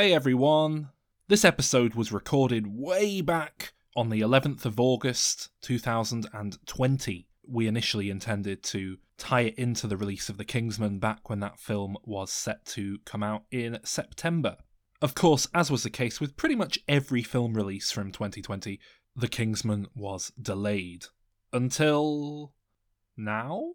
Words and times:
Hey 0.00 0.14
everyone! 0.14 0.88
This 1.28 1.44
episode 1.44 1.94
was 1.94 2.10
recorded 2.10 2.66
way 2.66 3.20
back 3.20 3.74
on 3.94 4.08
the 4.08 4.22
11th 4.22 4.64
of 4.64 4.80
August 4.80 5.50
2020. 5.60 7.28
We 7.46 7.66
initially 7.66 8.08
intended 8.08 8.62
to 8.62 8.96
tie 9.18 9.42
it 9.42 9.56
into 9.56 9.86
the 9.86 9.98
release 9.98 10.30
of 10.30 10.38
The 10.38 10.44
Kingsman 10.46 11.00
back 11.00 11.28
when 11.28 11.40
that 11.40 11.58
film 11.58 11.98
was 12.02 12.32
set 12.32 12.64
to 12.68 12.96
come 13.04 13.22
out 13.22 13.42
in 13.50 13.78
September. 13.84 14.56
Of 15.02 15.14
course, 15.14 15.46
as 15.52 15.70
was 15.70 15.82
the 15.82 15.90
case 15.90 16.18
with 16.18 16.34
pretty 16.34 16.54
much 16.54 16.78
every 16.88 17.22
film 17.22 17.52
release 17.52 17.92
from 17.92 18.10
2020, 18.10 18.80
The 19.14 19.28
Kingsman 19.28 19.86
was 19.94 20.32
delayed. 20.40 21.04
Until. 21.52 22.54
now? 23.18 23.72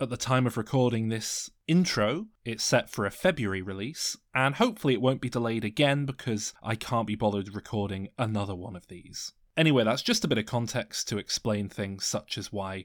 At 0.00 0.10
the 0.10 0.16
time 0.16 0.46
of 0.46 0.56
recording 0.56 1.08
this 1.08 1.48
intro, 1.68 2.26
it's 2.44 2.64
set 2.64 2.90
for 2.90 3.06
a 3.06 3.10
February 3.10 3.62
release, 3.62 4.16
and 4.34 4.56
hopefully 4.56 4.94
it 4.94 5.00
won't 5.00 5.20
be 5.20 5.30
delayed 5.30 5.64
again 5.64 6.06
because 6.06 6.52
I 6.62 6.74
can't 6.74 7.06
be 7.06 7.14
bothered 7.14 7.54
recording 7.54 8.08
another 8.18 8.56
one 8.56 8.74
of 8.74 8.88
these. 8.88 9.32
Anyway, 9.56 9.84
that's 9.84 10.02
just 10.02 10.24
a 10.24 10.28
bit 10.28 10.38
of 10.38 10.46
context 10.46 11.08
to 11.08 11.18
explain 11.18 11.68
things 11.68 12.04
such 12.04 12.36
as 12.36 12.52
why 12.52 12.84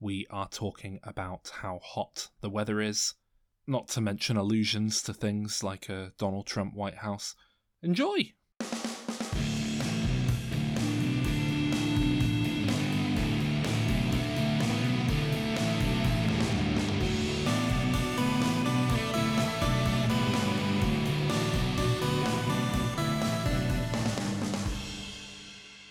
we 0.00 0.26
are 0.30 0.48
talking 0.48 0.98
about 1.04 1.50
how 1.60 1.80
hot 1.84 2.30
the 2.40 2.50
weather 2.50 2.80
is, 2.80 3.14
not 3.66 3.88
to 3.88 4.00
mention 4.00 4.36
allusions 4.36 5.02
to 5.02 5.14
things 5.14 5.62
like 5.62 5.88
a 5.88 6.12
Donald 6.18 6.46
Trump 6.46 6.74
White 6.74 6.98
House. 6.98 7.36
Enjoy! 7.82 8.32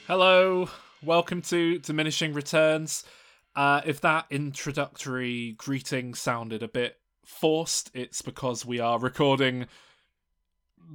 Hello, 0.08 0.69
welcome 1.03 1.41
to 1.41 1.80
Diminishing 1.80 2.31
Returns. 2.31 3.03
Uh, 3.58 3.81
if 3.86 4.00
that 4.00 4.25
introductory 4.30 5.52
greeting 5.58 6.14
sounded 6.14 6.64
a 6.64 6.69
bit 6.69 6.95
forced, 7.25 7.91
it's 7.94 8.22
because 8.22 8.66
we 8.66 8.80
are 8.80 8.99
recording 8.99 9.66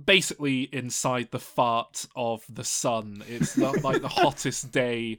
basically 0.06 0.62
inside 0.62 1.30
the 1.30 1.38
fart 1.38 2.06
of 2.16 2.42
the 2.48 2.64
sun. 2.64 3.22
It's 3.28 3.54
the, 3.54 3.78
like 3.84 4.00
the 4.00 4.08
hottest 4.22 4.72
day 4.72 5.18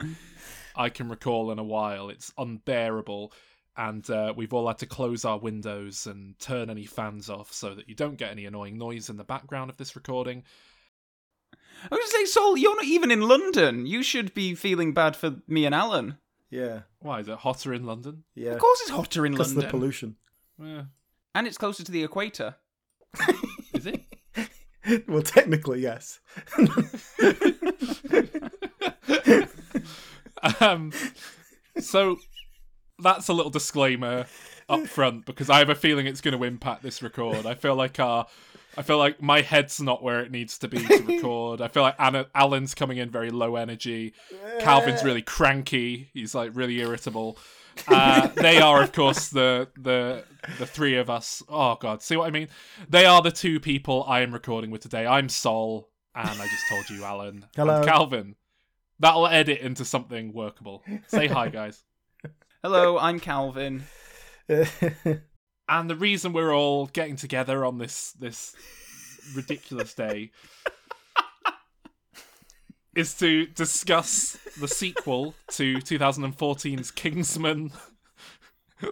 I 0.75 0.89
can 0.89 1.07
recall 1.07 1.51
in 1.51 1.59
a 1.59 1.63
while. 1.63 2.09
It's 2.09 2.33
unbearable. 2.35 3.31
And 3.77 4.09
uh, 4.09 4.33
we've 4.35 4.53
all 4.53 4.67
had 4.67 4.79
to 4.79 4.87
close 4.87 5.23
our 5.23 5.37
windows 5.37 6.07
and 6.07 6.39
turn 6.39 6.71
any 6.71 6.85
fans 6.87 7.29
off 7.29 7.53
so 7.53 7.75
that 7.75 7.87
you 7.87 7.93
don't 7.93 8.17
get 8.17 8.31
any 8.31 8.47
annoying 8.47 8.79
noise 8.79 9.11
in 9.11 9.17
the 9.17 9.23
background 9.23 9.69
of 9.69 9.77
this 9.77 9.95
recording. 9.95 10.45
I 11.91 11.95
was 11.95 11.99
going 11.99 12.07
to 12.07 12.11
say, 12.11 12.25
Sol, 12.25 12.57
you're 12.57 12.75
not 12.75 12.85
even 12.85 13.11
in 13.11 13.21
London. 13.21 13.85
You 13.85 14.03
should 14.03 14.33
be 14.33 14.55
feeling 14.55 14.93
bad 14.93 15.15
for 15.15 15.35
me 15.47 15.65
and 15.65 15.75
Alan. 15.75 16.17
Yeah, 16.49 16.81
Why 16.99 17.19
is 17.19 17.27
it 17.27 17.39
hotter 17.39 17.73
in 17.73 17.85
London? 17.85 18.23
yeah. 18.35 18.51
Of 18.51 18.59
course, 18.59 18.79
it's 18.81 18.91
hotter 18.91 19.25
in 19.25 19.33
because 19.33 19.51
of 19.51 19.57
London, 19.57 19.71
the 19.71 19.77
pollution. 19.77 20.15
Yeah. 20.61 20.83
and 21.33 21.47
it's 21.47 21.57
closer 21.57 21.83
to 21.83 21.91
the 21.91 22.03
equator. 22.03 22.55
Is 23.73 23.87
it? 23.87 24.03
well, 25.07 25.23
technically, 25.23 25.81
yes. 25.81 26.19
um, 30.59 30.91
so 31.79 32.17
that's 32.99 33.27
a 33.29 33.33
little 33.33 33.51
disclaimer 33.51 34.25
up 34.69 34.87
front 34.87 35.25
because 35.25 35.49
I 35.49 35.59
have 35.59 35.69
a 35.69 35.75
feeling 35.75 36.05
it's 36.05 36.21
going 36.21 36.37
to 36.37 36.43
impact 36.43 36.83
this 36.83 37.01
record. 37.01 37.45
I 37.45 37.55
feel 37.55 37.75
like 37.75 37.99
our, 37.99 38.27
I 38.77 38.81
feel 38.81 38.97
like 38.97 39.21
my 39.21 39.41
head's 39.41 39.79
not 39.79 40.01
where 40.01 40.21
it 40.21 40.31
needs 40.31 40.57
to 40.59 40.67
be 40.67 40.77
to 40.85 41.03
record. 41.07 41.61
I 41.61 41.67
feel 41.67 41.83
like 41.83 41.95
Anna, 41.99 42.27
Alan's 42.33 42.73
coming 42.73 42.97
in 42.97 43.09
very 43.09 43.29
low 43.29 43.55
energy. 43.55 44.13
Calvin's 44.59 45.03
really 45.03 45.21
cranky. 45.21 46.09
He's 46.13 46.33
like 46.33 46.51
really 46.53 46.79
irritable. 46.79 47.37
Uh, 47.87 48.27
they 48.27 48.59
are, 48.59 48.81
of 48.81 48.91
course, 48.91 49.29
the 49.29 49.67
the 49.77 50.23
the 50.59 50.65
three 50.65 50.95
of 50.97 51.09
us. 51.09 51.41
Oh 51.49 51.75
God, 51.75 52.01
see 52.01 52.15
what 52.15 52.27
I 52.27 52.31
mean? 52.31 52.49
They 52.89 53.05
are 53.05 53.21
the 53.21 53.31
two 53.31 53.59
people 53.59 54.03
I 54.07 54.21
am 54.21 54.31
recording 54.33 54.71
with 54.71 54.81
today. 54.81 55.05
I'm 55.05 55.29
Sol, 55.29 55.89
and 56.15 56.29
I 56.29 56.47
just 56.47 56.67
told 56.69 56.89
you, 56.89 57.03
Alan. 57.03 57.45
Hello. 57.55 57.77
And 57.77 57.85
Calvin. 57.85 58.35
That'll 58.99 59.27
edit 59.27 59.59
into 59.59 59.85
something 59.85 60.33
workable. 60.33 60.83
Say 61.07 61.27
hi, 61.27 61.49
guys. 61.49 61.83
Hello, 62.61 62.97
I'm 62.97 63.19
Calvin. 63.19 63.83
And 65.67 65.89
the 65.89 65.95
reason 65.95 66.33
we're 66.33 66.53
all 66.53 66.87
getting 66.87 67.15
together 67.15 67.63
on 67.63 67.77
this 67.77 68.11
this 68.13 68.55
ridiculous 69.35 69.93
day 69.93 70.31
is 72.95 73.13
to 73.15 73.47
discuss 73.47 74.37
the 74.59 74.67
sequel 74.67 75.35
to 75.51 75.77
2014's 75.77 76.91
Kingsman: 76.91 77.71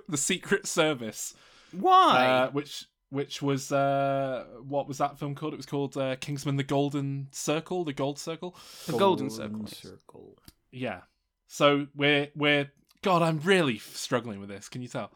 The 0.08 0.18
Secret 0.18 0.66
Service, 0.66 1.34
Why? 1.72 2.26
uh, 2.26 2.52
which 2.52 2.86
which 3.10 3.42
was 3.42 3.74
uh, 3.74 4.46
what 4.66 4.88
was 4.88 5.00
that 5.00 5.20
film 5.20 5.36
called? 5.36 5.54
It 5.54 5.58
was 5.58 5.66
called 5.66 5.98
uh, 5.98 6.16
Kingsman: 6.16 6.56
The 6.56 6.64
Golden 6.64 7.28
Circle, 7.31 7.84
the 7.84 7.94
Gold 7.94 8.18
Circle. 8.18 8.56
the 8.88 8.98
Golden 8.98 9.30
Circle. 9.30 9.68
Circle. 9.68 10.38
Yeah. 10.72 11.02
So 11.48 11.88
we're 11.94 12.30
we're 12.34 12.72
God, 13.02 13.22
I'm 13.22 13.40
really 13.40 13.78
struggling 13.78 14.40
with 14.40 14.48
this. 14.48 14.70
Can 14.70 14.81
you 14.81 14.88
tell? 14.88 15.12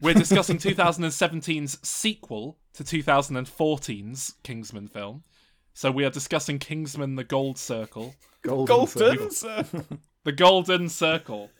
We're 0.00 0.14
discussing 0.14 0.58
2017's 0.58 1.78
sequel 1.86 2.58
to 2.74 2.84
2014's 2.84 4.34
Kingsman 4.44 4.88
film. 4.88 5.24
So 5.74 5.90
we 5.90 6.04
are 6.04 6.10
discussing 6.10 6.58
Kingsman: 6.58 7.16
The 7.16 7.24
Gold 7.24 7.58
Circle, 7.58 8.14
Golden. 8.42 8.66
Golden 8.66 8.88
Circle. 8.88 9.30
Circle. 9.30 9.84
the 10.24 10.32
Golden 10.32 10.88
Circle. 10.88 11.50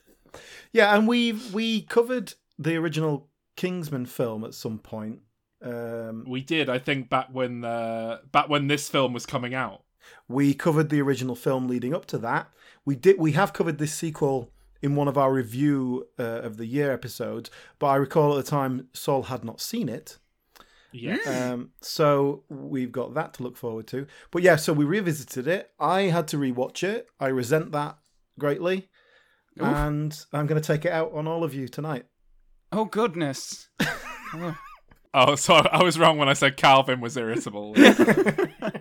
Yeah, 0.72 0.96
and 0.96 1.06
we 1.08 1.32
we 1.52 1.82
covered 1.82 2.34
the 2.58 2.76
original 2.76 3.28
Kingsman 3.56 4.06
film 4.06 4.44
at 4.44 4.54
some 4.54 4.78
point. 4.78 5.20
Um, 5.62 6.24
We 6.26 6.40
did, 6.42 6.68
I 6.68 6.78
think, 6.78 7.08
back 7.10 7.28
when 7.32 7.64
uh, 7.64 8.18
back 8.32 8.48
when 8.48 8.68
this 8.68 8.88
film 8.88 9.12
was 9.12 9.26
coming 9.26 9.54
out. 9.54 9.82
we 10.28 10.54
covered 10.54 10.90
the 10.90 11.00
original 11.02 11.34
film 11.34 11.68
leading 11.68 11.94
up 11.94 12.06
to 12.06 12.18
that. 12.18 12.48
We 12.84 12.94
did. 12.96 13.18
We 13.18 13.32
have 13.32 13.52
covered 13.52 13.78
this 13.78 13.94
sequel 13.94 14.52
in 14.82 14.94
one 14.94 15.08
of 15.08 15.18
our 15.18 15.32
review 15.32 16.06
uh, 16.18 16.22
of 16.22 16.56
the 16.56 16.66
year 16.66 16.92
episodes, 16.92 17.50
but 17.78 17.86
I 17.88 17.96
recall 17.96 18.38
at 18.38 18.44
the 18.44 18.50
time 18.50 18.88
Sol 18.92 19.24
had 19.24 19.44
not 19.44 19.60
seen 19.60 19.88
it. 19.88 20.18
Yes. 20.92 21.26
Um, 21.26 21.70
so 21.80 22.44
we've 22.48 22.92
got 22.92 23.14
that 23.14 23.34
to 23.34 23.42
look 23.42 23.56
forward 23.56 23.86
to. 23.88 24.06
But 24.30 24.42
yeah, 24.42 24.56
so 24.56 24.72
we 24.72 24.84
revisited 24.84 25.46
it. 25.46 25.70
I 25.78 26.02
had 26.02 26.28
to 26.28 26.38
rewatch 26.38 26.82
it. 26.82 27.08
I 27.20 27.26
resent 27.26 27.72
that 27.72 27.98
greatly. 28.38 28.88
And 29.60 30.24
I'm 30.32 30.46
going 30.46 30.60
to 30.60 30.66
take 30.66 30.84
it 30.84 30.92
out 30.92 31.12
on 31.12 31.26
all 31.26 31.42
of 31.42 31.52
you 31.52 31.66
tonight. 31.66 32.06
Oh 32.70 32.84
goodness. 32.84 33.68
Oh. 34.34 34.56
Oh, 35.14 35.36
so 35.36 35.54
I 35.54 35.82
was 35.82 35.98
wrong 35.98 36.18
when 36.18 36.28
I 36.28 36.34
said 36.34 36.58
Calvin 36.58 37.00
was 37.00 37.16
irritable. 37.16 37.74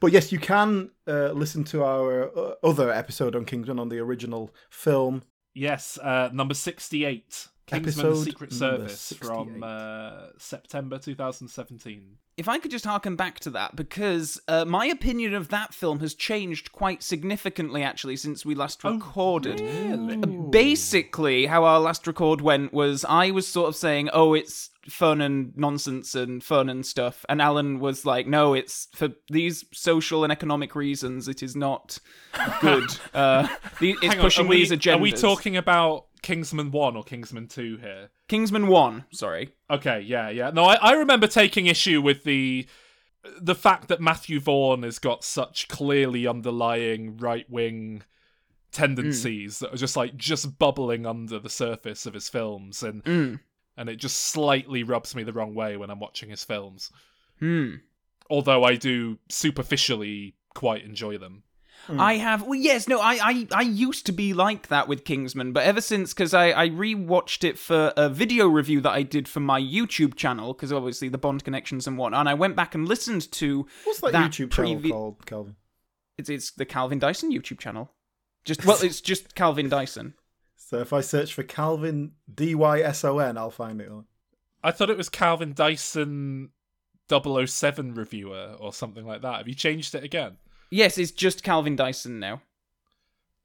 But 0.00 0.12
yes, 0.12 0.30
you 0.30 0.38
can 0.38 0.90
uh, 1.06 1.32
listen 1.32 1.64
to 1.64 1.82
our 1.82 2.30
uh, 2.36 2.54
other 2.62 2.90
episode 2.90 3.34
on 3.34 3.44
Kingsman 3.44 3.78
on 3.78 3.88
the 3.88 3.98
original 3.98 4.54
film. 4.70 5.22
Yes, 5.54 5.98
uh, 5.98 6.30
number 6.32 6.54
68. 6.54 7.48
Kingsman 7.68 7.94
the 7.94 8.08
Episode 8.10 8.24
Secret 8.24 8.52
Service 8.52 9.12
from 9.18 9.62
uh, 9.62 10.28
September 10.38 10.98
2017. 10.98 12.16
If 12.36 12.48
I 12.48 12.58
could 12.58 12.70
just 12.70 12.84
harken 12.84 13.16
back 13.16 13.40
to 13.40 13.50
that, 13.50 13.76
because 13.76 14.40
uh, 14.48 14.64
my 14.64 14.86
opinion 14.86 15.34
of 15.34 15.48
that 15.48 15.74
film 15.74 16.00
has 16.00 16.14
changed 16.14 16.72
quite 16.72 17.02
significantly, 17.02 17.82
actually, 17.82 18.16
since 18.16 18.46
we 18.46 18.54
last 18.54 18.82
recorded. 18.84 19.60
Uh, 19.60 20.26
Basically, 20.50 21.46
how 21.46 21.64
our 21.64 21.80
last 21.80 22.06
record 22.06 22.40
went 22.40 22.72
was 22.72 23.04
I 23.04 23.32
was 23.32 23.46
sort 23.46 23.68
of 23.68 23.76
saying, 23.76 24.08
oh, 24.12 24.34
it's 24.34 24.70
fun 24.88 25.20
and 25.20 25.56
nonsense 25.56 26.14
and 26.14 26.42
fun 26.42 26.68
and 26.68 26.84
stuff. 26.84 27.24
And 27.28 27.42
Alan 27.42 27.78
was 27.78 28.06
like, 28.06 28.26
no, 28.26 28.54
it's 28.54 28.88
for 28.94 29.10
these 29.28 29.64
social 29.72 30.24
and 30.24 30.32
economic 30.32 30.74
reasons, 30.74 31.28
it 31.28 31.42
is 31.42 31.54
not 31.54 31.98
good. 32.60 32.84
uh, 33.14 33.48
the, 33.80 33.96
it's 34.02 34.14
Hang 34.14 34.20
pushing 34.20 34.46
are 34.46 34.48
we, 34.48 34.56
these 34.56 34.70
agendas. 34.70 34.94
Are 34.94 34.98
we 34.98 35.12
talking 35.12 35.56
about 35.56 36.06
Kingsman 36.22 36.70
1 36.70 36.96
or 36.96 37.02
Kingsman 37.04 37.48
2 37.48 37.78
here? 37.78 38.10
Kingsman 38.28 38.66
1, 38.66 39.04
sorry. 39.12 39.50
Okay, 39.70 40.00
yeah, 40.00 40.28
yeah. 40.30 40.50
No, 40.50 40.64
I, 40.64 40.74
I 40.76 40.92
remember 40.92 41.26
taking 41.26 41.66
issue 41.66 42.00
with 42.02 42.24
the 42.24 42.66
the 43.40 43.54
fact 43.54 43.88
that 43.88 44.00
Matthew 44.00 44.38
Vaughn 44.40 44.82
has 44.84 44.98
got 44.98 45.24
such 45.24 45.68
clearly 45.68 46.26
underlying 46.26 47.16
right 47.18 47.48
wing 47.50 48.02
tendencies 48.70 49.58
that 49.58 49.72
are 49.72 49.78
just 49.78 49.96
like 49.96 50.16
just 50.16 50.58
bubbling 50.58 51.04
under 51.06 51.38
the 51.38 51.48
surface 51.50 52.06
of 52.06 52.14
his 52.14 52.28
films 52.28 52.82
and 52.82 53.02
Mm. 53.04 53.40
and 53.76 53.88
it 53.88 53.96
just 53.96 54.16
slightly 54.18 54.82
rubs 54.82 55.14
me 55.14 55.22
the 55.24 55.32
wrong 55.32 55.54
way 55.54 55.76
when 55.76 55.90
I'm 55.90 56.00
watching 56.00 56.30
his 56.30 56.44
films. 56.44 56.90
Hmm. 57.40 57.76
Although 58.30 58.64
I 58.64 58.76
do 58.76 59.18
superficially 59.28 60.34
quite 60.54 60.84
enjoy 60.84 61.18
them. 61.18 61.44
Hmm. 61.88 62.00
I 62.00 62.18
have. 62.18 62.42
Well, 62.42 62.54
yes, 62.54 62.86
no, 62.86 63.00
I, 63.00 63.18
I, 63.22 63.46
I 63.52 63.62
used 63.62 64.04
to 64.06 64.12
be 64.12 64.34
like 64.34 64.68
that 64.68 64.88
with 64.88 65.04
Kingsman, 65.04 65.52
but 65.52 65.64
ever 65.64 65.80
since, 65.80 66.12
because 66.12 66.34
I, 66.34 66.50
I 66.50 66.68
rewatched 66.68 67.44
it 67.44 67.58
for 67.58 67.94
a 67.96 68.10
video 68.10 68.46
review 68.46 68.80
that 68.82 68.90
I 68.90 69.02
did 69.02 69.26
for 69.26 69.40
my 69.40 69.60
YouTube 69.60 70.14
channel, 70.14 70.52
because 70.52 70.72
obviously 70.72 71.08
the 71.08 71.18
Bond 71.18 71.44
connections 71.44 71.86
and 71.86 71.96
whatnot, 71.96 72.20
and 72.20 72.28
I 72.28 72.34
went 72.34 72.56
back 72.56 72.74
and 72.74 72.86
listened 72.86 73.32
to 73.32 73.66
What's 73.84 74.00
that, 74.00 74.12
that 74.12 74.30
YouTube 74.30 74.52
channel 74.52 74.80
called, 74.90 75.26
Calvin? 75.26 75.56
It's, 76.18 76.28
it's 76.28 76.50
the 76.50 76.66
Calvin 76.66 76.98
Dyson 76.98 77.32
YouTube 77.32 77.58
channel. 77.58 77.90
Just 78.44 78.64
well, 78.64 78.78
it's 78.82 79.00
just 79.00 79.34
Calvin 79.34 79.68
Dyson. 79.68 80.14
So 80.56 80.78
if 80.78 80.92
I 80.92 81.00
search 81.00 81.32
for 81.32 81.42
Calvin 81.42 82.12
D 82.32 82.54
Y 82.54 82.80
S 82.80 83.02
O 83.04 83.18
N, 83.18 83.38
I'll 83.38 83.50
find 83.50 83.80
it. 83.80 83.90
I 84.62 84.70
thought 84.70 84.90
it 84.90 84.96
was 84.96 85.08
Calvin 85.08 85.54
Dyson 85.54 86.50
007 87.10 87.94
reviewer 87.94 88.56
or 88.58 88.72
something 88.72 89.06
like 89.06 89.22
that. 89.22 89.38
Have 89.38 89.48
you 89.48 89.54
changed 89.54 89.94
it 89.94 90.04
again? 90.04 90.36
Yes, 90.70 90.98
it's 90.98 91.10
just 91.12 91.42
Calvin 91.42 91.76
Dyson 91.76 92.18
now. 92.20 92.42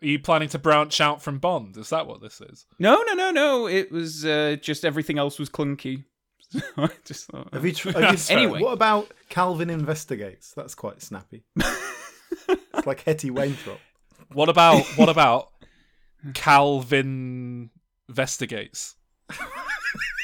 Are 0.02 0.06
you 0.08 0.20
planning 0.20 0.50
to 0.50 0.60
branch 0.60 1.00
out 1.00 1.22
from 1.22 1.40
Bond? 1.40 1.78
Is 1.78 1.90
that 1.90 2.08
what 2.08 2.22
this 2.22 2.42
is? 2.42 2.66
No, 2.78 3.02
no, 3.04 3.14
no, 3.14 3.32
no. 3.32 3.68
It 3.68 3.92
was 3.92 4.26
uh, 4.26 4.58
just 4.62 4.84
everything 4.84 5.18
else 5.18 5.40
was 5.40 5.50
clunky. 5.50 6.04
I 6.78 6.90
just 7.06 7.28
thought, 7.28 7.54
Have 7.54 7.66
you, 7.66 7.72
tr- 7.72 7.92
have 7.98 8.14
you 8.30 8.36
Anyway. 8.36 8.60
what 8.62 8.74
about 8.74 9.12
Calvin 9.30 9.70
investigates? 9.70 10.52
That's 10.54 10.76
quite 10.76 11.02
snappy. 11.02 11.46
it's 11.56 12.86
like 12.86 13.04
Hetty 13.04 13.32
Wainthropp. 13.32 13.80
What 14.34 14.50
about 14.50 14.84
what 14.98 15.10
about 15.10 15.50
Calvin 16.34 17.70
investigates? 18.10 18.96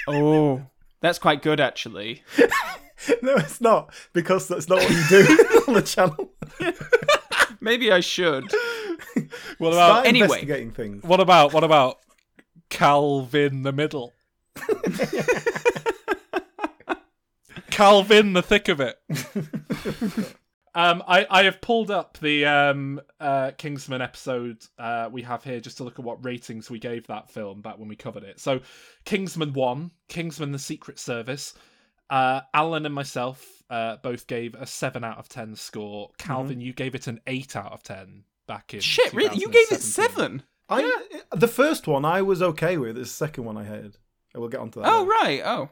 oh, 0.07 0.61
that's 1.01 1.19
quite 1.19 1.41
good 1.41 1.59
actually. 1.59 2.23
No, 3.21 3.35
it's 3.35 3.61
not 3.61 3.93
because 4.13 4.47
that's 4.47 4.67
not 4.67 4.79
what 4.79 4.89
you 4.89 5.03
do 5.09 5.25
on 5.67 5.73
the 5.73 5.81
channel. 5.81 6.33
Maybe 7.61 7.91
I 7.91 7.99
should. 7.99 8.45
What 9.57 9.73
about 9.73 9.89
Start 9.89 10.07
anyway. 10.07 10.25
investigating 10.25 10.71
things. 10.71 11.03
what 11.03 11.19
about 11.19 11.53
what 11.53 11.63
about 11.63 11.99
Calvin 12.69 13.63
the 13.63 13.71
middle? 13.71 14.13
Calvin 17.69 18.33
the 18.33 18.41
thick 18.41 18.67
of 18.67 18.79
it. 18.79 18.99
Um, 20.75 21.03
I, 21.07 21.25
I 21.29 21.43
have 21.43 21.61
pulled 21.61 21.89
up 21.89 22.19
the 22.19 22.45
um, 22.45 23.01
uh, 23.19 23.51
Kingsman 23.57 24.01
episode 24.01 24.63
uh, 24.77 25.09
we 25.11 25.23
have 25.23 25.43
here 25.43 25.59
just 25.59 25.77
to 25.77 25.83
look 25.83 25.97
at 25.97 26.05
what 26.05 26.23
ratings 26.23 26.69
we 26.69 26.77
gave 26.79 27.07
that 27.07 27.29
film 27.31 27.61
back 27.61 27.79
when 27.79 27.89
we 27.89 27.95
covered 27.95 28.23
it. 28.23 28.39
So, 28.39 28.61
Kingsman 29.03 29.53
1, 29.53 29.91
Kingsman 30.07 30.51
The 30.51 30.59
Secret 30.59 30.99
Service. 30.99 31.55
Uh, 32.09 32.41
Alan 32.53 32.85
and 32.85 32.95
myself 32.95 33.63
uh, 33.69 33.97
both 33.97 34.27
gave 34.27 34.55
a 34.55 34.65
7 34.65 35.03
out 35.03 35.17
of 35.17 35.29
10 35.29 35.55
score. 35.55 36.09
Calvin, 36.17 36.59
you 36.59 36.73
gave 36.73 36.95
it 36.95 37.07
an 37.07 37.19
8 37.27 37.55
out 37.55 37.71
of 37.71 37.83
10 37.83 38.23
back 38.49 38.73
in. 38.73 38.81
Shit, 38.81 39.13
really? 39.13 39.37
You 39.37 39.49
gave 39.49 39.71
it 39.71 39.81
seven? 39.81 40.43
I 40.67 41.05
the 41.31 41.47
first 41.47 41.87
one 41.87 42.03
I 42.03 42.21
was 42.21 42.41
okay 42.41 42.77
with. 42.77 42.95
The 42.95 43.05
second 43.05 43.45
one 43.45 43.57
I 43.57 43.63
hated. 43.63 43.97
We'll 44.35 44.49
get 44.49 44.59
onto 44.59 44.81
that. 44.81 44.89
Oh, 44.89 45.01
later. 45.01 45.11
right. 45.11 45.41
Oh. 45.45 45.69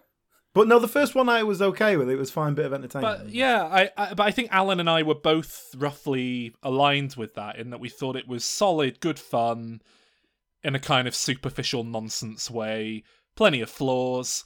But 0.54 0.68
no, 0.68 0.80
the 0.80 0.88
first 0.88 1.14
one 1.14 1.30
I 1.30 1.44
was 1.44 1.62
okay 1.62 1.98
with. 1.98 2.10
It 2.10 2.16
was 2.16 2.32
fine, 2.32 2.56
bit 2.56 2.66
of 2.66 2.74
entertainment. 2.74 3.26
But 3.26 3.34
yeah, 3.34 3.64
I, 3.64 3.90
I 3.98 4.14
but 4.14 4.26
I 4.26 4.32
think 4.32 4.50
Alan 4.52 4.80
and 4.80 4.90
I 4.90 5.04
were 5.04 5.16
both 5.16 5.76
roughly 5.78 6.56
aligned 6.64 7.16
with 7.16 7.36
that 7.36 7.58
in 7.58 7.70
that 7.72 7.80
we 7.80 7.90
thought 7.90 8.16
it 8.16 8.28
was 8.28 8.44
solid, 8.44 9.00
good 9.00 9.20
fun, 9.20 9.82
in 10.64 10.74
a 10.74 10.80
kind 10.80 11.08
of 11.08 11.16
superficial 11.16 11.84
nonsense 11.84 12.50
way. 12.50 13.04
Plenty 13.36 13.62
of 13.62 13.70
flaws, 13.70 14.44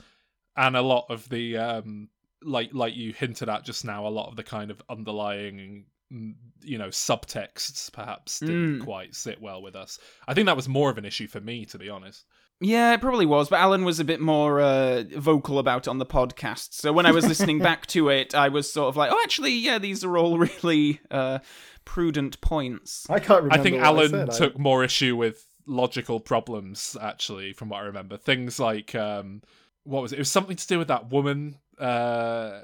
and 0.56 0.76
a 0.76 0.82
lot 0.82 1.06
of 1.10 1.28
the 1.30 1.58
um, 1.58 2.10
like 2.44 2.70
like 2.74 2.96
you 2.96 3.14
hinted 3.14 3.50
at 3.50 3.64
just 3.66 3.86
now, 3.86 4.08
a 4.08 4.10
lot 4.10 4.30
of 4.30 4.36
the 4.36 4.44
kind 4.44 4.72
of 4.72 4.82
underlying 4.90 5.86
mm, 6.12 6.34
you 6.64 6.78
know 6.78 6.88
subtexts 6.88 7.92
perhaps 7.92 8.40
didn't 8.40 8.80
Mm. 8.80 8.84
quite 8.84 9.16
sit 9.16 9.42
well 9.42 9.62
with 9.62 9.76
us. 9.76 10.00
I 10.28 10.34
think 10.34 10.46
that 10.48 10.56
was 10.56 10.68
more 10.70 10.90
of 10.90 10.98
an 10.98 11.06
issue 11.06 11.28
for 11.28 11.40
me, 11.42 11.66
to 11.66 11.78
be 11.78 11.90
honest. 11.90 12.26
Yeah, 12.64 12.94
it 12.94 13.02
probably 13.02 13.26
was, 13.26 13.50
but 13.50 13.60
Alan 13.60 13.86
was 13.86 14.00
a 14.00 14.04
bit 14.04 14.22
more 14.22 14.62
uh, 14.62 15.04
vocal 15.18 15.58
about 15.58 15.88
it 15.88 15.90
on 15.90 15.98
the 15.98 16.06
podcast. 16.06 16.74
So 16.74 16.94
when 16.94 17.08
I 17.08 17.12
was 17.12 17.26
listening 17.28 17.58
back 17.70 17.88
to 17.88 18.10
it, 18.10 18.36
I 18.36 18.50
was 18.50 18.72
sort 18.72 18.88
of 18.90 18.96
like, 18.96 19.10
oh, 19.12 19.20
actually, 19.24 19.54
yeah, 19.54 19.80
these 19.80 20.04
are 20.04 20.16
all 20.16 20.38
really 20.64 21.00
uh, 21.10 21.40
prudent 21.86 22.40
points. 22.40 23.08
I 23.10 23.18
can't 23.20 23.44
remember. 23.44 23.60
I 23.60 23.64
think 23.64 23.78
what 23.78 23.86
Alan 23.86 24.10
said. 24.12 24.30
I- 24.30 24.38
took 24.38 24.60
more 24.60 24.84
issue 24.84 25.16
with 25.16 25.44
logical 25.66 26.20
problems, 26.20 26.96
actually, 27.02 27.54
from 27.54 27.70
what 27.70 27.82
I 27.82 27.86
remember. 27.86 28.18
Things 28.18 28.60
like 28.60 28.94
um, 28.94 29.42
what 29.84 30.02
was 30.02 30.14
it? 30.14 30.18
It 30.18 30.20
was 30.20 30.32
something 30.32 30.56
to 30.56 30.68
do 30.68 30.80
with 30.80 30.88
that 30.90 31.10
woman 31.10 31.58
uh, 31.80 32.62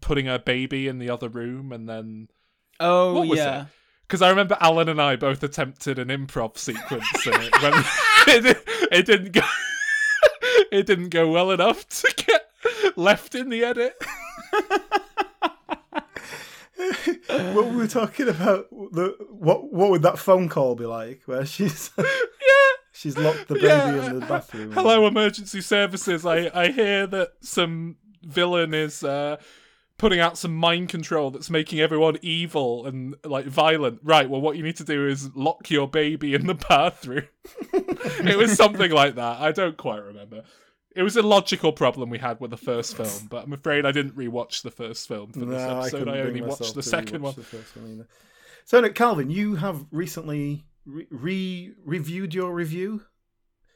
putting 0.00 0.26
her 0.26 0.38
baby 0.38 0.88
in 0.88 0.98
the 0.98 1.10
other 1.10 1.28
room, 1.28 1.72
and 1.72 1.88
then 1.88 2.28
Oh, 2.80 3.14
what 3.14 3.28
was 3.28 3.38
yeah. 3.38 3.66
Because 4.06 4.20
I 4.22 4.28
remember 4.28 4.56
Alan 4.60 4.88
and 4.88 5.00
I 5.00 5.16
both 5.16 5.42
attempted 5.42 5.98
an 5.98 6.08
improv 6.08 6.58
sequence, 6.58 7.06
and 7.26 7.42
it, 7.42 7.62
when, 7.62 7.72
it, 8.46 8.64
it 8.92 9.06
didn't 9.06 9.32
go. 9.32 9.40
it 10.72 10.86
didn't 10.86 11.08
go 11.10 11.30
well 11.30 11.50
enough 11.50 11.88
to 11.88 12.14
get 12.16 12.50
left 12.96 13.34
in 13.34 13.48
the 13.48 13.64
edit. 13.64 13.94
what 17.54 17.66
we 17.70 17.76
were 17.76 17.86
talking 17.86 18.28
about 18.28 18.68
the 18.70 19.14
what 19.30 19.72
what 19.72 19.90
would 19.90 20.02
that 20.02 20.18
phone 20.18 20.48
call 20.48 20.74
be 20.74 20.84
like 20.84 21.22
where 21.26 21.46
she's 21.46 21.90
Yeah. 21.96 22.04
She's 23.02 23.18
locked 23.18 23.48
the 23.48 23.54
baby 23.54 23.66
Yeah. 23.66 24.06
in 24.06 24.20
the 24.20 24.26
bathroom 24.26 24.72
Hello, 24.72 25.06
emergency 25.06 25.60
services. 25.60 26.24
I, 26.24 26.50
I 26.54 26.68
hear 26.70 27.06
that 27.08 27.32
some 27.40 27.96
villain 28.22 28.72
is 28.74 29.02
uh, 29.02 29.36
putting 29.98 30.20
out 30.20 30.38
some 30.38 30.54
mind 30.56 30.88
control 30.88 31.30
that's 31.30 31.50
making 31.50 31.80
everyone 31.80 32.18
evil 32.22 32.86
and 32.86 33.14
like 33.24 33.46
violent. 33.46 34.00
Right. 34.02 34.28
Well, 34.28 34.40
what 34.40 34.56
you 34.56 34.62
need 34.62 34.76
to 34.76 34.84
do 34.84 35.06
is 35.06 35.34
lock 35.34 35.70
your 35.70 35.88
baby 35.88 36.34
in 36.34 36.46
the 36.46 36.54
bathroom. 36.54 37.28
it 37.72 38.38
was 38.38 38.54
something 38.54 38.90
like 38.90 39.16
that. 39.16 39.40
I 39.40 39.52
don't 39.52 39.76
quite 39.76 40.02
remember. 40.02 40.42
It 40.94 41.02
was 41.02 41.16
a 41.16 41.22
logical 41.22 41.72
problem 41.72 42.10
we 42.10 42.18
had 42.18 42.38
with 42.38 42.50
the 42.50 42.56
first 42.58 42.96
film, 42.96 43.28
but 43.30 43.44
I'm 43.44 43.52
afraid 43.54 43.86
I 43.86 43.92
didn't 43.92 44.14
rewatch 44.14 44.62
the 44.62 44.70
first 44.70 45.08
film 45.08 45.32
for 45.32 45.40
this 45.40 45.48
No, 45.48 45.56
I, 45.56 45.80
episode. 45.82 45.98
couldn't 46.00 46.14
I, 46.14 46.20
only 46.20 46.42
watched 46.42 46.74
the 46.74 46.82
second 46.82 47.22
one. 47.22 47.34
the 47.34 47.42
first 47.42 47.76
one 47.76 48.06
so 48.64 48.88
Calvin 48.90 49.30
you 49.30 49.56
have 49.56 49.84
recently 49.90 50.64
re- 50.84 51.06
re- 51.10 51.74
reviewed 51.84 52.34
your 52.34 52.52
review 52.52 53.02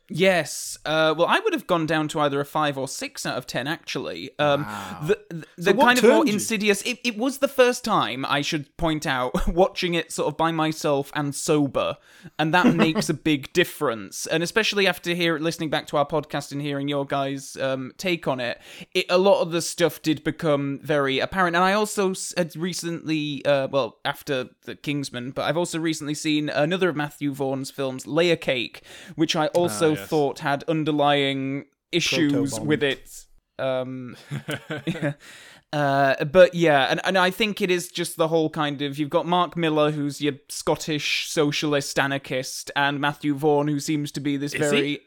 Yes. 0.08 0.78
Uh, 0.84 1.14
well, 1.16 1.26
I 1.26 1.40
would 1.40 1.52
have 1.52 1.66
gone 1.66 1.86
down 1.86 2.08
to 2.08 2.20
either 2.20 2.40
a 2.40 2.44
five 2.44 2.78
or 2.78 2.86
six 2.86 3.26
out 3.26 3.36
of 3.36 3.46
ten. 3.46 3.66
Actually, 3.66 4.30
um, 4.38 4.62
Wow. 4.62 5.00
the 5.02 5.18
the, 5.28 5.46
So 5.64 5.72
the 5.72 5.74
kind 5.74 5.98
of 5.98 6.04
more 6.04 6.26
insidious. 6.26 6.82
It, 6.82 6.98
it 7.02 7.18
was 7.18 7.38
the 7.38 7.48
first 7.48 7.84
time 7.84 8.24
I 8.24 8.40
should 8.40 8.74
point 8.76 9.06
out 9.06 9.48
watching 9.52 9.94
it 9.94 10.12
sort 10.12 10.28
of 10.28 10.36
by 10.36 10.52
myself 10.52 11.10
and 11.14 11.34
sober, 11.34 11.96
and 12.38 12.54
that 12.54 12.74
makes 12.74 13.08
a 13.08 13.14
big 13.14 13.52
difference. 13.52 14.26
And 14.26 14.42
especially 14.42 14.86
after 14.86 15.12
hear 15.14 15.38
listening 15.38 15.70
back 15.70 15.88
to 15.88 15.96
our 15.96 16.06
podcast 16.06 16.52
and 16.52 16.62
hearing 16.62 16.86
your 16.86 17.04
guys' 17.04 17.56
um, 17.56 17.92
take 17.98 18.28
on 18.28 18.38
it, 18.38 18.60
it, 18.94 19.06
a 19.10 19.18
lot 19.18 19.40
of 19.40 19.50
the 19.50 19.60
stuff 19.62 20.02
did 20.02 20.22
become 20.22 20.78
very 20.82 21.18
apparent. 21.18 21.56
And 21.56 21.64
I 21.64 21.72
also 21.72 22.14
had 22.36 22.54
recently, 22.54 23.44
uh, 23.44 23.66
well, 23.68 23.98
after 24.04 24.50
the 24.64 24.76
Kingsman, 24.76 25.32
but 25.32 25.42
I've 25.46 25.56
also 25.56 25.80
recently 25.80 26.14
seen 26.14 26.48
another 26.48 26.88
of 26.88 26.96
Matthew 26.96 27.32
Vaughn's 27.32 27.70
films, 27.72 28.06
Layer 28.06 28.36
Cake, 28.36 28.82
which 29.16 29.34
I 29.34 29.48
also 29.48 29.95
yes. 29.96 30.08
thought 30.08 30.38
had 30.40 30.64
underlying 30.68 31.66
issues 31.92 32.32
Proto-Bond. 32.32 32.68
with 32.68 32.82
it. 32.82 33.24
Um, 33.58 34.16
uh, 35.72 36.24
but 36.24 36.54
yeah, 36.54 36.86
and, 36.90 37.00
and 37.04 37.18
I 37.18 37.30
think 37.30 37.60
it 37.60 37.70
is 37.70 37.88
just 37.88 38.16
the 38.16 38.28
whole 38.28 38.50
kind 38.50 38.82
of 38.82 38.98
you've 38.98 39.10
got 39.10 39.26
Mark 39.26 39.56
Millar, 39.56 39.90
who's 39.90 40.20
your 40.20 40.34
Scottish 40.48 41.28
socialist 41.28 41.98
anarchist, 41.98 42.70
and 42.76 43.00
Matthew 43.00 43.34
Vaughn, 43.34 43.68
who 43.68 43.80
seems 43.80 44.12
to 44.12 44.20
be 44.20 44.36
this 44.36 44.54
Is 44.54 44.60
very. 44.60 45.00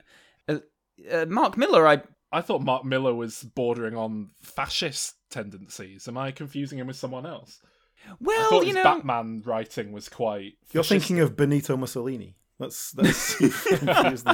Uh, 0.48 0.60
uh, 1.12 1.26
Mark 1.28 1.58
Millar, 1.58 1.88
I 1.88 2.02
I 2.32 2.42
thought 2.42 2.62
Mark 2.62 2.86
Millar 2.86 3.14
was 3.14 3.44
bordering 3.44 3.96
on 3.96 4.32
fascist 4.42 5.16
tendencies. 5.30 6.08
Am 6.08 6.18
I 6.18 6.32
confusing 6.32 6.80
him 6.80 6.88
with 6.88 6.96
someone 6.96 7.26
else? 7.26 7.62
I 8.08 8.14
well, 8.20 8.50
thought 8.50 8.62
you 8.62 8.68
his 8.68 8.76
know, 8.76 8.84
Batman 8.84 9.42
writing 9.46 9.92
was 9.92 10.10
quite. 10.10 10.54
you're 10.72 10.84
fascistic. 10.84 10.88
thinking 10.88 11.20
of 11.20 11.36
Benito 11.36 11.76
Mussolini 11.76 12.36
that's 12.60 12.92
that's 12.92 13.36
confused 13.80 14.28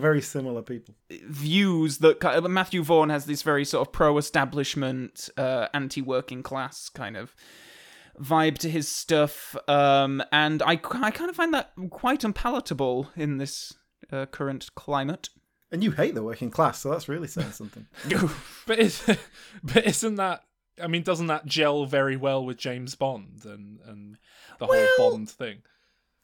very 0.00 0.20
similar 0.22 0.62
people 0.62 0.94
views 1.28 1.98
that 1.98 2.20
ki- 2.20 2.28
uh, 2.28 2.40
Matthew 2.48 2.82
Vaughn 2.82 3.10
has 3.10 3.26
this 3.26 3.42
very 3.42 3.64
sort 3.64 3.86
of 3.86 3.92
pro-establishment, 3.92 5.28
uh, 5.36 5.66
anti-working 5.74 6.42
class 6.42 6.88
kind 6.88 7.16
of 7.16 7.34
vibe 8.20 8.58
to 8.58 8.68
his 8.68 8.86
stuff, 8.88 9.56
um, 9.68 10.22
and 10.32 10.62
I, 10.62 10.72
I 10.72 11.10
kind 11.10 11.30
of 11.30 11.36
find 11.36 11.54
that 11.54 11.72
quite 11.90 12.22
unpalatable 12.24 13.08
in 13.16 13.38
this 13.38 13.72
uh, 14.12 14.26
current 14.26 14.68
climate. 14.74 15.28
and 15.72 15.82
you 15.84 15.92
hate 15.92 16.14
the 16.14 16.22
working 16.22 16.50
class 16.50 16.80
so 16.80 16.90
that's 16.90 17.08
really 17.08 17.28
saying 17.28 17.52
something 17.52 17.86
But 18.66 18.78
is, 18.78 19.02
but 19.62 19.86
isn't 19.86 20.16
that? 20.16 20.42
I 20.82 20.86
mean, 20.86 21.02
doesn't 21.02 21.26
that 21.28 21.44
gel 21.46 21.84
very 21.84 22.16
well 22.16 22.44
with 22.44 22.56
James 22.56 22.94
Bond 22.94 23.42
and 23.44 23.80
and 23.86 24.16
the 24.58 24.66
Well- 24.66 24.88
whole 24.96 25.10
Bond 25.12 25.28
thing? 25.30 25.62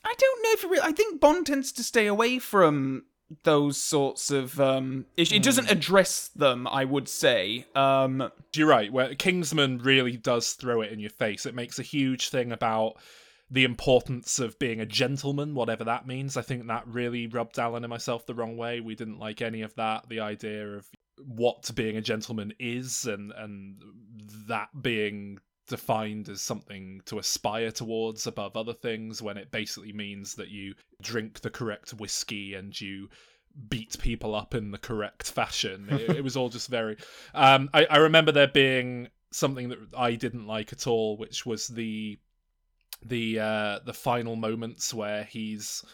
I 0.07 0.15
don't 0.17 0.43
know 0.43 0.51
if 0.53 0.65
it 0.65 0.71
really. 0.71 0.89
I 0.89 0.93
think 0.93 1.21
Bond 1.21 1.47
tends 1.47 1.73
to 1.73 1.83
stay 1.83 2.07
away 2.07 2.39
from 2.39 3.05
those 3.43 3.77
sorts 3.77 4.31
of. 4.31 4.61
Um, 4.61 5.07
it, 5.17 5.33
it 5.33 5.43
doesn't 5.43 5.71
address 5.71 6.29
them. 6.29 6.69
I 6.69 6.85
would 6.85 7.09
say. 7.09 7.67
Um, 7.75 8.31
You're 8.55 8.69
right. 8.69 8.93
Where 8.93 9.15
Kingsman 9.17 9.79
really 9.79 10.17
does 10.17 10.53
throw 10.53 10.81
it 10.81 10.93
in 10.93 11.01
your 11.01 11.11
face. 11.11 11.45
It 11.45 11.57
makes 11.57 11.81
a 11.81 11.83
huge 11.83 12.29
thing 12.29 12.53
about 12.53 12.95
the 13.51 13.65
importance 13.65 14.39
of 14.39 14.59
being 14.59 14.81
a 14.81 14.87
gentleman, 14.87 15.55
whatever 15.55 15.85
that 15.85 16.07
means. 16.07 16.37
I 16.37 16.43
think 16.43 16.67
that 16.67 16.87
really 16.87 17.27
rubbed 17.27 17.59
Alan 17.59 17.85
and 17.85 17.91
myself 17.91 18.27
the 18.27 18.35
wrong 18.35 18.57
way. 18.57 18.81
We 18.81 18.95
didn't 18.95 19.19
like 19.19 19.43
any 19.43 19.63
of 19.63 19.75
that. 19.75 20.09
The 20.09 20.21
idea 20.21 20.77
of 20.77 20.87
what 21.19 21.69
being 21.75 21.97
a 21.97 22.03
gentleman 22.03 22.53
is 22.59 23.07
and 23.07 23.33
and 23.33 23.83
that 24.49 24.69
being 24.81 25.39
defined 25.67 26.29
as 26.29 26.41
something 26.41 27.03
to 27.07 27.19
aspire 27.19 27.71
towards 27.71 28.27
above 28.27 28.57
other 28.57 28.73
things 28.73 29.21
when 29.21 29.37
it 29.37 29.51
basically 29.51 29.93
means 29.93 30.35
that 30.35 30.49
you 30.49 30.75
drink 31.01 31.41
the 31.41 31.51
correct 31.51 31.95
whiskey 31.95 32.55
and 32.55 32.81
you 32.81 33.09
beat 33.69 33.99
people 33.99 34.35
up 34.35 34.55
in 34.55 34.71
the 34.71 34.79
correct 34.79 35.31
fashion. 35.31 35.87
it, 35.91 36.17
it 36.17 36.25
was 36.25 36.37
all 36.37 36.49
just 36.49 36.69
very. 36.69 36.97
Um, 37.35 37.71
I, 37.75 37.87
I 37.87 37.97
remember 37.99 38.33
there 38.33 38.49
being 38.49 39.09
something 39.31 39.69
that 39.69 39.79
I 39.97 40.15
didn't 40.15 40.47
like 40.47 40.73
at 40.73 40.87
all, 40.87 41.17
which 41.17 41.45
was 41.47 41.69
the 41.69 42.19
the 43.05 43.39
uh, 43.39 43.79
the 43.85 43.95
final 43.95 44.37
moments 44.37 44.93
where 44.95 45.25
he's 45.25 45.85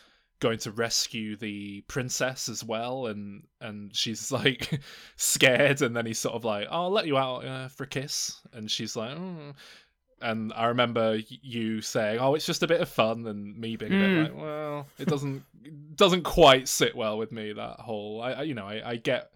going 0.43 0.59
to 0.59 0.73
rescue 0.73 1.37
the 1.37 1.83
princess 1.83 2.49
as 2.49 2.65
well 2.65 3.07
and 3.07 3.45
and 3.61 3.95
she's 3.95 4.33
like 4.41 4.81
scared 5.17 5.81
and 5.83 5.97
then 5.97 6.05
he's 6.05 6.19
sort 6.19 6.35
of 6.35 6.45
like 6.45 6.67
oh, 6.69 6.83
i'll 6.83 6.91
let 6.91 7.07
you 7.07 7.17
out 7.17 7.45
uh, 7.47 7.69
for 7.69 7.85
a 7.85 7.87
kiss 7.87 8.41
and 8.53 8.69
she's 8.69 8.97
like 8.97 9.17
mm. 9.17 9.55
and 10.21 10.53
i 10.55 10.67
remember 10.67 11.17
you 11.29 11.81
saying 11.81 12.19
oh 12.19 12.35
it's 12.35 12.45
just 12.45 12.65
a 12.65 12.67
bit 12.67 12.81
of 12.81 12.89
fun 12.89 13.25
and 13.29 13.57
me 13.57 13.77
being 13.77 13.93
a 13.93 13.97
bit 13.97 14.09
Mm. 14.09 14.23
like 14.25 14.43
well 14.43 14.87
it 14.99 15.07
doesn't 15.07 15.45
doesn't 15.97 16.25
quite 16.25 16.67
sit 16.67 16.97
well 16.97 17.19
with 17.19 17.31
me 17.31 17.53
that 17.53 17.79
whole 17.79 18.21
i, 18.21 18.33
I 18.33 18.43
you 18.43 18.55
know 18.55 18.67
I, 18.67 18.91
I 18.91 18.97
get 18.97 19.31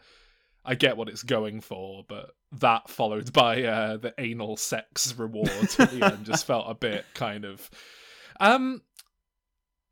i 0.65 0.75
get 0.75 0.97
what 0.97 1.09
it's 1.09 1.23
going 1.23 1.61
for 1.61 2.05
but 2.09 2.31
that 2.59 2.89
followed 2.91 3.33
by 3.33 3.63
uh 3.63 3.97
the 3.99 4.13
anal 4.19 4.57
sex 4.57 5.15
reward 5.17 5.51
at 5.79 5.91
the 5.93 6.05
end 6.05 6.25
just 6.27 6.47
felt 6.47 6.67
a 6.69 6.75
bit 6.75 7.05
kind 7.15 7.45
of 7.45 7.71
um 8.41 8.83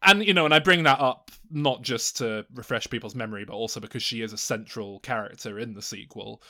and 0.05 0.25
you 0.25 0.35
know, 0.35 0.45
and 0.45 0.55
I 0.55 0.59
bring 0.59 0.85
that 0.85 1.01
up 1.01 1.31
not 1.51 1.83
just 1.83 2.19
to 2.19 2.47
refresh 2.55 2.89
people's 2.91 3.15
memory, 3.15 3.45
but 3.45 3.55
also 3.55 3.81
because 3.81 4.03
she 4.03 4.23
is 4.23 4.33
a 4.33 4.39
central 4.39 5.01
character 5.01 5.59
in 5.59 5.75
the 5.75 5.83
sequel. 5.83 6.43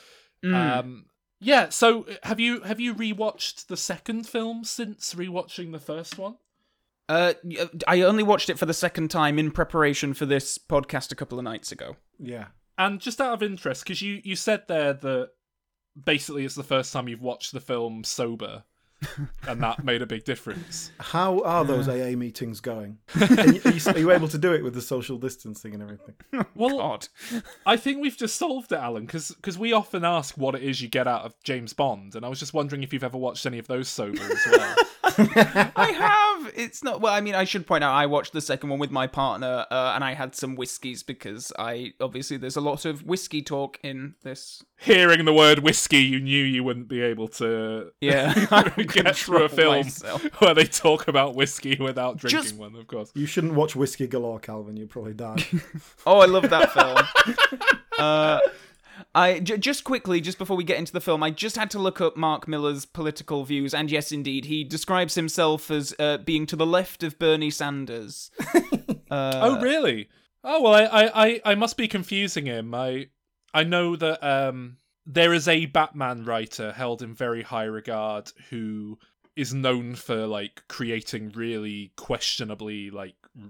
Mm. 0.43 0.53
Um, 0.53 1.05
yeah. 1.39 1.69
So, 1.69 2.05
have 2.23 2.39
you 2.39 2.61
have 2.61 2.79
you 2.79 2.93
rewatched 2.93 3.67
the 3.67 3.77
second 3.77 4.27
film 4.27 4.63
since 4.63 5.13
rewatching 5.13 5.71
the 5.71 5.79
first 5.79 6.17
one? 6.17 6.35
Uh, 7.07 7.33
y- 7.43 7.69
I 7.87 8.01
only 8.01 8.23
watched 8.23 8.49
it 8.49 8.57
for 8.57 8.65
the 8.65 8.73
second 8.73 9.09
time 9.09 9.37
in 9.37 9.51
preparation 9.51 10.13
for 10.13 10.25
this 10.25 10.57
podcast 10.57 11.11
a 11.11 11.15
couple 11.15 11.37
of 11.37 11.43
nights 11.43 11.71
ago. 11.71 11.97
Yeah. 12.19 12.47
And 12.77 12.99
just 12.99 13.21
out 13.21 13.33
of 13.33 13.43
interest, 13.43 13.83
because 13.83 14.01
you 14.01 14.21
you 14.23 14.35
said 14.35 14.63
there 14.67 14.93
that 14.93 15.29
basically 16.03 16.45
it's 16.45 16.55
the 16.55 16.63
first 16.63 16.91
time 16.91 17.07
you've 17.07 17.21
watched 17.21 17.53
the 17.53 17.59
film 17.59 18.03
sober, 18.03 18.63
and 19.47 19.61
that 19.61 19.83
made 19.83 20.01
a 20.01 20.05
big 20.05 20.23
difference. 20.23 20.91
How 20.99 21.41
are 21.43 21.63
those 21.65 21.87
AA 21.87 22.15
meetings 22.17 22.59
going? 22.59 22.97
are, 23.19 23.25
you, 23.47 23.61
are 23.65 23.71
you- 23.71 23.91
are 23.91 23.99
you 23.99 24.11
able 24.11 24.27
to 24.29 24.37
do 24.37 24.53
it 24.53 24.63
with 24.63 24.73
the 24.73 24.81
social 24.81 25.17
distancing 25.17 25.73
and 25.73 25.83
everything? 25.83 26.15
Well, 26.55 26.77
God. 26.77 27.07
I 27.65 27.75
think 27.77 28.01
we've 28.01 28.15
just 28.17 28.37
solved 28.37 28.71
it, 28.71 28.77
Alan, 28.79 29.05
because 29.05 29.57
we 29.57 29.73
often 29.73 30.05
ask 30.05 30.37
what 30.37 30.55
it 30.55 30.63
is 30.63 30.81
you 30.81 30.87
get 30.87 31.07
out 31.07 31.23
of 31.23 31.33
James 31.43 31.73
Bond, 31.73 32.15
and 32.15 32.25
I 32.25 32.29
was 32.29 32.39
just 32.39 32.53
wondering 32.53 32.81
if 32.83 32.93
you've 32.93 33.03
ever 33.03 33.17
watched 33.17 33.45
any 33.45 33.59
of 33.59 33.67
those 33.67 33.87
sober 33.89 34.21
as 34.21 34.45
well. 34.51 34.75
I 35.75 35.91
have. 35.91 36.34
It's 36.57 36.83
not. 36.83 37.01
Well, 37.01 37.13
I 37.13 37.21
mean, 37.21 37.35
I 37.35 37.43
should 37.43 37.67
point 37.67 37.83
out 37.83 37.93
I 37.93 38.05
watched 38.05 38.33
the 38.33 38.41
second 38.41 38.69
one 38.69 38.79
with 38.79 38.91
my 38.91 39.07
partner, 39.07 39.65
uh, 39.69 39.91
and 39.95 40.03
I 40.03 40.13
had 40.13 40.35
some 40.35 40.55
whiskies 40.55 41.03
because 41.03 41.51
I 41.59 41.93
obviously 41.99 42.37
there's 42.37 42.55
a 42.55 42.61
lot 42.61 42.85
of 42.85 43.03
whiskey 43.03 43.41
talk 43.41 43.77
in 43.83 44.15
this. 44.23 44.63
Hearing 44.77 45.23
the 45.25 45.33
word 45.33 45.59
whiskey, 45.59 45.99
you 45.99 46.19
knew 46.19 46.43
you 46.43 46.63
wouldn't 46.63 46.87
be 46.89 47.01
able 47.01 47.27
to 47.29 47.91
Yeah, 48.01 48.33
get 48.87 49.15
through 49.15 49.43
a 49.43 49.49
film 49.49 49.75
myself. 49.85 50.23
where 50.41 50.53
they 50.53 50.65
talk 50.65 51.07
about 51.07 51.35
whiskey 51.35 51.77
without 51.79 52.17
drinking 52.17 52.41
Just- 52.41 52.55
one, 52.57 52.75
of 52.75 52.85
course. 52.87 53.11
You 53.15 53.25
shouldn't 53.25 53.53
watch 53.53 53.75
Whiskey 53.75 54.07
Galore, 54.07 54.39
Calvin. 54.39 54.75
You'll 54.77 54.87
probably 54.87 55.13
die. 55.13 55.37
Oh, 56.05 56.19
I 56.19 56.25
love 56.25 56.49
that 56.49 56.71
film. 56.73 57.77
uh, 57.97 58.39
I 59.13 59.39
j- 59.39 59.57
just 59.57 59.83
quickly, 59.83 60.21
just 60.21 60.37
before 60.37 60.57
we 60.57 60.63
get 60.63 60.77
into 60.77 60.93
the 60.93 61.01
film, 61.01 61.23
I 61.23 61.31
just 61.31 61.55
had 61.55 61.69
to 61.71 61.79
look 61.79 62.01
up 62.01 62.15
Mark 62.17 62.47
Millar's 62.47 62.85
political 62.85 63.43
views, 63.43 63.73
and 63.73 63.89
yes, 63.91 64.11
indeed, 64.11 64.45
he 64.45 64.63
describes 64.63 65.15
himself 65.15 65.69
as 65.71 65.93
uh, 65.99 66.17
being 66.17 66.45
to 66.47 66.55
the 66.55 66.65
left 66.65 67.03
of 67.03 67.19
Bernie 67.19 67.51
Sanders. 67.51 68.31
Uh, 69.11 69.39
oh, 69.43 69.61
really? 69.61 70.09
Oh 70.43 70.63
well, 70.63 70.73
I, 70.73 70.83
I, 70.83 71.25
I, 71.25 71.41
I 71.45 71.55
must 71.55 71.77
be 71.77 71.87
confusing 71.87 72.47
him. 72.47 72.73
I 72.73 73.07
I 73.53 73.63
know 73.63 73.95
that 73.95 74.23
um 74.27 74.77
there 75.05 75.31
is 75.31 75.47
a 75.47 75.67
Batman 75.67 76.25
writer 76.25 76.71
held 76.71 77.03
in 77.03 77.13
very 77.13 77.43
high 77.43 77.65
regard 77.65 78.31
who 78.49 78.97
is 79.35 79.53
known 79.53 79.93
for 79.93 80.25
like 80.25 80.63
creating 80.67 81.29
really 81.35 81.91
questionably 81.95 82.89
like 82.89 83.15
r- 83.39 83.49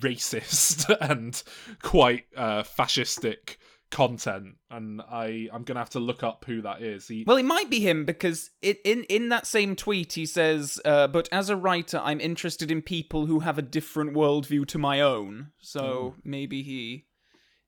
racist 0.00 0.94
and 1.10 1.42
quite 1.82 2.24
uh 2.36 2.62
fascistic 2.64 3.56
content 3.90 4.56
and 4.70 5.00
i 5.02 5.48
i'm 5.52 5.62
gonna 5.62 5.78
have 5.78 5.90
to 5.90 6.00
look 6.00 6.22
up 6.22 6.44
who 6.46 6.60
that 6.62 6.82
is 6.82 7.06
he, 7.06 7.24
Well, 7.26 7.36
it 7.36 7.44
might 7.44 7.70
be 7.70 7.80
him 7.80 8.04
because 8.04 8.50
it, 8.60 8.80
in 8.84 9.04
in 9.04 9.28
that 9.28 9.46
same 9.46 9.76
tweet 9.76 10.14
he 10.14 10.26
says, 10.26 10.80
uh, 10.84 11.06
"But 11.06 11.28
as 11.30 11.48
a 11.48 11.56
writer, 11.56 12.00
I'm 12.02 12.20
interested 12.20 12.70
in 12.70 12.82
people 12.82 13.26
who 13.26 13.40
have 13.40 13.58
a 13.58 13.62
different 13.62 14.14
worldview 14.14 14.66
to 14.68 14.78
my 14.78 15.00
own." 15.00 15.52
So 15.60 16.16
maybe 16.24 16.62
he 16.62 17.06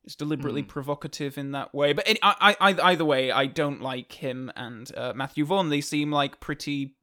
is 0.06 0.16
deliberately 0.16 0.62
provocative 0.62 1.36
in 1.36 1.52
that 1.52 1.74
way. 1.74 1.92
But 1.92 2.08
I, 2.22 2.56
I, 2.60 2.90
either 2.90 3.04
way, 3.04 3.30
I 3.30 3.46
don't 3.46 3.82
like 3.82 4.12
him 4.12 4.50
and 4.56 4.90
uh, 4.96 5.12
Matthew 5.14 5.44
Vaughn. 5.44 5.68
They 5.68 5.80
seem 5.80 6.10
like 6.10 6.40
pretty, 6.40 6.94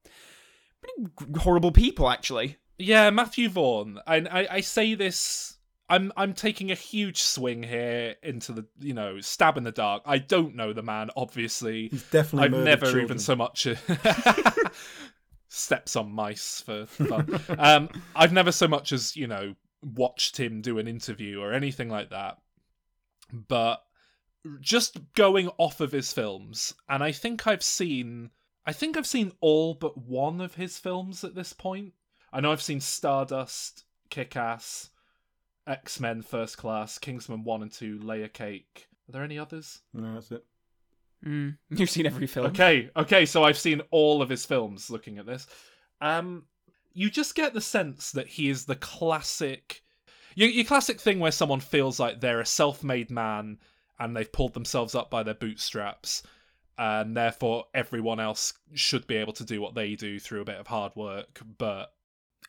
pretty 0.82 1.40
horrible 1.40 1.72
people, 1.72 2.10
actually. 2.10 2.58
Yeah, 2.78 3.10
Matthew 3.10 3.50
Vaughn. 3.50 4.00
And 4.08 4.28
I, 4.30 4.48
I 4.50 4.62
say 4.62 4.96
this 4.96 5.53
I'm 5.90 6.12
I'm 6.16 6.34
taking 6.34 6.72
a 6.72 6.76
huge 6.76 7.22
swing 7.22 7.64
here 7.64 8.16
into 8.24 8.54
the 8.54 8.66
you 8.80 8.94
know, 8.94 9.20
stab 9.20 9.58
in 9.58 9.64
the 9.64 9.72
dark. 9.72 10.04
I 10.06 10.18
don't 10.18 10.56
know 10.56 10.74
the 10.74 10.82
man, 10.82 11.10
obviously. 11.16 11.90
He's 11.90 12.04
definitely 12.04 12.46
I've 12.58 12.64
never 12.66 12.86
children. 12.86 13.04
even 13.06 13.20
so 13.20 13.36
much 13.36 13.68
steps 15.50 15.96
on 15.96 16.12
mice 16.12 16.62
for 16.66 16.86
fun. 16.86 17.40
um 17.60 17.90
I've 18.16 18.34
never 18.34 18.52
so 18.52 18.68
much 18.68 18.92
as, 18.92 19.16
you 19.16 19.28
know, 19.28 19.56
watched 19.82 20.38
him 20.38 20.62
do 20.62 20.80
an 20.80 20.88
interview 20.88 21.42
or 21.42 21.54
anything 21.54 21.90
like 21.90 22.10
that. 22.12 22.38
But 23.32 23.84
just 24.62 24.98
going 25.14 25.50
off 25.58 25.82
of 25.82 25.92
his 25.92 26.14
films, 26.14 26.74
and 26.90 27.04
I 27.04 27.12
think 27.12 27.46
I've 27.46 27.64
seen 27.64 28.32
I 28.66 28.72
think 28.72 28.96
I've 28.96 29.08
seen 29.08 29.34
all 29.42 29.74
but 29.74 29.98
one 29.98 30.40
of 30.40 30.56
his 30.56 30.78
films 30.78 31.24
at 31.24 31.36
this 31.36 31.54
point. 31.54 31.94
I 32.32 32.40
know 32.40 32.52
I've 32.52 32.62
seen 32.62 32.80
Stardust, 32.80 33.84
Kick 34.10 34.36
Ass, 34.36 34.90
X 35.68 36.00
Men 36.00 36.22
First 36.22 36.58
Class, 36.58 36.98
Kingsman 36.98 37.44
1 37.44 37.62
and 37.62 37.72
2, 37.72 38.00
Layer 38.00 38.28
Cake. 38.28 38.88
Are 39.08 39.12
there 39.12 39.24
any 39.24 39.38
others? 39.38 39.82
No, 39.94 40.14
that's 40.14 40.32
it. 40.32 40.46
Mm. 41.26 41.58
You've 41.70 41.90
seen 41.90 42.06
every 42.06 42.28
film. 42.28 42.48
Okay, 42.48 42.90
okay, 42.96 43.26
so 43.26 43.44
I've 43.44 43.58
seen 43.58 43.82
all 43.92 44.22
of 44.22 44.30
his 44.30 44.46
films 44.46 44.90
looking 44.90 45.18
at 45.18 45.26
this. 45.26 45.48
Um 46.02 46.44
you 46.94 47.10
just 47.10 47.36
get 47.36 47.54
the 47.54 47.62
sense 47.62 48.12
that 48.12 48.28
he 48.28 48.50
is 48.50 48.66
the 48.66 48.76
classic 48.76 49.84
your, 50.36 50.50
your 50.50 50.66
classic 50.66 51.00
thing 51.00 51.20
where 51.20 51.32
someone 51.32 51.60
feels 51.60 52.00
like 52.00 52.20
they're 52.20 52.40
a 52.40 52.46
self-made 52.46 53.12
man 53.12 53.58
and 54.00 54.16
they've 54.16 54.32
pulled 54.32 54.54
themselves 54.54 54.96
up 54.96 55.10
by 55.10 55.24
their 55.24 55.34
bootstraps 55.34 56.24
and 56.78 57.16
therefore 57.16 57.66
everyone 57.74 58.20
else 58.20 58.54
should 58.74 59.06
be 59.06 59.16
able 59.16 59.34
to 59.34 59.44
do 59.44 59.62
what 59.62 59.76
they 59.76 59.96
do 59.96 60.20
through 60.20 60.42
a 60.42 60.46
bit 60.46 60.60
of 60.60 60.68
hard 60.68 60.96
work 60.96 61.42
but 61.58 61.94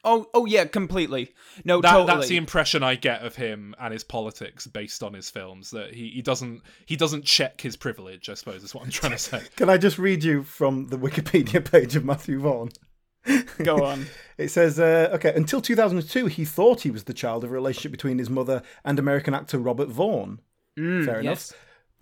Oh, 0.05 0.29
oh 0.35 0.45
yeah, 0.45 0.67
completely. 0.67 1.33
No, 1.65 1.81
that, 1.81 1.91
totally. 1.91 2.07
that's 2.07 2.29
the 2.29 2.37
impression 2.37 2.83
I 2.83 2.95
get 2.95 3.23
of 3.23 3.37
him 3.37 3.75
and 3.81 3.93
his 3.93 4.05
politics 4.05 4.67
based 4.67 5.03
on 5.03 5.15
his 5.15 5.31
films. 5.31 5.71
That 5.71 5.95
he, 5.95 6.11
he 6.11 6.23
doesn't 6.23 6.63
he 6.87 6.97
doesn't 6.97 7.25
check 7.25 7.61
his 7.61 7.77
privilege. 7.77 8.29
I 8.29 8.35
suppose 8.35 8.63
is 8.63 8.75
what 8.75 8.85
I'm 8.85 8.91
trying 8.91 9.13
to 9.13 9.19
say. 9.19 9.43
Can 9.57 9.71
I 9.71 9.79
just 9.79 9.99
read 9.99 10.23
you 10.23 10.43
from 10.43 10.89
the 10.89 10.99
Wikipedia 10.99 11.65
page 11.71 11.97
of 11.97 12.05
Matthew 12.05 12.39
Vaughn? 12.41 12.71
Go 13.63 13.85
on. 13.85 14.07
It 14.37 14.49
says, 14.49 14.79
uh, 14.79 15.11
okay, 15.15 15.33
until 15.35 15.63
2002, 15.63 16.27
he 16.27 16.45
thought 16.45 16.83
he 16.83 16.91
was 16.91 17.05
the 17.05 17.15
child 17.15 17.43
of 17.45 17.51
a 17.51 17.55
relationship 17.55 17.93
between 17.93 18.19
his 18.19 18.29
mother 18.29 18.63
and 18.85 18.99
American 18.99 19.33
actor 19.33 19.59
Robert 19.59 19.89
Vaughn. 19.89 20.41
Mm, 20.79 21.05
Fair 21.07 21.21
enough. 21.21 21.33
yes. 21.39 21.55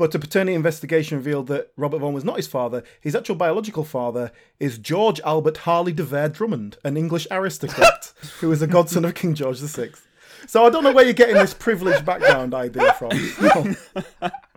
But 0.02 0.16
a 0.16 0.18
paternity 0.18 0.56
investigation 0.56 1.16
revealed 1.16 1.47
that 1.47 1.71
Robert 1.76 1.99
Vaughn 1.99 2.12
was 2.12 2.25
not 2.25 2.37
his 2.37 2.49
father. 2.49 2.82
His 3.00 3.14
actual 3.14 3.37
biological 3.37 3.85
father 3.85 4.32
is 4.59 4.76
George 4.76 5.21
Albert 5.21 5.59
Harley 5.59 5.92
de 5.92 6.02
Vere 6.02 6.28
Drummond, 6.28 6.76
an 6.82 6.97
English 6.97 7.28
aristocrat 7.30 8.12
who 8.40 8.49
was 8.49 8.61
a 8.62 8.66
godson 8.66 9.04
of 9.04 9.14
King 9.14 9.32
George 9.32 9.61
VI. 9.61 9.90
So 10.49 10.66
I 10.66 10.71
don't 10.71 10.82
know 10.82 10.90
where 10.90 11.04
you're 11.04 11.12
getting 11.12 11.37
this 11.37 11.54
privileged 11.54 12.04
background 12.04 12.52
idea 12.52 12.92
from. 12.94 13.76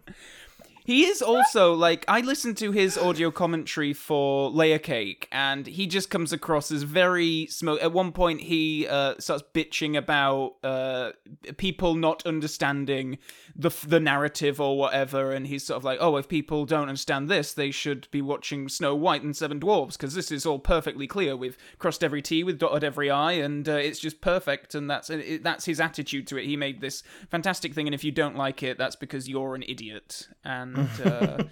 He 0.86 1.06
is 1.06 1.24
also 1.24 1.74
like 1.74 2.06
I 2.08 2.22
listened 2.22 2.58
to 2.58 2.72
his 2.72 2.96
audio 2.96 3.32
commentary 3.32 3.92
for 3.92 4.52
Layer 4.52 4.78
Cake, 4.78 5.28
and 5.32 5.66
he 5.66 5.88
just 5.88 6.12
comes 6.12 6.32
across 6.32 6.70
as 6.70 6.84
very 6.84 7.48
smoke. 7.48 7.82
At 7.82 7.92
one 7.92 8.12
point, 8.12 8.42
he 8.42 8.88
uh, 8.88 9.16
starts 9.18 9.44
bitching 9.56 9.98
about 9.98 10.58
uh, 10.64 11.14
people 11.58 11.96
not 11.96 12.24
understanding 12.28 13.18
the 13.56 13.72
the 13.88 14.00
narrative 14.00 14.62
or 14.62 14.78
whatever, 14.78 15.32
and 15.32 15.48
he's 15.48 15.64
sort 15.64 15.78
of 15.78 15.84
like, 15.84 15.98
"Oh, 16.00 16.18
if 16.18 16.30
people 16.30 16.68
don't 16.68 16.88
understand 16.88 17.30
this, 17.30 17.52
they 17.52 17.72
should 17.72 18.08
be 18.12 18.22
watching 18.22 18.70
Snow 18.70 18.94
White 18.94 19.24
and 19.24 19.36
Seven 19.36 19.58
Dwarfs 19.58 19.98
because 19.98 20.14
this 20.14 20.32
is 20.32 20.46
all 20.46 20.60
perfectly 20.60 21.08
clear. 21.08 21.36
We've 21.36 21.58
crossed 21.80 22.04
every 22.04 22.22
T, 22.22 22.44
with 22.44 22.60
dotted 22.60 22.84
every 22.84 23.10
I, 23.10 23.32
and 23.32 23.68
uh, 23.68 23.74
it's 23.74 24.00
just 24.00 24.22
perfect." 24.22 24.76
And 24.76 24.88
that's 24.88 25.10
it, 25.10 25.42
that's 25.42 25.66
his 25.66 25.80
attitude 25.80 26.28
to 26.28 26.38
it. 26.38 26.46
He 26.46 26.56
made 26.56 26.80
this 26.80 27.02
fantastic 27.32 27.74
thing, 27.74 27.88
and 27.88 27.96
if 27.96 28.04
you 28.04 28.12
don't 28.12 28.36
like 28.36 28.62
it, 28.62 28.78
that's 28.78 28.96
because 28.96 29.28
you're 29.28 29.56
an 29.56 29.64
idiot. 29.68 30.28
And 30.44 30.75
uh, 30.78 31.44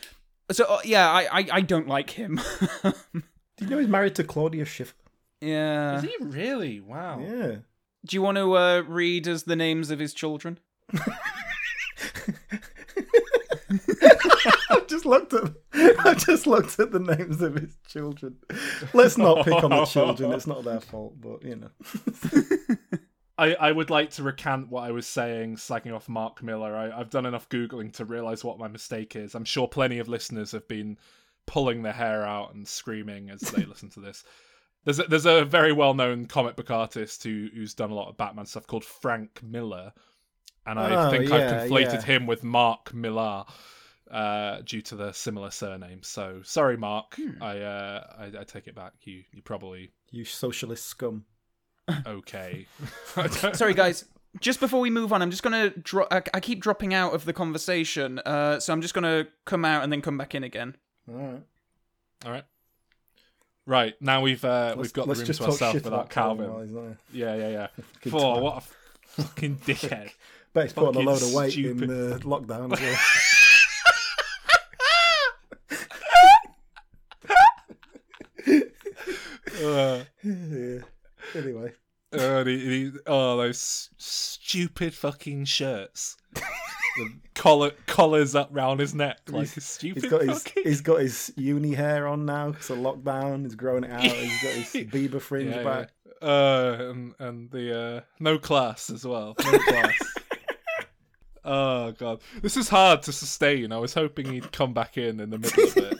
so, 0.52 0.64
uh, 0.64 0.80
yeah, 0.84 1.10
I, 1.10 1.40
I 1.40 1.48
I 1.52 1.60
don't 1.60 1.88
like 1.88 2.10
him. 2.10 2.40
Do 2.82 3.64
you 3.64 3.66
know 3.66 3.78
he's 3.78 3.88
married 3.88 4.14
to 4.16 4.24
Claudia 4.24 4.64
Schiffer? 4.64 4.94
yeah. 5.40 5.98
Is 5.98 6.04
he 6.04 6.14
really? 6.20 6.80
Wow. 6.80 7.20
Yeah. 7.20 7.56
Do 8.06 8.16
you 8.16 8.22
want 8.22 8.36
to 8.36 8.56
uh, 8.56 8.82
read 8.86 9.26
us 9.28 9.42
the 9.42 9.56
names 9.56 9.90
of 9.90 9.98
his 9.98 10.14
children? 10.14 10.58
I 14.70 14.80
just 14.86 15.04
looked 15.04 15.32
at 15.32 15.52
I 15.74 16.14
just 16.14 16.46
looked 16.46 16.78
at 16.78 16.92
the 16.92 17.00
names 17.00 17.42
of 17.42 17.54
his 17.56 17.76
children. 17.86 18.36
Let's 18.94 19.18
not 19.18 19.44
pick 19.44 19.62
on 19.62 19.70
the 19.70 19.84
children. 19.84 20.32
It's 20.32 20.46
not 20.46 20.64
their 20.64 20.80
fault, 20.80 21.20
but 21.20 21.42
you 21.42 21.56
know. 21.56 21.70
I, 23.38 23.54
I 23.54 23.72
would 23.72 23.88
like 23.90 24.10
to 24.12 24.22
recant 24.24 24.68
what 24.68 24.82
I 24.84 24.90
was 24.90 25.06
saying, 25.06 25.56
slagging 25.56 25.94
off 25.94 26.08
Mark 26.08 26.42
Millar. 26.42 26.74
I, 26.76 26.90
I've 27.00 27.10
done 27.10 27.24
enough 27.26 27.48
Googling 27.48 27.92
to 27.94 28.04
realise 28.04 28.42
what 28.42 28.58
my 28.58 28.68
mistake 28.68 29.14
is. 29.14 29.34
I'm 29.34 29.44
sure 29.44 29.68
plenty 29.68 29.98
of 30.00 30.08
listeners 30.08 30.52
have 30.52 30.66
been 30.66 30.98
pulling 31.46 31.82
their 31.82 31.92
hair 31.92 32.24
out 32.26 32.54
and 32.54 32.66
screaming 32.66 33.30
as 33.30 33.40
they 33.40 33.64
listen 33.66 33.90
to 33.90 34.00
this. 34.00 34.24
There's 34.84 34.98
a, 34.98 35.04
there's 35.04 35.26
a 35.26 35.44
very 35.44 35.72
well 35.72 35.94
known 35.94 36.26
comic 36.26 36.56
book 36.56 36.70
artist 36.70 37.22
who 37.24 37.48
who's 37.54 37.74
done 37.74 37.90
a 37.90 37.94
lot 37.94 38.08
of 38.08 38.16
Batman 38.16 38.46
stuff 38.46 38.66
called 38.66 38.84
Frank 38.84 39.42
Miller, 39.42 39.92
and 40.66 40.78
I 40.78 41.06
Oh, 41.06 41.10
think 41.10 41.28
yeah, 41.28 41.34
I've 41.36 41.70
conflated 41.70 41.92
yeah. 41.94 42.02
him 42.02 42.26
with 42.26 42.42
Mark 42.44 42.94
Millar 42.94 43.44
uh, 44.10 44.62
due 44.64 44.80
to 44.82 44.96
the 44.96 45.12
similar 45.12 45.50
surname. 45.50 46.02
So 46.02 46.40
sorry, 46.42 46.76
Mark. 46.76 47.16
Hmm. 47.16 47.42
I, 47.42 47.58
uh, 47.60 48.06
I 48.18 48.40
I 48.40 48.44
take 48.44 48.66
it 48.66 48.74
back. 48.74 48.94
You 49.02 49.22
you 49.32 49.42
probably 49.42 49.90
You 50.10 50.24
socialist 50.24 50.86
scum. 50.86 51.24
Okay. 52.06 52.66
Sorry, 53.52 53.74
guys. 53.74 54.04
Just 54.40 54.60
before 54.60 54.80
we 54.80 54.90
move 54.90 55.12
on, 55.12 55.22
I'm 55.22 55.30
just 55.30 55.42
gonna. 55.42 55.70
Dro- 55.70 56.06
I, 56.10 56.22
I 56.34 56.40
keep 56.40 56.60
dropping 56.60 56.92
out 56.94 57.14
of 57.14 57.24
the 57.24 57.32
conversation, 57.32 58.18
uh, 58.20 58.60
so 58.60 58.72
I'm 58.72 58.82
just 58.82 58.94
gonna 58.94 59.26
come 59.46 59.64
out 59.64 59.82
and 59.82 59.92
then 59.92 60.02
come 60.02 60.18
back 60.18 60.34
in 60.34 60.44
again. 60.44 60.76
All 61.08 61.14
right. 61.16 61.42
All 62.26 62.32
right. 62.32 62.44
Right 63.66 63.94
now 64.00 64.20
we've 64.20 64.44
uh, 64.44 64.74
we've 64.78 64.92
got 64.92 65.08
the 65.08 65.14
room 65.14 65.24
just 65.26 65.40
to 65.40 65.46
ourselves 65.46 65.74
without 65.74 65.88
about 65.92 66.10
Calvin. 66.10 66.46
Calvin. 66.46 66.54
while 66.54 66.62
he's 66.62 66.72
there. 66.72 66.98
Yeah, 67.12 67.34
yeah, 67.36 67.48
yeah. 67.50 67.66
Good 68.02 68.10
For 68.10 68.34
time. 68.34 68.42
what 68.42 68.56
a 68.58 68.60
fucking 69.22 69.56
dickhead. 69.66 70.10
Bet 70.52 70.64
he's 70.64 70.72
put 70.72 70.88
on 70.88 70.94
a 70.96 71.00
load 71.00 71.22
of 71.22 71.32
weight 71.34 71.52
stupid. 71.52 71.90
in 71.90 72.12
uh, 72.12 72.18
lockdown 72.18 72.72
as 72.72 72.80
well. 72.80 72.98
uh, 79.98 80.04
yeah. 80.22 80.80
Anyway. 81.34 81.72
uh, 82.12 82.44
he, 82.44 82.58
he, 82.58 82.92
oh, 83.06 83.36
those 83.36 83.90
stupid 83.98 84.94
fucking 84.94 85.44
shirts. 85.44 86.16
the 86.34 86.42
collar 87.34 87.72
collars 87.86 88.34
up 88.34 88.48
round 88.50 88.80
his 88.80 88.94
neck 88.94 89.18
like 89.28 89.56
a 89.56 89.60
stupid. 89.60 90.02
He's 90.02 90.10
got 90.10 90.22
his 90.22 90.44
he's 90.64 90.80
got 90.80 91.00
his 91.00 91.32
uni 91.36 91.74
hair 91.74 92.06
on 92.06 92.24
now 92.24 92.50
because 92.50 92.70
of 92.70 92.78
lockdown. 92.78 93.42
He's 93.42 93.54
growing 93.54 93.84
it 93.84 93.90
out. 93.90 94.00
He's 94.02 94.42
got 94.42 94.52
his 94.52 94.66
Bieber 94.90 95.20
fringe 95.20 95.54
Yeah, 95.54 95.62
back. 95.62 95.90
yeah. 96.22 96.28
Uh, 96.28 96.76
and 96.90 97.14
and 97.18 97.50
the 97.50 97.78
uh, 97.78 98.00
no 98.18 98.38
class 98.38 98.90
as 98.90 99.04
well. 99.06 99.36
No 99.44 99.58
class. 99.58 99.94
oh 101.44 101.92
god, 101.92 102.20
this 102.42 102.56
is 102.56 102.68
hard 102.68 103.02
to 103.04 103.12
sustain. 103.12 103.70
I 103.72 103.78
was 103.78 103.94
hoping 103.94 104.32
he'd 104.32 104.50
come 104.50 104.72
back 104.74 104.98
in 104.98 105.20
in 105.20 105.30
the 105.30 105.38
middle 105.38 105.64
of 105.64 105.76
it, 105.76 105.98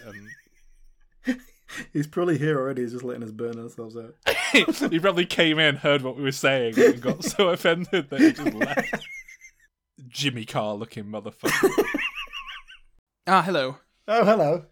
and 1.26 1.40
He's 1.92 2.06
probably 2.06 2.38
here 2.38 2.58
already. 2.58 2.82
He's 2.82 2.92
just 2.92 3.04
letting 3.04 3.22
us 3.22 3.30
burn 3.30 3.58
ourselves 3.58 3.96
out. 3.96 4.14
he 4.90 4.98
probably 4.98 5.26
came 5.26 5.58
in, 5.58 5.76
heard 5.76 6.02
what 6.02 6.16
we 6.16 6.22
were 6.22 6.32
saying, 6.32 6.78
and 6.78 7.00
got 7.00 7.25
so 7.25 7.48
offended 7.50 8.10
that 8.10 8.20
he 8.20 8.32
just 8.32 8.54
left. 8.54 9.06
Jimmy 10.08 10.44
Carr 10.44 10.75
looking 10.75 11.04
motherfucker. 11.04 11.70
Ah, 13.26 13.42
hello. 13.42 13.76
Oh, 14.06 14.25
hello. 14.25 14.64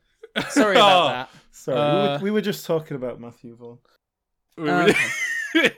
Sorry 0.51 0.77
about 0.77 1.05
Oh. 1.05 1.09
that. 1.09 1.31
Sorry, 1.51 1.77
we, 1.77 1.83
Uh, 1.83 2.19
were, 2.19 2.25
we 2.25 2.31
were 2.31 2.41
just 2.41 2.65
talking 2.65 2.97
about 2.97 3.21
Matthew 3.21 3.57
Vaughn. 3.57 3.79
we, 4.57 4.71
Uh, 4.71 4.87
were, 5.55 5.71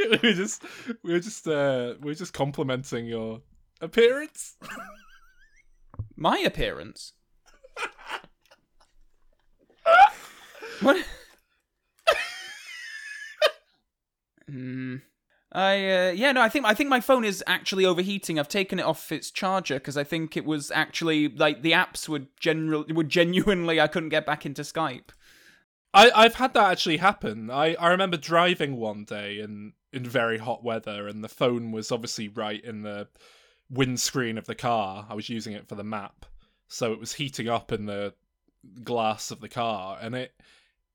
we 0.00 0.18
were 0.22 0.32
just 0.32 0.62
we 1.02 1.12
were 1.12 1.20
just 1.20 1.46
uh, 1.48 1.94
we 2.00 2.10
were 2.10 2.14
just 2.14 2.32
complimenting 2.32 3.06
your 3.06 3.40
appearance. 3.80 4.56
My 6.16 6.38
appearance. 6.38 7.12
What? 10.80 11.04
Hmm. 14.48 14.96
I 15.52 15.74
uh, 15.74 16.10
yeah 16.10 16.32
no 16.32 16.40
I 16.40 16.48
think 16.48 16.66
I 16.66 16.74
think 16.74 16.90
my 16.90 17.00
phone 17.00 17.24
is 17.24 17.42
actually 17.46 17.84
overheating. 17.84 18.38
I've 18.38 18.48
taken 18.48 18.78
it 18.78 18.84
off 18.84 19.10
its 19.10 19.30
charger 19.30 19.74
because 19.74 19.96
I 19.96 20.04
think 20.04 20.36
it 20.36 20.44
was 20.44 20.70
actually 20.70 21.28
like 21.28 21.62
the 21.62 21.72
apps 21.72 22.08
would 22.08 22.28
general 22.38 22.84
would 22.88 23.08
genuinely 23.08 23.80
I 23.80 23.88
couldn't 23.88 24.10
get 24.10 24.26
back 24.26 24.46
into 24.46 24.62
Skype. 24.62 25.10
I, 25.96 26.10
I've 26.14 26.34
had 26.34 26.52
that 26.54 26.70
actually 26.72 26.98
happen. 26.98 27.50
I, 27.50 27.74
I 27.76 27.88
remember 27.88 28.18
driving 28.18 28.76
one 28.76 29.04
day 29.04 29.40
in, 29.40 29.72
in 29.94 30.04
very 30.04 30.36
hot 30.36 30.62
weather, 30.62 31.08
and 31.08 31.24
the 31.24 31.28
phone 31.28 31.72
was 31.72 31.90
obviously 31.90 32.28
right 32.28 32.62
in 32.62 32.82
the 32.82 33.08
windscreen 33.70 34.36
of 34.36 34.44
the 34.44 34.54
car. 34.54 35.06
I 35.08 35.14
was 35.14 35.30
using 35.30 35.54
it 35.54 35.66
for 35.66 35.74
the 35.74 35.82
map, 35.82 36.26
so 36.68 36.92
it 36.92 37.00
was 37.00 37.14
heating 37.14 37.48
up 37.48 37.72
in 37.72 37.86
the 37.86 38.12
glass 38.84 39.30
of 39.30 39.40
the 39.40 39.48
car, 39.48 39.96
and 39.98 40.14
it 40.14 40.34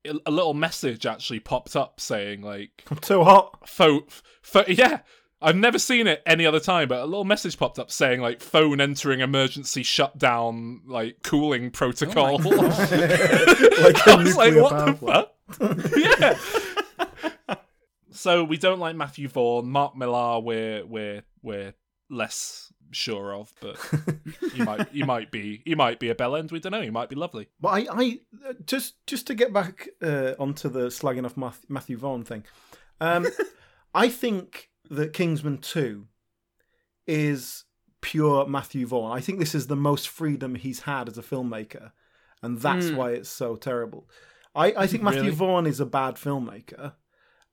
a 0.04 0.30
little 0.30 0.54
message 0.54 1.06
actually 1.06 1.40
popped 1.40 1.76
up 1.76 2.00
saying 2.00 2.42
like 2.42 2.84
I'm 2.90 2.96
too 2.98 3.22
hot. 3.24 3.68
phone, 3.68 4.02
pho- 4.42 4.64
yeah. 4.68 5.00
I've 5.44 5.56
never 5.56 5.78
seen 5.80 6.06
it 6.06 6.22
any 6.24 6.46
other 6.46 6.60
time, 6.60 6.86
but 6.86 7.00
a 7.00 7.04
little 7.04 7.24
message 7.24 7.58
popped 7.58 7.80
up 7.80 7.90
saying 7.90 8.20
like 8.20 8.40
phone 8.40 8.80
entering 8.80 9.18
emergency 9.20 9.82
shutdown, 9.82 10.82
like 10.86 11.22
cooling 11.24 11.70
protocol. 11.72 12.40
Oh 12.44 12.48
like 13.82 14.06
I 14.06 14.12
a 14.12 14.16
was 14.18 14.36
like, 14.36 14.54
what 14.54 14.70
power 14.70 14.92
the 14.92 14.94
plant. 14.94 15.28
fuck? 15.90 15.96
yeah. 17.48 17.56
so 18.12 18.44
we 18.44 18.56
don't 18.56 18.78
like 18.78 18.94
Matthew 18.94 19.26
Vaughn. 19.28 19.68
Mark 19.68 19.96
Millar, 19.96 20.38
we're 20.40 20.86
we're 20.86 21.24
we're 21.42 21.74
less 22.08 22.72
sure 22.92 23.34
of, 23.34 23.52
but 23.60 23.76
he 24.54 24.62
might 24.62 24.88
he 24.90 25.02
might 25.02 25.30
be 25.30 25.62
he 25.64 25.74
might 25.74 25.98
be 25.98 26.08
a 26.10 26.14
bell 26.14 26.36
end. 26.36 26.50
We 26.52 26.60
don't 26.60 26.72
know. 26.72 26.82
He 26.82 26.90
might 26.90 27.08
be 27.08 27.16
lovely. 27.16 27.48
But 27.60 27.68
I, 27.68 27.86
I 27.90 28.20
just 28.66 29.04
just 29.06 29.26
to 29.28 29.34
get 29.34 29.52
back 29.52 29.88
uh, 30.02 30.34
onto 30.38 30.68
the 30.68 30.86
slagging 30.88 31.24
off 31.24 31.36
Math- 31.36 31.64
Matthew 31.68 31.96
Vaughn 31.96 32.24
thing, 32.24 32.44
um, 33.00 33.26
I 33.94 34.08
think 34.08 34.70
that 34.90 35.12
Kingsman 35.12 35.58
Two 35.58 36.06
is 37.06 37.64
pure 38.00 38.46
Matthew 38.46 38.86
Vaughn. 38.86 39.16
I 39.16 39.20
think 39.20 39.38
this 39.38 39.54
is 39.54 39.66
the 39.66 39.76
most 39.76 40.08
freedom 40.08 40.54
he's 40.54 40.80
had 40.80 41.08
as 41.08 41.18
a 41.18 41.22
filmmaker, 41.22 41.92
and 42.42 42.58
that's 42.60 42.88
Hmm. 42.90 42.96
why 42.96 43.10
it's 43.12 43.28
so 43.30 43.56
terrible. 43.56 44.08
I, 44.54 44.72
I 44.76 44.86
think 44.86 45.02
Matthew 45.02 45.22
Really? 45.22 45.34
Vaughn 45.34 45.66
is 45.66 45.80
a 45.80 45.86
bad 45.86 46.16
filmmaker, 46.16 46.92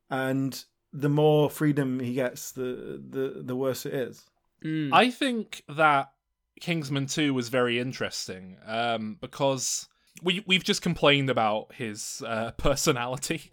and 0.10 0.64
the 0.92 1.08
more 1.10 1.50
freedom 1.50 2.00
he 2.00 2.14
gets, 2.14 2.52
the 2.52 3.02
the 3.10 3.42
the 3.44 3.56
worse 3.56 3.86
it 3.86 3.94
is. 3.94 4.26
Mm. 4.64 4.90
I 4.94 5.10
think 5.12 5.64
that 5.70 6.12
Kingsman 6.60 7.08
2 7.08 7.34
was 7.34 7.50
very 7.50 7.80
interesting 7.80 8.58
um, 8.66 9.18
because 9.22 9.88
we 10.22 10.44
we've 10.46 10.64
just 10.64 10.82
complained 10.82 11.30
about 11.30 11.74
his 11.74 12.22
uh, 12.26 12.52
personality. 12.58 13.52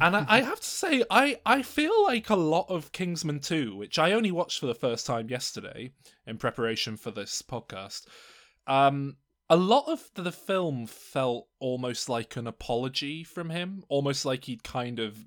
And 0.00 0.16
I, 0.16 0.26
I 0.28 0.40
have 0.42 0.60
to 0.60 0.66
say, 0.66 1.04
I, 1.10 1.38
I 1.46 1.62
feel 1.62 2.04
like 2.04 2.28
a 2.28 2.36
lot 2.36 2.66
of 2.68 2.92
Kingsman 2.92 3.40
2, 3.40 3.76
which 3.76 3.98
I 3.98 4.12
only 4.12 4.32
watched 4.32 4.60
for 4.60 4.66
the 4.66 4.74
first 4.74 5.06
time 5.06 5.30
yesterday 5.30 5.92
in 6.26 6.38
preparation 6.38 6.96
for 6.96 7.10
this 7.10 7.40
podcast, 7.40 8.06
um, 8.66 9.16
a 9.48 9.56
lot 9.56 9.84
of 9.86 10.10
the 10.14 10.32
film 10.32 10.86
felt 10.86 11.46
almost 11.60 12.08
like 12.08 12.36
an 12.36 12.46
apology 12.46 13.22
from 13.22 13.50
him, 13.50 13.84
almost 13.88 14.24
like 14.24 14.44
he'd 14.44 14.64
kind 14.64 14.98
of 14.98 15.18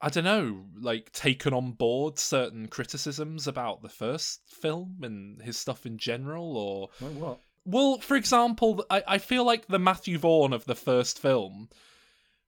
I 0.00 0.08
don't 0.10 0.24
know, 0.24 0.66
like 0.80 1.10
taken 1.12 1.52
on 1.52 1.72
board 1.72 2.18
certain 2.18 2.68
criticisms 2.68 3.48
about 3.48 3.82
the 3.82 3.88
first 3.88 4.42
film 4.46 4.98
and 5.02 5.42
his 5.42 5.56
stuff 5.58 5.86
in 5.86 5.98
general, 5.98 6.56
or 6.56 6.88
Like 7.00 7.16
what? 7.16 7.40
well, 7.64 7.98
for 7.98 8.16
example, 8.16 8.84
I, 8.90 9.02
I 9.06 9.18
feel 9.18 9.44
like 9.44 9.66
the 9.66 9.78
Matthew 9.78 10.18
Vaughn 10.18 10.52
of 10.52 10.64
the 10.66 10.76
first 10.76 11.18
film 11.18 11.68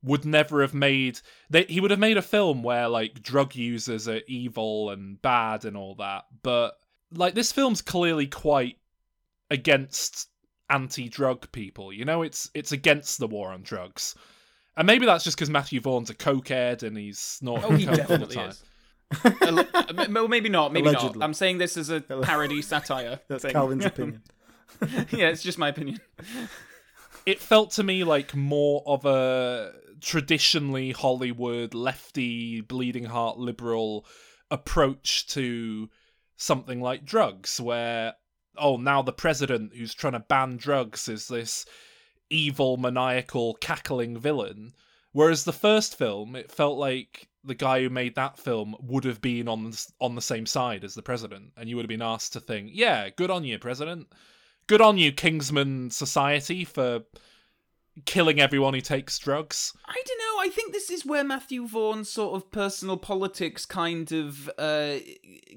would 0.02 0.24
never 0.24 0.62
have 0.62 0.72
made 0.74 1.20
they, 1.50 1.64
he 1.64 1.80
would 1.80 1.90
have 1.90 2.00
made 2.00 2.16
a 2.16 2.22
film 2.22 2.62
where 2.62 2.88
like 2.88 3.22
drug 3.22 3.54
users 3.54 4.08
are 4.08 4.22
evil 4.26 4.90
and 4.90 5.20
bad 5.20 5.64
and 5.64 5.76
all 5.76 5.94
that, 5.96 6.26
but 6.42 6.78
like 7.12 7.34
this 7.34 7.52
film's 7.52 7.82
clearly 7.82 8.26
quite 8.26 8.78
against 9.50 10.28
anti-drug 10.70 11.50
people. 11.52 11.92
You 11.92 12.04
know, 12.04 12.22
it's 12.22 12.50
it's 12.54 12.72
against 12.72 13.18
the 13.18 13.26
war 13.26 13.50
on 13.50 13.62
drugs. 13.62 14.14
And 14.76 14.86
maybe 14.86 15.04
that's 15.06 15.24
just 15.24 15.36
because 15.36 15.50
Matthew 15.50 15.80
Vaughn's 15.80 16.10
a 16.10 16.14
cokehead 16.14 16.82
and 16.82 16.96
he's 16.96 17.18
snorting 17.18 17.72
Oh, 17.72 17.76
he 17.76 17.86
coke 17.86 18.10
all 18.10 18.18
the 18.18 18.26
time. 18.26 18.50
is. 18.50 18.62
Alle- 19.42 20.06
well, 20.12 20.28
maybe 20.28 20.48
not. 20.48 20.72
Maybe 20.72 20.88
Allegedly. 20.88 21.18
not. 21.18 21.24
I'm 21.24 21.34
saying 21.34 21.58
this 21.58 21.76
as 21.76 21.90
a 21.90 22.00
parody 22.00 22.62
satire. 22.62 23.20
That's 23.28 23.42
thing. 23.42 23.52
Calvin's 23.52 23.84
opinion. 23.86 24.22
yeah, 25.10 25.28
it's 25.28 25.42
just 25.42 25.58
my 25.58 25.68
opinion. 25.68 25.98
It 27.26 27.40
felt 27.40 27.72
to 27.72 27.82
me 27.82 28.04
like 28.04 28.34
more 28.34 28.82
of 28.86 29.04
a 29.04 29.72
traditionally 30.00 30.92
Hollywood 30.92 31.74
lefty 31.74 32.60
bleeding 32.62 33.04
heart 33.04 33.36
liberal 33.38 34.06
approach 34.50 35.26
to 35.28 35.90
something 36.36 36.80
like 36.80 37.04
drugs 37.04 37.60
where 37.60 38.14
oh 38.56 38.76
now 38.78 39.02
the 39.02 39.12
president 39.12 39.74
who's 39.76 39.92
trying 39.92 40.14
to 40.14 40.20
ban 40.20 40.56
drugs 40.56 41.06
is 41.08 41.28
this 41.28 41.66
evil 42.30 42.76
maniacal 42.76 43.54
cackling 43.54 44.18
villain. 44.18 44.72
Whereas 45.12 45.44
the 45.44 45.52
first 45.52 45.98
film 45.98 46.36
it 46.36 46.50
felt 46.50 46.78
like 46.78 47.28
the 47.42 47.54
guy 47.54 47.82
who 47.82 47.90
made 47.90 48.14
that 48.14 48.38
film 48.38 48.76
would 48.80 49.04
have 49.04 49.20
been 49.20 49.48
on 49.48 49.70
the, 49.70 49.86
on 50.00 50.14
the 50.14 50.22
same 50.22 50.46
side 50.46 50.84
as 50.84 50.94
the 50.94 51.02
president 51.02 51.52
and 51.56 51.68
you 51.68 51.76
would 51.76 51.84
have 51.84 51.88
been 51.88 52.02
asked 52.02 52.34
to 52.34 52.40
think 52.40 52.70
yeah 52.72 53.08
good 53.10 53.30
on 53.30 53.44
you 53.44 53.58
president. 53.58 54.08
Good 54.66 54.80
on 54.80 54.98
you 54.98 55.10
kingsman 55.10 55.90
society 55.90 56.64
for 56.64 57.02
killing 58.04 58.40
everyone 58.40 58.74
who 58.74 58.80
takes 58.80 59.18
drugs. 59.18 59.72
I 59.86 60.00
don't 60.06 60.18
know. 60.18 60.42
I 60.42 60.48
think 60.48 60.72
this 60.72 60.90
is 60.90 61.04
where 61.04 61.24
Matthew 61.24 61.66
Vaughn's 61.66 62.08
sort 62.08 62.34
of 62.34 62.50
personal 62.50 62.96
politics 62.96 63.66
kind 63.66 64.10
of 64.12 64.50
uh, 64.58 64.96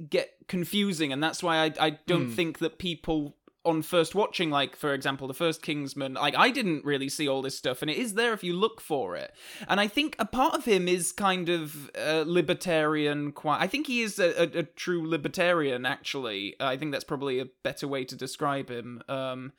get 0.10 0.32
confusing, 0.48 1.14
and 1.14 1.24
that's 1.24 1.44
why 1.44 1.66
I, 1.66 1.74
I 1.80 1.90
don't 2.08 2.32
think 2.32 2.60
that 2.60 2.80
people 2.80 3.38
on 3.66 3.82
first 3.82 4.14
watching, 4.14 4.50
like 4.50 4.76
for 4.76 4.94
example, 4.94 5.28
the 5.28 5.34
first 5.34 5.62
Kingsman, 5.62 6.16
like 6.16 6.36
I 6.36 6.50
didn't 6.50 6.84
really 6.84 7.10
see 7.10 7.28
all 7.28 7.42
this 7.42 7.58
stuff, 7.58 7.82
and 7.82 7.90
it 7.90 7.98
is 7.98 8.14
there 8.14 8.34
if 8.34 8.44
you 8.44 8.54
look 8.54 8.82
for 8.82 9.16
it. 9.16 9.34
And 9.68 9.80
I 9.80 9.88
think 9.88 10.16
a 10.20 10.26
part 10.26 10.54
of 10.56 10.66
him 10.66 10.88
is 10.88 11.12
kind 11.12 11.50
of 11.50 11.90
uh, 11.96 12.24
libertarian. 12.26 13.32
Quite, 13.32 13.62
I 13.62 13.68
think 13.68 13.88
he 13.88 14.02
is 14.02 14.20
a, 14.20 14.42
a, 14.42 14.60
a 14.60 14.64
true 14.64 15.08
libertarian. 15.08 15.86
Actually, 15.86 16.56
I 16.60 16.78
think 16.78 16.92
that's 16.92 17.04
probably 17.04 17.40
a 17.40 17.48
better 17.64 17.88
way 17.88 18.04
to 18.06 18.16
describe 18.16 18.70
him. 18.70 19.02
Um, 19.08 19.54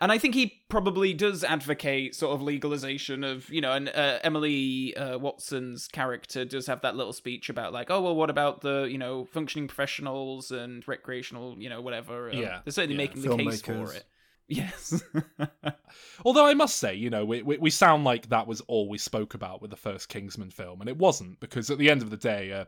and 0.00 0.12
I 0.12 0.18
think 0.18 0.34
he 0.34 0.62
probably 0.68 1.14
does 1.14 1.42
advocate 1.42 2.14
sort 2.14 2.34
of 2.34 2.42
legalization 2.42 3.24
of, 3.24 3.48
you 3.48 3.60
know, 3.60 3.72
and 3.72 3.88
uh, 3.88 4.18
Emily 4.22 4.96
uh, 4.96 5.18
Watson's 5.18 5.88
character 5.88 6.44
does 6.44 6.66
have 6.66 6.82
that 6.82 6.96
little 6.96 7.12
speech 7.12 7.48
about 7.48 7.72
like, 7.72 7.90
oh 7.90 8.02
well, 8.02 8.14
what 8.14 8.28
about 8.30 8.60
the, 8.60 8.82
you 8.90 8.98
know, 8.98 9.24
functioning 9.24 9.68
professionals 9.68 10.50
and 10.50 10.86
recreational, 10.86 11.56
you 11.58 11.68
know, 11.70 11.80
whatever. 11.80 12.30
Um, 12.30 12.36
Yeah, 12.36 12.60
they're 12.64 12.72
certainly 12.72 12.96
yeah. 12.96 13.08
making 13.08 13.22
the 13.22 13.36
case 13.36 13.62
for 13.62 13.92
it. 13.94 14.04
Yes. 14.48 15.02
Although 16.24 16.46
I 16.46 16.54
must 16.54 16.76
say, 16.76 16.94
you 16.94 17.10
know, 17.10 17.24
we, 17.24 17.42
we 17.42 17.58
we 17.58 17.70
sound 17.70 18.04
like 18.04 18.28
that 18.28 18.46
was 18.46 18.60
all 18.62 18.88
we 18.88 18.98
spoke 18.98 19.34
about 19.34 19.60
with 19.60 19.70
the 19.70 19.76
first 19.76 20.08
Kingsman 20.08 20.50
film, 20.50 20.80
and 20.80 20.88
it 20.88 20.96
wasn't 20.98 21.40
because 21.40 21.70
at 21.70 21.78
the 21.78 21.90
end 21.90 22.02
of 22.02 22.10
the 22.10 22.16
day, 22.16 22.52
uh, 22.52 22.64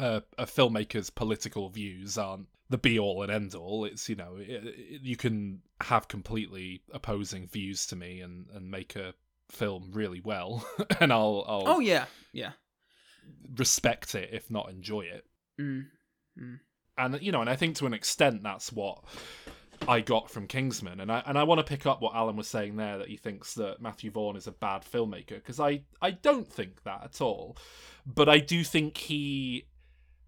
uh, 0.00 0.20
a 0.36 0.46
filmmaker's 0.46 1.10
political 1.10 1.68
views 1.68 2.18
aren't 2.18 2.46
the 2.70 2.78
be 2.78 2.98
all 2.98 3.22
and 3.22 3.30
end 3.30 3.54
all. 3.54 3.84
It's 3.84 4.08
you 4.08 4.16
know, 4.16 4.36
it, 4.36 4.48
it- 4.64 5.02
you 5.02 5.16
can 5.16 5.60
have 5.82 6.08
completely 6.08 6.82
opposing 6.92 7.48
views 7.48 7.86
to 7.86 7.96
me 7.96 8.20
and 8.20 8.46
and 8.54 8.70
make 8.70 8.96
a 8.96 9.14
film 9.48 9.90
really 9.92 10.20
well, 10.20 10.66
and 11.00 11.12
I'll 11.12 11.44
I'll 11.46 11.64
oh 11.66 11.80
yeah, 11.80 12.06
yeah. 12.32 12.52
respect 13.56 14.14
it 14.14 14.30
if 14.32 14.50
not 14.50 14.70
enjoy 14.70 15.02
it. 15.02 15.24
Mm. 15.60 15.86
and 16.98 17.22
you 17.22 17.32
know, 17.32 17.40
and 17.40 17.50
I 17.50 17.56
think 17.56 17.76
to 17.76 17.86
an 17.86 17.94
extent 17.94 18.42
that's 18.42 18.72
what 18.72 19.04
I 19.88 20.00
got 20.00 20.30
from 20.30 20.46
Kingsman, 20.46 21.00
and 21.00 21.12
I 21.12 21.22
and 21.26 21.38
I 21.38 21.44
want 21.44 21.58
to 21.58 21.64
pick 21.64 21.86
up 21.86 22.00
what 22.00 22.14
Alan 22.14 22.36
was 22.36 22.48
saying 22.48 22.76
there 22.76 22.98
that 22.98 23.08
he 23.08 23.16
thinks 23.16 23.54
that 23.54 23.80
Matthew 23.80 24.10
Vaughn 24.10 24.36
is 24.36 24.46
a 24.46 24.52
bad 24.52 24.82
filmmaker 24.82 25.36
because 25.36 25.60
I 25.60 25.82
I 26.00 26.12
don't 26.12 26.48
think 26.48 26.82
that 26.84 27.04
at 27.04 27.20
all, 27.20 27.56
but 28.06 28.28
I 28.28 28.38
do 28.38 28.64
think 28.64 28.96
he 28.96 29.66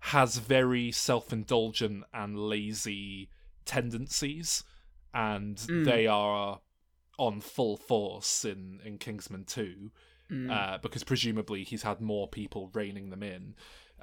has 0.01 0.37
very 0.39 0.93
self 0.93 1.33
indulgent 1.33 2.05
and 2.13 2.39
lazy 2.39 3.31
tendencies, 3.65 4.65
and 5.15 5.57
Mm. 5.57 5.85
they 5.85 6.07
are 6.07 6.61
on 7.19 7.41
full 7.41 7.77
force 7.77 8.45
in 8.45 8.81
in 8.85 8.99
Kingsman 8.99 9.45
Two 9.45 9.91
Mm. 10.31 10.51
uh, 10.51 10.77
because 10.79 11.05
presumably 11.05 11.65
he's 11.65 11.83
had 11.83 12.01
more 12.03 12.29
people 12.29 12.71
reining 12.75 13.09
them 13.11 13.23
in. 13.23 13.55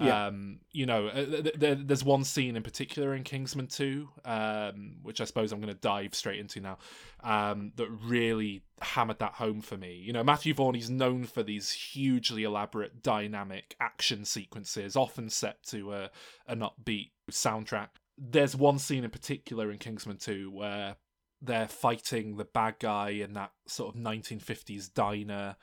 Yeah. 0.02 0.26
Um, 0.26 0.60
you 0.72 0.86
know, 0.88 1.08
uh, 1.08 1.24
th- 1.26 1.60
th- 1.60 1.78
there's 1.84 2.04
one 2.04 2.24
scene 2.26 2.58
in 2.58 2.64
particular 2.64 3.14
in 3.16 3.24
Kingsman 3.24 3.68
2, 3.68 4.10
um, 4.26 4.96
which 5.04 5.22
I 5.22 5.24
suppose 5.24 5.52
I'm 5.54 5.62
going 5.62 5.74
to 5.74 5.80
dive 5.80 6.14
straight 6.16 6.40
into 6.40 6.60
now, 6.60 6.80
um, 7.24 7.72
that 7.78 7.88
really 7.90 8.64
hammered 8.82 9.20
that 9.20 9.34
home 9.36 9.62
for 9.62 9.78
me. 9.78 9.94
You 9.96 10.12
know, 10.12 10.24
Matthew 10.24 10.54
Vaughn, 10.54 10.74
he's 10.74 10.90
known 10.90 11.24
for 11.26 11.44
these 11.44 11.72
hugely 11.72 12.44
elaborate, 12.44 13.04
dynamic 13.04 13.76
action 13.80 14.26
sequences, 14.26 14.98
often 14.98 15.30
set 15.30 15.64
to 15.68 15.94
a, 15.94 16.10
an 16.48 16.60
upbeat 16.62 17.12
soundtrack. 17.32 17.90
There's 18.18 18.56
one 18.56 18.80
scene 18.80 19.04
in 19.04 19.10
particular 19.10 19.72
in 19.72 19.78
Kingsman 19.78 20.18
2 20.18 20.50
where 20.52 20.96
they're 21.42 21.68
fighting 21.68 22.38
the 22.38 22.46
bad 22.46 22.76
guy 22.80 23.10
in 23.10 23.34
that 23.34 23.52
sort 23.68 23.94
of 23.96 24.02
1950s 24.02 24.94
diner 24.94 25.58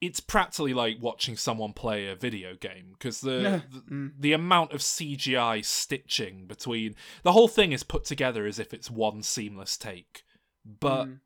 it's 0.00 0.20
practically 0.20 0.72
like 0.72 0.96
watching 1.00 1.36
someone 1.36 1.72
play 1.72 2.06
a 2.06 2.14
video 2.14 2.54
game 2.54 2.90
because 2.92 3.20
the, 3.20 3.40
Yeah. 3.42 3.60
the 3.68 3.80
Mm. 3.92 4.12
the 4.16 4.32
amount 4.32 4.72
of 4.72 4.80
CGI 4.80 5.60
stitching 5.60 6.46
between 6.46 6.94
the 7.24 7.32
whole 7.32 7.48
thing 7.48 7.72
is 7.72 7.82
put 7.82 8.04
together 8.04 8.46
as 8.46 8.60
if 8.60 8.72
it's 8.72 8.88
one 8.90 9.22
seamless 9.24 9.76
take, 9.76 10.22
but 10.64 11.06
Mm. 11.06 11.20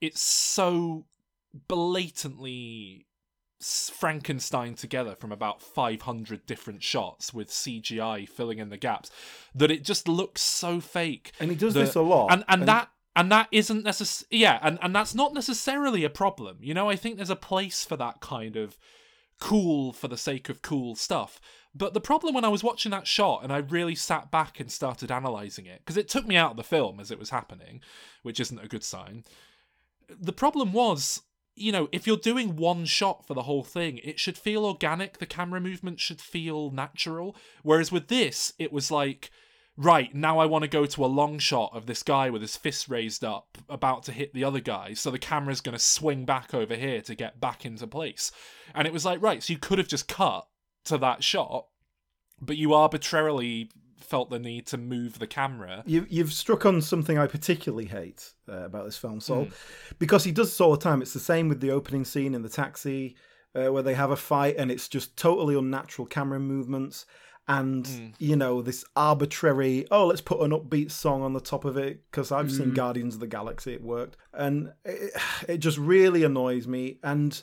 it's 0.00 0.20
so 0.20 1.06
blatantly 1.68 3.06
Frankenstein 3.60 4.74
together 4.74 5.14
from 5.14 5.32
about 5.32 5.60
500 5.60 6.46
different 6.46 6.82
shots 6.82 7.34
with 7.34 7.48
CGI 7.50 8.28
filling 8.28 8.58
in 8.58 8.68
the 8.68 8.76
gaps 8.76 9.10
that 9.54 9.70
it 9.70 9.84
just 9.84 10.06
looks 10.08 10.40
so 10.42 10.80
fake 10.80 11.32
And 11.40 11.50
he 11.50 11.56
does 11.56 11.74
the- 11.74 11.80
this 11.80 11.94
a 11.94 12.00
lot. 12.02 12.32
and 12.32 12.44
and 12.48 12.66
that 12.68 12.90
and 13.16 13.32
that 13.32 13.48
isn't 13.50 13.84
necess- 13.84 14.24
yeah 14.30 14.58
and 14.62 14.78
and 14.80 14.94
that's 14.94 15.14
not 15.14 15.34
necessarily 15.34 16.04
a 16.04 16.10
problem 16.10 16.58
you 16.60 16.72
know 16.74 16.88
i 16.88 16.94
think 16.94 17.16
there's 17.16 17.30
a 17.30 17.34
place 17.36 17.84
for 17.84 17.96
that 17.96 18.20
kind 18.20 18.54
of 18.56 18.78
cool 19.40 19.92
for 19.92 20.06
the 20.08 20.16
sake 20.16 20.48
of 20.48 20.62
cool 20.62 20.94
stuff 20.94 21.40
but 21.74 21.94
the 21.94 22.00
problem 22.00 22.34
when 22.34 22.44
i 22.44 22.48
was 22.48 22.62
watching 22.62 22.90
that 22.90 23.06
shot 23.06 23.42
and 23.42 23.52
i 23.52 23.56
really 23.58 23.94
sat 23.94 24.30
back 24.30 24.60
and 24.60 24.70
started 24.70 25.10
analyzing 25.10 25.66
it 25.66 25.80
because 25.80 25.96
it 25.96 26.08
took 26.08 26.26
me 26.26 26.36
out 26.36 26.52
of 26.52 26.56
the 26.56 26.62
film 26.62 27.00
as 27.00 27.10
it 27.10 27.18
was 27.18 27.30
happening 27.30 27.80
which 28.22 28.38
isn't 28.40 28.62
a 28.62 28.68
good 28.68 28.84
sign 28.84 29.24
the 30.08 30.32
problem 30.32 30.72
was 30.72 31.22
you 31.60 31.72
know 31.72 31.88
if 31.92 32.06
you're 32.06 32.16
doing 32.16 32.56
one 32.56 32.84
shot 32.84 33.26
for 33.26 33.34
the 33.34 33.42
whole 33.42 33.64
thing 33.64 33.98
it 33.98 34.18
should 34.18 34.38
feel 34.38 34.64
organic. 34.64 35.18
The 35.18 35.26
camera 35.26 35.60
movement 35.60 36.00
should 36.00 36.20
feel 36.20 36.70
natural. 36.70 37.36
Whereas 37.62 37.92
with 37.92 38.08
this 38.08 38.52
it 38.58 38.72
was 38.72 38.90
like 38.90 39.30
right 39.80 40.12
now 40.12 40.40
i 40.40 40.44
want 40.44 40.62
to 40.62 40.68
go 40.68 40.84
to 40.84 41.04
a 41.04 41.06
long 41.06 41.38
shot 41.38 41.70
of 41.72 41.86
this 41.86 42.02
guy 42.02 42.28
with 42.28 42.42
his 42.42 42.56
fist 42.56 42.88
raised 42.88 43.22
up 43.22 43.56
about 43.68 44.02
to 44.02 44.10
hit 44.10 44.34
the 44.34 44.42
other 44.42 44.58
guy 44.58 44.92
so 44.92 45.08
the 45.08 45.20
camera's 45.20 45.60
going 45.60 45.72
to 45.72 45.78
swing 45.78 46.24
back 46.24 46.52
over 46.52 46.74
here 46.74 47.00
to 47.00 47.14
get 47.14 47.40
back 47.40 47.64
into 47.64 47.86
place. 47.86 48.32
And 48.74 48.88
it 48.88 48.92
was 48.92 49.04
like 49.04 49.22
right 49.22 49.42
so 49.42 49.52
you 49.52 49.58
could 49.58 49.78
have 49.78 49.86
just 49.86 50.08
cut 50.08 50.48
to 50.84 50.98
that 50.98 51.22
shot 51.22 51.66
but 52.40 52.56
you 52.56 52.74
arbitrarily 52.74 53.70
felt 54.00 54.30
the 54.30 54.38
need 54.38 54.66
to 54.66 54.76
move 54.78 55.18
the 55.18 55.26
camera 55.26 55.82
You, 55.86 56.06
you've 56.08 56.32
struck 56.32 56.64
on 56.66 56.80
something 56.80 57.18
I 57.18 57.26
particularly 57.26 57.86
hate 57.86 58.32
uh, 58.48 58.64
about 58.64 58.84
this 58.84 58.96
film, 58.96 59.20
Sol, 59.20 59.44
Hmm. 59.44 59.50
because 59.98 60.24
he 60.24 60.32
does 60.32 60.48
this 60.48 60.60
all 60.60 60.70
the 60.72 60.78
time. 60.78 61.02
It's 61.02 61.12
the 61.14 61.20
same 61.20 61.48
with 61.48 61.60
the 61.60 61.70
opening 61.70 62.04
scene 62.04 62.34
in 62.34 62.42
the 62.42 62.48
taxi, 62.48 63.16
uh, 63.54 63.72
where 63.72 63.82
they 63.82 63.94
have 63.94 64.10
a 64.10 64.16
fight, 64.16 64.56
and 64.58 64.70
it's 64.70 64.88
just 64.88 65.16
totally 65.16 65.56
unnatural 65.56 66.06
camera 66.06 66.38
movements, 66.40 67.06
and 67.48 67.86
Hmm. 67.86 68.06
you 68.18 68.36
know 68.36 68.60
this 68.62 68.84
arbitrary. 68.94 69.86
Oh, 69.90 70.06
let's 70.06 70.20
put 70.20 70.40
an 70.40 70.50
upbeat 70.50 70.90
song 70.90 71.22
on 71.22 71.32
the 71.32 71.40
top 71.40 71.64
of 71.64 71.76
it 71.76 72.02
because 72.10 72.30
I've 72.30 72.52
seen 72.52 72.74
Guardians 72.74 73.14
of 73.14 73.20
the 73.20 73.26
Galaxy. 73.26 73.72
It 73.72 73.82
worked, 73.82 74.16
and 74.34 74.72
it, 74.84 75.12
it 75.48 75.58
just 75.58 75.78
really 75.78 76.24
annoys 76.24 76.66
me. 76.68 76.98
And 77.02 77.42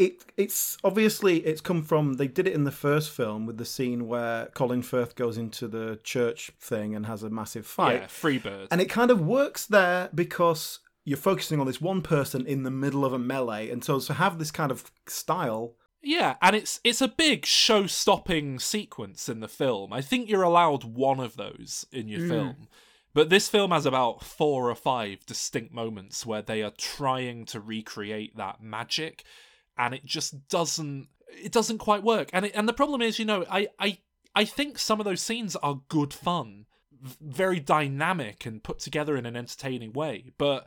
it 0.00 0.24
it's 0.38 0.78
obviously 0.82 1.38
it's 1.46 1.60
come 1.60 1.82
from 1.82 2.14
they 2.14 2.26
did 2.26 2.48
it 2.48 2.54
in 2.54 2.64
the 2.64 2.72
first 2.72 3.10
film 3.10 3.44
with 3.44 3.58
the 3.58 3.64
scene 3.66 4.08
where 4.08 4.46
Colin 4.54 4.82
Firth 4.82 5.14
goes 5.14 5.36
into 5.36 5.68
the 5.68 6.00
church 6.02 6.50
thing 6.58 6.94
and 6.94 7.04
has 7.04 7.22
a 7.22 7.28
massive 7.28 7.66
fight. 7.66 8.00
yeah 8.00 8.06
Free 8.06 8.38
Bird 8.38 8.68
And 8.70 8.80
it 8.80 8.86
kind 8.86 9.10
of 9.10 9.20
works 9.20 9.66
there 9.66 10.08
because 10.14 10.80
you're 11.04 11.18
focusing 11.18 11.60
on 11.60 11.66
this 11.66 11.80
one 11.80 12.00
person 12.00 12.46
in 12.46 12.62
the 12.62 12.70
middle 12.70 13.04
of 13.04 13.12
a 13.12 13.18
melee, 13.18 13.70
and 13.70 13.84
so 13.84 14.00
to 14.00 14.14
have 14.14 14.38
this 14.38 14.50
kind 14.50 14.70
of 14.70 14.90
style, 15.06 15.74
Yeah, 16.02 16.36
and 16.40 16.56
it's 16.56 16.80
it's 16.82 17.02
a 17.02 17.08
big 17.08 17.44
show-stopping 17.44 18.58
sequence 18.58 19.28
in 19.28 19.40
the 19.40 19.48
film. 19.48 19.92
I 19.92 20.00
think 20.00 20.28
you're 20.28 20.42
allowed 20.42 20.84
one 20.84 21.20
of 21.20 21.36
those 21.36 21.86
in 21.92 22.08
your 22.08 22.20
mm. 22.20 22.28
film. 22.28 22.68
But 23.12 23.28
this 23.28 23.48
film 23.48 23.72
has 23.72 23.86
about 23.86 24.22
four 24.22 24.70
or 24.70 24.74
five 24.76 25.26
distinct 25.26 25.74
moments 25.74 26.24
where 26.24 26.42
they 26.42 26.62
are 26.62 26.70
trying 26.70 27.44
to 27.46 27.58
recreate 27.58 28.36
that 28.36 28.62
magic 28.62 29.24
and 29.80 29.94
it 29.94 30.04
just 30.04 30.48
doesn't 30.48 31.08
it 31.42 31.52
doesn't 31.52 31.78
quite 31.78 32.02
work. 32.02 32.28
And 32.32 32.46
it, 32.46 32.52
and 32.54 32.68
the 32.68 32.72
problem 32.72 33.00
is, 33.00 33.18
you 33.18 33.24
know, 33.24 33.44
I 33.50 33.68
I 33.78 33.98
I 34.34 34.44
think 34.44 34.78
some 34.78 35.00
of 35.00 35.06
those 35.06 35.22
scenes 35.22 35.56
are 35.56 35.80
good 35.88 36.12
fun, 36.12 36.66
very 37.20 37.58
dynamic 37.58 38.46
and 38.46 38.62
put 38.62 38.78
together 38.78 39.16
in 39.16 39.26
an 39.26 39.36
entertaining 39.36 39.92
way, 39.92 40.32
but 40.38 40.66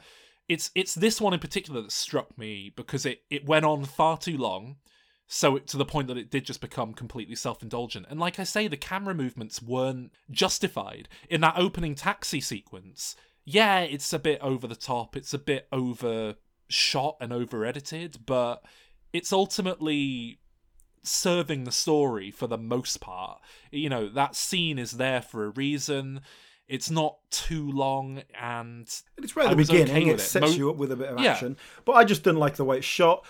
it's 0.50 0.72
it's 0.76 0.96
this 0.96 1.22
one 1.22 1.34
in 1.34 1.40
particular 1.40 1.82
that 1.82 1.92
struck 1.92 2.38
me 2.38 2.74
because 2.76 3.06
it 3.06 3.22
it 3.30 3.46
went 3.46 3.66
on 3.66 3.86
far 3.86 4.18
too 4.18 4.38
long 4.38 4.78
so 5.26 5.56
it, 5.56 5.68
to 5.68 5.78
the 5.78 5.86
point 5.86 6.10
that 6.10 6.18
it 6.18 6.30
did 6.30 6.46
just 6.46 6.60
become 6.60 6.94
completely 6.94 7.36
self-indulgent. 7.36 8.08
And 8.10 8.20
like 8.20 8.40
i 8.40 8.44
say 8.44 8.68
the 8.68 8.78
camera 8.78 9.14
movements 9.14 9.62
weren't 9.62 10.12
justified. 10.30 11.08
In 11.30 11.42
that 11.42 11.58
opening 11.58 11.96
taxi 11.96 12.42
sequence 12.42 13.16
yeah 13.46 13.80
it's 13.80 14.12
a 14.12 14.20
bit 14.20 14.40
over 14.42 14.68
the 14.68 14.76
top 14.76 15.16
it's 15.16 15.34
a 15.34 15.38
bit 15.38 15.68
over 15.72 16.36
shot 16.70 17.18
and 17.20 17.32
over 17.32 17.66
edited 17.66 18.26
but 18.26 18.64
it's 19.14 19.32
ultimately 19.32 20.40
serving 21.04 21.66
the 21.66 21.72
story 21.72 22.32
for 22.32 22.48
the 22.48 22.58
most 22.58 23.00
part 23.02 23.40
you 23.72 23.90
know 23.90 24.08
that 24.10 24.36
scene 24.36 24.80
is 24.80 24.94
there 24.94 25.22
for 25.22 25.46
a 25.46 25.50
reason 25.50 26.22
it's 26.68 26.90
not 26.90 27.18
too 27.30 27.70
long 27.72 28.22
and 28.40 28.88
It's 29.18 29.36
right 29.36 29.46
at 29.48 29.50
the 29.50 29.56
beginning. 29.56 29.96
okay 29.96 30.10
it 30.10 30.16
it. 30.16 30.20
sets 30.22 30.52
Mo- 30.52 30.58
you 30.58 30.70
up 30.70 30.78
with 30.78 30.92
a 30.92 30.96
bit 30.96 31.10
of 31.10 31.20
Yeah. 31.20 31.34
action, 31.34 31.58
but 31.86 31.94
I 31.94 32.04
just 32.04 32.24
didn't 32.24 32.40
like 32.40 32.56
the 32.56 32.64
way 32.64 32.78
it's 32.78 32.86
shot. 32.86 33.26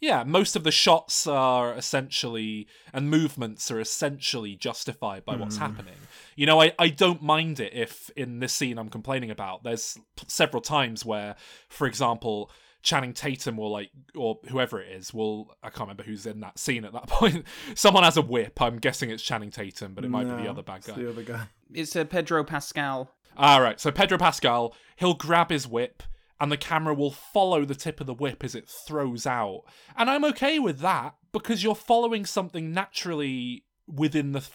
yeah, 0.00 0.22
most 0.22 0.54
of 0.54 0.64
the 0.64 0.70
shots 0.70 1.26
are 1.26 1.72
essentially 1.74 2.68
and 2.92 3.08
movements 3.08 3.70
are 3.70 3.80
essentially 3.80 4.54
justified 4.54 5.24
by 5.24 5.34
what's 5.34 5.56
hmm. 5.56 5.62
happening. 5.62 5.96
You 6.36 6.44
know, 6.44 6.60
I, 6.60 6.72
I 6.78 6.88
don't 6.88 7.22
mind 7.22 7.58
it 7.58 7.72
if 7.72 8.10
in 8.10 8.38
this 8.40 8.52
scene 8.52 8.76
I'm 8.76 8.90
complaining 8.90 9.30
about, 9.30 9.64
there's 9.64 9.98
several 10.26 10.60
times 10.60 11.06
where, 11.06 11.36
for 11.70 11.86
example, 11.86 12.50
Channing 12.84 13.14
Tatum 13.14 13.56
will 13.56 13.72
like, 13.72 13.90
or 14.14 14.38
whoever 14.48 14.80
it 14.80 14.92
is, 14.92 15.12
will 15.12 15.56
I 15.62 15.70
can't 15.70 15.80
remember 15.80 16.04
who's 16.04 16.26
in 16.26 16.40
that 16.40 16.58
scene 16.58 16.84
at 16.84 16.92
that 16.92 17.06
point. 17.08 17.44
Someone 17.74 18.04
has 18.04 18.16
a 18.16 18.22
whip. 18.22 18.60
I'm 18.62 18.78
guessing 18.78 19.10
it's 19.10 19.22
Channing 19.22 19.50
Tatum, 19.50 19.94
but 19.94 20.04
it 20.04 20.10
might 20.10 20.24
be 20.24 20.42
the 20.42 20.48
other 20.48 20.62
bad 20.62 20.78
it's 20.78 20.86
guy. 20.86 20.94
The 20.94 21.08
other 21.08 21.22
guy. 21.22 21.46
It's 21.72 21.96
uh, 21.96 22.04
Pedro 22.04 22.44
Pascal. 22.44 23.10
All 23.36 23.60
right, 23.60 23.80
so 23.80 23.90
Pedro 23.90 24.18
Pascal, 24.18 24.76
he'll 24.96 25.14
grab 25.14 25.50
his 25.50 25.66
whip 25.66 26.04
and 26.40 26.52
the 26.52 26.56
camera 26.56 26.94
will 26.94 27.10
follow 27.10 27.64
the 27.64 27.74
tip 27.74 28.00
of 28.00 28.06
the 28.06 28.14
whip 28.14 28.44
as 28.44 28.54
it 28.54 28.68
throws 28.68 29.26
out. 29.26 29.62
And 29.96 30.10
I'm 30.10 30.24
okay 30.26 30.58
with 30.58 30.80
that 30.80 31.14
because 31.32 31.64
you're 31.64 31.74
following 31.74 32.26
something 32.26 32.72
naturally 32.72 33.64
within 33.86 34.32
the 34.32 34.48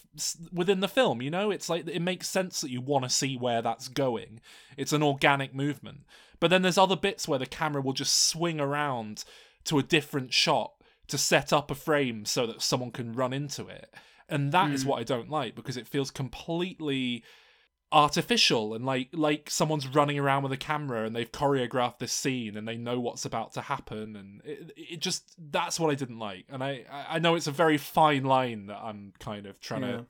within 0.51 0.79
the 0.79 0.87
film, 0.87 1.21
you 1.21 1.29
know? 1.29 1.51
It's 1.51 1.69
like 1.69 1.87
it 1.87 2.01
makes 2.01 2.29
sense 2.29 2.61
that 2.61 2.71
you 2.71 2.81
want 2.81 3.03
to 3.03 3.09
see 3.09 3.37
where 3.37 3.61
that's 3.61 3.87
going. 3.87 4.41
It's 4.77 4.93
an 4.93 5.03
organic 5.03 5.53
movement. 5.53 6.01
But 6.39 6.49
then 6.49 6.61
there's 6.61 6.77
other 6.77 6.95
bits 6.95 7.27
where 7.27 7.39
the 7.39 7.45
camera 7.45 7.81
will 7.81 7.93
just 7.93 8.27
swing 8.29 8.59
around 8.59 9.25
to 9.65 9.77
a 9.77 9.83
different 9.83 10.33
shot 10.33 10.73
to 11.07 11.17
set 11.17 11.51
up 11.51 11.69
a 11.69 11.75
frame 11.75 12.25
so 12.25 12.47
that 12.47 12.61
someone 12.61 12.91
can 12.91 13.13
run 13.13 13.33
into 13.33 13.67
it. 13.67 13.93
And 14.29 14.51
that 14.51 14.71
is 14.71 14.83
hmm. 14.83 14.89
what 14.89 14.99
I 14.99 15.03
don't 15.03 15.29
like 15.29 15.55
because 15.55 15.75
it 15.75 15.87
feels 15.87 16.11
completely 16.11 17.23
artificial 17.91 18.75
and 18.75 18.86
like 18.86 19.10
like 19.13 19.49
someone's 19.49 19.88
running 19.88 20.19
around 20.19 20.43
with 20.43 20.52
a 20.52 20.58
camera 20.58 21.06
and 21.06 21.15
they've 21.15 21.32
choreographed 21.32 21.97
this 21.97 22.12
scene 22.13 22.56
and 22.56 22.67
they 22.67 22.78
know 22.78 22.99
what's 22.99 23.25
about 23.25 23.52
to 23.54 23.62
happen 23.62 24.15
and 24.15 24.41
it, 24.45 24.71
it 24.78 24.99
just 24.99 25.34
that's 25.52 25.80
what 25.80 25.89
I 25.89 25.95
didn't 25.95 26.19
like 26.19 26.45
and 26.49 26.63
I 26.63 26.86
I 27.10 27.17
know 27.17 27.34
it's 27.34 27.47
a 27.47 27.52
very 27.52 27.78
fine 27.80 28.25
line 28.25 28.67
that 28.67 28.78
I'm 28.78 29.13
kind 29.19 29.47
of 29.47 29.60
trying 29.60 29.82
Yeah. 29.82 29.88
to 29.97 30.06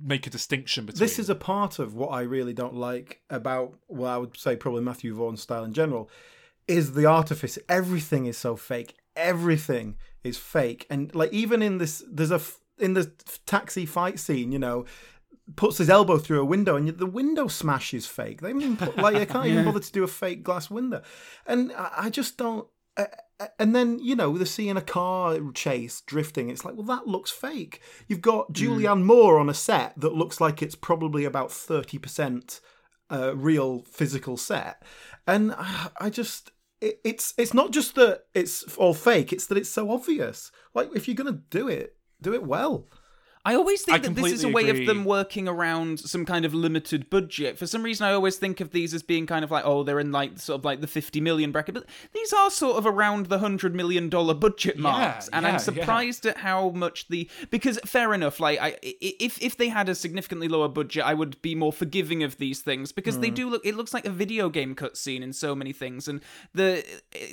make 0.00 0.26
a 0.26 0.30
distinction 0.30 0.86
between 0.86 1.00
This 1.00 1.18
is 1.18 1.28
a 1.30 1.34
part 1.34 1.78
of 1.80 1.94
what 1.94 2.08
I 2.08 2.22
really 2.22 2.52
don't 2.52 2.74
like 2.74 3.22
about, 3.30 3.74
well, 3.86 4.12
I 4.12 4.16
would 4.16 4.36
say 4.36 4.56
probably 4.56 4.82
Matthew 4.82 5.14
Vaughn's 5.14 5.40
style 5.42 5.62
in 5.64 5.72
general, 5.72 6.10
is 6.66 6.92
the 6.94 7.06
artifice. 7.06 7.58
Everything 7.68 8.26
is 8.26 8.36
so 8.36 8.56
fake. 8.56 8.96
Everything 9.14 9.96
is 10.24 10.36
fake, 10.36 10.84
and 10.90 11.14
like 11.14 11.32
even 11.32 11.62
in 11.62 11.78
this, 11.78 12.02
there's 12.10 12.30
a 12.32 12.40
in 12.78 12.94
the 12.94 13.10
taxi 13.46 13.86
fight 13.86 14.18
scene, 14.18 14.50
you 14.52 14.58
know, 14.58 14.84
puts 15.56 15.78
his 15.78 15.90
elbow 15.90 16.18
through 16.18 16.40
a 16.40 16.44
window, 16.44 16.76
and 16.76 16.88
the 16.88 17.06
window 17.06 17.48
smash 17.48 17.94
is 17.94 18.06
fake. 18.06 18.40
They 18.40 18.50
even 18.50 18.76
put, 18.76 18.96
like 18.96 19.14
they 19.14 19.26
can't 19.26 19.46
even 19.46 19.64
bother 19.66 19.80
to 19.80 19.92
do 19.92 20.04
a 20.04 20.08
fake 20.08 20.42
glass 20.42 20.70
window, 20.70 21.02
and 21.46 21.72
I, 21.72 21.90
I 21.96 22.10
just 22.10 22.36
don't. 22.36 22.66
Uh, 22.96 23.06
and 23.58 23.74
then 23.74 23.98
you 24.00 24.16
know 24.16 24.36
they're 24.36 24.46
seeing 24.46 24.76
a 24.76 24.82
car 24.82 25.38
chase 25.54 26.00
drifting. 26.02 26.50
It's 26.50 26.64
like, 26.64 26.74
well, 26.74 26.86
that 26.86 27.06
looks 27.06 27.30
fake. 27.30 27.80
You've 28.06 28.20
got 28.20 28.52
Julianne 28.52 29.04
Moore 29.04 29.38
on 29.38 29.48
a 29.48 29.54
set 29.54 29.98
that 29.98 30.14
looks 30.14 30.40
like 30.40 30.62
it's 30.62 30.74
probably 30.74 31.24
about 31.24 31.52
thirty 31.52 31.98
percent 31.98 32.60
uh, 33.10 33.36
real 33.36 33.84
physical 33.90 34.36
set, 34.36 34.82
and 35.26 35.52
I, 35.52 35.88
I 36.00 36.10
just. 36.10 36.52
It, 36.80 37.00
it's 37.04 37.34
it's 37.36 37.52
not 37.52 37.72
just 37.72 37.96
that 37.96 38.26
it's 38.34 38.62
all 38.76 38.94
fake; 38.94 39.32
it's 39.32 39.46
that 39.46 39.58
it's 39.58 39.68
so 39.68 39.90
obvious. 39.90 40.52
Like 40.74 40.90
if 40.94 41.08
you're 41.08 41.16
gonna 41.16 41.40
do 41.50 41.66
it, 41.66 41.96
do 42.22 42.32
it 42.34 42.44
well. 42.44 42.86
I 43.44 43.54
always 43.54 43.82
think 43.82 43.96
I 43.96 43.98
that 44.00 44.14
this 44.14 44.32
is 44.32 44.44
a 44.44 44.48
way 44.48 44.68
agree. 44.68 44.82
of 44.82 44.86
them 44.86 45.04
working 45.04 45.48
around 45.48 46.00
some 46.00 46.24
kind 46.26 46.44
of 46.44 46.52
limited 46.52 47.08
budget. 47.08 47.58
For 47.58 47.66
some 47.66 47.82
reason, 47.82 48.06
I 48.06 48.12
always 48.12 48.36
think 48.36 48.60
of 48.60 48.72
these 48.72 48.92
as 48.92 49.02
being 49.02 49.26
kind 49.26 49.44
of 49.44 49.50
like, 49.50 49.64
oh, 49.64 49.82
they're 49.84 50.00
in 50.00 50.12
like 50.12 50.38
sort 50.38 50.58
of 50.60 50.64
like 50.64 50.80
the 50.80 50.86
fifty 50.86 51.20
million 51.20 51.52
bracket, 51.52 51.74
but 51.74 51.86
these 52.12 52.32
are 52.32 52.50
sort 52.50 52.76
of 52.76 52.86
around 52.86 53.26
the 53.26 53.38
hundred 53.38 53.74
million 53.74 54.08
dollar 54.08 54.34
budget 54.34 54.78
marks, 54.78 55.28
and 55.28 55.42
yeah, 55.44 55.48
I'm 55.48 55.54
yeah. 55.54 55.58
surprised 55.58 56.26
at 56.26 56.38
how 56.38 56.70
much 56.70 57.08
the 57.08 57.28
because 57.50 57.78
fair 57.84 58.12
enough, 58.14 58.40
like 58.40 58.58
I, 58.60 58.76
if 58.82 59.40
if 59.40 59.56
they 59.56 59.68
had 59.68 59.88
a 59.88 59.94
significantly 59.94 60.48
lower 60.48 60.68
budget, 60.68 61.04
I 61.04 61.14
would 61.14 61.40
be 61.40 61.54
more 61.54 61.72
forgiving 61.72 62.22
of 62.22 62.36
these 62.38 62.60
things 62.60 62.92
because 62.92 63.14
Hmm. 63.16 63.20
they 63.22 63.30
do 63.30 63.48
look. 63.48 63.64
It 63.64 63.74
looks 63.76 63.94
like 63.94 64.04
a 64.04 64.10
video 64.10 64.48
game 64.48 64.74
cutscene 64.74 65.22
in 65.22 65.32
so 65.32 65.54
many 65.54 65.72
things, 65.72 66.08
and 66.08 66.20
the 66.54 66.84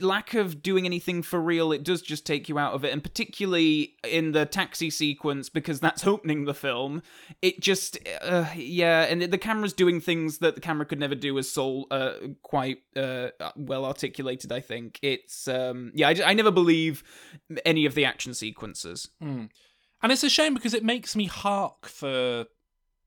lack 0.01 0.33
of 0.33 0.61
doing 0.63 0.85
anything 0.85 1.21
for 1.21 1.41
real, 1.41 1.71
it 1.71 1.83
does 1.83 2.01
just 2.01 2.25
take 2.25 2.47
you 2.47 2.57
out 2.59 2.73
of 2.73 2.85
it, 2.85 2.93
and 2.93 3.03
particularly 3.03 3.95
in 4.03 4.31
the 4.31 4.45
taxi 4.45 4.89
sequence 4.89 5.49
because 5.49 5.81
that's 5.95 6.07
opening 6.07 6.45
the 6.45 6.53
film. 6.53 7.01
It 7.41 7.59
just, 7.59 7.97
uh, 8.21 8.45
yeah, 8.55 9.03
and 9.03 9.21
the 9.21 9.37
camera's 9.37 9.73
doing 9.73 10.01
things 10.01 10.39
that 10.39 10.55
the 10.55 10.61
camera 10.61 10.85
could 10.85 10.99
never 10.99 11.15
do, 11.15 11.37
as 11.37 11.49
Sol 11.49 11.87
uh, 11.91 12.13
quite 12.41 12.79
uh, 12.95 13.29
well 13.55 13.85
articulated. 13.85 14.51
I 14.51 14.59
think 14.59 14.99
it's, 15.01 15.47
um, 15.47 15.91
yeah, 15.95 16.09
I, 16.09 16.15
I 16.25 16.33
never 16.33 16.51
believe 16.51 17.03
any 17.65 17.85
of 17.85 17.95
the 17.95 18.05
action 18.05 18.33
sequences. 18.33 19.09
And 20.01 20.11
it's 20.11 20.23
a 20.23 20.29
shame 20.29 20.53
because 20.53 20.73
it 20.73 20.83
makes 20.83 21.15
me 21.15 21.25
hark 21.25 21.87
for 21.87 22.45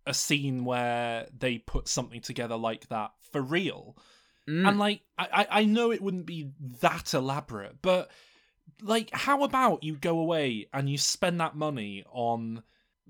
a 0.07 0.15
scene 0.15 0.65
where 0.65 1.27
they 1.37 1.59
put 1.59 1.87
something 1.87 2.21
together 2.21 2.57
like 2.57 2.89
that 2.89 3.13
for 3.31 3.43
real. 3.43 3.97
Mm. 4.49 4.67
And 4.67 4.79
like 4.79 5.03
I 5.19 5.47
I 5.51 5.65
know 5.65 5.93
it 5.93 6.01
wouldn't 6.01 6.27
be 6.27 6.51
that 6.81 7.13
elaborate, 7.13 7.83
but 7.83 8.11
like 8.83 9.11
how 9.13 9.45
about 9.45 9.85
you 9.85 9.97
go 9.97 10.19
away 10.19 10.69
and 10.73 10.89
you 10.89 10.97
spend 10.97 11.41
that 11.41 11.55
money 11.55 12.05
on 12.11 12.63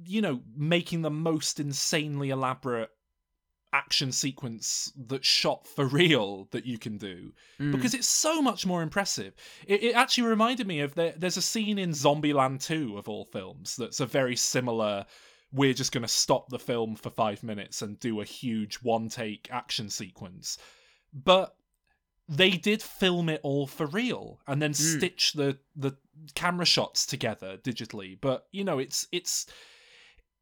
you 0.05 0.23
know, 0.23 0.41
making 0.57 1.03
the 1.03 1.11
most 1.11 1.61
insanely 1.61 2.31
elaborate 2.31 2.91
action 3.73 4.13
sequence 4.13 4.93
that's 4.97 5.27
shot 5.27 5.67
for 5.67 5.87
real 5.87 6.49
that 6.53 6.65
you 6.65 6.79
can 6.79 6.97
do 6.97 7.33
mm. 7.61 7.73
because 7.73 7.95
it's 7.95 8.09
so 8.09 8.41
much 8.41 8.65
more 8.65 8.83
impressive. 8.83 9.35
It, 9.67 9.83
it 9.83 9.95
actually 9.95 10.29
reminded 10.29 10.67
me 10.67 10.81
of 10.81 10.95
there, 10.95 11.15
there's 11.17 11.37
a 11.37 11.43
scene 11.43 11.79
in 11.79 11.91
Zombieland 11.91 12.65
2 12.65 12.97
of 12.97 13.09
all 13.09 13.25
films 13.27 13.77
that's 13.77 14.01
a 14.01 14.07
very 14.07 14.37
similar. 14.37 15.05
We're 15.53 15.75
just 15.75 15.93
going 15.93 16.03
to 16.03 16.09
stop 16.09 16.49
the 16.49 16.59
film 16.59 16.97
for 16.97 17.11
five 17.11 17.43
minutes 17.43 17.83
and 17.83 17.99
do 18.01 18.21
a 18.21 18.25
huge 18.25 18.77
one 18.77 19.09
take 19.09 19.49
action 19.51 19.91
sequence. 19.91 20.59
But 21.13 21.55
they 22.29 22.51
did 22.51 22.83
film 22.83 23.29
it 23.31 23.41
all 23.43 23.67
for 23.67 23.87
real 23.87 24.41
and 24.47 24.61
then 24.61 24.73
mm. 24.73 24.97
stitch 24.97 25.33
the, 25.33 25.59
the 25.77 25.97
camera 26.35 26.67
shots 26.67 27.07
together 27.07 27.59
digitally. 27.59 28.19
But, 28.21 28.47
you 28.51 28.65
know, 28.65 28.79
it's. 28.79 29.07
it's 29.13 29.47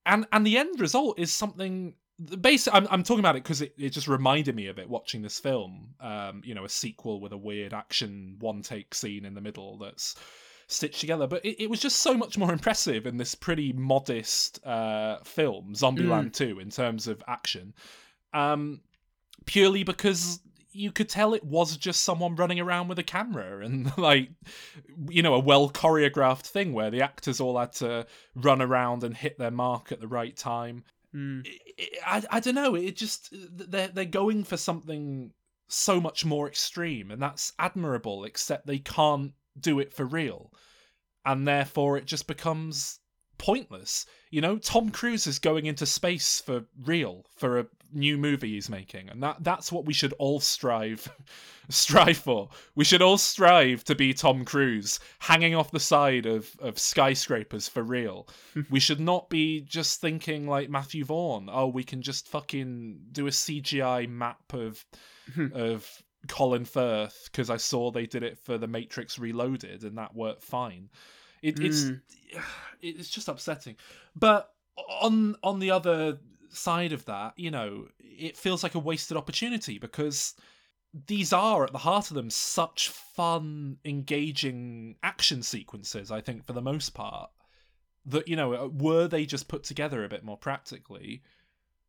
and 0.06 0.26
and 0.32 0.46
the 0.46 0.56
end 0.56 0.80
result 0.80 1.18
is 1.18 1.32
something 1.32 1.94
basic 2.40 2.72
I'm, 2.72 2.86
I'm 2.90 3.02
talking 3.02 3.20
about 3.20 3.36
it 3.36 3.42
because 3.42 3.60
it, 3.60 3.74
it 3.76 3.90
just 3.90 4.08
reminded 4.08 4.56
me 4.56 4.68
of 4.68 4.78
it 4.78 4.88
watching 4.88 5.20
this 5.20 5.38
film 5.38 5.94
um 6.00 6.40
you 6.44 6.54
know 6.54 6.64
a 6.64 6.68
sequel 6.68 7.20
with 7.20 7.32
a 7.32 7.36
weird 7.36 7.74
action 7.74 8.36
one 8.38 8.62
take 8.62 8.94
scene 8.94 9.26
in 9.26 9.34
the 9.34 9.42
middle 9.42 9.76
that's 9.76 10.16
stitched 10.68 11.00
together. 11.00 11.26
But 11.26 11.44
it, 11.44 11.62
it 11.64 11.70
was 11.70 11.80
just 11.80 12.00
so 12.00 12.14
much 12.14 12.36
more 12.38 12.52
impressive 12.52 13.06
in 13.06 13.18
this 13.18 13.34
pretty 13.34 13.72
modest 13.72 14.64
uh 14.66 15.18
film 15.24 15.74
zombieland 15.74 16.32
2 16.32 16.60
in 16.60 16.70
terms 16.70 17.06
of 17.06 17.22
action. 17.28 17.74
Um 18.32 18.80
purely 19.44 19.84
because 19.84 20.40
you 20.76 20.92
could 20.92 21.08
tell 21.08 21.32
it 21.32 21.44
was 21.44 21.76
just 21.76 22.02
someone 22.02 22.36
running 22.36 22.60
around 22.60 22.88
with 22.88 22.98
a 22.98 23.02
camera 23.02 23.64
and 23.64 23.90
like 23.98 24.30
you 25.08 25.22
know 25.22 25.34
a 25.34 25.40
well 25.40 25.70
choreographed 25.70 26.46
thing 26.46 26.72
where 26.72 26.90
the 26.90 27.02
actors 27.02 27.40
all 27.40 27.58
had 27.58 27.72
to 27.72 28.06
run 28.34 28.60
around 28.60 29.02
and 29.02 29.16
hit 29.16 29.38
their 29.38 29.50
mark 29.50 29.90
at 29.90 30.00
the 30.00 30.08
right 30.08 30.36
time. 30.36 30.84
Mm. 31.14 31.46
I, 32.06 32.22
I 32.30 32.40
don't 32.40 32.54
know. 32.54 32.74
It 32.74 32.96
just 32.96 33.30
they're 33.32 33.88
they're 33.88 34.04
going 34.04 34.44
for 34.44 34.56
something 34.56 35.32
so 35.68 36.00
much 36.00 36.24
more 36.24 36.46
extreme 36.46 37.10
and 37.10 37.20
that's 37.20 37.52
admirable 37.58 38.24
except 38.24 38.66
they 38.66 38.78
can't 38.78 39.32
do 39.58 39.80
it 39.80 39.92
for 39.92 40.04
real. 40.04 40.52
And 41.24 41.48
therefore 41.48 41.96
it 41.96 42.06
just 42.06 42.26
becomes 42.26 43.00
pointless. 43.38 44.06
You 44.30 44.42
know 44.42 44.58
tom 44.58 44.90
cruise 44.90 45.26
is 45.26 45.38
going 45.38 45.66
into 45.66 45.86
space 45.86 46.40
for 46.40 46.66
real 46.84 47.24
for 47.36 47.60
a 47.60 47.66
new 47.92 48.18
movie 48.18 48.54
he's 48.54 48.68
making 48.68 49.08
and 49.08 49.22
that 49.22 49.36
that's 49.40 49.70
what 49.70 49.84
we 49.84 49.92
should 49.92 50.12
all 50.14 50.40
strive 50.40 51.08
strive 51.68 52.16
for 52.16 52.48
we 52.74 52.84
should 52.84 53.02
all 53.02 53.18
strive 53.18 53.82
to 53.84 53.94
be 53.94 54.12
tom 54.12 54.44
cruise 54.44 55.00
hanging 55.18 55.54
off 55.54 55.70
the 55.70 55.80
side 55.80 56.26
of 56.26 56.50
of 56.60 56.78
skyscrapers 56.78 57.68
for 57.68 57.82
real 57.82 58.28
we 58.70 58.80
should 58.80 59.00
not 59.00 59.28
be 59.28 59.60
just 59.60 60.00
thinking 60.00 60.46
like 60.46 60.70
matthew 60.70 61.04
vaughn 61.04 61.48
oh 61.50 61.66
we 61.66 61.84
can 61.84 62.02
just 62.02 62.28
fucking 62.28 62.98
do 63.12 63.26
a 63.26 63.30
cgi 63.30 64.08
map 64.08 64.52
of 64.52 64.84
of 65.54 66.02
Colin 66.28 66.64
Firth 66.64 67.28
because 67.30 67.50
I 67.50 67.56
saw 67.56 67.90
they 67.90 68.06
did 68.06 68.22
it 68.22 68.38
for 68.38 68.58
The 68.58 68.66
Matrix 68.66 69.18
Reloaded 69.18 69.84
and 69.84 69.96
that 69.98 70.14
worked 70.14 70.42
fine. 70.42 70.88
It, 71.42 71.60
It's 71.60 71.84
Mm. 71.84 72.00
it's 72.82 73.08
just 73.08 73.28
upsetting. 73.28 73.76
But 74.14 74.52
on 74.76 75.36
on 75.42 75.58
the 75.58 75.70
other 75.70 76.18
side 76.56 76.92
of 76.92 77.04
that, 77.06 77.34
you 77.36 77.50
know, 77.50 77.86
it 77.98 78.36
feels 78.36 78.62
like 78.62 78.74
a 78.74 78.78
wasted 78.80 79.16
opportunity 79.16 79.78
because 79.78 80.34
these 81.06 81.32
are 81.32 81.64
at 81.64 81.72
the 81.72 81.78
heart 81.78 82.10
of 82.10 82.14
them 82.14 82.30
such 82.30 82.88
fun, 82.88 83.76
engaging 83.84 84.96
action 85.02 85.42
sequences. 85.42 86.10
I 86.10 86.20
think 86.20 86.44
for 86.44 86.52
the 86.52 86.62
most 86.62 86.94
part 86.94 87.30
that 88.08 88.28
you 88.28 88.36
know 88.36 88.70
were 88.72 89.08
they 89.08 89.26
just 89.26 89.48
put 89.48 89.64
together 89.64 90.04
a 90.04 90.08
bit 90.08 90.22
more 90.24 90.36
practically 90.36 91.22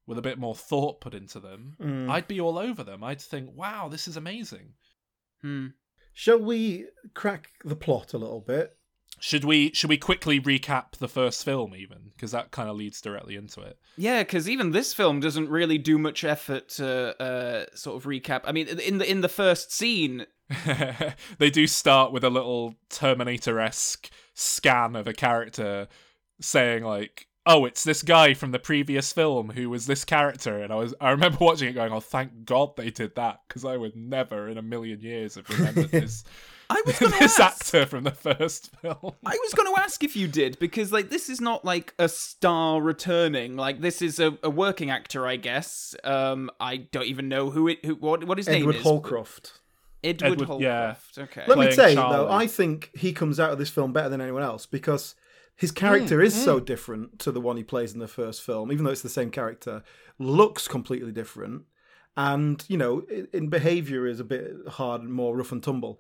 with 0.08 0.18
a 0.18 0.22
bit 0.22 0.40
more 0.40 0.56
thought 0.56 1.00
put 1.00 1.14
into 1.14 1.40
them 1.40 1.76
Mm. 1.80 2.10
i'd 2.10 2.28
be 2.28 2.42
all 2.42 2.58
over 2.58 2.84
them 2.84 3.04
i'd 3.04 3.22
think 3.22 3.52
wow 3.54 3.88
this 3.88 4.08
is 4.08 4.18
amazing 4.18 4.74
Hmm. 5.44 5.68
Shall 6.14 6.40
we 6.40 6.86
crack 7.14 7.52
the 7.64 7.76
plot 7.76 8.14
a 8.14 8.18
little 8.18 8.42
bit? 8.42 8.76
Should 9.20 9.44
we 9.44 9.72
should 9.74 9.90
we 9.90 9.98
quickly 9.98 10.40
recap 10.40 10.98
the 10.98 11.08
first 11.08 11.44
film 11.44 11.76
even? 11.76 12.12
Because 12.16 12.32
that 12.32 12.52
kind 12.52 12.70
of 12.70 12.76
leads 12.76 13.02
directly 13.02 13.36
into 13.36 13.62
it. 13.62 13.78
Yeah, 13.96 14.22
because 14.22 14.50
even 14.50 14.72
this 14.72 14.94
film 14.94 15.20
doesn't 15.20 15.50
really 15.50 15.78
do 15.78 15.98
much 15.98 16.24
effort 16.24 16.70
to 16.70 17.22
uh, 17.22 17.66
sort 17.76 17.98
of 17.98 18.04
recap. 18.08 18.42
I 18.46 18.52
mean, 18.52 18.68
in 18.68 19.00
the 19.00 19.10
in 19.10 19.22
the 19.22 19.30
first 19.30 19.72
scene, 19.72 20.26
they 21.38 21.50
do 21.50 21.68
start 21.68 22.12
with 22.12 22.24
a 22.24 22.30
little 22.30 22.76
terminator-esque 22.90 24.10
scan 24.34 24.96
of 24.96 25.08
a 25.08 25.14
character 25.14 25.88
saying 26.40 26.84
like 26.84 27.28
oh 27.48 27.66
it's 27.66 27.84
this 27.84 28.04
guy 28.04 28.36
from 28.36 28.52
the 28.52 28.60
previous 28.60 29.12
film 29.12 29.50
who 29.50 29.70
was 29.70 29.88
this 29.88 30.06
character. 30.06 30.62
And 30.62 30.72
i 30.72 30.76
was 30.76 30.94
i 31.02 31.10
remember 31.10 31.40
watching 31.42 31.70
it 31.70 31.74
going 31.74 31.92
oh 31.92 32.00
thank 32.00 32.46
god 32.46 32.76
they 32.78 32.92
did 32.92 33.16
that 33.16 33.40
because 33.48 33.66
i 33.66 33.76
would 33.76 33.96
never 33.96 34.48
in 34.48 34.58
a 34.58 34.62
million 34.62 35.02
years 35.02 35.36
have 35.36 35.50
remembered 35.50 35.90
this 35.92 36.24
I 36.70 36.82
was 36.86 37.00
going 37.00 37.12
to 37.14 37.20
this 37.20 37.40
ask. 37.40 37.62
actor 37.74 37.86
from 37.86 38.04
the 38.04 38.12
first 38.12 38.72
film 38.82 39.14
I 39.26 39.38
was 39.42 39.54
going 39.54 39.74
to 39.74 39.82
ask 39.82 40.04
if 40.04 40.16
you 40.16 40.28
did 40.28 40.60
because 40.60 40.92
like 40.92 41.10
this 41.10 41.30
is 41.30 41.40
not 41.40 41.64
like 41.64 41.94
a 41.98 42.10
star 42.10 42.82
returning. 42.82 43.56
Like 43.56 43.82
this 43.82 44.02
is 44.02 44.20
a, 44.20 44.38
a 44.44 44.50
working 44.50 44.90
actor, 44.90 45.26
I 45.26 45.38
guess. 45.38 45.96
Um, 46.04 46.50
I 46.60 46.78
don't 46.78 47.06
even 47.06 47.30
know 47.30 47.50
who 47.52 47.68
it 47.70 47.86
who 47.86 47.96
what 47.96 48.24
what 48.26 48.38
his 48.38 48.48
name 48.48 48.56
is. 48.56 48.62
Edward 48.62 48.76
is. 48.76 48.82
Holcroft. 48.84 49.60
Edward, 50.04 50.32
Edward- 50.34 50.48
Holcroft. 50.48 51.18
yeah. 51.18 51.24
Okay. 51.24 51.42
Let 51.48 51.58
me 51.58 51.66
Playing 51.66 51.72
say 51.74 51.96
Charlie. 51.96 52.16
though, 52.18 52.32
I 52.32 52.48
think 52.48 52.92
he 52.96 53.14
comes 53.14 53.40
out 53.40 53.52
of 53.52 53.58
this 53.58 53.70
film 53.70 53.94
better 53.94 54.10
than 54.10 54.22
anyone 54.22 54.44
else 54.44 54.66
because 54.66 55.16
his 55.56 55.72
character 55.72 56.22
is 56.22 56.36
so 56.36 56.60
different 56.60 57.18
to 57.20 57.32
the 57.32 57.42
one 57.42 57.58
he 57.58 57.64
plays 57.64 57.94
in 57.94 58.00
the 58.00 58.08
first 58.08 58.44
film, 58.44 58.72
even 58.72 58.86
though 58.86 58.92
it's 58.92 59.02
the 59.02 59.10
same 59.10 59.32
character. 59.32 59.84
Looks 60.20 60.68
completely 60.68 61.12
different, 61.12 61.64
and 62.16 62.64
you 62.68 62.78
know, 62.78 63.00
in, 63.10 63.28
in 63.34 63.48
behaviour 63.50 64.06
is 64.06 64.20
a 64.20 64.24
bit 64.24 64.52
hard 64.68 65.02
and 65.02 65.12
more 65.14 65.36
rough 65.36 65.52
and 65.52 65.64
tumble. 65.64 66.00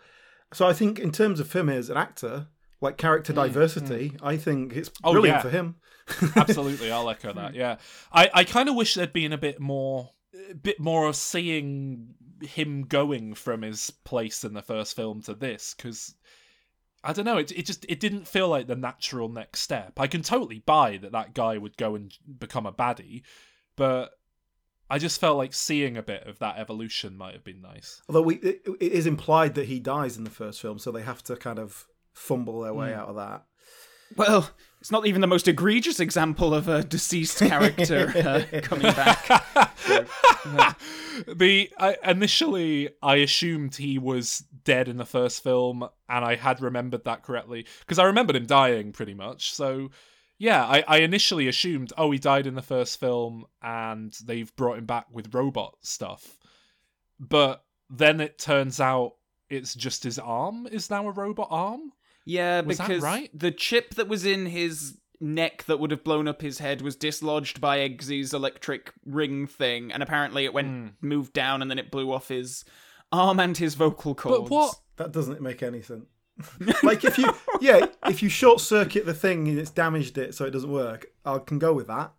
So 0.54 0.68
I 0.68 0.74
think, 0.74 1.00
in 1.00 1.12
terms 1.12 1.40
of 1.40 1.52
him 1.52 1.70
as 1.70 1.90
an 1.90 1.98
actor, 1.98 2.48
like 2.82 2.98
character 2.98 3.34
hmm, 3.34 3.40
hmm. 3.40 3.48
diversity, 3.48 4.18
I 4.22 4.38
think 4.38 4.76
it's 4.76 4.92
Oh, 5.04 5.12
brilliant 5.12 5.38
yeah. 5.38 5.42
for 5.42 5.50
him. 5.50 5.76
absolutely 6.38 6.90
i'll 6.90 7.10
echo 7.10 7.34
that 7.34 7.54
yeah 7.54 7.76
i 8.14 8.30
i 8.34 8.44
kind 8.46 8.70
of 8.70 8.76
wish 8.76 8.94
there'd 8.94 9.12
been 9.12 9.34
a 9.34 9.38
bit 9.38 9.60
more 9.60 10.10
a 10.50 10.56
bit 10.56 10.80
more 10.80 11.06
of 11.06 11.18
seeing 11.18 12.14
him 12.42 12.84
going 12.84 13.34
from 13.34 13.62
his 13.62 13.90
place 14.06 14.44
in 14.44 14.54
the 14.54 14.62
first 14.62 14.96
film 14.96 15.22
to 15.22 15.34
this 15.34 15.74
because 15.76 16.16
I 17.04 17.14
don't 17.14 17.26
know. 17.26 17.38
It 17.38 17.52
it 17.52 17.66
just 17.66 17.86
it 17.88 18.00
didn't 18.00 18.28
feel 18.28 18.50
like 18.50 18.68
the 18.68 18.76
natural 18.76 19.30
next 19.30 19.62
step. 19.62 19.94
I 19.98 20.08
can 20.08 20.24
totally 20.24 20.60
buy 20.60 20.98
that 20.98 21.12
that 21.14 21.34
guy 21.34 21.58
would 21.58 21.78
go 21.78 21.96
and 21.96 22.12
become 22.40 22.66
a 22.66 22.74
baddie, 22.74 23.22
but 23.76 24.12
I 24.90 25.00
just 25.00 25.20
felt 25.20 25.38
like 25.38 25.54
seeing 25.54 25.98
a 25.98 26.04
bit 26.04 26.24
of 26.28 26.40
that 26.40 26.58
evolution 26.58 27.18
might 27.18 27.34
have 27.34 27.44
been 27.44 27.62
nice. 27.62 28.02
Although 28.08 28.22
we, 28.22 28.36
it, 28.36 28.62
it 28.80 28.92
is 28.92 29.06
implied 29.06 29.56
that 29.56 29.66
he 29.66 29.80
dies 29.80 30.18
in 30.18 30.24
the 30.24 30.30
first 30.30 30.62
film, 30.62 30.80
so 30.80 30.92
they 30.92 31.02
have 31.02 31.24
to 31.26 31.36
kind 31.36 31.60
of 31.60 31.88
fumble 32.14 32.62
their 32.62 32.74
way 32.74 32.94
out 32.94 33.10
of 33.10 33.16
that. 33.16 33.46
Well, 34.16 34.50
it's 34.80 34.92
not 34.92 35.06
even 35.06 35.22
the 35.22 35.28
most 35.28 35.48
egregious 35.48 36.00
example 36.00 36.54
of 36.54 36.68
a 36.70 36.84
deceased 36.84 37.40
character 37.40 38.14
uh, 38.16 38.60
coming 38.62 38.94
back. 38.94 39.28
the 41.28 41.70
I, 41.78 41.98
initially 42.06 42.90
I 43.02 43.18
assumed 43.18 43.76
he 43.76 43.98
was 43.98 44.46
dead 44.64 44.88
in 44.88 44.98
the 44.98 45.06
first 45.06 45.44
film, 45.44 45.88
and 46.08 46.24
I 46.24 46.36
had 46.36 46.62
remembered 46.62 47.04
that 47.06 47.24
correctly 47.24 47.66
because 47.82 48.00
I 48.00 48.06
remembered 48.06 48.36
him 48.36 48.46
dying 48.46 48.94
pretty 48.94 49.14
much. 49.14 49.54
So 49.54 49.90
yeah, 50.38 50.66
I, 50.66 50.84
I 50.88 50.98
initially 51.00 51.48
assumed 51.48 51.94
oh 51.98 52.12
he 52.12 52.20
died 52.20 52.48
in 52.48 52.56
the 52.56 52.62
first 52.62 53.00
film, 53.00 53.46
and 53.62 54.16
they've 54.26 54.54
brought 54.56 54.78
him 54.78 54.86
back 54.86 55.08
with 55.12 55.34
robot 55.34 55.78
stuff, 55.82 56.38
but 57.20 57.64
then 57.90 58.20
it 58.20 58.38
turns 58.38 58.80
out 58.80 59.14
it's 59.50 59.74
just 59.74 60.04
his 60.04 60.20
arm 60.20 60.68
is 60.72 60.90
now 60.90 61.08
a 61.08 61.12
robot 61.12 61.48
arm. 61.50 61.92
Yeah, 62.26 62.62
Was 62.62 62.78
because 62.78 63.02
right? 63.02 63.30
the 63.34 63.52
chip 63.52 63.96
that 63.96 64.10
was 64.10 64.26
in 64.26 64.46
his 64.48 64.98
neck 65.22 65.64
that 65.64 65.80
would 65.80 65.90
have 65.92 66.04
blown 66.04 66.28
up 66.28 66.42
his 66.42 66.60
head 66.60 66.82
was 66.82 66.96
dislodged 66.96 67.60
by 67.62 67.80
Eggsy's 67.80 68.34
electric 68.34 68.92
ring 69.06 69.48
thing, 69.48 69.92
and 69.92 70.04
apparently 70.04 70.44
it 70.46 70.54
went 70.54 70.68
Hmm. 70.68 70.88
moved 71.08 71.34
down 71.34 71.62
and 71.62 71.72
then 71.72 71.80
it 71.80 71.90
blew 71.90 72.12
off 72.12 72.28
his 72.28 72.66
arm 73.12 73.40
and 73.40 73.58
his 73.58 73.76
vocal 73.76 74.14
cords. 74.14 74.42
But 74.42 74.50
what? 74.50 74.76
That 74.98 75.12
doesn't 75.14 75.42
make 75.42 75.64
any 75.64 75.82
sense. 75.82 76.06
like 76.84 77.04
if 77.04 77.18
you, 77.18 77.34
yeah, 77.62 77.88
if 78.08 78.22
you 78.22 78.30
short 78.30 78.60
circuit 78.62 79.06
the 79.06 79.14
thing 79.14 79.48
and 79.48 79.58
it's 79.58 79.72
damaged 79.72 80.18
it 80.18 80.36
so 80.36 80.46
it 80.46 80.52
doesn't 80.52 80.72
work, 80.72 81.08
I 81.26 81.40
can 81.40 81.58
go 81.60 81.74
with 81.74 81.88
that. 81.88 82.12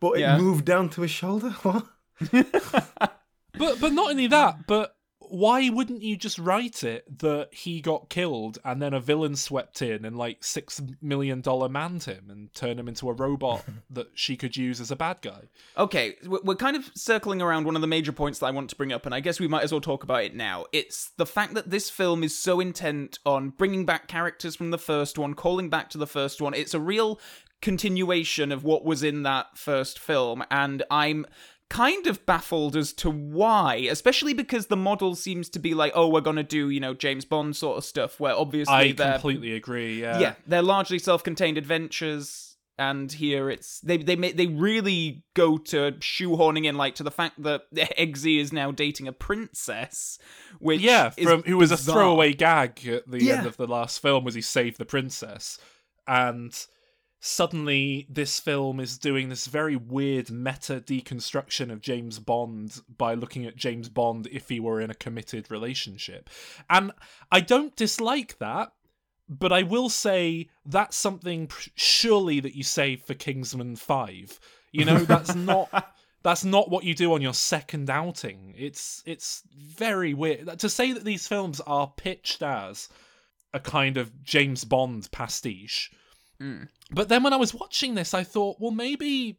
But 0.00 0.12
it 0.18 0.20
Yeah. 0.20 0.38
moved 0.38 0.64
down 0.64 0.88
to 0.90 1.02
his 1.02 1.10
shoulder. 1.10 1.50
What? 1.62 1.86
But 3.58 3.80
but 3.80 3.92
not 3.92 4.10
only 4.10 4.26
that, 4.26 4.66
but 4.66 4.95
why 5.30 5.68
wouldn't 5.68 6.02
you 6.02 6.16
just 6.16 6.38
write 6.38 6.82
it 6.84 7.18
that 7.20 7.48
he 7.52 7.80
got 7.80 8.08
killed 8.08 8.58
and 8.64 8.80
then 8.80 8.92
a 8.94 9.00
villain 9.00 9.36
swept 9.36 9.82
in 9.82 10.04
and 10.04 10.16
like 10.16 10.44
six 10.44 10.80
million 11.00 11.40
dollar 11.40 11.68
manned 11.68 12.04
him 12.04 12.26
and 12.30 12.52
turned 12.54 12.78
him 12.80 12.88
into 12.88 13.08
a 13.08 13.12
robot 13.12 13.64
that 13.90 14.08
she 14.14 14.36
could 14.36 14.56
use 14.56 14.80
as 14.80 14.90
a 14.90 14.96
bad 14.96 15.18
guy? 15.22 15.42
Okay, 15.76 16.14
we- 16.26 16.40
we're 16.44 16.54
kind 16.54 16.76
of 16.76 16.90
circling 16.94 17.40
around 17.42 17.64
one 17.66 17.74
of 17.76 17.80
the 17.82 17.86
major 17.86 18.12
points 18.12 18.38
that 18.38 18.46
I 18.46 18.50
want 18.50 18.70
to 18.70 18.76
bring 18.76 18.92
up, 18.92 19.06
and 19.06 19.14
I 19.14 19.20
guess 19.20 19.40
we 19.40 19.48
might 19.48 19.62
as 19.64 19.72
well 19.72 19.80
talk 19.80 20.02
about 20.02 20.24
it 20.24 20.34
now. 20.34 20.66
It's 20.72 21.10
the 21.16 21.26
fact 21.26 21.54
that 21.54 21.70
this 21.70 21.90
film 21.90 22.22
is 22.22 22.36
so 22.36 22.60
intent 22.60 23.18
on 23.24 23.50
bringing 23.50 23.84
back 23.86 24.08
characters 24.08 24.56
from 24.56 24.70
the 24.70 24.78
first 24.78 25.18
one, 25.18 25.34
calling 25.34 25.68
back 25.70 25.90
to 25.90 25.98
the 25.98 26.06
first 26.06 26.40
one. 26.40 26.54
It's 26.54 26.74
a 26.74 26.80
real 26.80 27.20
continuation 27.62 28.52
of 28.52 28.62
what 28.64 28.84
was 28.84 29.02
in 29.02 29.22
that 29.24 29.56
first 29.58 29.98
film, 29.98 30.44
and 30.50 30.82
I'm 30.90 31.26
kind 31.68 32.06
of 32.06 32.24
baffled 32.26 32.76
as 32.76 32.92
to 32.94 33.10
why, 33.10 33.74
especially 33.90 34.32
because 34.34 34.66
the 34.66 34.76
model 34.76 35.14
seems 35.14 35.48
to 35.50 35.58
be 35.58 35.74
like, 35.74 35.92
oh, 35.94 36.08
we're 36.08 36.20
gonna 36.20 36.42
do, 36.42 36.70
you 36.70 36.80
know, 36.80 36.94
James 36.94 37.24
Bond 37.24 37.56
sort 37.56 37.76
of 37.78 37.84
stuff, 37.84 38.20
where 38.20 38.34
obviously 38.34 38.74
I 38.74 38.92
they're 38.92 39.12
completely 39.14 39.52
agree. 39.54 40.00
Yeah. 40.00 40.18
yeah, 40.20 40.34
they're 40.46 40.62
largely 40.62 40.98
self-contained 40.98 41.58
adventures, 41.58 42.56
and 42.78 43.10
here 43.10 43.50
it's 43.50 43.80
they 43.80 43.96
they 43.96 44.14
they 44.14 44.46
really 44.46 45.24
go 45.34 45.56
to 45.58 45.92
shoehorning 45.98 46.66
in 46.66 46.76
like 46.76 46.94
to 46.96 47.02
the 47.02 47.10
fact 47.10 47.42
that 47.42 47.62
Eggsy 47.74 48.38
is 48.38 48.52
now 48.52 48.70
dating 48.70 49.08
a 49.08 49.12
princess, 49.12 50.18
which 50.60 50.80
Yeah, 50.82 51.10
from 51.10 51.42
who 51.42 51.56
was 51.56 51.72
a 51.72 51.76
bizarre. 51.76 51.96
throwaway 51.96 52.32
gag 52.32 52.86
at 52.86 53.10
the 53.10 53.24
Yeah. 53.24 53.38
end 53.38 53.46
of 53.46 53.56
the 53.56 53.66
last 53.66 54.00
film 54.00 54.24
was 54.24 54.34
he 54.34 54.40
saved 54.42 54.78
the 54.78 54.84
princess. 54.84 55.58
And 56.06 56.54
suddenly 57.26 58.06
this 58.08 58.38
film 58.38 58.78
is 58.78 58.98
doing 58.98 59.28
this 59.28 59.48
very 59.48 59.74
weird 59.74 60.30
meta 60.30 60.80
deconstruction 60.80 61.72
of 61.72 61.80
James 61.80 62.20
Bond 62.20 62.80
by 62.96 63.14
looking 63.14 63.44
at 63.44 63.56
James 63.56 63.88
Bond 63.88 64.28
if 64.30 64.48
he 64.48 64.60
were 64.60 64.80
in 64.80 64.90
a 64.90 64.94
committed 64.94 65.50
relationship. 65.50 66.30
And 66.70 66.92
I 67.32 67.40
don't 67.40 67.74
dislike 67.74 68.38
that, 68.38 68.72
but 69.28 69.52
I 69.52 69.64
will 69.64 69.88
say 69.88 70.50
that's 70.64 70.96
something 70.96 71.50
surely 71.74 72.38
that 72.38 72.54
you 72.54 72.62
save 72.62 73.02
for 73.02 73.14
Kingsman 73.14 73.74
5. 73.74 74.38
You 74.70 74.84
know, 74.84 74.98
that's 75.00 75.34
not 75.34 75.94
that's 76.22 76.44
not 76.44 76.70
what 76.70 76.84
you 76.84 76.94
do 76.94 77.12
on 77.12 77.22
your 77.22 77.34
second 77.34 77.90
outing. 77.90 78.54
It's 78.56 79.02
it's 79.04 79.42
very 79.52 80.14
weird 80.14 80.60
to 80.60 80.68
say 80.68 80.92
that 80.92 81.04
these 81.04 81.26
films 81.26 81.60
are 81.66 81.92
pitched 81.96 82.42
as 82.42 82.88
a 83.52 83.58
kind 83.58 83.96
of 83.96 84.22
James 84.22 84.62
Bond 84.62 85.10
pastiche. 85.10 85.90
Mm. 86.40 86.68
But 86.90 87.08
then 87.08 87.22
when 87.22 87.32
I 87.32 87.36
was 87.36 87.54
watching 87.54 87.94
this, 87.94 88.14
I 88.14 88.22
thought, 88.24 88.56
well, 88.60 88.70
maybe 88.72 89.38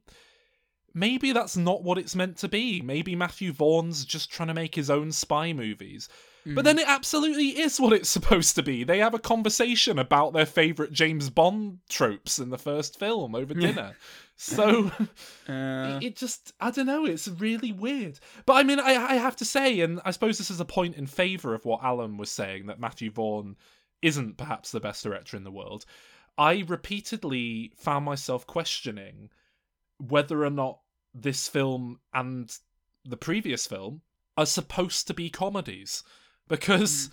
maybe 0.94 1.32
that's 1.32 1.56
not 1.58 1.84
what 1.84 1.98
it's 1.98 2.16
meant 2.16 2.38
to 2.38 2.48
be. 2.48 2.82
Maybe 2.82 3.16
Matthew 3.16 3.52
Vaughn's 3.52 4.04
just 4.06 4.32
trying 4.32 4.48
to 4.48 4.54
make 4.54 4.74
his 4.76 4.90
own 4.90 5.12
spy 5.12 5.54
movies. 5.54 6.10
But 6.56 6.64
then 6.64 6.80
it 6.80 6.88
absolutely 6.88 7.60
is 7.60 7.78
what 7.78 7.92
it's 7.92 8.08
supposed 8.18 8.56
to 8.56 8.64
be. 8.64 8.86
They 8.86 9.00
have 9.00 9.14
a 9.14 9.20
conversation 9.20 10.00
about 10.00 10.32
their 10.32 10.46
favorite 10.46 10.94
James 10.94 11.30
Bond 11.30 11.80
tropes 11.90 12.40
in 12.40 12.52
the 12.52 12.58
first 12.58 12.98
film 12.98 13.36
over 13.36 13.54
dinner. 13.54 13.98
So 14.38 14.90
Uh, 14.98 15.04
it- 16.00 16.04
it 16.04 16.16
just 16.16 16.54
I 16.62 16.72
don't 16.72 16.86
know. 16.86 17.04
It's 17.06 17.28
really 17.28 17.74
weird. 17.74 18.18
But 18.46 18.54
I 18.54 18.64
mean, 18.64 18.80
I 18.80 18.96
I 18.96 19.15
have 19.15 19.36
to 19.38 19.46
say, 19.46 19.82
and 19.82 20.00
I 20.06 20.12
suppose 20.12 20.38
this 20.38 20.50
is 20.50 20.62
a 20.62 20.65
point 20.65 20.96
in 20.96 21.06
favor 21.06 21.54
of 21.54 21.65
what 21.65 21.84
Alan 21.84 22.15
was 22.15 22.32
saying 22.32 22.67
that 22.67 22.80
Matthew 22.80 23.12
Vaughn 23.12 23.58
isn't 24.02 24.38
perhaps 24.38 24.71
the 24.71 24.80
best 24.80 25.04
director 25.04 25.36
in 25.36 25.44
the 25.44 25.52
world. 25.52 25.86
I 26.38 26.63
repeatedly 26.67 27.71
found 27.77 28.06
myself 28.06 28.46
questioning 28.46 29.29
whether 29.98 30.44
or 30.44 30.50
not 30.50 30.79
this 31.13 31.48
film 31.48 32.00
and 32.13 32.56
the 33.06 33.17
previous 33.17 33.65
film 33.65 34.02
are 34.38 34.46
supposed 34.46 35.08
to 35.08 35.13
be 35.13 35.29
comedies 35.29 36.04
because 36.48 37.10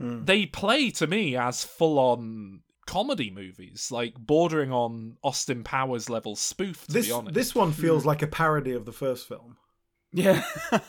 Mm. 0.00 0.26
they 0.26 0.44
play 0.44 0.90
to 0.90 1.06
me 1.06 1.36
as 1.38 1.64
full 1.64 1.98
on 1.98 2.60
comedy 2.86 3.30
movies, 3.30 3.90
like 3.90 4.14
bordering 4.18 4.70
on 4.70 5.16
Austin 5.24 5.64
Powers 5.64 6.10
level 6.10 6.36
spoof, 6.36 6.86
to 6.86 6.92
This 6.92 7.06
be 7.06 7.12
honest. 7.12 7.34
this 7.34 7.54
one 7.54 7.72
feels 7.72 8.04
like 8.04 8.20
a 8.20 8.26
parody 8.26 8.72
of 8.72 8.84
the 8.84 8.92
first 8.92 9.26
film. 9.26 9.56
Yeah. 10.12 10.44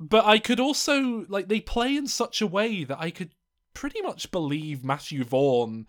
But 0.00 0.24
I 0.26 0.38
could 0.40 0.58
also 0.58 1.24
like 1.28 1.46
they 1.46 1.60
play 1.60 1.96
in 1.96 2.08
such 2.08 2.42
a 2.42 2.46
way 2.46 2.82
that 2.82 2.98
I 3.00 3.10
could 3.12 3.30
pretty 3.74 4.02
much 4.02 4.32
believe 4.32 4.84
Matthew 4.84 5.22
Vaughn 5.22 5.86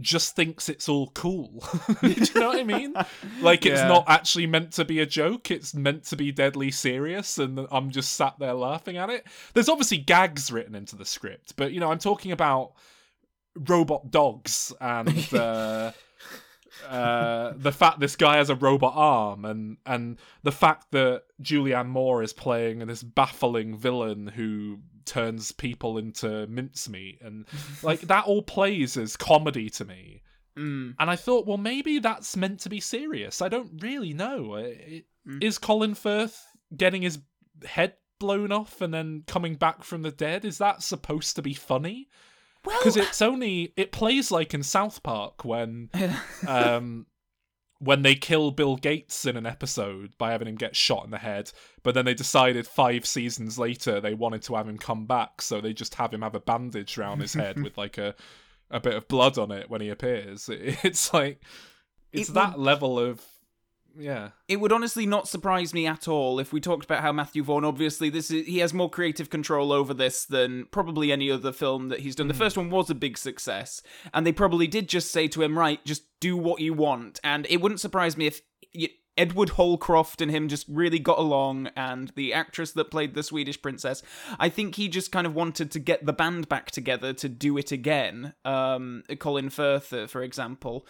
just 0.00 0.36
thinks 0.36 0.68
it's 0.68 0.88
all 0.88 1.08
cool. 1.10 1.64
Do 2.02 2.08
you 2.08 2.26
know 2.40 2.48
what 2.48 2.58
I 2.60 2.64
mean? 2.64 2.94
Like 3.40 3.66
it's 3.66 3.80
Yeah. 3.80 3.88
not 3.88 4.04
actually 4.08 4.46
meant 4.46 4.72
to 4.72 4.84
be 4.84 5.00
a 5.00 5.06
joke, 5.06 5.50
it's 5.50 5.74
meant 5.74 6.04
to 6.04 6.16
be 6.16 6.32
deadly 6.32 6.70
serious 6.70 7.38
and 7.38 7.66
I'm 7.70 7.90
just 7.90 8.12
sat 8.12 8.34
there 8.38 8.54
laughing 8.54 8.96
at 8.96 9.10
it. 9.10 9.26
There's 9.54 9.68
obviously 9.68 9.98
gags 9.98 10.50
written 10.50 10.74
into 10.74 10.96
the 10.96 11.04
script, 11.04 11.54
but 11.56 11.72
you 11.72 11.80
know, 11.80 11.90
I'm 11.90 11.98
talking 11.98 12.32
about 12.32 12.72
robot 13.56 14.10
dogs 14.10 14.72
and 14.80 15.08
uh 15.34 15.92
uh, 16.88 17.54
the 17.56 17.72
fact 17.72 17.98
this 17.98 18.14
guy 18.14 18.36
has 18.36 18.50
a 18.50 18.54
robot 18.54 18.92
arm 18.94 19.44
and 19.44 19.78
and 19.84 20.16
the 20.44 20.52
fact 20.52 20.92
that 20.92 21.22
Julianne 21.42 21.88
Moore 21.88 22.22
is 22.22 22.32
playing 22.32 22.78
this 22.86 23.02
baffling 23.02 23.76
villain 23.76 24.28
who 24.28 24.78
turns 25.08 25.50
people 25.52 25.98
into 25.98 26.46
mincemeat 26.46 27.20
and 27.22 27.46
like 27.82 28.02
that 28.02 28.26
all 28.26 28.42
plays 28.42 28.96
as 28.96 29.16
comedy 29.16 29.68
to 29.70 29.84
me. 29.84 30.22
Mm. 30.56 30.94
And 30.98 31.10
I 31.10 31.16
thought, 31.16 31.46
well, 31.46 31.56
maybe 31.56 31.98
that's 31.98 32.36
meant 32.36 32.60
to 32.60 32.68
be 32.68 32.80
serious. 32.80 33.40
I 33.42 33.48
don't 33.48 33.82
really 33.82 34.12
know. 34.14 34.54
It- 34.56 35.06
Mm. 35.26 35.42
Is 35.44 35.58
Colin 35.58 35.94
Firth 35.94 36.42
getting 36.74 37.02
his 37.02 37.18
head 37.66 37.94
blown 38.18 38.50
off 38.50 38.80
and 38.80 38.94
then 38.94 39.24
coming 39.26 39.56
back 39.56 39.84
from 39.84 40.00
the 40.00 40.10
dead? 40.10 40.46
Is 40.46 40.56
that 40.56 40.82
supposed 40.82 41.36
to 41.36 41.42
be 41.42 41.52
funny? 41.52 42.08
Well, 42.64 42.78
Because 42.78 42.96
it's 42.96 43.20
only 43.20 43.74
it 43.76 43.92
plays 43.92 44.30
like 44.30 44.54
in 44.54 44.62
South 44.62 45.02
Park 45.02 45.44
when 45.44 45.90
um, 46.46 47.04
when 47.80 48.02
they 48.02 48.14
kill 48.14 48.50
Bill 48.50 48.76
Gates 48.76 49.24
in 49.24 49.36
an 49.36 49.46
episode 49.46 50.12
by 50.18 50.32
having 50.32 50.48
him 50.48 50.56
get 50.56 50.74
shot 50.74 51.04
in 51.04 51.10
the 51.10 51.18
head, 51.18 51.52
but 51.82 51.94
then 51.94 52.04
they 52.04 52.14
decided 52.14 52.66
five 52.66 53.06
seasons 53.06 53.58
later 53.58 54.00
they 54.00 54.14
wanted 54.14 54.42
to 54.42 54.56
have 54.56 54.68
him 54.68 54.78
come 54.78 55.06
back, 55.06 55.40
so 55.40 55.60
they 55.60 55.72
just 55.72 55.94
have 55.94 56.12
him 56.12 56.22
have 56.22 56.34
a 56.34 56.40
bandage 56.40 56.98
around 56.98 57.20
his 57.20 57.34
head 57.34 57.62
with 57.62 57.78
like 57.78 57.96
a 57.98 58.14
a 58.70 58.80
bit 58.80 58.94
of 58.94 59.08
blood 59.08 59.38
on 59.38 59.50
it 59.50 59.70
when 59.70 59.80
he 59.80 59.88
appears. 59.88 60.48
It, 60.48 60.78
it's 60.84 61.14
like 61.14 61.40
it's 62.12 62.28
It 62.30 62.34
that 62.34 62.56
would- 62.56 62.64
level 62.64 62.98
of 62.98 63.22
yeah. 63.98 64.30
It 64.46 64.60
would 64.60 64.72
honestly 64.72 65.06
not 65.06 65.28
surprise 65.28 65.74
me 65.74 65.86
at 65.86 66.06
all 66.06 66.38
if 66.38 66.52
we 66.52 66.60
talked 66.60 66.84
about 66.84 67.02
how 67.02 67.12
Matthew 67.12 67.42
Vaughn 67.42 67.64
obviously 67.64 68.08
this 68.08 68.30
is 68.30 68.46
he 68.46 68.58
has 68.58 68.72
more 68.72 68.88
creative 68.88 69.28
control 69.28 69.72
over 69.72 69.92
this 69.92 70.24
than 70.24 70.66
probably 70.66 71.10
any 71.10 71.30
other 71.30 71.52
film 71.52 71.88
that 71.88 72.00
he's 72.00 72.14
done. 72.14 72.28
The 72.28 72.34
first 72.34 72.56
one 72.56 72.70
was 72.70 72.88
a 72.88 72.94
big 72.94 73.18
success 73.18 73.82
and 74.14 74.26
they 74.26 74.32
probably 74.32 74.66
did 74.66 74.88
just 74.88 75.10
say 75.10 75.26
to 75.28 75.42
him 75.42 75.58
right 75.58 75.84
just 75.84 76.04
do 76.20 76.36
what 76.36 76.60
you 76.60 76.72
want 76.72 77.18
and 77.24 77.46
it 77.50 77.60
wouldn't 77.60 77.80
surprise 77.80 78.16
me 78.16 78.26
if 78.26 78.42
y 78.74 78.88
Edward 79.16 79.48
Holcroft 79.50 80.20
and 80.20 80.30
him 80.30 80.46
just 80.46 80.64
really 80.68 81.00
got 81.00 81.18
along 81.18 81.70
and 81.74 82.12
the 82.14 82.32
actress 82.32 82.70
that 82.74 82.92
played 82.92 83.14
the 83.14 83.24
Swedish 83.24 83.60
princess 83.60 84.00
I 84.38 84.48
think 84.48 84.76
he 84.76 84.86
just 84.86 85.10
kind 85.10 85.26
of 85.26 85.34
wanted 85.34 85.72
to 85.72 85.80
get 85.80 86.06
the 86.06 86.12
band 86.12 86.48
back 86.48 86.70
together 86.70 87.12
to 87.14 87.28
do 87.28 87.58
it 87.58 87.72
again 87.72 88.34
um 88.44 89.02
Colin 89.18 89.50
Firth 89.50 89.92
uh, 89.92 90.06
for 90.06 90.22
example 90.22 90.86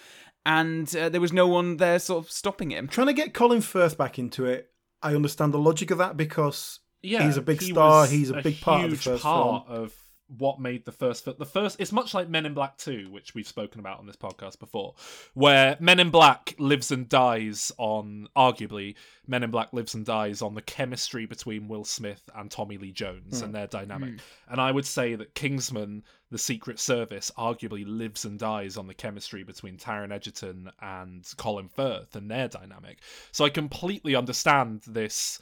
and 0.49 0.96
uh, 0.96 1.11
there 1.11 1.20
was 1.20 1.32
no 1.32 1.46
one 1.46 1.76
there 1.76 1.99
sort 1.99 2.24
of 2.24 2.30
stopping 2.30 2.70
him. 2.70 2.88
Trying 2.88 3.09
to 3.09 3.12
get 3.12 3.34
Colin 3.34 3.61
Firth 3.61 3.99
back 3.99 4.18
into 4.18 4.46
it, 4.46 4.70
I 5.03 5.14
understand 5.14 5.53
the 5.53 5.59
logic 5.59 5.90
of 5.90 5.99
that 5.99 6.16
because 6.16 6.80
Yeah, 7.03 7.24
He's 7.24 7.36
a 7.36 7.42
big 7.42 7.61
he 7.61 7.70
star, 7.70 8.07
he's 8.07 8.30
a 8.30 8.40
big 8.40 8.61
part 8.61 8.86
of 8.86 8.90
the 8.90 8.96
first 8.96 9.22
part 9.22 9.68
of 9.68 9.94
what 10.36 10.60
made 10.60 10.84
the 10.84 10.92
first 10.92 11.24
film. 11.24 11.36
The 11.38 11.46
first, 11.46 11.80
it's 11.80 11.92
much 11.92 12.12
like 12.12 12.28
Men 12.28 12.46
in 12.46 12.54
Black 12.54 12.76
Two, 12.76 13.08
which 13.10 13.34
we've 13.34 13.46
spoken 13.46 13.80
about 13.80 13.98
on 13.98 14.06
this 14.06 14.16
podcast 14.16 14.58
before, 14.58 14.94
where 15.34 15.76
Men 15.80 16.00
in 16.00 16.10
Black 16.10 16.54
lives 16.58 16.90
and 16.90 17.08
dies 17.08 17.72
on, 17.78 18.28
arguably, 18.36 18.94
Men 19.26 19.42
in 19.42 19.50
Black 19.50 19.72
lives 19.72 19.94
and 19.94 20.04
dies 20.04 20.42
on 20.42 20.54
the 20.54 20.62
chemistry 20.62 21.26
between 21.26 21.68
Will 21.68 21.84
Smith 21.84 22.22
and 22.34 22.50
Tommy 22.50 22.76
Lee 22.76 22.92
Jones 22.92 23.40
and 23.40 23.50
hmm. 23.50 23.52
their 23.52 23.66
dynamic. 23.66 24.10
Hmm. 24.10 24.52
And 24.52 24.60
I 24.60 24.70
would 24.70 24.86
say 24.86 25.14
that 25.14 25.34
Kingsman, 25.34 26.04
the 26.30 26.38
Secret 26.38 26.78
Service, 26.78 27.30
arguably 27.38 27.84
lives 27.86 28.24
and 28.24 28.38
dies 28.38 28.76
on 28.76 28.86
the 28.86 28.94
chemistry 28.94 29.42
between 29.44 29.78
Taron 29.78 30.12
Egerton 30.12 30.70
and 30.80 31.26
Colin 31.36 31.68
Firth 31.68 32.16
and 32.16 32.30
their 32.30 32.48
dynamic. 32.48 32.98
So 33.32 33.44
I 33.44 33.50
completely 33.50 34.14
understand 34.14 34.82
this 34.86 35.40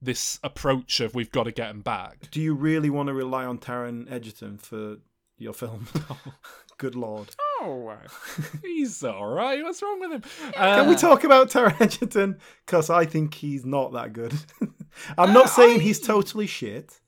this 0.00 0.38
approach 0.44 1.00
of 1.00 1.14
we've 1.14 1.32
got 1.32 1.44
to 1.44 1.52
get 1.52 1.70
him 1.70 1.80
back. 1.82 2.30
do 2.30 2.40
you 2.40 2.54
really 2.54 2.90
want 2.90 3.08
to 3.08 3.14
rely 3.14 3.44
on 3.44 3.58
Taron 3.58 4.10
Egerton 4.10 4.58
for 4.58 4.96
your 5.38 5.52
film? 5.52 5.86
Good 6.78 6.94
lord. 6.94 7.34
Oh, 7.60 7.92
he's 8.62 9.02
all 9.02 9.26
right. 9.32 9.60
What's 9.64 9.82
wrong 9.82 9.98
with 9.98 10.12
him? 10.12 10.22
Can 10.52 10.80
Uh, 10.80 10.88
we 10.88 10.94
talk 10.94 11.24
about 11.24 11.50
Taron 11.50 11.80
Egerton? 11.80 12.38
Because 12.64 12.88
I 12.88 13.04
think 13.04 13.34
he's 13.34 13.64
not 13.66 13.92
that 13.94 14.12
good. 14.12 14.32
I'm 15.18 15.32
not 15.32 15.46
Uh, 15.46 15.48
saying 15.48 15.80
I- 15.80 15.82
he's 15.82 15.98
totally 16.00 16.46
shit. 16.46 17.00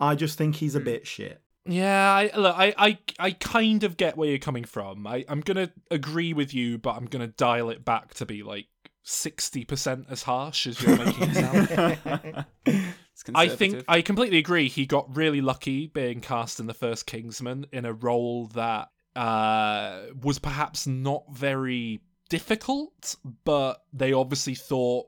I 0.00 0.16
just 0.16 0.36
think 0.36 0.56
he's 0.56 0.74
a 0.74 0.80
bit 0.80 1.06
shit. 1.06 1.40
Yeah, 1.64 2.12
I, 2.12 2.36
look, 2.36 2.56
I, 2.58 2.74
I, 2.76 2.98
I 3.20 3.30
kind 3.30 3.84
of 3.84 3.96
get 3.96 4.16
where 4.16 4.28
you're 4.28 4.38
coming 4.38 4.64
from. 4.64 5.06
I, 5.06 5.24
I'm 5.28 5.40
gonna 5.40 5.70
agree 5.92 6.32
with 6.32 6.52
you, 6.52 6.76
but 6.78 6.96
I'm 6.96 7.04
gonna 7.06 7.28
dial 7.28 7.70
it 7.70 7.84
back 7.84 8.14
to 8.14 8.26
be 8.26 8.42
like 8.42 8.66
sixty 9.02 9.64
percent 9.64 10.06
as 10.10 10.22
harsh 10.22 10.66
as 10.66 10.80
you're 10.82 10.96
making 10.96 11.30
it 11.30 11.34
sound. 11.34 12.46
I 13.34 13.48
think. 13.48 13.84
I 13.88 14.02
completely 14.02 14.38
agree. 14.38 14.68
He 14.68 14.86
got 14.86 15.16
really 15.16 15.40
lucky 15.40 15.86
being 15.86 16.20
cast 16.20 16.60
in 16.60 16.66
the 16.66 16.74
first 16.74 17.06
Kingsman 17.06 17.66
in 17.72 17.84
a 17.84 17.92
role 17.92 18.46
that 18.48 18.88
uh, 19.14 20.02
was 20.20 20.38
perhaps 20.38 20.86
not 20.86 21.24
very 21.30 22.02
difficult, 22.28 23.16
but 23.44 23.82
they 23.92 24.12
obviously 24.12 24.54
thought 24.54 25.06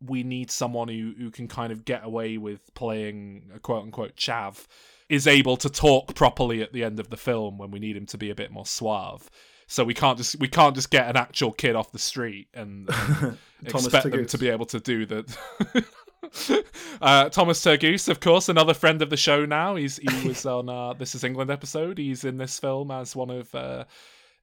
we 0.00 0.22
need 0.22 0.50
someone 0.50 0.88
who, 0.88 1.14
who 1.16 1.30
can 1.30 1.48
kind 1.48 1.72
of 1.72 1.84
get 1.84 2.04
away 2.04 2.36
with 2.36 2.74
playing 2.74 3.50
a 3.54 3.58
quote 3.58 3.84
unquote 3.84 4.16
chav, 4.16 4.66
is 5.08 5.26
able 5.26 5.56
to 5.56 5.70
talk 5.70 6.14
properly 6.14 6.62
at 6.62 6.72
the 6.72 6.84
end 6.84 6.98
of 6.98 7.10
the 7.10 7.16
film 7.16 7.58
when 7.58 7.70
we 7.70 7.78
need 7.78 7.96
him 7.96 8.06
to 8.06 8.18
be 8.18 8.30
a 8.30 8.34
bit 8.34 8.50
more 8.50 8.66
suave. 8.66 9.30
So 9.66 9.84
we 9.84 9.94
can't 9.94 10.18
just 10.18 10.38
we 10.38 10.48
can't 10.48 10.74
just 10.74 10.90
get 10.90 11.08
an 11.08 11.16
actual 11.16 11.52
kid 11.52 11.74
off 11.74 11.92
the 11.92 11.98
street 11.98 12.48
and, 12.54 12.88
and 13.20 13.38
expect 13.62 14.10
them 14.10 14.26
to 14.26 14.38
be 14.38 14.48
able 14.48 14.66
to 14.66 14.80
do 14.80 15.06
that. 15.06 15.36
uh, 17.00 17.28
Thomas 17.30 17.62
Turgoose, 17.62 18.08
of 18.08 18.20
course, 18.20 18.48
another 18.48 18.74
friend 18.74 19.00
of 19.02 19.10
the 19.10 19.16
show. 19.16 19.44
Now 19.44 19.76
he's 19.76 19.98
he 19.98 20.28
was 20.28 20.44
on 20.46 20.68
uh, 20.68 20.92
This 20.94 21.14
Is 21.14 21.24
England 21.24 21.50
episode. 21.50 21.98
He's 21.98 22.24
in 22.24 22.36
this 22.36 22.58
film 22.58 22.90
as 22.90 23.16
one 23.16 23.30
of 23.30 23.54
uh, 23.54 23.84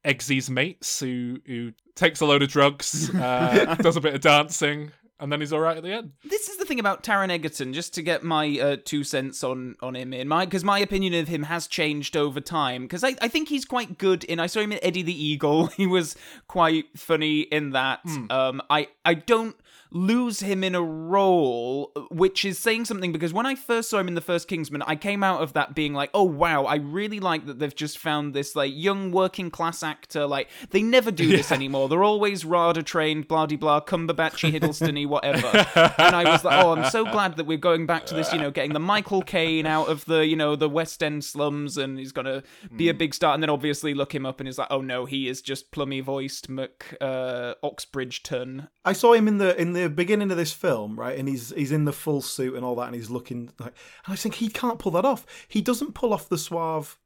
Eggsy's 0.06 0.50
mates 0.50 1.00
who 1.00 1.40
who 1.46 1.74
takes 1.96 2.22
a 2.22 2.26
load 2.26 2.42
of 2.42 2.50
drugs, 2.50 3.14
uh, 3.16 3.76
does 3.80 3.98
a 3.98 4.02
bit 4.02 4.16
of 4.16 4.22
dancing, 4.22 4.92
and 5.22 5.32
then 5.32 5.40
he's 5.40 5.54
all 5.54 5.60
right 5.62 5.78
at 5.78 5.84
the 5.84 5.94
end. 5.94 6.12
this 6.26 6.50
is 6.50 6.58
the 6.58 6.66
thing 6.66 6.80
about 6.80 7.04
Taron 7.04 7.30
Egerton. 7.30 7.74
Just 7.74 7.94
to 7.94 8.02
get 8.02 8.24
my 8.24 8.60
uh, 8.60 8.78
two 8.84 9.04
cents 9.04 9.44
on 9.44 9.76
on 9.82 9.96
him 9.96 10.12
in 10.14 10.28
my 10.28 10.46
because 10.46 10.64
my 10.64 10.80
opinion 10.80 11.14
of 11.14 11.28
him 11.28 11.44
has 11.44 11.68
changed 11.68 12.18
over 12.18 12.42
time. 12.42 12.84
Because 12.84 13.04
I, 13.04 13.16
I 13.22 13.28
think 13.28 13.48
he's 13.50 13.64
quite 13.64 13.98
good 13.98 14.24
in. 14.26 14.40
I 14.40 14.48
saw 14.48 14.60
him 14.60 14.72
in 14.72 14.80
Eddie 14.84 15.04
the 15.04 15.26
Eagle. 15.26 15.68
He 15.82 15.88
was 15.88 16.16
quite 16.48 16.86
funny 16.98 17.42
in 17.42 17.72
that. 17.72 18.02
Um, 18.30 18.62
I 18.70 18.88
I 19.06 19.14
don't 19.14 19.56
lose 19.92 20.40
him 20.40 20.64
in 20.64 20.74
a 20.74 20.82
role, 20.82 21.92
which 22.10 22.46
is 22.46 22.58
saying 22.58 22.86
something 22.86 23.12
because 23.12 23.34
when 23.34 23.46
I 23.46 23.56
first 23.56 23.90
saw 23.90 24.00
him 24.00 24.08
in 24.08 24.16
the 24.16 24.22
first 24.22 24.48
Kingsman, 24.48 24.82
I 24.84 24.96
came 24.96 25.24
out 25.24 25.42
of 25.42 25.54
that 25.54 25.76
being 25.76 25.94
like, 25.94 26.10
oh 26.14 26.24
wow, 26.24 26.64
I 26.64 26.76
really 26.76 27.20
like 27.20 27.46
that 27.46 27.60
they've 27.60 27.76
just 27.76 27.98
found 27.98 28.34
this 28.34 28.56
like 28.56 28.72
young 28.74 29.12
working 29.12 29.52
class 29.52 29.84
actor. 29.84 30.26
Like 30.26 30.50
they 30.70 30.82
never 30.82 31.12
do 31.12 31.28
this 31.28 31.52
anymore. 31.52 31.90
They're 31.90 32.04
always 32.04 32.46
RADA 32.46 32.84
trained, 32.84 33.28
blah 33.28 33.46
de 33.46 33.58
blah, 33.58 33.82
Cumberbatchy, 33.82 34.58
Hiddlestony, 34.58 35.08
whatever. 35.12 35.68
and 35.76 36.16
I 36.16 36.24
was 36.32 36.44
like, 36.46 36.64
oh, 36.64 36.74
I'm 36.74 36.90
so 36.90 37.04
glad 37.04 37.36
that 37.36 37.46
we're 37.46 37.58
going 37.58 37.86
back 37.86 38.06
to 38.08 38.16
this. 38.16 38.32
You 38.32 38.40
know, 38.40 38.52
getting 38.52 38.74
the 38.74 38.80
Michael 38.80 39.22
Caine 39.22 39.66
out 39.66 39.90
of 39.90 40.06
the 40.06 40.26
you 40.26 40.38
know 40.38 40.56
the 40.56 40.70
West 40.70 41.04
End 41.04 41.24
slums, 41.26 41.78
and 41.78 42.00
he's 42.00 42.14
gonna 42.14 42.44
be 42.76 42.88
a 42.88 42.94
big 42.94 43.14
star. 43.14 43.34
And 43.34 43.44
then 43.44 43.50
obviously 43.50 43.94
look 43.94 44.16
him 44.16 44.26
up, 44.26 44.40
and 44.40 44.48
he's 44.48 44.58
like, 44.58 44.68
oh 44.70 44.82
no, 44.82 45.06
he 45.06 45.28
is 45.28 45.42
just 45.42 45.72
plummy 45.72 46.00
voiced 46.00 46.48
Mc 46.50 46.96
uh, 47.02 47.56
Oxbridgeton. 47.62 48.70
I 48.86 48.94
saw 48.94 49.14
him 49.14 49.28
in 49.28 49.38
the 49.38 49.60
in 49.60 49.74
the 49.74 49.81
beginning 49.90 50.32
of 50.32 50.38
this 50.38 50.54
film, 50.54 51.00
right? 51.00 51.18
And 51.18 51.28
he's 51.28 51.52
he's 51.56 51.72
in 51.72 51.86
the 51.86 51.94
full 51.94 52.22
suit 52.22 52.56
and 52.56 52.66
all 52.66 52.76
that, 52.76 52.88
and 52.88 52.96
he's 52.96 53.10
looking 53.10 53.52
like. 53.60 53.74
And 54.06 54.14
I 54.14 54.16
think 54.16 54.36
he 54.36 54.50
can't 54.50 54.80
pull 54.80 54.92
that 54.94 55.06
off. 55.06 55.26
He 55.48 55.62
doesn't 55.62 55.94
pull 55.94 56.14
off 56.14 56.30
the 56.30 56.38
suave, 56.38 56.98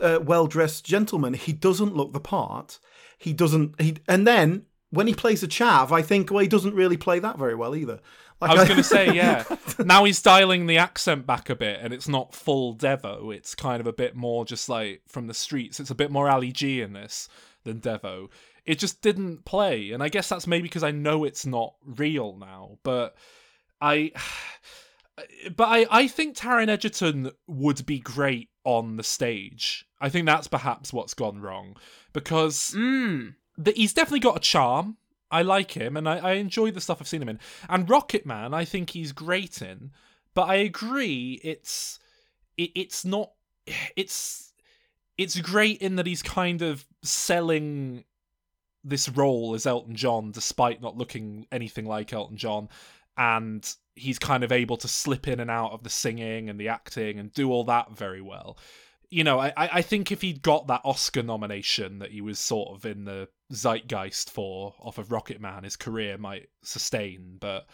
uh, 0.00 0.18
well 0.22 0.46
dressed 0.46 0.84
gentleman. 0.84 1.34
He 1.34 1.52
doesn't 1.52 1.96
look 1.96 2.12
the 2.12 2.20
part. 2.20 2.78
He 3.18 3.32
doesn't. 3.32 3.80
He 3.80 3.96
and 4.08 4.26
then 4.26 4.66
when 4.90 5.06
he 5.06 5.14
plays 5.14 5.42
a 5.42 5.48
chav, 5.48 5.90
I 5.90 6.02
think 6.02 6.30
well 6.30 6.40
he 6.40 6.48
doesn't 6.48 6.74
really 6.74 6.96
play 6.96 7.18
that 7.18 7.38
very 7.38 7.54
well 7.54 7.74
either. 7.74 8.00
Like, 8.42 8.50
I 8.50 8.54
was 8.54 8.64
going 8.64 8.78
to 8.78 8.82
say, 8.82 9.06
yeah. 9.14 9.44
now 9.78 10.02
he's 10.02 10.20
dialing 10.20 10.66
the 10.66 10.76
accent 10.76 11.28
back 11.28 11.48
a 11.48 11.54
bit, 11.54 11.78
and 11.80 11.94
it's 11.94 12.08
not 12.08 12.34
full 12.34 12.74
Devo. 12.74 13.32
It's 13.32 13.54
kind 13.54 13.80
of 13.80 13.86
a 13.86 13.92
bit 13.92 14.16
more 14.16 14.44
just 14.44 14.68
like 14.68 15.02
from 15.06 15.28
the 15.28 15.34
streets. 15.34 15.78
It's 15.78 15.90
a 15.90 15.94
bit 15.94 16.10
more 16.10 16.28
Ali 16.28 16.50
G 16.50 16.80
in 16.80 16.92
this 16.92 17.28
than 17.62 17.80
Devo. 17.80 18.28
It 18.64 18.78
just 18.78 19.02
didn't 19.02 19.44
play, 19.44 19.90
and 19.90 20.02
I 20.02 20.08
guess 20.08 20.28
that's 20.28 20.46
maybe 20.46 20.62
because 20.64 20.84
I 20.84 20.92
know 20.92 21.24
it's 21.24 21.44
not 21.44 21.74
real 21.84 22.36
now. 22.36 22.78
But 22.84 23.16
I, 23.80 24.12
but 25.56 25.64
I, 25.64 25.86
I 25.90 26.06
think 26.08 26.36
Taron 26.36 26.68
Egerton 26.68 27.32
would 27.46 27.84
be 27.86 27.98
great 27.98 28.48
on 28.64 28.96
the 28.96 29.02
stage. 29.02 29.86
I 30.00 30.08
think 30.08 30.26
that's 30.26 30.48
perhaps 30.48 30.92
what's 30.92 31.14
gone 31.14 31.40
wrong 31.40 31.76
because 32.12 32.72
Mm. 32.76 33.34
the, 33.56 33.72
he's 33.72 33.92
definitely 33.92 34.20
got 34.20 34.36
a 34.36 34.40
charm. 34.40 34.96
I 35.30 35.42
like 35.42 35.72
him, 35.72 35.96
and 35.96 36.08
I, 36.08 36.18
I 36.18 36.32
enjoy 36.34 36.70
the 36.70 36.80
stuff 36.80 36.98
I've 37.00 37.08
seen 37.08 37.22
him 37.22 37.28
in. 37.30 37.40
And 37.68 37.88
Rocket 37.88 38.26
Man, 38.26 38.52
I 38.52 38.64
think 38.64 38.90
he's 38.90 39.12
great 39.12 39.62
in. 39.62 39.90
But 40.34 40.48
I 40.48 40.56
agree, 40.56 41.40
it's 41.42 41.98
it, 42.56 42.70
it's 42.74 43.04
not 43.04 43.32
it's 43.96 44.52
it's 45.18 45.38
great 45.40 45.80
in 45.82 45.96
that 45.96 46.06
he's 46.06 46.22
kind 46.22 46.62
of 46.62 46.86
selling 47.02 48.04
this 48.84 49.08
role 49.08 49.54
as 49.54 49.66
Elton 49.66 49.94
John, 49.94 50.32
despite 50.32 50.82
not 50.82 50.96
looking 50.96 51.46
anything 51.52 51.86
like 51.86 52.12
Elton 52.12 52.36
John, 52.36 52.68
and 53.16 53.74
he's 53.94 54.18
kind 54.18 54.42
of 54.42 54.52
able 54.52 54.76
to 54.78 54.88
slip 54.88 55.28
in 55.28 55.40
and 55.40 55.50
out 55.50 55.72
of 55.72 55.82
the 55.82 55.90
singing 55.90 56.48
and 56.48 56.58
the 56.58 56.68
acting 56.68 57.18
and 57.18 57.32
do 57.32 57.50
all 57.50 57.64
that 57.64 57.96
very 57.96 58.22
well 58.22 58.58
you 59.12 59.24
know, 59.24 59.38
I, 59.38 59.52
I 59.58 59.82
think 59.82 60.10
if 60.10 60.22
he'd 60.22 60.40
got 60.40 60.68
that 60.68 60.80
Oscar 60.86 61.22
nomination 61.22 61.98
that 61.98 62.12
he 62.12 62.22
was 62.22 62.38
sort 62.38 62.74
of 62.74 62.86
in 62.86 63.04
the 63.04 63.28
zeitgeist 63.52 64.30
for 64.30 64.74
off 64.80 64.96
of 64.96 65.12
Rocket 65.12 65.38
Man, 65.38 65.64
his 65.64 65.76
career 65.76 66.16
might 66.16 66.48
sustain. 66.64 67.36
But 67.38 67.66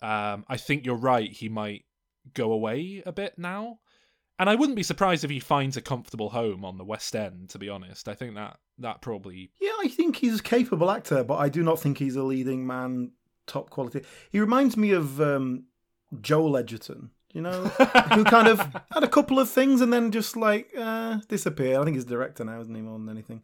um, 0.00 0.44
I 0.48 0.56
think 0.56 0.86
you're 0.86 0.94
right, 0.94 1.28
he 1.28 1.48
might 1.48 1.86
go 2.34 2.52
away 2.52 3.02
a 3.04 3.10
bit 3.10 3.36
now. 3.36 3.80
And 4.38 4.48
I 4.48 4.54
wouldn't 4.54 4.76
be 4.76 4.84
surprised 4.84 5.24
if 5.24 5.30
he 5.30 5.40
finds 5.40 5.76
a 5.76 5.82
comfortable 5.82 6.30
home 6.30 6.64
on 6.64 6.78
the 6.78 6.84
West 6.84 7.16
End, 7.16 7.48
to 7.48 7.58
be 7.58 7.68
honest. 7.68 8.06
I 8.06 8.14
think 8.14 8.36
that 8.36 8.56
that 8.78 9.00
probably 9.00 9.50
Yeah, 9.60 9.72
I 9.82 9.88
think 9.88 10.16
he's 10.16 10.40
a 10.40 10.42
capable 10.42 10.90
actor, 10.90 11.24
but 11.24 11.36
I 11.36 11.48
do 11.48 11.62
not 11.62 11.78
think 11.80 11.98
he's 11.98 12.16
a 12.16 12.22
leading 12.22 12.66
man, 12.66 13.12
top 13.46 13.70
quality. 13.70 14.02
He 14.30 14.40
reminds 14.40 14.76
me 14.76 14.92
of 14.92 15.20
um, 15.20 15.64
Joel 16.20 16.56
Edgerton, 16.56 17.10
you 17.32 17.42
know, 17.42 17.64
who 18.14 18.24
kind 18.24 18.48
of 18.48 18.58
had 18.92 19.04
a 19.04 19.08
couple 19.08 19.38
of 19.38 19.48
things 19.48 19.80
and 19.80 19.92
then 19.92 20.10
just 20.10 20.36
like 20.36 20.70
uh, 20.76 21.18
disappeared. 21.28 21.80
I 21.80 21.84
think 21.84 21.96
he's 21.96 22.04
a 22.04 22.08
director 22.08 22.44
now, 22.44 22.60
isn't 22.60 22.74
he, 22.74 22.82
more 22.82 22.98
than 22.98 23.08
anything? 23.08 23.42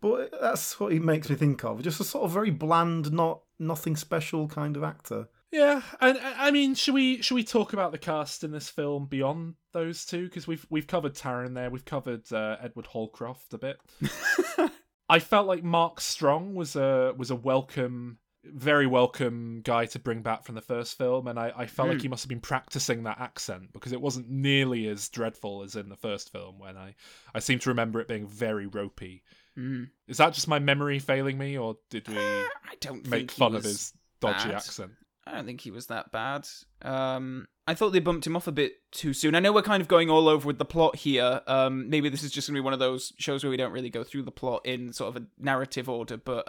But 0.00 0.40
that's 0.40 0.78
what 0.78 0.92
he 0.92 1.00
makes 1.00 1.28
me 1.28 1.36
think 1.36 1.64
of. 1.64 1.82
Just 1.82 2.00
a 2.00 2.04
sort 2.04 2.24
of 2.24 2.30
very 2.30 2.50
bland, 2.50 3.12
not 3.12 3.40
nothing 3.58 3.96
special 3.96 4.46
kind 4.46 4.76
of 4.76 4.84
actor. 4.84 5.28
Yeah, 5.50 5.80
and 6.00 6.18
I 6.22 6.50
mean, 6.50 6.74
should 6.74 6.94
we 6.94 7.22
should 7.22 7.34
we 7.34 7.44
talk 7.44 7.72
about 7.72 7.92
the 7.92 7.98
cast 7.98 8.44
in 8.44 8.50
this 8.50 8.68
film 8.68 9.06
beyond 9.06 9.54
those 9.72 10.04
two? 10.04 10.24
Because 10.24 10.46
we've 10.46 10.66
we've 10.68 10.86
covered 10.86 11.14
Taron 11.14 11.54
there, 11.54 11.70
we've 11.70 11.86
covered 11.86 12.30
uh, 12.32 12.56
Edward 12.60 12.86
Holcroft 12.86 13.54
a 13.54 13.58
bit. 13.58 13.80
I 15.08 15.18
felt 15.20 15.46
like 15.46 15.64
Mark 15.64 16.02
Strong 16.02 16.54
was 16.54 16.76
a 16.76 17.14
was 17.16 17.30
a 17.30 17.34
welcome, 17.34 18.18
very 18.44 18.86
welcome 18.86 19.62
guy 19.64 19.86
to 19.86 19.98
bring 19.98 20.20
back 20.20 20.44
from 20.44 20.54
the 20.54 20.60
first 20.60 20.98
film, 20.98 21.26
and 21.26 21.38
I, 21.38 21.50
I 21.56 21.66
felt 21.66 21.88
like 21.88 22.02
he 22.02 22.08
must 22.08 22.24
have 22.24 22.28
been 22.28 22.40
practicing 22.40 23.04
that 23.04 23.18
accent 23.18 23.72
because 23.72 23.92
it 23.92 24.02
wasn't 24.02 24.28
nearly 24.28 24.86
as 24.86 25.08
dreadful 25.08 25.62
as 25.62 25.76
in 25.76 25.88
the 25.88 25.96
first 25.96 26.30
film. 26.30 26.58
When 26.58 26.76
I 26.76 26.94
I 27.34 27.38
seem 27.38 27.58
to 27.60 27.70
remember 27.70 28.00
it 28.00 28.08
being 28.08 28.28
very 28.28 28.66
ropey. 28.66 29.22
Mm. 29.58 29.88
Is 30.06 30.18
that 30.18 30.34
just 30.34 30.46
my 30.46 30.58
memory 30.58 30.98
failing 30.98 31.38
me, 31.38 31.56
or 31.56 31.78
did 31.88 32.06
we 32.06 32.18
I 32.18 32.74
don't 32.80 33.08
make 33.08 33.30
fun 33.30 33.54
of 33.54 33.64
his 33.64 33.94
dodgy 34.20 34.50
bad. 34.50 34.56
accent? 34.56 34.92
I 35.28 35.34
don't 35.36 35.46
think 35.46 35.60
he 35.60 35.70
was 35.70 35.88
that 35.88 36.10
bad. 36.10 36.48
Um, 36.82 37.48
I 37.66 37.74
thought 37.74 37.90
they 37.90 37.98
bumped 37.98 38.26
him 38.26 38.34
off 38.34 38.46
a 38.46 38.52
bit 38.52 38.76
too 38.92 39.12
soon. 39.12 39.34
I 39.34 39.40
know 39.40 39.52
we're 39.52 39.60
kind 39.60 39.82
of 39.82 39.88
going 39.88 40.08
all 40.08 40.26
over 40.26 40.46
with 40.46 40.56
the 40.56 40.64
plot 40.64 40.96
here. 40.96 41.42
Um, 41.46 41.90
maybe 41.90 42.08
this 42.08 42.22
is 42.22 42.30
just 42.30 42.48
going 42.48 42.54
to 42.54 42.62
be 42.62 42.64
one 42.64 42.72
of 42.72 42.78
those 42.78 43.12
shows 43.18 43.44
where 43.44 43.50
we 43.50 43.58
don't 43.58 43.72
really 43.72 43.90
go 43.90 44.02
through 44.02 44.22
the 44.22 44.30
plot 44.30 44.64
in 44.64 44.92
sort 44.94 45.14
of 45.14 45.22
a 45.22 45.26
narrative 45.38 45.86
order. 45.86 46.16
But 46.16 46.46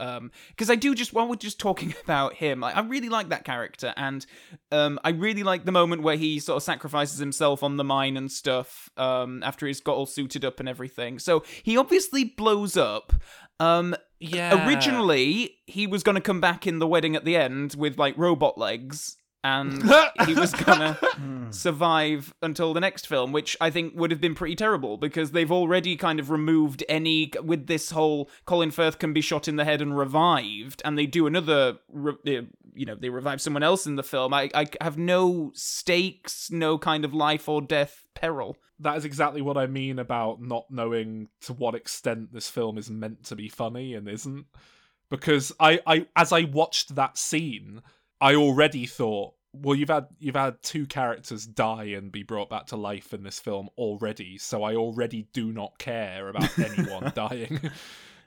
because 0.49 0.69
I 0.69 0.75
do 0.75 0.95
just 0.95 1.11
while 1.11 1.27
we're 1.27 1.35
just 1.35 1.59
talking 1.59 1.93
about 2.03 2.35
him, 2.35 2.61
like, 2.61 2.77
I 2.77 2.81
really 2.81 3.09
like 3.09 3.29
that 3.29 3.43
character, 3.43 3.93
and 3.97 4.25
um, 4.71 4.97
I 5.03 5.09
really 5.09 5.43
like 5.43 5.65
the 5.65 5.73
moment 5.73 6.03
where 6.03 6.15
he 6.15 6.39
sort 6.39 6.55
of 6.55 6.63
sacrifices 6.63 7.19
himself 7.19 7.63
on 7.63 7.75
the 7.75 7.83
mine 7.83 8.15
and 8.15 8.31
stuff 8.31 8.89
um, 8.95 9.43
after 9.43 9.67
he's 9.67 9.81
got 9.81 9.97
all 9.97 10.05
suited 10.05 10.45
up 10.45 10.61
and 10.61 10.69
everything. 10.69 11.19
So 11.19 11.43
he 11.63 11.75
obviously 11.75 12.23
blows 12.23 12.77
up. 12.77 13.11
Um, 13.59 13.93
Yeah. 14.19 14.67
originally 14.67 15.57
he 15.65 15.87
was 15.87 16.03
going 16.03 16.15
to 16.15 16.21
come 16.21 16.41
back 16.41 16.67
in 16.67 16.79
the 16.79 16.87
wedding 16.87 17.15
at 17.15 17.23
the 17.23 17.37
end 17.37 17.75
with 17.77 17.97
like 17.97 18.17
robot 18.17 18.57
legs 18.57 19.17
and 19.43 19.83
he 20.25 20.33
was 20.33 20.53
gonna 20.53 20.97
survive 21.51 22.33
until 22.41 22.73
the 22.73 22.79
next 22.79 23.07
film 23.07 23.31
which 23.31 23.55
i 23.61 23.69
think 23.69 23.93
would 23.95 24.11
have 24.11 24.21
been 24.21 24.35
pretty 24.35 24.55
terrible 24.55 24.97
because 24.97 25.31
they've 25.31 25.51
already 25.51 25.95
kind 25.95 26.19
of 26.19 26.29
removed 26.29 26.83
any 26.89 27.31
with 27.43 27.67
this 27.67 27.91
whole 27.91 28.29
colin 28.45 28.71
firth 28.71 28.99
can 28.99 29.13
be 29.13 29.21
shot 29.21 29.47
in 29.47 29.55
the 29.55 29.65
head 29.65 29.81
and 29.81 29.97
revived 29.97 30.81
and 30.83 30.97
they 30.97 31.05
do 31.05 31.25
another 31.25 31.77
uh, 32.05 32.11
you 32.73 32.85
know 32.85 32.95
they 32.95 33.09
revive 33.09 33.41
someone 33.41 33.63
else 33.63 33.85
in 33.85 33.95
the 33.95 34.03
film 34.03 34.33
I, 34.33 34.49
I 34.53 34.67
have 34.81 34.97
no 34.97 35.51
stakes 35.53 36.51
no 36.51 36.77
kind 36.77 37.05
of 37.05 37.13
life 37.13 37.47
or 37.47 37.61
death 37.61 38.03
peril 38.13 38.57
that 38.79 38.97
is 38.97 39.05
exactly 39.05 39.41
what 39.41 39.57
I 39.57 39.67
mean 39.67 39.99
about 39.99 40.41
not 40.41 40.65
knowing 40.69 41.27
to 41.41 41.53
what 41.53 41.75
extent 41.75 42.33
this 42.33 42.49
film 42.49 42.77
is 42.77 42.89
meant 42.89 43.25
to 43.25 43.35
be 43.35 43.49
funny 43.49 43.93
and 43.93 44.07
isn't. 44.07 44.45
Because 45.09 45.51
I, 45.59 45.79
I 45.85 46.07
as 46.15 46.31
I 46.31 46.43
watched 46.43 46.95
that 46.95 47.17
scene, 47.17 47.81
I 48.21 48.35
already 48.35 48.85
thought, 48.85 49.33
well, 49.53 49.75
you've 49.75 49.89
had 49.89 50.07
you've 50.19 50.35
had 50.35 50.61
two 50.61 50.85
characters 50.85 51.45
die 51.45 51.85
and 51.95 52.11
be 52.11 52.23
brought 52.23 52.49
back 52.49 52.67
to 52.67 52.75
life 52.75 53.13
in 53.13 53.23
this 53.23 53.39
film 53.39 53.69
already, 53.77 54.37
so 54.37 54.63
I 54.63 54.75
already 54.75 55.27
do 55.33 55.51
not 55.51 55.77
care 55.79 56.27
about 56.29 56.57
anyone 56.59 57.11
dying. 57.15 57.59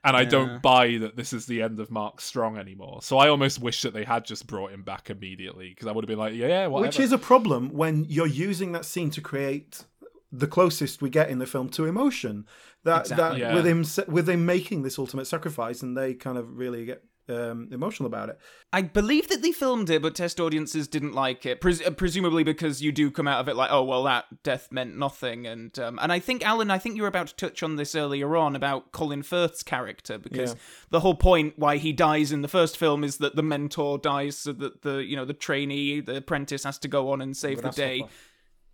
And 0.05 0.17
I 0.17 0.23
Yeah. 0.23 0.29
don't 0.31 0.63
buy 0.63 0.97
that 0.99 1.15
this 1.15 1.33
is 1.33 1.47
the 1.47 1.63
end 1.63 1.79
of 1.79 1.89
Mark 1.89 2.21
Strong 2.21 2.59
anymore. 2.59 3.03
So 3.03 3.19
I 3.19 3.29
almost 3.29 3.61
wish 3.61 3.83
that 3.83 3.95
they 3.95 4.03
had 4.03 4.25
just 4.25 4.49
brought 4.49 4.73
him 4.73 4.83
back 4.83 5.11
immediately 5.11 5.69
because 5.69 5.87
I 5.87 5.93
would 5.93 6.03
have 6.03 6.09
been 6.09 6.19
like, 6.19 6.35
yeah, 6.35 6.49
yeah, 6.49 6.67
whatever. 6.67 6.89
Which 6.89 6.99
is 6.99 7.13
a 7.13 7.19
problem 7.19 7.69
when 7.73 8.05
you're 8.09 8.27
using 8.27 8.73
that 8.73 8.85
scene 8.85 9.11
to 9.11 9.21
create 9.21 9.85
the 10.33 10.49
closest 10.49 11.03
we 11.03 11.09
get 11.09 11.31
in 11.31 11.39
the 11.39 11.47
film 11.47 11.69
to 11.69 11.85
emotion. 11.85 12.47
That 12.83 13.03
Exactly. 13.03 13.39
that 13.39 13.39
Yeah. 13.39 13.55
with 13.55 13.65
him 13.65 14.13
with 14.13 14.29
him 14.29 14.45
making 14.45 14.83
this 14.83 14.99
ultimate 14.99 15.27
sacrifice, 15.29 15.83
and 15.83 15.97
they 15.97 16.15
kind 16.15 16.37
of 16.37 16.57
really 16.59 16.85
get 16.85 17.05
um, 17.33 17.69
emotional 17.73 18.07
about 18.07 18.29
it. 18.29 18.39
I 18.73 18.83
believe 18.83 19.29
that 19.29 19.43
they 19.43 19.53
filmed 19.53 19.91
it, 19.91 20.03
but 20.03 20.15
test 20.15 20.41
audiences 20.41 20.89
didn't 20.89 21.13
like 21.13 21.45
it. 21.47 21.61
Pres- 21.61 21.83
presumably 21.97 22.45
because 22.45 22.83
you 22.83 22.93
do 22.93 23.11
come 23.11 23.27
out 23.29 23.41
of 23.41 23.49
it 23.49 23.57
like, 23.57 23.71
oh 23.71 23.83
well, 23.83 24.05
that 24.05 24.43
death 24.43 24.71
meant 24.71 24.97
nothing. 24.97 25.47
And 25.47 25.79
um, 25.79 25.99
and 26.03 26.13
I 26.13 26.19
think 26.19 26.45
Alan, 26.45 26.71
I 26.71 26.79
think 26.79 26.97
you 26.97 27.03
were 27.03 27.09
about 27.09 27.29
to 27.29 27.37
touch 27.37 27.63
on 27.63 27.77
this 27.77 27.95
earlier 27.95 28.37
on 28.37 28.57
about 28.57 28.93
Colin 28.93 29.23
Firth's 29.23 29.63
character 29.63 30.19
because 30.19 30.53
Yeah. 30.53 30.61
the 30.91 31.01
whole 31.01 31.15
point 31.15 31.55
why 31.59 31.77
he 31.77 31.93
dies 31.93 32.33
in 32.33 32.43
the 32.43 32.49
first 32.49 32.77
film 32.77 33.05
is 33.05 33.19
that 33.19 33.37
the 33.37 33.43
mentor 33.43 33.99
dies, 33.99 34.37
so 34.39 34.53
that 34.53 34.83
the 34.83 35.05
you 35.05 35.17
know 35.17 35.25
the 35.25 35.35
trainee, 35.35 36.01
the 36.01 36.17
apprentice, 36.17 36.65
has 36.65 36.79
to 36.79 36.89
go 36.89 37.11
on 37.11 37.21
and 37.21 37.37
save 37.37 37.63
the 37.63 37.71
day. 37.71 38.05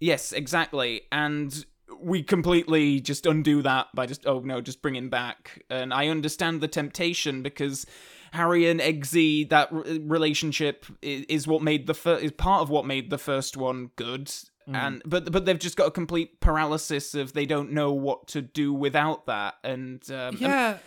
Yes, 0.01 0.33
exactly. 0.33 1.03
And 1.11 1.65
we 2.01 2.23
completely 2.23 3.01
just 3.01 3.27
undo 3.27 3.63
that 3.63 3.89
by 3.95 4.07
just 4.07 4.27
oh 4.27 4.41
no, 4.41 4.61
just 4.61 4.83
bring 4.83 4.95
him 4.95 5.09
back. 5.09 5.65
And 5.71 5.93
I 5.93 6.09
understand 6.09 6.61
the 6.61 6.69
temptation 6.69 7.43
because 7.43 7.87
Harry 8.33 8.69
and 8.69 8.81
Eggsy 8.81 9.49
that 9.51 9.73
r- 9.73 9.83
relationship 10.01 10.87
is, 11.03 11.25
is 11.29 11.47
what 11.47 11.63
made 11.63 11.87
the 11.87 11.95
fir- 11.95 12.17
is 12.19 12.33
part 12.33 12.63
of 12.63 12.71
what 12.71 12.87
made 12.87 13.11
the 13.11 13.19
first 13.19 13.57
one 13.57 13.91
good. 13.97 14.31
And 14.71 15.01
but 15.07 15.33
but 15.33 15.47
they've 15.47 15.59
just 15.59 15.79
got 15.79 15.87
a 15.87 15.91
complete 15.91 16.41
paralysis 16.41 17.15
of 17.15 17.33
they 17.33 17.47
don't 17.47 17.73
know 17.73 17.93
what 17.93 18.29
to 18.29 18.43
do 18.43 18.73
without 18.75 19.25
that. 19.25 19.55
And 19.65 20.03
um, 20.11 20.17
and- 20.35 20.41
Yeah, 20.41 20.79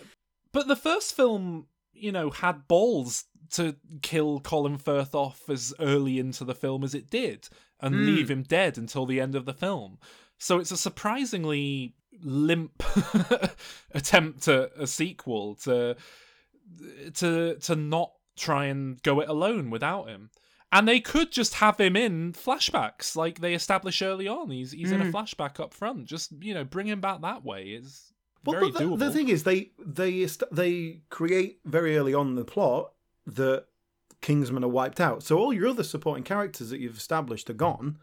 but 0.51 0.67
the 0.67 0.75
first 0.75 1.15
film, 1.15 1.65
you 1.91 2.11
know, 2.11 2.29
had 2.29 2.67
balls 2.67 3.23
to 3.53 3.75
kill 4.03 4.39
Colin 4.39 4.77
Firth 4.77 5.15
off 5.15 5.49
as 5.49 5.73
early 5.79 6.19
into 6.19 6.45
the 6.45 6.53
film 6.53 6.83
as 6.83 6.93
it 6.93 7.09
did 7.09 7.49
and 7.79 7.95
Hmm. 7.95 8.05
leave 8.05 8.29
him 8.29 8.43
dead 8.43 8.77
until 8.77 9.07
the 9.07 9.19
end 9.19 9.33
of 9.33 9.45
the 9.45 9.53
film. 9.53 9.97
So 10.37 10.59
it's 10.59 10.71
a 10.71 10.77
surprisingly 10.77 11.95
limp 12.23 12.83
attempt 13.95 14.47
at 14.47 14.71
a 14.77 14.85
sequel 14.87 15.55
to 15.55 15.95
to 17.15 17.55
to 17.55 17.75
not 17.75 18.11
try 18.37 18.65
and 18.65 19.01
go 19.03 19.19
it 19.19 19.29
alone 19.29 19.69
without 19.69 20.07
him. 20.09 20.29
And 20.73 20.87
they 20.87 21.01
could 21.01 21.31
just 21.33 21.55
have 21.55 21.77
him 21.79 21.97
in 21.97 22.31
flashbacks, 22.31 23.15
like 23.17 23.41
they 23.41 23.53
establish 23.53 24.01
early 24.01 24.27
on. 24.27 24.49
He's 24.51 24.71
he's 24.71 24.91
in 24.93 25.01
a 25.01 25.05
flashback 25.11 25.59
up 25.59 25.73
front. 25.73 26.05
Just 26.05 26.31
you 26.41 26.53
know, 26.53 26.63
bring 26.63 26.87
him 26.87 27.01
back 27.01 27.21
that 27.21 27.43
way. 27.43 27.69
It's 27.71 28.13
Well, 28.45 28.57
very 28.59 28.71
the, 28.71 28.79
doable. 28.79 28.99
the 28.99 29.11
thing 29.11 29.27
is, 29.27 29.43
they 29.43 29.71
they 29.85 30.25
they 30.51 31.01
create 31.09 31.59
very 31.65 31.97
early 31.97 32.13
on 32.13 32.29
in 32.29 32.35
the 32.35 32.45
plot 32.45 32.93
that 33.25 33.65
Kingsmen 34.21 34.63
are 34.63 34.69
wiped 34.69 35.01
out. 35.01 35.23
So 35.23 35.37
all 35.37 35.51
your 35.51 35.67
other 35.67 35.83
supporting 35.83 36.23
characters 36.23 36.69
that 36.69 36.79
you've 36.79 36.97
established 36.97 37.49
are 37.49 37.53
gone, 37.53 37.97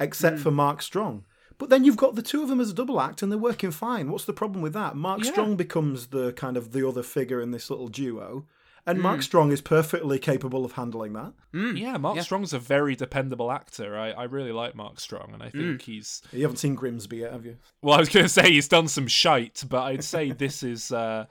except 0.00 0.38
Hmm. 0.38 0.42
for 0.42 0.50
Mark 0.50 0.82
Strong. 0.82 1.24
But 1.60 1.68
then 1.68 1.84
you've 1.84 1.96
got 1.96 2.16
the 2.16 2.22
two 2.22 2.42
of 2.42 2.48
them 2.48 2.58
as 2.60 2.70
a 2.70 2.74
double 2.74 3.00
act, 3.00 3.22
and 3.22 3.30
they're 3.30 3.38
working 3.38 3.70
fine. 3.70 4.10
What's 4.10 4.24
the 4.24 4.32
problem 4.32 4.62
with 4.62 4.72
that? 4.72 4.96
Mark 4.96 5.22
Yeah. 5.22 5.30
Strong 5.30 5.56
becomes 5.56 6.08
the 6.08 6.32
kind 6.32 6.56
of 6.56 6.72
the 6.72 6.88
other 6.88 7.04
figure 7.04 7.40
in 7.40 7.52
this 7.52 7.70
little 7.70 7.86
duo, 7.88 8.46
and 8.86 8.96
Hmm. 8.98 9.02
Mark 9.02 9.22
Strong 9.22 9.52
is 9.52 9.60
perfectly 9.60 10.18
capable 10.18 10.64
of 10.64 10.72
handling 10.72 11.12
that. 11.12 11.34
Mm, 11.52 11.78
Yeah, 11.78 11.96
Mark 11.98 12.16
yeah. 12.16 12.22
Strong's 12.22 12.52
a 12.54 12.58
very 12.58 12.96
dependable 12.96 13.52
actor. 13.52 13.96
I, 13.96 14.10
I 14.12 14.24
really 14.24 14.52
like 14.52 14.74
Mark 14.74 14.98
Strong, 14.98 15.32
and 15.34 15.42
I 15.42 15.50
think 15.50 15.82
he's. 15.82 16.22
You 16.32 16.42
haven't 16.42 16.56
seen 16.56 16.74
Grimsby 16.74 17.18
yet, 17.18 17.32
have 17.32 17.44
you? 17.44 17.58
Well, 17.82 17.94
I 17.94 18.00
was 18.00 18.08
going 18.08 18.24
to 18.24 18.28
say 18.30 18.50
he's 18.50 18.66
done 18.66 18.88
some 18.88 19.06
shite, 19.06 19.62
but 19.68 19.82
I'd 19.82 20.02
say 20.02 20.32
this 20.32 20.62
is 20.74 20.90
uh, 20.90 21.26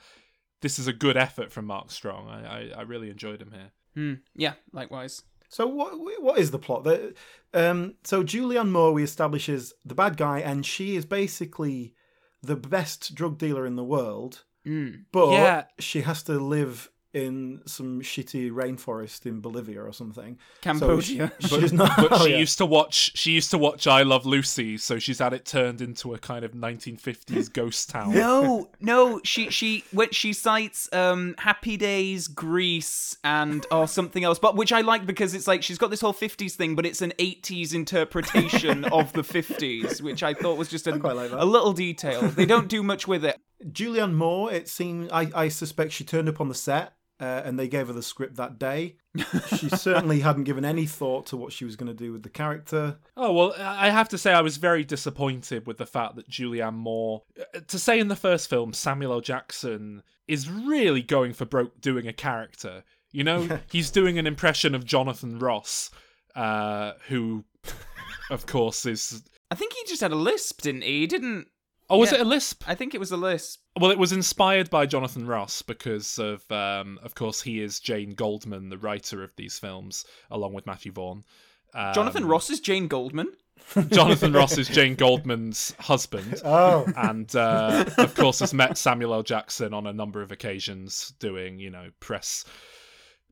this 0.62 0.78
is 0.78 0.86
a 0.88 0.94
good 0.94 1.18
effort 1.18 1.52
from 1.52 1.66
Mark 1.66 1.90
Strong. 1.90 2.30
I, 2.30 2.46
I, 2.46 2.72
I 2.78 2.82
really 2.84 3.10
enjoyed 3.10 3.42
him 3.42 3.52
here. 3.52 3.72
Hmm, 3.96 4.14
yeah, 4.36 4.54
likewise. 4.72 5.24
So 5.50 5.68
what 5.68 5.94
what 6.22 6.38
is 6.40 6.52
the 6.52 6.60
plot? 6.60 6.84
The, 6.84 7.14
um, 7.54 7.96
so 8.04 8.24
Julianne 8.24 8.70
Moore 8.72 8.94
we 8.94 9.04
establishes 9.04 9.74
the 9.84 9.96
bad 9.96 10.16
guy, 10.16 10.40
and 10.40 10.66
she 10.66 10.96
is 10.96 11.06
basically 11.06 11.96
the 12.42 12.56
best 12.56 13.16
drug 13.16 13.38
dealer 13.38 13.66
in 13.66 13.76
the 13.76 13.84
world, 13.84 14.44
Mm. 14.66 15.06
but 15.12 15.32
Yeah. 15.32 15.64
she 15.80 16.02
has 16.02 16.22
to 16.24 16.34
live 16.40 16.92
in 17.14 17.62
some 17.66 18.02
shitty 18.02 18.52
rainforest 18.52 19.26
in 19.26 19.42
Bolivia 19.42 19.82
or 19.82 19.92
something. 19.92 20.38
Cambodia. 20.62 21.32
So 21.40 21.48
she- 21.56 21.62
she's 21.62 21.74
not. 21.74 21.92
But 21.98 22.08
oh, 22.12 22.24
she 22.26 22.32
yeah. 22.32 22.38
used 22.38 22.58
to 22.60 22.66
watch. 22.66 23.12
She 23.18 23.32
used 23.32 23.50
to 23.52 23.58
watch 23.58 23.88
I 23.88 24.04
Love 24.04 24.26
Lucy, 24.26 24.78
so 24.78 25.00
she's 25.00 25.20
had 25.20 25.34
it 25.34 25.46
turned 25.46 25.82
into 25.82 26.14
a 26.14 26.20
kind 26.20 26.46
of 26.46 26.52
1950s 26.52 27.52
ghost 27.54 27.90
town. 27.90 28.14
No, 28.14 28.70
no, 28.80 29.22
she 29.24 29.50
she 29.50 29.84
when 29.92 30.12
she 30.12 30.34
cites 30.34 30.92
um 30.94 31.36
Happy 31.40 31.78
Days, 31.78 32.28
Grease, 32.28 33.18
and 33.24 33.66
or 33.72 33.88
something 33.88 34.24
else, 34.24 34.38
but 34.38 34.56
which 34.56 34.72
I 34.72 34.82
like 34.82 35.06
because 35.06 35.34
it's 35.34 35.48
like 35.48 35.64
she's 35.64 35.78
got 35.78 35.90
this 35.90 36.02
whole 36.02 36.14
fifties 36.14 36.56
thing, 36.56 36.76
but 36.76 36.86
it's 36.86 37.02
an 37.02 37.14
eighties 37.18 37.74
interpretation 37.74 38.86
of 38.86 39.12
the 39.14 39.24
fifties, 39.24 40.02
which 40.02 40.22
I 40.22 40.34
thought 40.34 40.58
was 40.58 40.70
just 40.70 40.86
a, 40.88 41.00
quite 41.00 41.16
like 41.16 41.32
a 41.32 41.46
little 41.46 41.74
detail. 41.74 42.22
They 42.22 42.46
don't 42.46 42.68
do 42.68 42.84
much 42.84 43.08
with 43.08 43.26
it. 43.26 43.38
Julianne 43.66 44.14
Moore, 44.14 44.52
it 44.54 44.70
seems 44.70 45.12
I, 45.12 45.30
I 45.36 45.48
suspect 45.50 45.92
she 45.92 46.04
turned 46.04 46.30
up 46.30 46.40
on 46.40 46.48
the 46.48 46.56
set 46.56 46.94
uh, 47.20 47.42
and 47.44 47.60
they 47.60 47.68
gave 47.68 47.88
her 47.88 47.94
the 47.94 48.02
script 48.04 48.36
that 48.38 48.58
day. 48.60 48.96
she 49.58 49.70
certainly 49.70 50.20
hadn't 50.22 50.44
given 50.46 50.64
any 50.64 50.86
thought 50.86 51.26
to 51.28 51.38
what 51.38 51.52
she 51.52 51.66
was 51.66 51.76
going 51.76 51.88
to 51.88 51.94
do 51.94 52.12
with 52.14 52.24
the 52.24 52.30
character. 52.30 52.98
Oh 53.18 53.34
well, 53.34 53.54
I 53.60 53.90
have 53.90 54.10
to 54.10 54.18
say 54.18 54.34
I 54.34 54.42
was 54.42 54.58
very 54.58 54.84
disappointed 54.84 55.68
with 55.68 55.78
the 55.78 55.86
fact 55.86 56.16
that 56.16 56.30
Julianne 56.30 56.76
Moore, 56.76 57.24
uh, 57.40 57.60
to 57.68 57.80
say 57.80 58.00
in 58.00 58.08
the 58.08 58.16
first 58.16 58.50
film, 58.50 58.74
Samuel 58.74 59.14
L. 59.14 59.22
Jackson 59.22 60.04
is 60.28 60.50
really 60.50 61.02
going 61.02 61.34
for 61.34 61.46
broke 61.46 61.82
doing 61.82 62.08
a 62.08 62.14
character. 62.14 62.84
You 63.12 63.24
know, 63.24 63.60
he's 63.72 63.90
doing 63.90 64.18
an 64.20 64.28
impression 64.28 64.76
of 64.76 64.86
Jonathan 64.86 65.40
Ross, 65.40 65.90
uh, 66.36 66.94
who, 67.08 67.44
of 68.30 68.46
course, 68.46 68.86
is. 68.86 69.24
I 69.52 69.56
think 69.56 69.74
he 69.74 69.84
just 69.88 70.02
had 70.02 70.12
a 70.12 70.16
lisp, 70.16 70.62
didn't 70.62 70.84
he? 70.84 71.00
He 71.00 71.08
didn't. 71.08 71.48
Oh, 71.90 71.98
was 71.98 72.12
Yeah. 72.12 72.20
it 72.20 72.22
a 72.22 72.26
lisp? 72.30 72.64
I 72.68 72.76
think 72.76 72.94
it 72.94 73.00
was 73.00 73.12
a 73.12 73.18
lisp. 73.18 73.62
Well, 73.80 73.92
it 73.92 73.98
was 73.98 74.12
inspired 74.12 74.70
by 74.70 74.86
Jonathan 74.86 75.26
Ross 75.26 75.62
because 75.62 76.20
of, 76.20 76.50
um, 76.52 77.00
of 77.02 77.16
course, 77.16 77.42
he 77.42 77.62
is 77.62 77.80
Jane 77.80 78.14
Goldman, 78.14 78.70
the 78.70 78.78
writer 78.78 79.24
of 79.24 79.36
these 79.36 79.58
films, 79.58 80.06
along 80.30 80.54
with 80.54 80.66
Matthew 80.66 80.92
Vaughn. 80.92 81.24
Um, 81.74 81.94
Jonathan 81.94 82.26
Ross 82.26 82.50
is 82.50 82.60
Jane 82.60 82.88
Goldman. 82.88 83.32
Jonathan 83.92 84.34
Ross 84.34 84.58
is 84.58 84.68
Jane 84.68 84.96
Goldman's 84.96 85.76
husband. 85.80 86.42
Oh, 86.46 86.86
and 86.98 87.34
uh, 87.36 87.86
of 87.98 88.16
course 88.16 88.40
has 88.40 88.54
met 88.54 88.78
Samuel 88.78 89.14
L. 89.14 89.24
Jackson 89.24 89.74
on 89.74 89.86
a 89.86 89.94
number 89.94 90.22
of 90.22 90.32
occasions, 90.32 91.14
doing 91.20 91.60
you 91.60 91.70
know 91.70 91.90
press 92.00 92.46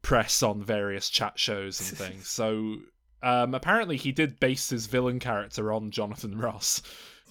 press 0.02 0.44
on 0.44 0.64
various 0.64 1.10
chat 1.10 1.40
shows 1.40 1.80
and 1.80 1.98
things. 1.98 2.28
So 2.28 2.76
um, 3.24 3.56
apparently 3.56 3.98
he 3.98 4.12
did 4.12 4.40
base 4.40 4.70
his 4.70 4.86
villain 4.86 5.20
character 5.20 5.74
on 5.74 5.92
Jonathan 5.92 6.38
Ross. 6.38 6.82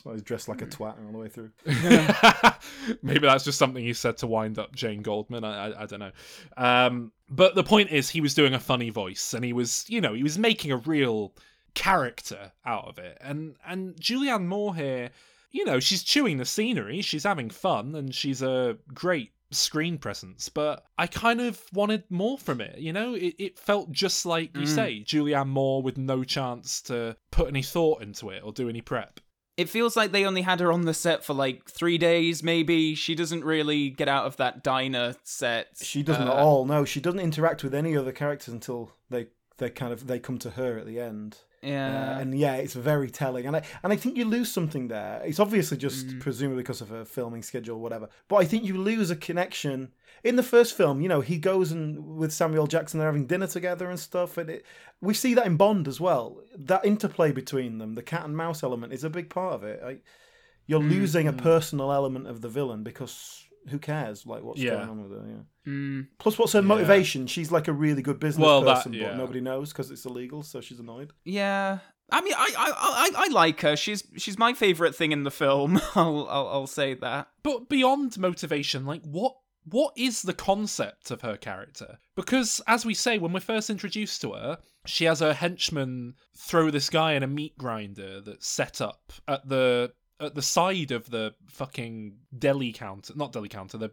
That's 0.07 0.13
why 0.13 0.13
he's 0.15 0.23
dressed 0.23 0.49
like 0.49 0.63
a 0.63 0.67
twat 0.67 0.95
all 1.05 1.13
the 1.13 1.19
way 1.19 1.29
through. 1.29 1.51
Maybe 3.03 3.21
that's 3.27 3.45
just 3.45 3.59
something 3.59 3.83
he 3.85 3.93
said 3.93 4.17
to 4.19 4.27
wind 4.27 4.59
up 4.59 4.75
Jane 4.75 5.03
Goldman. 5.03 5.45
I, 5.45 5.71
I, 5.71 5.83
I 5.83 5.87
don't 5.87 6.01
know. 6.01 6.13
Um, 6.57 7.13
but 7.29 7.55
the 7.55 7.65
point 7.65 7.91
is, 7.91 8.09
he 8.11 8.21
was 8.21 8.35
doing 8.35 8.55
a 8.55 8.61
funny 8.61 8.91
voice, 8.91 9.35
and 9.35 9.45
he 9.45 9.53
was, 9.53 9.85
you 9.89 10.01
know, 10.01 10.15
he 10.15 10.23
was 10.23 10.39
making 10.39 10.73
a 10.73 10.77
real 10.77 11.35
character 11.75 12.53
out 12.65 12.87
of 12.89 12.99
it. 12.99 13.19
And 13.21 13.57
and 13.67 13.97
Julianne 13.97 14.47
Moore 14.47 14.75
here, 14.75 15.11
you 15.51 15.65
know, 15.65 15.81
she's 15.81 16.03
chewing 16.03 16.39
the 16.39 16.45
scenery, 16.45 17.01
she's 17.03 17.25
having 17.25 17.51
fun, 17.51 17.95
and 17.95 18.15
she's 18.15 18.43
a 18.43 18.77
great 18.95 19.33
screen 19.51 19.99
presence. 19.99 20.49
But 20.49 20.85
I 20.99 21.07
kind 21.07 21.41
of 21.41 21.61
wanted 21.73 22.05
more 22.11 22.39
from 22.39 22.61
it. 22.61 22.79
You 22.79 22.93
know, 22.93 23.15
it, 23.15 23.35
it 23.39 23.59
felt 23.59 23.93
just 23.93 24.27
like 24.27 24.55
you 24.57 24.63
Mm. 24.63 24.75
say, 24.75 25.05
Julianne 25.05 25.49
Moore 25.49 25.83
with 25.83 25.99
no 25.99 26.25
chance 26.25 26.81
to 26.83 27.17
put 27.31 27.49
any 27.49 27.63
thought 27.63 28.03
into 28.03 28.31
it 28.31 28.43
or 28.45 28.53
do 28.53 28.69
any 28.69 28.81
prep. 28.81 29.21
It 29.57 29.69
feels 29.71 29.97
like 29.97 30.13
they 30.13 30.25
only 30.27 30.43
had 30.43 30.61
her 30.61 30.71
on 30.71 30.83
the 30.83 30.93
set 30.93 31.25
for 31.25 31.33
like 31.33 31.65
three 31.65 31.97
days, 31.97 32.43
maybe. 32.43 32.95
She 32.95 33.15
doesn't 33.15 33.43
really 33.45 33.89
get 33.89 34.09
out 34.09 34.27
of 34.27 34.37
that 34.37 34.63
diner 34.63 35.15
set. 35.25 35.69
She 35.81 36.03
doesn't 36.03 36.29
Uh, 36.29 36.33
at 36.33 36.39
all. 36.39 36.67
No, 36.67 36.85
she 36.85 37.01
doesn't 37.01 37.21
interact 37.21 37.65
with 37.65 37.75
any 37.75 37.97
other 37.97 38.13
characters 38.13 38.53
until 38.53 38.93
they 39.11 39.29
they 39.59 39.71
kind 39.71 39.93
of 39.93 40.07
they 40.07 40.19
come 40.19 40.37
to 40.39 40.51
her 40.51 40.79
at 40.79 40.87
the 40.87 41.01
end. 41.01 41.39
Yeah. 41.63 42.17
Uh, 42.17 42.21
and 42.21 42.39
yeah, 42.39 42.57
it's 42.57 42.75
very 42.75 43.09
telling, 43.11 43.47
and 43.47 43.57
I 43.57 43.63
and 43.83 43.93
I 43.93 43.97
think 43.97 44.19
you 44.19 44.27
lose 44.27 44.53
something 44.53 44.89
there. 44.89 45.23
It's 45.25 45.41
obviously 45.41 45.79
just 45.79 46.07
Mm. 46.07 46.21
presumably 46.21 46.63
because 46.63 46.83
of 46.83 46.91
her 46.91 47.07
filming 47.07 47.43
schedule, 47.43 47.77
or 47.77 47.81
whatever. 47.83 48.11
But 48.29 48.37
I 48.37 48.45
think 48.45 48.65
you 48.65 48.77
lose 48.77 49.11
a 49.11 49.17
connection. 49.17 49.93
In 50.25 50.37
the 50.37 50.43
first 50.43 50.77
film, 50.77 51.01
you 51.01 51.09
know, 51.09 51.21
he 51.21 51.39
goes 51.39 51.73
and 51.73 52.17
with 52.17 52.33
Samuel 52.33 52.67
Jackson, 52.67 52.99
they're 52.99 53.09
having 53.09 53.27
dinner 53.27 53.47
together 53.47 53.89
and 53.91 53.99
stuff, 54.01 54.39
and 54.39 54.51
it, 54.51 54.65
we 55.01 55.15
see 55.15 55.35
that 55.35 55.47
in 55.47 55.57
Bond 55.57 55.87
as 55.87 56.01
well. 56.01 56.41
That 56.57 56.85
interplay 56.85 57.33
between 57.33 57.79
them, 57.79 57.95
the 57.95 58.03
cat 58.03 58.25
and 58.25 58.37
mouse 58.37 58.63
element, 58.63 58.93
is 58.93 59.05
a 59.05 59.11
big 59.11 59.31
part 59.31 59.55
of 59.55 59.65
it. 59.65 59.81
I, 59.85 59.99
you're 60.67 60.81
Mm, 60.81 60.91
losing 60.91 61.29
a 61.29 61.33
personal 61.33 61.93
element 61.93 62.27
of 62.27 62.41
the 62.41 62.49
villain 62.49 62.83
because 62.83 63.45
who 63.69 63.79
cares? 63.79 64.27
Like 64.27 64.43
what's 64.43 64.61
Yeah. 64.61 64.77
going 64.77 64.89
on 64.89 65.03
with 65.09 65.13
her? 65.13 65.27
Yeah. 65.29 65.73
Mm. 65.73 66.07
Plus, 66.19 66.39
what's 66.39 66.53
her 66.55 66.63
motivation? 66.63 67.27
She's 67.27 67.53
like 67.53 67.69
a 67.69 67.73
really 67.73 68.03
good 68.03 68.19
business 68.19 68.45
Well, 68.45 68.63
that- 68.63 68.77
person, 68.77 68.93
yeah. 68.95 69.09
but 69.09 69.17
nobody 69.19 69.41
knows 69.41 69.73
because 69.73 69.91
it's 69.93 70.05
illegal, 70.07 70.43
so 70.43 70.61
she's 70.61 70.81
annoyed. 70.81 71.13
Yeah. 71.25 71.79
I 72.11 72.21
mean, 72.21 72.35
I, 72.37 72.49
I, 72.57 72.73
I, 72.77 73.25
I 73.25 73.29
like 73.33 73.61
her. 73.63 73.75
She's 73.77 74.05
she's 74.17 74.39
my 74.39 74.53
favorite 74.55 74.95
thing 74.95 75.11
in 75.13 75.25
the 75.25 75.31
film. 75.31 75.81
I'll, 75.97 76.27
I'll, 76.31 76.49
I'll 76.49 76.67
say 76.69 76.95
that. 76.95 77.29
But 77.43 77.69
beyond 77.69 78.17
motivation, 78.19 78.87
like 78.87 79.03
what 79.05 79.35
what 79.69 79.93
is 79.97 80.23
the 80.23 80.33
concept 80.33 81.11
of 81.11 81.23
her 81.23 81.37
character? 81.37 81.99
Because 82.15 82.61
as 82.67 82.87
we 82.87 82.95
say, 82.95 83.19
when 83.19 83.33
we're 83.33 83.41
first 83.41 83.69
introduced 83.69 84.21
to 84.23 84.33
her, 84.33 84.59
she 84.87 85.05
has 85.05 85.21
her 85.21 85.35
henchmen 85.35 86.15
throw 86.37 86.71
this 86.71 86.89
guy 86.89 87.13
in 87.13 87.23
a 87.23 87.27
meat 87.27 87.59
grinder 87.59 88.21
that's 88.21 88.47
set 88.47 88.81
up 88.81 89.13
at 89.27 89.49
the 89.49 89.93
at 90.21 90.35
the 90.35 90.43
side 90.43 90.93
of 90.93 91.11
the 91.11 91.35
fucking 91.49 92.17
deli 92.39 92.73
counter, 92.73 93.13
not 93.17 93.33
deli 93.33 93.49
counter, 93.49 93.77
the 93.77 93.91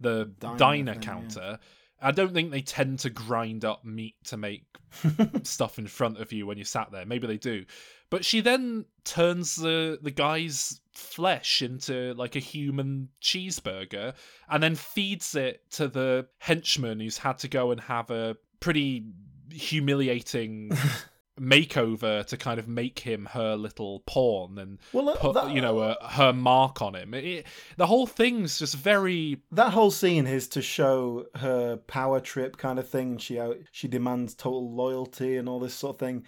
the 0.00 0.30
Diner 0.38 0.56
diner, 0.56 0.92
thing, 0.92 1.02
yeah. 1.02 1.08
counter. 1.08 1.58
I 2.00 2.10
don't 2.10 2.34
think 2.34 2.50
they 2.50 2.60
tend 2.60 2.98
to 3.00 3.10
grind 3.10 3.64
up 3.64 3.84
meat 3.84 4.16
to 4.24 4.36
make 4.36 4.66
stuff 5.44 5.78
in 5.78 5.86
front 5.86 6.20
of 6.20 6.30
you 6.30 6.46
when 6.46 6.58
you 6.58 6.64
sat 6.64 6.92
there. 6.92 7.06
Maybe 7.06 7.26
they 7.26 7.38
do. 7.38 7.64
But 8.10 8.24
she 8.24 8.40
then 8.40 8.84
turns 9.04 9.56
the 9.56 9.98
the 10.00 10.10
guy's 10.10 10.80
flesh 10.92 11.60
into 11.62 12.14
like 12.14 12.36
a 12.36 12.40
human 12.40 13.08
cheeseburger 13.20 14.14
and 14.48 14.62
then 14.62 14.74
feeds 14.74 15.34
it 15.34 15.62
to 15.72 15.88
the 15.88 16.26
henchman 16.38 17.00
who's 17.00 17.18
had 17.18 17.38
to 17.38 17.48
go 17.48 17.70
and 17.70 17.80
have 17.80 18.10
a 18.10 18.36
pretty 18.60 19.04
humiliating 19.50 20.70
makeover 21.40 22.24
to 22.24 22.36
kind 22.36 22.58
of 22.58 22.66
make 22.66 23.00
him 23.00 23.26
her 23.32 23.56
little 23.56 24.00
pawn 24.06 24.56
and 24.58 24.78
Well, 24.92 25.14
put 25.16 25.34
that- 25.34 25.50
you 25.50 25.60
know 25.60 25.78
uh, 25.80 26.08
her 26.10 26.32
mark 26.32 26.80
on 26.80 26.94
him. 26.94 27.12
It, 27.12 27.24
it- 27.24 27.46
the 27.76 27.86
whole 27.86 28.06
thing's 28.06 28.58
just 28.58 28.74
very 28.74 29.42
that 29.52 29.72
whole 29.72 29.90
scene 29.90 30.26
is 30.26 30.48
to 30.48 30.62
show 30.62 31.26
her 31.36 31.76
power 31.76 32.20
trip 32.20 32.56
kind 32.56 32.78
of 32.78 32.88
thing. 32.88 33.18
She 33.18 33.38
out, 33.38 33.58
she 33.70 33.86
demands 33.88 34.34
total 34.34 34.74
loyalty 34.74 35.36
and 35.36 35.48
all 35.48 35.60
this 35.60 35.74
sort 35.74 35.96
of 35.96 36.00
thing. 36.00 36.24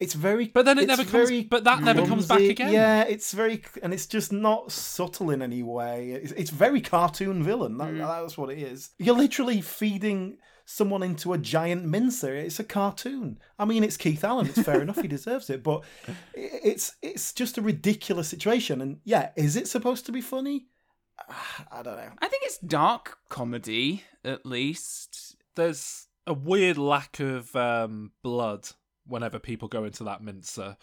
It's 0.00 0.14
very, 0.14 0.46
But 0.48 0.64
then 0.64 0.78
it 0.78 0.86
never 0.86 1.02
comes- 1.02 1.10
very 1.28 1.42
but 1.44 1.64
that 1.64 1.82
never 1.82 2.06
comes 2.06 2.26
back 2.26 2.40
again. 2.40 2.72
Yeah, 2.72 3.02
it's 3.02 3.32
very, 3.32 3.64
and 3.82 3.92
it's 3.92 4.06
just 4.06 4.32
not 4.32 4.70
subtle 4.70 5.30
in 5.30 5.42
any 5.42 5.62
way. 5.64 6.12
It's, 6.12 6.32
it's 6.32 6.50
very 6.50 6.80
cartoon 6.80 7.42
villain. 7.42 7.78
That, 7.78 7.96
That's 7.96 8.38
what 8.38 8.50
it 8.50 8.58
is. 8.58 8.90
You're 8.98 9.16
literally 9.16 9.60
feeding 9.60 10.38
someone 10.64 11.02
into 11.02 11.32
a 11.32 11.38
giant 11.38 11.84
mincer. 11.84 12.32
It's 12.34 12.60
a 12.60 12.64
cartoon. 12.64 13.38
I 13.58 13.64
mean, 13.64 13.82
it's 13.82 13.96
Keith 13.96 14.22
Allen. 14.22 14.46
It's 14.46 14.62
fair 14.62 14.80
enough. 14.82 15.00
He 15.00 15.08
deserves 15.08 15.50
it, 15.50 15.62
but 15.64 15.82
it's 16.34 16.94
it's 17.02 17.32
just 17.32 17.58
a 17.58 17.62
ridiculous 17.62 18.28
situation. 18.28 18.80
And 18.80 18.98
yeah, 19.04 19.30
is 19.34 19.56
it 19.56 19.66
supposed 19.66 20.06
to 20.06 20.12
be 20.12 20.20
funny? 20.20 20.66
I 21.72 21.82
don't 21.82 21.96
know. 21.96 22.10
I 22.20 22.28
think 22.28 22.44
it's 22.44 22.58
dark 22.58 23.18
comedy, 23.28 24.04
at 24.24 24.46
least. 24.46 25.34
there's 25.56 26.06
a 26.26 26.34
weird 26.34 26.76
lack 26.78 27.18
of 27.20 27.56
um, 27.56 28.12
blood 28.22 28.68
whenever 29.08 29.38
people 29.38 29.68
go 29.68 29.84
into 29.84 30.04
that 30.04 30.22
mincer. 30.22 30.76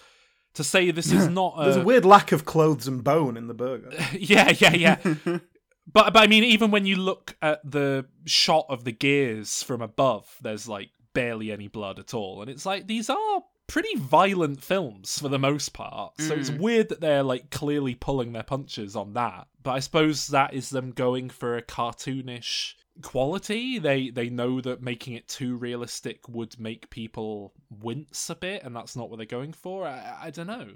To 0.56 0.64
say 0.64 0.90
this 0.92 1.12
is 1.12 1.28
not 1.42 1.56
a, 1.58 1.64
There's 1.66 1.76
a 1.78 1.84
weird 1.84 2.06
lack 2.06 2.32
of 2.32 2.46
clothes 2.46 2.88
and 2.88 3.04
bone 3.04 3.38
in 3.38 3.48
the 3.48 3.54
burger. 3.54 3.92
yeah, 4.14 4.54
yeah, 4.58 4.74
yeah. 4.74 4.98
but 5.26 6.14
but 6.14 6.18
I 6.18 6.28
mean, 6.28 6.44
even 6.44 6.72
when 6.72 6.86
you 6.86 6.96
look 6.96 7.36
at 7.42 7.60
the 7.70 8.06
shot 8.26 8.66
of 8.70 8.84
the 8.86 8.92
gears 8.92 9.64
from 9.64 9.82
above, 9.82 10.34
there's 10.42 10.68
like 10.68 10.90
barely 11.14 11.52
any 11.52 11.68
blood 11.68 12.00
at 12.00 12.14
all, 12.14 12.42
and 12.42 12.50
it's 12.50 12.66
like 12.66 12.88
these 12.88 13.10
are 13.10 13.44
pretty 13.68 13.96
violent 13.98 14.64
films 14.64 15.18
for 15.20 15.28
the 15.28 15.40
most 15.40 15.74
part. 15.74 16.14
So 16.22 16.36
it's 16.36 16.52
Mm. 16.52 16.60
weird 16.60 16.90
that 16.90 17.02
they're 17.02 17.24
like 17.24 17.50
clearly 17.50 17.96
pulling 17.96 18.32
their 18.32 18.44
punches 18.44 18.96
on 18.96 19.14
that. 19.14 19.48
But 19.64 19.72
I 19.72 19.80
suppose 19.80 20.28
that 20.28 20.54
is 20.54 20.70
them 20.70 20.92
going 20.92 21.30
for 21.32 21.58
a 21.58 21.64
cartoonish 21.64 22.76
quality. 23.02 23.80
They 23.80 24.10
they 24.10 24.30
know 24.30 24.62
that 24.62 24.82
making 24.82 25.14
it 25.14 25.28
too 25.28 25.56
realistic 25.56 26.28
would 26.30 26.60
make 26.60 26.90
people 26.90 27.54
wince 27.70 28.30
a 28.30 28.36
bit, 28.36 28.64
and 28.64 28.76
that's 28.76 28.96
not 28.96 29.10
what 29.10 29.18
they're 29.18 29.26
going 29.26 29.54
for. 29.54 29.86
I, 29.88 30.18
I 30.24 30.30
don't 30.32 30.48
know 30.48 30.68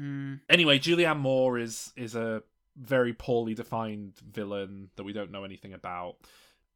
Mm. 0.00 0.40
anyway, 0.50 0.80
Julianne 0.80 1.20
Moore 1.20 1.56
is 1.56 1.92
is 1.96 2.16
a 2.16 2.42
very 2.76 3.12
poorly 3.12 3.54
defined 3.54 4.14
villain 4.28 4.90
that 4.96 5.04
we 5.04 5.12
don't 5.12 5.30
know 5.30 5.44
anything 5.44 5.72
about, 5.72 6.16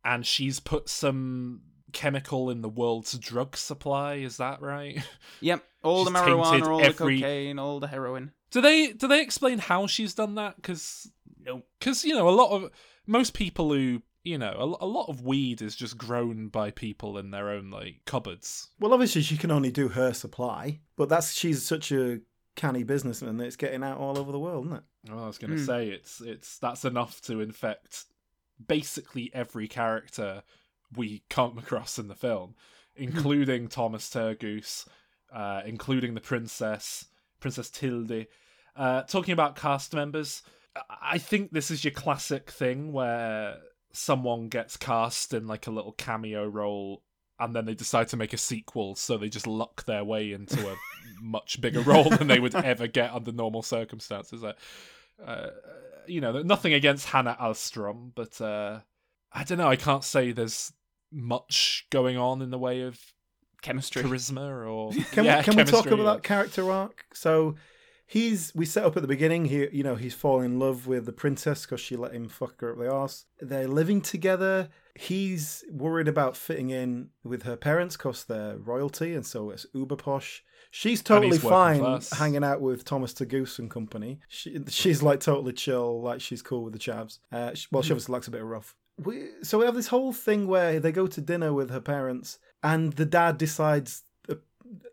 and 0.04 0.24
she's 0.24 0.60
put 0.60 0.88
some 0.88 1.62
chemical 1.92 2.48
in 2.48 2.60
the 2.62 2.68
world's 2.68 3.18
drug 3.18 3.56
supply. 3.56 4.14
Is 4.14 4.36
that 4.36 4.62
right? 4.62 5.02
Yep. 5.40 5.64
All 5.82 6.04
the 6.04 6.12
marijuana, 6.12 6.62
all 6.68 6.80
every- 6.80 7.16
the 7.16 7.22
cocaine, 7.22 7.58
all 7.58 7.80
the 7.80 7.88
heroin. 7.88 8.30
Do 8.52 8.60
they 8.60 8.92
do 8.92 9.08
they 9.08 9.20
explain 9.20 9.58
how 9.58 9.88
she's 9.88 10.14
done 10.14 10.36
that? 10.36 10.54
Because 10.54 11.10
no, 11.44 11.62
because 11.80 12.04
you 12.04 12.14
know 12.14 12.28
a 12.28 12.30
lot 12.30 12.52
of 12.52 12.70
most 13.04 13.34
people 13.34 13.72
who 13.72 14.00
you 14.28 14.38
know 14.38 14.76
a, 14.80 14.84
a 14.84 14.86
lot 14.86 15.08
of 15.08 15.22
weed 15.22 15.62
is 15.62 15.74
just 15.76 15.96
grown 15.98 16.48
by 16.48 16.70
people 16.70 17.18
in 17.18 17.30
their 17.30 17.48
own 17.50 17.70
like 17.70 18.00
cupboards. 18.06 18.68
Well, 18.78 18.92
obviously 18.92 19.22
she 19.22 19.36
can 19.36 19.50
only 19.50 19.70
do 19.70 19.88
her 19.88 20.12
supply, 20.12 20.80
but 20.96 21.08
that's 21.08 21.32
she's 21.34 21.64
such 21.64 21.90
a 21.92 22.20
canny 22.56 22.82
businessman 22.82 23.36
that 23.36 23.46
it's 23.46 23.56
getting 23.56 23.84
out 23.84 23.98
all 23.98 24.18
over 24.18 24.32
the 24.32 24.38
world, 24.38 24.66
isn't 24.66 24.76
it? 24.78 24.82
Oh, 25.10 25.24
I 25.24 25.26
was 25.26 25.38
going 25.38 25.52
to 25.52 25.58
Hmm. 25.58 25.64
say 25.64 25.88
it's 25.88 26.20
it's 26.20 26.58
that's 26.58 26.84
enough 26.84 27.20
to 27.22 27.40
infect 27.40 28.04
basically 28.66 29.30
every 29.32 29.68
character 29.68 30.42
we 30.96 31.22
come 31.30 31.58
across 31.58 31.98
in 31.98 32.08
the 32.08 32.14
film, 32.14 32.54
including 32.96 33.68
Thomas 33.68 34.08
Turgoose, 34.10 34.86
uh, 35.32 35.62
including 35.64 36.14
the 36.14 36.20
princess, 36.20 37.06
Princess 37.40 37.70
Tilde. 37.70 38.26
Uh, 38.74 39.02
talking 39.02 39.32
about 39.32 39.56
cast 39.56 39.94
members, 39.94 40.42
I- 40.76 40.82
I 41.14 41.18
think 41.18 41.50
this 41.52 41.70
is 41.70 41.84
your 41.84 41.92
classic 41.92 42.50
thing 42.50 42.92
where 42.92 43.58
someone 43.92 44.48
gets 44.48 44.76
cast 44.76 45.34
in 45.34 45.46
like 45.46 45.66
a 45.66 45.70
little 45.70 45.92
cameo 45.92 46.46
role 46.46 47.02
and 47.40 47.54
then 47.54 47.66
they 47.66 47.74
decide 47.74 48.08
to 48.08 48.16
make 48.16 48.32
a 48.32 48.38
sequel, 48.38 48.96
so 48.96 49.16
they 49.16 49.28
just 49.28 49.46
luck 49.46 49.84
their 49.84 50.02
way 50.02 50.32
into 50.32 50.68
a 50.68 50.76
much 51.22 51.60
bigger 51.60 51.80
role 51.80 52.10
than 52.10 52.26
they 52.26 52.40
would 52.40 52.54
ever 52.54 52.88
get 52.88 53.12
under 53.12 53.30
normal 53.30 53.62
circumstances. 53.62 54.42
Uh, 54.42 54.54
uh, 55.24 55.50
you 56.06 56.20
know, 56.20 56.42
nothing 56.42 56.72
against 56.72 57.06
Hanna 57.06 57.36
Alström, 57.40 58.10
but 58.14 58.40
uh, 58.40 58.80
I 59.32 59.44
don't 59.44 59.58
know. 59.58 59.68
I 59.68 59.76
can't 59.76 60.02
say 60.02 60.32
there's 60.32 60.72
much 61.12 61.86
going 61.90 62.16
on 62.16 62.42
in 62.42 62.50
the 62.50 62.58
way 62.58 62.82
of 62.82 63.00
Chemistry. 63.62 64.02
charisma 64.02 64.66
or 64.68 64.92
Can 65.12 65.24
yeah, 65.24 65.38
we 65.38 65.44
can 65.44 65.56
we 65.56 65.64
talk 65.64 65.86
about 65.86 65.98
yeah. 65.98 66.04
that 66.14 66.22
character 66.22 66.70
arc? 66.70 67.04
So 67.12 67.56
he's 68.08 68.52
we 68.54 68.64
set 68.64 68.84
up 68.84 68.96
at 68.96 69.02
the 69.02 69.08
beginning. 69.08 69.44
He 69.44 69.68
you 69.70 69.84
know 69.84 69.94
he's 69.94 70.14
falling 70.14 70.46
in 70.46 70.58
love 70.58 70.88
with 70.88 71.06
the 71.06 71.12
princess 71.12 71.64
because 71.64 71.80
she 71.80 71.94
let 71.94 72.12
him 72.12 72.28
fuck 72.28 72.60
her 72.60 72.72
up 72.72 72.78
the 72.78 72.90
arse. 72.90 73.26
They're 73.40 73.68
living 73.68 74.00
together. 74.00 74.68
He's 74.96 75.64
worried 75.70 76.08
about 76.08 76.36
fitting 76.36 76.70
in 76.70 77.10
with 77.22 77.44
her 77.44 77.54
parents 77.54 77.96
because 77.96 78.24
they're 78.24 78.56
royalty, 78.56 79.14
and 79.14 79.24
so 79.24 79.50
it's 79.50 79.66
uber 79.72 79.94
posh. 79.94 80.42
She's 80.70 81.02
totally 81.02 81.38
fine 81.38 81.80
class. 81.80 82.10
hanging 82.10 82.44
out 82.44 82.60
with 82.60 82.84
Thomas 82.84 83.14
Turgoose 83.14 83.58
and 83.58 83.70
company. 83.70 84.18
She, 84.28 84.58
she's 84.68 85.02
like 85.02 85.20
totally 85.20 85.52
chill, 85.52 86.02
like 86.02 86.20
she's 86.20 86.42
cool 86.42 86.64
with 86.64 86.72
the 86.72 86.78
chavs. 86.78 87.20
Uh, 87.32 87.54
she, 87.54 87.68
well, 87.70 87.82
she 87.82 87.92
obviously 87.92 88.12
likes 88.12 88.28
a 88.28 88.32
bit 88.32 88.42
of 88.42 88.48
rough. 88.48 88.74
We, 88.98 89.28
so 89.42 89.58
we 89.58 89.64
have 89.64 89.76
this 89.76 89.86
whole 89.86 90.12
thing 90.12 90.46
where 90.46 90.80
they 90.80 90.92
go 90.92 91.06
to 91.06 91.20
dinner 91.20 91.52
with 91.54 91.70
her 91.70 91.80
parents, 91.80 92.38
and 92.62 92.92
the 92.94 93.06
dad 93.06 93.38
decides 93.38 94.02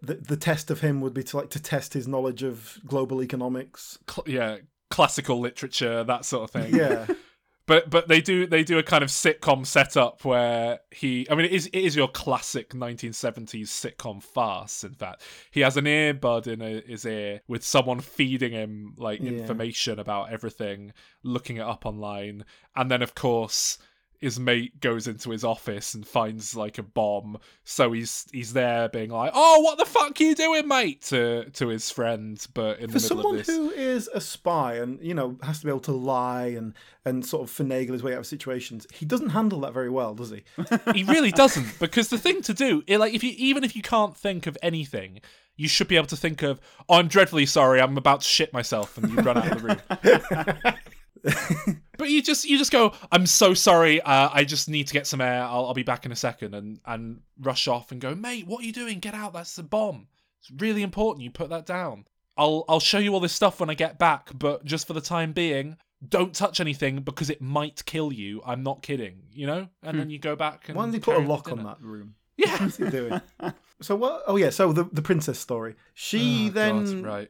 the 0.01 0.15
the 0.15 0.38
test 0.38 0.71
of 0.71 0.82
him 0.82 1.01
would 1.01 1.13
be 1.13 1.23
to 1.23 1.38
like 1.38 1.49
to 1.51 1.61
test 1.61 1.93
his 1.93 2.07
knowledge 2.07 2.43
of 2.43 2.80
global 2.86 3.21
economics. 3.21 3.97
Cl- 4.09 4.26
yeah, 4.28 4.57
classical 4.89 5.39
literature, 5.39 6.03
that 6.03 6.26
sort 6.26 6.43
of 6.43 6.51
thing. 6.51 6.76
Yeah, 6.76 7.07
but 7.65 7.89
but 7.89 8.07
they 8.07 8.21
do 8.21 8.45
they 8.47 8.63
do 8.63 8.78
a 8.78 8.84
kind 8.84 9.03
of 9.03 9.09
sitcom 9.09 9.65
setup 9.65 10.23
where 10.23 10.80
he 10.91 11.28
I 11.30 11.36
mean 11.36 11.45
it 11.45 11.51
is 11.51 11.67
it 11.67 11.80
is 11.80 11.95
your 11.95 12.07
classic 12.07 12.69
1970s 12.69 13.67
sitcom 13.67 14.21
farce 14.21 14.84
in 14.84 14.93
fact 14.93 15.23
he 15.51 15.61
has 15.61 15.76
an 15.78 15.86
earbud 15.86 16.47
in 16.47 16.61
a, 16.61 16.82
his 16.82 17.05
ear 17.05 17.41
with 17.47 17.63
someone 17.65 17.99
feeding 17.99 18.51
him 18.51 18.93
like 18.97 19.19
Yeah. 19.19 19.32
information 19.32 19.97
about 19.99 20.32
everything 20.32 20.93
looking 21.23 21.57
it 21.57 21.61
up 21.63 21.86
online 21.86 22.45
and 22.76 22.91
then 22.91 23.01
of 23.01 23.15
course 23.15 23.78
his 24.20 24.39
mate 24.39 24.80
goes 24.80 25.07
into 25.07 25.30
his 25.30 25.43
office 25.43 25.93
and 25.93 26.07
finds 26.07 26.55
like 26.55 26.78
a 26.78 26.84
bomb. 26.84 27.38
So 27.63 27.91
he's 27.91 28.26
he's 28.32 28.53
there 28.53 28.89
being 28.89 29.09
like 29.09 29.32
oh 29.34 29.61
what 29.61 29.78
the 29.78 29.86
fuck 29.86 30.20
are 30.20 30.24
you 30.24 30.36
doing 30.36 30.68
mate? 30.68 31.01
to 31.03 31.49
to 31.51 31.68
his 31.68 31.89
friend 31.89 32.45
but 32.53 32.80
in 32.80 32.89
for 32.89 32.99
the 32.99 33.03
middle 33.03 33.18
someone 33.18 33.39
of 33.39 33.45
this 33.45 33.55
who 33.55 33.70
is 33.70 34.09
a 34.13 34.22
spy 34.22 34.76
and 34.76 35.01
you 35.01 35.13
know 35.13 35.38
has 35.43 35.59
to 35.59 35.66
be 35.66 35.72
able 35.72 35.80
to 35.82 35.91
lie 35.91 36.47
and 36.47 36.74
and 37.05 37.26
sort 37.26 37.43
of 37.43 37.55
finagle 37.55 37.91
his 37.91 38.01
way 38.01 38.13
out 38.13 38.20
of 38.20 38.26
situations, 38.26 38.88
he 38.91 39.05
doesn't 39.05 39.30
handle 39.30 39.59
that 39.59 39.74
very 39.74 39.91
well, 39.91 40.16
does 40.16 40.32
he? 40.32 40.43
he 40.93 41.03
really 41.03 41.32
doesn't 41.32 41.78
because 41.80 42.09
the 42.09 42.18
thing 42.18 42.41
to 42.41 42.53
do 42.53 42.84
like 42.88 43.13
if 43.13 43.24
you 43.24 43.34
even 43.38 43.63
if 43.63 43.76
you 43.76 43.82
can't 43.82 44.16
think 44.16 44.47
of 44.47 44.57
anything 44.61 45.20
you 45.55 45.68
should 45.68 45.88
be 45.88 45.95
able 45.95 46.07
to 46.07 46.18
think 46.18 46.41
of 46.41 46.59
oh, 46.89 46.95
i'm 46.95 47.07
dreadfully 47.07 47.45
sorry 47.45 47.82
i'm 47.82 47.97
about 47.97 48.22
to 48.22 48.28
shit 48.28 48.51
myself 48.53 48.97
and 48.97 49.09
you 49.11 49.18
run 49.18 49.38
out 49.38 49.51
of 49.51 49.61
the 49.61 49.68
room 49.68 50.76
but 51.97 52.09
you 52.09 52.21
just 52.21 52.45
you 52.45 52.57
just 52.57 52.71
go 52.71 52.93
i'm 53.11 53.26
so 53.26 53.53
sorry 53.53 54.01
uh, 54.01 54.30
i 54.34 54.43
just 54.43 54.69
need 54.69 54.88
to 54.88 54.93
get 54.93 55.07
some 55.07 55.21
air 55.21 55.43
I'll, 55.43 55.67
I'll 55.67 55.73
be 55.73 55.84
back 55.84 56.05
in 56.05 56.11
a 56.11 56.15
second 56.15 56.53
and 56.53 56.80
and 56.86 57.21
rush 57.39 57.67
off 57.67 57.91
and 57.91 57.99
go 57.99 58.13
mate 58.15 58.47
what 58.47 58.61
are 58.63 58.65
you 58.65 58.73
doing 58.73 58.99
get 58.99 59.13
out 59.13 59.34
that's 59.34 59.57
a 59.57 59.63
bomb 59.63 60.07
it's 60.39 60.51
really 60.61 60.84
important 60.84 61.23
you 61.23 61.32
put 61.32 61.49
that 61.49 61.65
down 61.65 62.05
i'll 62.38 62.65
i'll 62.69 62.80
show 62.80 62.99
you 62.99 63.13
all 63.13 63.19
this 63.19 63.34
stuff 63.34 63.59
when 63.59 63.69
i 63.69 63.73
get 63.73 63.97
back 63.97 64.30
but 64.38 64.63
just 64.65 64.86
for 64.88 64.93
the 64.93 65.01
time 65.01 65.32
being 65.34 65.78
don't 66.07 66.36
touch 66.36 66.59
anything 66.59 67.01
because 67.01 67.30
it 67.30 67.41
might 67.41 67.84
kill 67.86 68.11
you 68.11 68.41
i'm 68.45 68.61
not 68.61 68.82
kidding 68.84 69.23
you 69.34 69.47
know 69.47 69.67
and 69.82 69.99
then 69.99 70.09
you 70.09 70.19
go 70.19 70.36
back 70.36 70.67
and 70.67 70.78
Why 70.78 70.84
don't 70.84 70.91
they 70.91 70.99
put 70.99 71.15
a 71.15 71.19
lock 71.19 71.51
on 71.51 71.63
that 71.63 71.82
room? 71.82 72.15
yeah 72.38 72.57
What's 72.61 72.78
he 72.78 72.89
doing? 72.89 73.21
so 73.82 73.95
what? 73.95 74.23
Oh 74.28 74.36
yeah. 74.36 74.49
So 74.49 74.73
the 74.73 74.84
the 74.91 75.01
princess 75.01 75.39
story. 75.39 75.76
She 75.93 76.47
Oh, 76.49 76.51
then 76.51 77.01
God, 77.01 77.09
right 77.09 77.30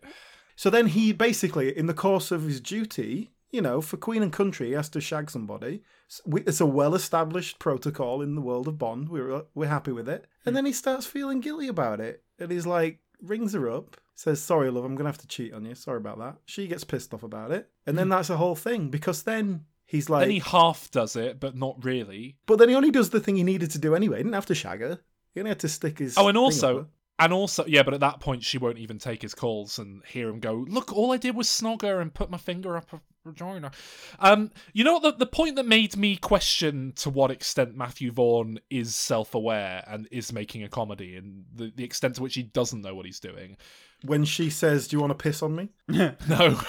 So 0.56 0.72
then 0.72 0.88
he 0.88 1.14
basically, 1.14 1.78
in 1.78 1.86
the 1.86 1.94
course 1.94 2.32
of 2.32 2.42
his 2.44 2.60
duty, 2.60 3.30
you 3.56 3.62
know, 3.62 3.82
for 3.82 3.98
Queen 3.98 4.22
and 4.22 4.32
Country, 4.32 4.68
he 4.68 4.74
has 4.74 4.90
to 4.90 5.02
shag 5.02 5.32
somebody. 5.32 5.82
It's 6.28 6.62
a 6.62 6.66
well-established 6.66 7.58
protocol 7.58 8.22
in 8.22 8.36
the 8.36 8.42
world 8.42 8.68
of 8.68 8.78
Bond. 8.78 9.10
We're 9.10 9.34
uh, 9.34 9.42
we're 9.56 9.68
happy 9.68 9.92
with 9.92 10.08
it. 10.08 10.28
And 10.46 10.54
hmm. 10.54 10.56
then 10.56 10.66
he 10.66 10.74
starts 10.74 11.06
feeling 11.06 11.40
guilty 11.40 11.68
about 11.68 12.00
it, 12.00 12.24
and 12.38 12.52
he's 12.52 12.68
like, 12.68 13.00
rings 13.22 13.54
her 13.54 13.70
up, 13.70 13.98
says, 14.14 14.42
"Sorry, 14.42 14.70
love, 14.70 14.84
I'm 14.84 14.96
gonna 14.96 15.10
have 15.10 15.18
to 15.20 15.28
cheat 15.28 15.54
on 15.54 15.66
you. 15.66 15.74
Sorry 15.74 15.98
about 15.98 16.20
that." 16.20 16.36
She 16.46 16.68
gets 16.68 16.84
pissed 16.84 17.14
off 17.14 17.24
about 17.24 17.52
it, 17.52 17.70
and 17.88 17.98
then 17.98 18.08
hmm. 18.08 18.12
that's 18.12 18.28
the 18.28 18.38
whole 18.38 18.56
thing 18.56 18.90
because 18.90 19.24
then 19.24 19.66
he's 19.86 20.10
like, 20.10 20.22
then 20.22 20.32
he 20.32 20.40
half 20.40 20.90
does 20.92 21.16
it 21.16 21.40
but 21.40 21.56
not 21.56 21.86
really 21.86 22.36
but 22.48 22.58
then 22.58 22.70
he 22.70 22.76
only 22.76 22.90
does 22.90 23.12
the 23.12 23.20
thing 23.20 23.36
he 23.36 23.44
needed 23.44 23.72
to 23.72 23.80
do 23.80 23.96
anyway. 23.96 24.18
He 24.18 24.24
didn't 24.24 24.34
have 24.34 24.48
to 24.48 24.56
shag 24.56 24.82
her. 24.82 25.00
He 25.34 25.40
only 25.40 25.50
had 25.50 25.60
to 25.60 25.70
stick 25.70 26.00
his. 26.00 26.18
Oh, 26.18 26.28
and 26.28 26.38
also. 26.38 26.88
And 27.20 27.32
also, 27.34 27.66
yeah, 27.66 27.84
but 27.84 27.94
at 27.94 28.00
that 28.02 28.20
point, 28.20 28.44
she 28.44 28.58
won't 28.58 28.78
even 28.78 28.98
take 29.00 29.22
his 29.22 29.34
calls 29.34 29.80
and 29.80 30.04
hear 30.06 30.30
him 30.30 30.40
go, 30.40 30.66
"Look, 30.68 30.92
all 30.94 31.12
I 31.12 31.18
did 31.18 31.36
was 31.36 31.48
snog 31.48 31.82
her 31.82 32.00
and 32.02 32.14
put 32.14 32.30
my 32.30 32.38
finger 32.38 32.76
up 32.76 32.90
her 32.92 33.00
vagina." 33.26 33.72
Um, 34.20 34.52
you 34.74 34.84
know 34.84 34.94
what? 34.94 35.04
The, 35.04 35.12
the 35.26 35.26
point 35.32 35.56
that 35.56 35.66
made 35.66 35.96
me 35.96 36.18
question 36.18 36.94
to 36.98 37.10
what 37.10 37.32
extent 37.32 37.76
Matthew 37.76 38.12
Vaughn 38.12 38.60
is 38.70 38.96
self-aware 38.96 39.84
and 39.88 40.08
is 40.12 40.34
making 40.34 40.64
a 40.64 40.70
comedy, 40.70 41.16
and 41.16 41.46
the, 41.56 41.72
the 41.76 41.84
extent 41.84 42.16
to 42.16 42.22
which 42.24 42.36
he 42.36 42.44
doesn't 42.44 42.82
know 42.82 42.94
what 42.96 43.06
he's 43.06 43.20
doing. 43.20 43.58
when 44.04 44.26
she 44.26 44.50
says, 44.50 44.88
"Do 44.88 44.98
you 44.98 45.02
want 45.02 45.18
to 45.18 45.24
piss 45.24 45.42
on 45.42 45.56
me?" 45.56 45.70
No, 46.28 46.60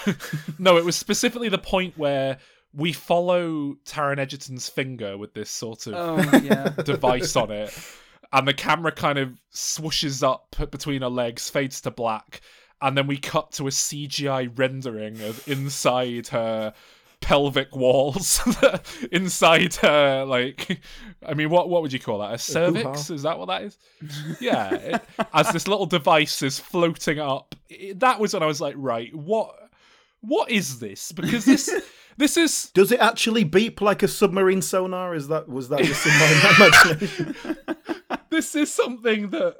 no, 0.59 0.77
it 0.77 0.85
was 0.85 0.95
specifically 0.95 1.49
the 1.49 1.57
point 1.57 1.97
where 1.97 2.37
we 2.73 2.93
follow 2.93 3.75
Taron 3.85 4.19
Egerton's 4.19 4.69
finger 4.69 5.17
with 5.17 5.33
this 5.33 5.49
sort 5.49 5.87
of 5.87 5.93
Oh 5.95 6.37
yeah. 6.37 6.69
device 6.83 7.35
on 7.35 7.49
it, 7.51 7.73
and 8.33 8.47
the 8.47 8.53
camera 8.53 8.91
kind 8.91 9.17
of 9.17 9.39
swooshes 9.53 10.23
up 10.27 10.55
between 10.71 11.01
her 11.01 11.09
legs, 11.09 11.49
fades 11.49 11.81
to 11.81 11.91
black, 11.91 12.41
and 12.81 12.97
then 12.97 13.07
we 13.07 13.17
cut 13.17 13.51
to 13.53 13.67
a 13.67 13.71
CGI 13.71 14.51
rendering 14.57 15.19
of 15.21 15.47
inside 15.47 16.27
her 16.27 16.73
pelvic 17.19 17.75
walls, 17.75 18.39
inside 19.11 19.73
her 19.75 20.23
like, 20.25 20.79
I 21.25 21.33
mean, 21.33 21.49
what 21.49 21.67
what 21.69 21.81
would 21.81 21.91
you 21.91 21.99
call 21.99 22.19
that? 22.19 22.33
A 22.33 22.37
cervix? 22.37 23.09
Is 23.09 23.23
that 23.23 23.39
what 23.39 23.47
that 23.47 23.63
is? 23.63 23.77
Yeah, 24.39 24.73
it- 24.75 25.01
as 25.33 25.51
this 25.51 25.67
little 25.67 25.87
device 25.87 26.41
is 26.43 26.59
floating 26.59 27.19
up. 27.19 27.55
It- 27.69 27.99
that 28.01 28.19
was 28.19 28.33
when 28.33 28.43
I 28.43 28.45
was 28.45 28.61
like, 28.61 28.75
right, 28.77 29.13
what 29.15 29.55
what 30.21 30.51
is 30.51 30.79
this? 30.79 31.11
Because 31.11 31.45
this 31.45 31.69
this 32.17 32.37
is 32.37 32.69
Does 32.75 32.91
it 32.91 32.99
actually 32.99 33.43
beep 33.43 33.81
like 33.81 34.03
a 34.03 34.07
submarine 34.07 34.61
sonar? 34.61 35.15
Is 35.15 35.27
that 35.29 35.49
was 35.49 35.69
that 35.69 35.81
just 35.83 36.05
in 36.05 36.11
my 36.13 36.55
imagination? 36.57 37.35
this 38.29 38.55
is 38.55 38.73
something 38.73 39.29
that 39.31 39.55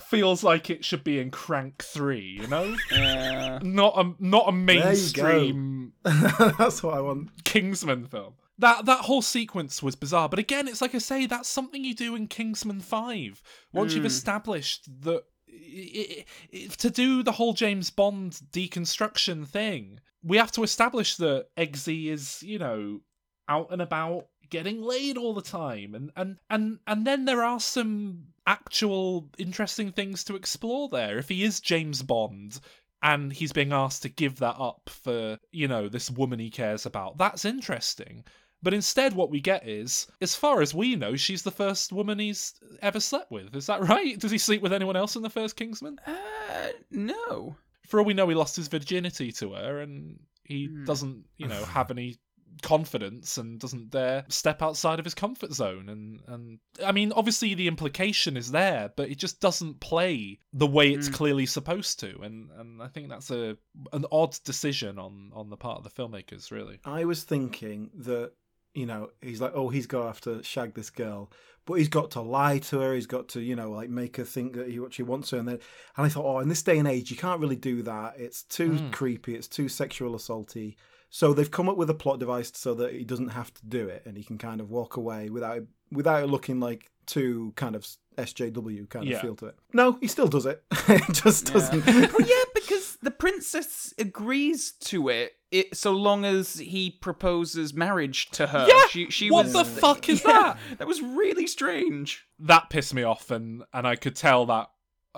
feels 0.00 0.42
like 0.42 0.70
it 0.70 0.84
should 0.84 1.04
be 1.04 1.18
in 1.18 1.30
Crank 1.30 1.82
Three, 1.82 2.38
you 2.40 2.46
know, 2.46 2.76
Yeah. 2.90 3.58
not 3.62 3.94
a 3.98 4.14
not 4.18 4.48
a 4.48 4.52
mainstream 4.52 5.92
That's 6.02 6.82
what 6.82 6.94
I 6.94 7.00
want. 7.00 7.44
Kingsman 7.44 8.06
film. 8.06 8.34
That 8.58 8.86
that 8.86 9.00
whole 9.00 9.22
sequence 9.22 9.82
was 9.82 9.96
bizarre, 9.96 10.28
but 10.28 10.38
again, 10.38 10.68
it's 10.68 10.80
like 10.80 10.94
I 10.94 10.98
say, 10.98 11.26
that's 11.26 11.48
something 11.48 11.84
you 11.84 11.94
do 11.94 12.14
in 12.14 12.26
Kingsman 12.28 12.80
Five. 12.80 13.42
Once 13.72 13.94
you've 13.94 14.04
Mm. 14.04 14.06
established 14.06 14.88
that 15.02 15.24
i 15.48 16.24
i 16.54 16.58
i 16.64 16.66
to 16.78 16.90
do 16.90 17.22
the 17.22 17.32
whole 17.32 17.52
James 17.54 17.90
Bond 17.90 18.40
deconstruction 18.52 19.46
thing, 19.46 20.00
we 20.22 20.36
have 20.38 20.52
to 20.52 20.62
establish 20.62 21.16
that 21.16 21.46
Eggsy 21.56 22.06
is, 22.06 22.42
you 22.42 22.58
know, 22.58 23.00
out 23.48 23.68
and 23.70 23.82
about 23.82 24.26
getting 24.52 24.80
laid 24.82 25.16
all 25.16 25.34
the 25.34 25.42
time 25.42 25.94
and 25.96 26.12
and 26.14 26.36
and 26.48 26.78
and 26.86 27.04
then 27.06 27.24
there 27.24 27.42
are 27.42 27.58
some 27.60 28.26
actual 28.46 29.28
interesting 29.38 29.90
things 29.92 30.22
to 30.24 30.36
explore 30.36 30.88
there 30.88 31.18
if 31.18 31.28
he 31.28 31.42
is 31.42 31.58
James 31.60 32.02
Bond 32.02 32.60
and 33.02 33.32
he's 33.32 33.52
being 33.52 33.72
asked 33.72 34.02
to 34.02 34.08
give 34.08 34.38
that 34.38 34.56
up 34.58 34.88
for 34.88 35.38
you 35.50 35.66
know 35.66 35.88
this 35.88 36.10
woman 36.10 36.38
he 36.38 36.50
cares 36.50 36.86
about 36.86 37.18
that's 37.18 37.44
interesting 37.44 38.22
But 38.64 38.74
instead, 38.74 39.14
what 39.14 39.28
we 39.34 39.40
get 39.40 39.66
is, 39.66 40.06
as 40.20 40.36
far 40.36 40.62
as 40.62 40.72
we 40.72 40.94
know, 40.94 41.16
she's 41.16 41.42
the 41.42 41.50
first 41.64 41.90
woman 41.92 42.20
he's 42.20 42.54
ever 42.80 43.00
slept 43.00 43.28
with. 43.32 43.56
Is 43.56 43.66
that 43.66 43.82
right? 43.92 44.16
Does 44.20 44.30
he 44.30 44.38
sleep 44.38 44.62
with 44.62 44.72
anyone 44.72 44.94
else 44.94 45.16
in 45.16 45.22
the 45.24 45.36
first 45.38 45.56
Kingsman? 45.56 45.98
Uh, 46.06 46.70
no. 46.92 47.56
For 47.88 47.98
all 47.98 48.06
we 48.06 48.14
know, 48.14 48.28
he 48.28 48.36
lost 48.36 48.54
his 48.54 48.68
virginity 48.68 49.32
to 49.40 49.54
her, 49.54 49.80
and 49.82 50.20
he 50.44 50.66
Hmm. 50.66 50.84
doesn't, 50.84 51.24
you 51.38 51.48
know, 51.48 51.64
have 51.78 51.90
any 51.90 52.18
confidence 52.60 53.38
and 53.38 53.58
doesn't 53.58 53.90
dare 53.90 54.24
step 54.28 54.62
outside 54.62 54.98
of 54.98 55.04
his 55.04 55.14
comfort 55.14 55.52
zone 55.52 55.88
and 55.88 56.20
and 56.26 56.58
I 56.84 56.92
mean 56.92 57.12
obviously 57.12 57.54
the 57.54 57.66
implication 57.68 58.36
is 58.36 58.50
there 58.50 58.92
but 58.94 59.08
it 59.08 59.18
just 59.18 59.40
doesn't 59.40 59.80
play 59.80 60.38
the 60.52 60.66
way 60.66 60.92
it's 60.92 61.08
Mm. 61.08 61.14
clearly 61.14 61.46
supposed 61.46 61.98
to 62.00 62.20
and 62.20 62.50
and 62.58 62.82
I 62.82 62.88
think 62.88 63.08
that's 63.08 63.30
a 63.30 63.56
an 63.92 64.04
odd 64.12 64.36
decision 64.44 64.98
on 64.98 65.30
on 65.34 65.50
the 65.50 65.56
part 65.56 65.78
of 65.78 65.84
the 65.84 65.90
filmmakers 65.90 66.50
really 66.50 66.78
I 66.84 67.04
was 67.04 67.22
thinking 67.24 67.90
that 67.94 68.32
you 68.74 68.86
know 68.86 69.10
he's 69.20 69.40
like, 69.40 69.52
oh, 69.54 69.68
he's 69.68 69.86
got 69.86 70.00
to 70.00 70.06
have 70.06 70.20
to 70.22 70.42
shag 70.42 70.72
this 70.72 70.88
girl, 70.88 71.30
but 71.66 71.74
he's 71.74 71.88
got 71.90 72.10
to 72.12 72.22
lie 72.22 72.58
to 72.58 72.80
her. 72.80 72.94
He's 72.94 73.06
got 73.06 73.28
to 73.30 73.40
you 73.42 73.54
know 73.54 73.70
like 73.70 73.90
make 73.90 74.16
her 74.16 74.24
think 74.24 74.54
that 74.54 74.68
he 74.70 74.78
actually 74.82 75.04
wants 75.04 75.28
her. 75.30 75.36
And 75.36 75.46
then 75.46 75.58
and 75.96 76.06
I 76.06 76.08
thought, 76.08 76.24
oh, 76.24 76.38
in 76.38 76.48
this 76.48 76.62
day 76.62 76.78
and 76.78 76.88
age, 76.88 77.10
you 77.10 77.18
can't 77.18 77.38
really 77.38 77.56
do 77.56 77.82
that. 77.82 78.14
It's 78.16 78.44
too 78.44 78.70
Mm. 78.70 78.90
creepy. 78.92 79.34
It's 79.34 79.46
too 79.48 79.68
sexual 79.68 80.14
assaulty. 80.14 80.76
So 81.14 81.34
they've 81.34 81.50
come 81.50 81.68
up 81.68 81.76
with 81.76 81.90
a 81.90 81.94
plot 81.94 82.20
device 82.20 82.50
so 82.54 82.72
that 82.76 82.94
he 82.94 83.04
doesn't 83.04 83.28
have 83.28 83.52
to 83.52 83.66
do 83.66 83.86
it, 83.86 84.02
and 84.06 84.16
he 84.16 84.24
can 84.24 84.38
kind 84.38 84.62
of 84.62 84.70
walk 84.70 84.96
away 84.96 85.28
without 85.28 85.58
it, 85.58 85.66
without 85.90 86.22
it 86.24 86.26
looking 86.28 86.58
like 86.58 86.90
too 87.04 87.52
kind 87.54 87.76
of 87.76 87.86
SJW 88.16 88.88
kind 88.88 89.04
of 89.04 89.10
Yeah. 89.10 89.20
feel 89.20 89.36
to 89.36 89.46
it. 89.48 89.56
No, 89.74 89.98
he 90.00 90.06
still 90.06 90.26
does 90.26 90.46
it. 90.46 90.62
it 90.88 91.12
just 91.12 91.52
doesn't. 91.52 91.84
well, 91.84 92.20
yeah, 92.26 92.44
because 92.54 92.96
the 93.02 93.10
princess 93.10 93.92
agrees 93.98 94.72
to 94.84 95.10
it, 95.10 95.32
it 95.50 95.76
so 95.76 95.92
long 95.92 96.24
as 96.24 96.54
he 96.54 96.90
proposes 96.90 97.74
marriage 97.74 98.30
to 98.30 98.46
her. 98.46 98.66
Yeah, 98.66 98.82
she, 98.88 99.10
she 99.10 99.30
what 99.30 99.44
was, 99.46 99.52
the 99.52 99.64
fuck 99.66 100.08
is 100.08 100.24
Yeah, 100.26 100.32
that? 100.70 100.78
That 100.78 100.88
was 100.88 101.02
really 101.02 101.46
strange. 101.46 102.26
that 102.38 102.70
pissed 102.70 102.94
me 102.94 103.02
off 103.02 103.30
and 103.30 103.64
and 103.74 103.86
I 103.86 103.96
could 103.96 104.16
tell 104.16 104.46
that 104.46 104.70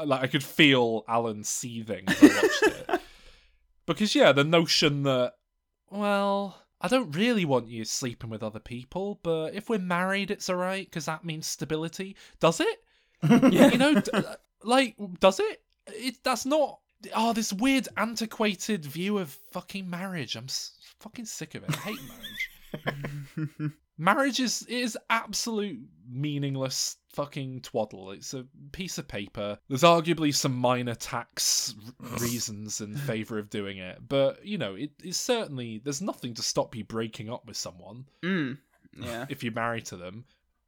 like 0.04 0.22
I 0.22 0.26
could 0.26 0.42
feel 0.42 1.04
Alan 1.06 1.44
seething 1.44 2.04
as 2.08 2.20
I 2.20 2.26
watched 2.26 2.62
it 2.64 3.00
because 3.86 4.14
yeah 4.16 4.32
the 4.32 4.42
notion 4.42 5.04
that 5.04 5.34
well 5.90 6.60
I 6.80 6.88
don't 6.88 7.16
really 7.16 7.44
want 7.44 7.68
you 7.68 7.84
sleeping 7.84 8.30
with 8.30 8.42
other 8.42 8.60
people 8.60 9.20
but 9.22 9.54
if 9.54 9.68
we're 9.68 9.78
married 9.78 10.30
it's 10.30 10.48
all 10.48 10.56
right 10.56 10.86
because 10.86 11.06
that 11.06 11.24
means 11.24 11.46
stability. 11.46 12.16
Does 12.40 12.60
it? 12.60 12.78
You 13.52 13.78
know 13.78 13.94
d- 13.94 14.10
uh, 14.12 14.34
like 14.62 14.96
does 15.20 15.40
it? 15.40 15.62
It 15.86 16.16
that's 16.22 16.44
not 16.46 16.80
oh 17.14 17.32
this 17.32 17.52
weird 17.52 17.88
antiquated 17.96 18.84
view 18.84 19.18
of 19.18 19.30
fucking 19.52 19.88
marriage. 19.88 20.36
I'm 20.36 20.44
s- 20.44 20.72
fucking 21.00 21.24
sick 21.26 21.54
of 21.54 21.64
it. 21.64 21.70
I 21.70 21.80
hate 21.80 21.98
marriage 22.86 23.72
Marriage 23.96 24.40
is 24.40 24.62
is 24.66 24.98
absolute 25.10 25.80
meaningless 26.08 26.96
fucking 27.12 27.60
twaddle. 27.60 28.10
It's 28.10 28.34
a 28.34 28.46
piece 28.72 28.98
of 28.98 29.06
paper. 29.06 29.58
There's 29.68 29.82
arguably 29.82 30.34
some 30.34 30.54
minor 30.54 30.94
tax 30.94 31.74
reasons 32.20 32.80
in 32.80 32.96
favor 33.08 33.38
of 33.38 33.50
doing 33.50 33.78
it, 33.78 33.98
but 34.08 34.44
you 34.44 34.58
know, 34.58 34.74
it 34.74 34.90
is 35.02 35.16
certainly 35.16 35.80
there's 35.84 36.02
nothing 36.02 36.34
to 36.34 36.42
stop 36.42 36.74
you 36.74 36.84
breaking 36.84 37.30
up 37.30 37.46
with 37.46 37.56
someone 37.56 38.04
Mm, 38.22 38.58
yeah. 38.96 39.26
if 39.30 39.42
you're 39.42 39.52
married 39.52 39.86
to 39.86 39.96
them, 39.96 40.24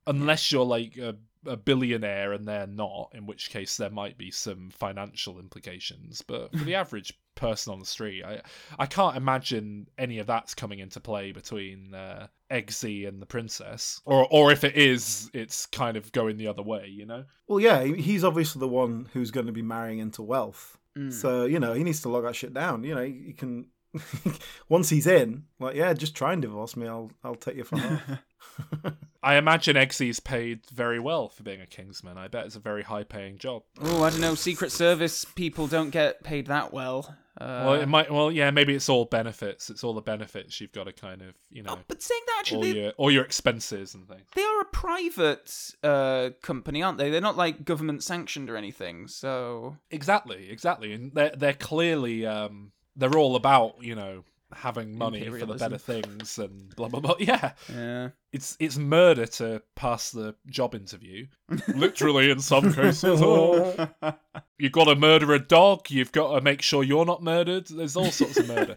unless 0.07 0.53
you're 0.53 0.65
like 0.65 0.97
a, 0.97 1.17
a 1.47 1.57
billionaire 1.57 2.33
and 2.33 2.47
they're 2.47 2.67
not, 2.67 3.11
in 3.15 3.27
which 3.27 3.51
case 3.51 3.77
there 3.77 3.91
might 3.91 4.17
be 4.17 4.31
some 4.31 4.71
financial 4.71 5.39
implications. 5.39 6.23
But 6.23 6.53
for 6.57 6.65
the 6.65 6.75
average 6.83 7.19
person 7.37 7.73
on 7.73 7.79
the 7.79 7.87
street, 7.87 8.25
I 8.25 8.43
I 8.79 8.87
can't 8.87 9.17
imagine 9.17 9.89
any 9.97 10.19
of 10.19 10.27
that's 10.27 10.55
coming 10.55 10.81
into 10.81 11.01
play 11.01 11.31
between 11.31 11.95
uh, 11.95 12.27
Eggsy 12.51 13.07
and 13.07 13.23
the 13.23 13.27
princess, 13.27 14.01
or 14.05 14.27
or 14.31 14.51
if 14.51 14.65
it 14.65 14.77
is, 14.77 15.31
it's 15.33 15.67
kind 15.67 15.97
of 15.97 16.11
going 16.13 16.37
the 16.37 16.49
other 16.49 16.63
way, 16.63 16.89
you 16.89 17.07
know. 17.07 17.25
Well, 17.47 17.61
yeah, 17.61 17.85
he's 17.85 18.25
obviously 18.25 18.61
the 18.61 18.69
one 18.69 19.09
who's 19.13 19.31
going 19.31 19.47
to 19.47 19.53
be 19.53 19.63
marrying 19.63 20.01
into 20.01 20.23
wealth. 20.23 20.79
Mm. 20.99 21.13
So 21.13 21.45
you 21.45 21.61
know 21.61 21.75
he 21.75 21.85
needs 21.85 22.01
to 22.03 22.09
log 22.09 22.25
that 22.25 22.37
shit 22.37 22.53
down. 22.53 22.83
You 22.83 22.95
know 22.95 23.05
he, 23.05 23.23
he 23.27 23.33
can 23.33 23.67
once 24.69 24.89
he's 24.89 25.07
in, 25.07 25.45
like 25.61 25.77
yeah, 25.77 25.93
just 25.93 26.17
try 26.17 26.33
and 26.33 26.43
divorce 26.43 26.77
me. 26.77 26.89
I'll 26.89 27.11
I'll 27.23 27.35
take 27.35 27.57
you 27.57 27.65
for 27.65 27.79
half. 27.79 28.03
I 29.23 29.37
imagine 29.37 29.77
Eggsy's 29.77 30.21
paid 30.21 30.61
very 30.73 31.01
well 31.01 31.29
for 31.29 31.43
being 31.43 31.61
a 31.61 31.67
Kingsman. 31.67 32.17
I 32.17 32.29
bet 32.29 32.47
it's 32.47 32.57
a 32.57 32.61
very 32.61 32.83
high 32.83 33.03
paying 33.03 33.39
job. 33.39 33.65
Oh, 33.81 34.03
I 34.03 34.11
don't 34.11 34.21
know. 34.21 34.35
Secret 34.35 34.71
Service 34.71 35.25
people 35.25 35.67
don't 35.67 35.91
get 35.91 36.23
paid 36.23 36.47
that 36.47 36.73
well. 36.73 37.17
Uh, 37.39 37.65
well, 37.67 37.75
it 37.75 37.87
might. 37.87 38.11
Well, 38.11 38.33
yeah, 38.33 38.51
maybe 38.51 38.75
it's 38.75 38.89
all 38.89 39.05
benefits. 39.05 39.69
It's 39.69 39.85
all 39.85 39.93
the 39.93 40.01
benefits 40.01 40.59
you've 40.61 40.73
got 40.73 40.85
to 40.85 40.93
kind 40.93 41.21
of, 41.21 41.35
you 41.51 41.63
know, 41.63 41.75
oh, 41.77 41.79
but 41.87 42.03
saying 42.03 42.23
that, 42.27 42.33
all 42.33 42.41
actually, 42.41 42.73
they, 42.73 42.81
your 42.81 42.93
all 42.93 43.11
your 43.11 43.25
expenses 43.25 43.95
and 43.95 44.09
things. 44.09 44.23
they 44.35 44.43
are 44.43 44.61
a 44.61 44.65
private 44.67 45.75
uh, 45.83 46.31
company, 46.41 46.83
aren't 46.83 46.97
they? 46.97 47.11
They're 47.11 47.21
not 47.21 47.37
like 47.37 47.65
government 47.65 48.03
sanctioned 48.03 48.49
or 48.49 48.57
anything. 48.57 49.07
So 49.07 49.77
Exactly, 49.91 50.51
exactly, 50.51 50.95
and 50.95 51.13
they're 51.13 51.35
they're 51.37 51.53
clearly 51.53 52.25
um 52.25 52.73
they're 52.97 53.19
all 53.19 53.37
about 53.37 53.83
you 53.83 53.95
know 53.95 54.25
having 54.55 54.97
money 54.97 55.29
for 55.29 55.47
the 55.47 55.55
better 55.55 55.79
things 55.79 56.39
and 56.39 56.75
blah 56.77 56.89
blah 56.89 57.01
blah. 57.01 57.15
Yeah, 57.21 57.53
yeah. 57.73 58.11
it's 58.33 58.57
it's 58.61 58.77
murder 58.77 59.27
to 59.27 59.63
pass 59.75 60.11
the 60.11 60.35
job 60.47 60.75
interview. 60.75 61.27
Literally, 61.69 62.31
in 62.31 62.41
some 62.41 62.73
cases, 62.73 63.21
oh, 63.23 63.89
you've 64.59 64.73
got 64.73 64.85
to 64.85 64.95
murder 64.95 65.33
a 65.35 65.39
dog. 65.39 65.91
You've 65.91 66.13
got 66.13 66.35
to 66.35 66.41
make 66.41 66.63
sure 66.63 66.85
you're 66.85 67.05
not 67.05 67.23
murdered. 67.23 67.67
There's 67.67 67.97
all 67.97 68.11
sorts 68.11 68.39
of 68.39 68.49
murder. 68.49 68.77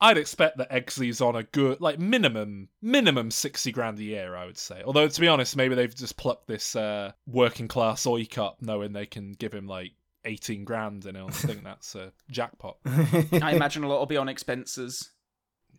I'd 0.00 0.18
expect 0.18 0.58
that 0.58 0.70
Eggsy's 0.70 1.20
on 1.20 1.36
a 1.36 1.44
good, 1.44 1.80
like 1.80 1.98
minimum, 1.98 2.68
minimum 2.80 3.30
sixty 3.30 3.70
grand 3.70 3.98
a 3.98 4.04
year. 4.04 4.34
I 4.34 4.46
would 4.46 4.58
say. 4.58 4.82
Although 4.84 5.08
to 5.08 5.20
be 5.20 5.28
honest, 5.28 5.56
maybe 5.56 5.74
they've 5.74 5.94
just 5.94 6.16
plucked 6.16 6.48
this 6.48 6.74
uh, 6.74 7.12
working 7.26 7.68
class 7.68 8.04
oik 8.06 8.38
up, 8.38 8.58
knowing 8.60 8.92
they 8.92 9.06
can 9.06 9.32
give 9.32 9.52
him 9.52 9.66
like 9.66 9.92
eighteen 10.24 10.64
grand, 10.64 11.06
and 11.06 11.16
he'll 11.16 11.28
think 11.28 11.64
that's 11.64 11.94
a 11.94 12.12
jackpot. 12.30 12.76
I 12.86 13.52
imagine 13.54 13.84
a 13.84 13.88
lot 13.88 13.98
will 13.98 14.06
be 14.06 14.16
on 14.16 14.28
expenses. 14.28 15.10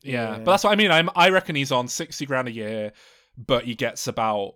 Yeah, 0.01 0.31
Yeah. 0.31 0.37
but 0.39 0.51
that's 0.51 0.63
what 0.63 0.71
I 0.73 0.75
mean. 0.75 0.91
I'm, 0.91 1.09
I 1.15 1.29
reckon 1.29 1.55
he's 1.55 1.71
on 1.71 1.87
sixty 1.87 2.25
grand 2.25 2.47
a 2.47 2.51
year, 2.51 2.91
but 3.37 3.63
he 3.65 3.75
gets 3.75 4.07
about 4.07 4.55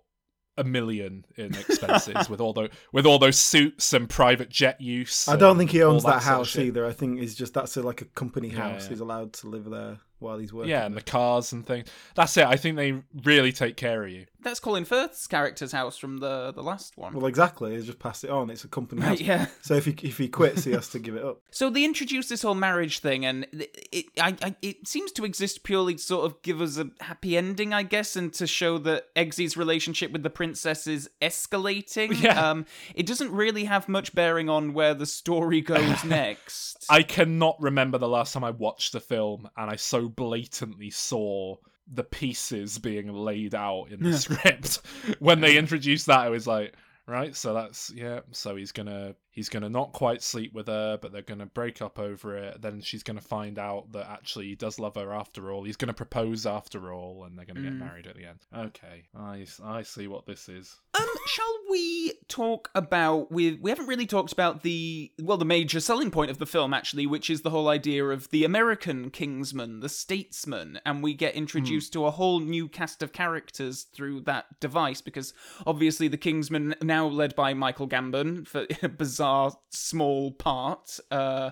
a 0.56 0.64
million 0.64 1.24
in 1.36 1.54
expenses 1.68 2.28
with 2.28 2.40
all 2.40 2.52
those 2.52 2.70
with 2.92 3.06
all 3.06 3.18
those 3.18 3.38
suits 3.38 3.92
and 3.92 4.08
private 4.10 4.50
jet 4.50 4.80
use. 4.80 5.28
I 5.28 5.36
don't 5.36 5.56
think 5.56 5.70
he 5.70 5.82
owns 5.82 6.02
that, 6.02 6.08
sort 6.08 6.16
of 6.16 6.24
house 6.24 6.56
either. 6.58 6.84
I 6.84 6.92
think 6.92 7.20
it's 7.20 7.34
just 7.34 7.54
that's 7.54 7.76
a, 7.76 7.82
like 7.82 8.00
a 8.02 8.06
company 8.06 8.48
house. 8.48 8.84
yeah. 8.84 8.88
He's 8.90 9.00
allowed 9.00 9.32
to 9.34 9.48
live 9.48 9.70
there 9.70 9.98
while 10.18 10.36
he's 10.38 10.52
working. 10.52 10.70
Yeah, 10.70 10.84
and 10.84 10.96
the 10.96 11.00
cars 11.02 11.52
and 11.52 11.64
things. 11.64 11.88
That's 12.16 12.36
it. 12.36 12.44
I 12.44 12.56
think 12.56 12.76
they 12.76 13.00
really 13.22 13.52
take 13.52 13.76
care 13.76 14.02
of 14.02 14.10
you. 14.10 14.26
That's 14.40 14.60
Colin 14.60 14.84
Firth's 14.84 15.26
character's 15.26 15.72
house 15.72 15.98
from 15.98 16.18
the 16.18 16.52
the 16.52 16.62
last 16.62 16.96
one. 16.96 17.14
Well, 17.14 17.26
exactly. 17.26 17.74
He's 17.74 17.86
just 17.86 17.98
passed 17.98 18.22
it 18.22 18.30
on. 18.30 18.50
It's 18.50 18.64
a 18.64 18.68
company 18.68 19.02
house. 19.02 19.20
Yeah. 19.28 19.46
So 19.62 19.74
if 19.74 19.84
he 19.84 19.96
if 20.02 20.16
he 20.16 20.28
quits, 20.28 20.64
he 20.64 20.72
has 20.72 20.88
to 20.90 20.98
give 20.98 21.16
it 21.16 21.24
up. 21.24 21.40
So 21.50 21.70
they 21.70 21.84
introduce 21.84 22.28
this 22.28 22.42
whole 22.42 22.54
marriage 22.54 23.00
thing, 23.00 23.24
and 23.24 23.46
it 23.52 23.88
it, 23.90 24.04
I, 24.20 24.36
I, 24.42 24.56
it 24.62 24.86
seems 24.86 25.10
to 25.12 25.24
exist 25.24 25.64
purely 25.64 25.94
to 25.94 26.02
sort 26.02 26.24
of 26.24 26.40
give 26.42 26.60
us 26.60 26.78
a 26.78 26.90
happy 27.00 27.36
ending, 27.36 27.74
I 27.74 27.82
guess, 27.82 28.14
and 28.14 28.32
to 28.34 28.46
show 28.46 28.78
that 28.78 29.12
Eggsy's 29.16 29.56
relationship 29.56 30.12
with 30.12 30.22
the 30.22 30.30
princess 30.30 30.86
is 30.86 31.10
escalating. 31.20 32.16
Yeah. 32.28 32.50
Um, 32.50 32.66
it 32.94 33.06
doesn't 33.06 33.30
really 33.30 33.64
have 33.64 33.88
much 33.88 34.14
bearing 34.14 34.48
on 34.48 34.72
where 34.72 34.92
the 34.92 35.06
story 35.06 35.60
goes 35.60 36.04
next. 36.04 36.84
I 36.90 37.02
cannot 37.02 37.56
remember 37.60 37.96
the 37.96 38.08
last 38.08 38.32
time 38.32 38.44
I 38.44 38.50
watched 38.50 38.92
the 38.92 39.00
film 39.00 39.48
and 39.56 39.70
I 39.70 39.76
so 39.76 40.08
blatantly 40.08 40.90
saw 40.90 41.56
the 41.92 42.04
pieces 42.04 42.78
being 42.78 43.12
laid 43.12 43.54
out 43.54 43.86
in 43.90 44.02
the 44.02 44.16
script. 44.18 44.80
When 45.18 45.40
they 45.40 45.56
introduced 45.56 46.06
that, 46.06 46.20
I 46.20 46.28
was 46.28 46.46
like, 46.46 46.74
right, 47.06 47.34
so 47.34 47.54
that's 47.54 47.90
yeah, 47.94 48.20
so 48.32 48.56
he's 48.56 48.72
gonna 48.72 49.14
he's 49.38 49.48
gonna 49.48 49.68
not 49.68 49.92
quite 49.92 50.20
sleep 50.20 50.52
with 50.52 50.66
her, 50.66 50.98
but 51.00 51.12
they're 51.12 51.22
gonna 51.22 51.46
break 51.46 51.80
up 51.80 51.96
over 51.98 52.36
it. 52.36 52.60
Then 52.60 52.80
she's 52.80 53.04
gonna 53.04 53.20
find 53.20 53.56
out 53.58 53.92
that 53.92 54.10
actually 54.10 54.48
he 54.48 54.56
does 54.56 54.80
love 54.80 54.96
her 54.96 55.12
after 55.12 55.52
all. 55.52 55.62
He's 55.62 55.76
gonna 55.76 55.94
propose 55.94 56.44
after 56.44 56.92
all, 56.92 57.22
and 57.24 57.38
they're 57.38 57.46
gonna 57.46 57.62
get 57.62 57.72
Mm. 57.74 57.78
married 57.78 58.06
at 58.08 58.16
the 58.16 58.24
end. 58.24 58.40
Okay, 58.54 59.04
I 59.16 59.46
I 59.62 59.82
see 59.82 60.08
what 60.08 60.26
this 60.26 60.48
is. 60.48 60.76
Um, 60.94 61.06
shall 61.26 61.58
we 61.70 62.14
talk 62.26 62.68
about 62.74 63.30
we 63.30 63.52
we 63.52 63.70
haven't 63.70 63.86
really 63.86 64.06
talked 64.06 64.32
about 64.32 64.62
the 64.64 65.12
well 65.22 65.36
the 65.36 65.44
major 65.44 65.78
selling 65.78 66.10
point 66.10 66.30
of 66.32 66.38
the 66.38 66.46
film 66.46 66.74
actually, 66.74 67.06
which 67.06 67.30
is 67.30 67.42
the 67.42 67.50
whole 67.50 67.68
idea 67.68 68.04
of 68.06 68.28
the 68.30 68.42
American 68.44 69.10
Kingsman, 69.10 69.78
the 69.80 69.88
statesman, 69.88 70.80
and 70.84 71.00
we 71.02 71.14
get 71.14 71.34
introduced 71.34 71.92
to 71.92 72.04
a 72.06 72.10
whole 72.10 72.40
new 72.40 72.66
cast 72.68 73.02
of 73.04 73.12
characters 73.12 73.84
through 73.94 74.22
that 74.22 74.58
device 74.58 75.00
because 75.00 75.32
obviously 75.66 76.08
the 76.08 76.16
Kingsman 76.16 76.74
now 76.82 77.06
led 77.06 77.36
by 77.36 77.54
Michael 77.54 77.86
Gambon 77.88 78.46
for 78.46 78.66
a 78.82 78.88
bizarre 79.28 79.58
small 79.70 80.32
part. 80.32 80.98
Uh 81.10 81.50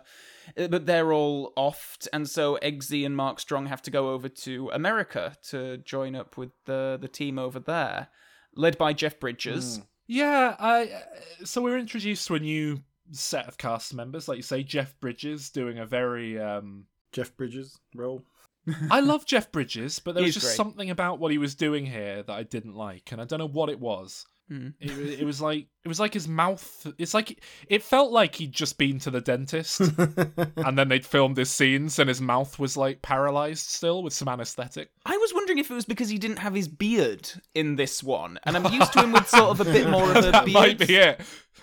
but 0.54 0.86
they're 0.86 1.12
all 1.12 1.52
offed, 1.56 2.06
and 2.12 2.28
so 2.28 2.56
Eggsy 2.62 3.04
and 3.04 3.16
Mark 3.16 3.40
Strong 3.40 3.66
have 3.66 3.82
to 3.82 3.90
go 3.90 4.10
over 4.10 4.28
to 4.28 4.70
America 4.72 5.36
to 5.48 5.78
join 5.78 6.14
up 6.14 6.36
with 6.36 6.50
the 6.66 6.98
the 7.00 7.08
team 7.08 7.38
over 7.38 7.58
there 7.58 8.08
led 8.54 8.78
by 8.78 8.92
Jeff 8.92 9.20
Bridges. 9.20 9.80
Yeah, 10.06 10.56
I. 10.58 11.02
So 11.44 11.62
we're 11.62 11.78
introduced 11.78 12.26
to 12.28 12.36
a 12.36 12.38
new 12.38 12.82
set 13.10 13.46
of 13.46 13.58
cast 13.58 13.94
members, 13.94 14.28
like 14.28 14.36
you 14.36 14.42
say, 14.42 14.62
Jeff 14.62 14.98
Bridges 15.00 15.50
doing 15.50 15.78
a 15.78 15.86
very 15.86 16.40
um 16.40 16.86
Jeff 17.12 17.36
Bridges 17.36 17.78
role. 17.94 18.24
I 18.90 19.00
love 19.00 19.26
Jeff 19.26 19.52
Bridges, 19.52 19.98
but 20.00 20.14
there 20.14 20.24
was 20.24 20.34
just 20.34 20.46
great. 20.46 20.56
something 20.56 20.90
about 20.90 21.18
what 21.20 21.30
he 21.30 21.38
was 21.38 21.54
doing 21.54 21.86
here 21.86 22.22
that 22.22 22.32
I 22.32 22.42
didn't 22.42 22.74
like, 22.74 23.12
and 23.12 23.20
I 23.20 23.24
don't 23.24 23.38
know 23.38 23.48
what 23.48 23.68
it 23.68 23.78
was. 23.78 24.26
Hmm. 24.48 24.68
It, 24.80 25.20
it 25.20 25.24
was 25.24 25.40
like 25.40 25.66
it 25.84 25.88
was 25.88 25.98
like 25.98 26.14
his 26.14 26.28
mouth. 26.28 26.86
It's 26.98 27.14
like 27.14 27.42
it 27.68 27.82
felt 27.82 28.12
like 28.12 28.36
he'd 28.36 28.52
just 28.52 28.78
been 28.78 29.00
to 29.00 29.10
the 29.10 29.20
dentist, 29.20 29.80
and 30.56 30.78
then 30.78 30.88
they'd 30.88 31.04
filmed 31.04 31.36
his 31.36 31.50
scenes, 31.50 31.98
and 31.98 32.08
his 32.08 32.20
mouth 32.20 32.56
was 32.58 32.76
like 32.76 33.02
paralyzed 33.02 33.68
still 33.68 34.04
with 34.04 34.12
some 34.12 34.28
anesthetic. 34.28 34.90
I 35.04 35.16
was 35.16 35.34
wondering 35.34 35.58
if 35.58 35.68
it 35.68 35.74
was 35.74 35.84
because 35.84 36.08
he 36.08 36.18
didn't 36.18 36.38
have 36.38 36.54
his 36.54 36.68
beard 36.68 37.28
in 37.56 37.74
this 37.74 38.04
one, 38.04 38.38
and 38.44 38.56
I'm 38.56 38.72
used 38.72 38.92
to 38.92 39.02
him 39.02 39.12
with 39.12 39.28
sort 39.28 39.50
of 39.50 39.60
a 39.60 39.64
bit 39.64 39.88
more 39.90 40.10
of 40.10 40.16
a 40.16 40.30
that 40.30 40.44
beard. 40.44 40.54
might 40.54 40.78
be 40.78 40.94
it. 40.94 41.20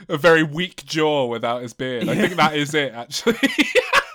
A 0.10 0.18
very 0.18 0.44
weak 0.44 0.84
jaw 0.86 1.28
without 1.28 1.62
his 1.62 1.72
beard. 1.74 2.10
I 2.10 2.16
think 2.16 2.36
that 2.36 2.56
is 2.58 2.74
it, 2.74 2.94
actually. 2.94 3.38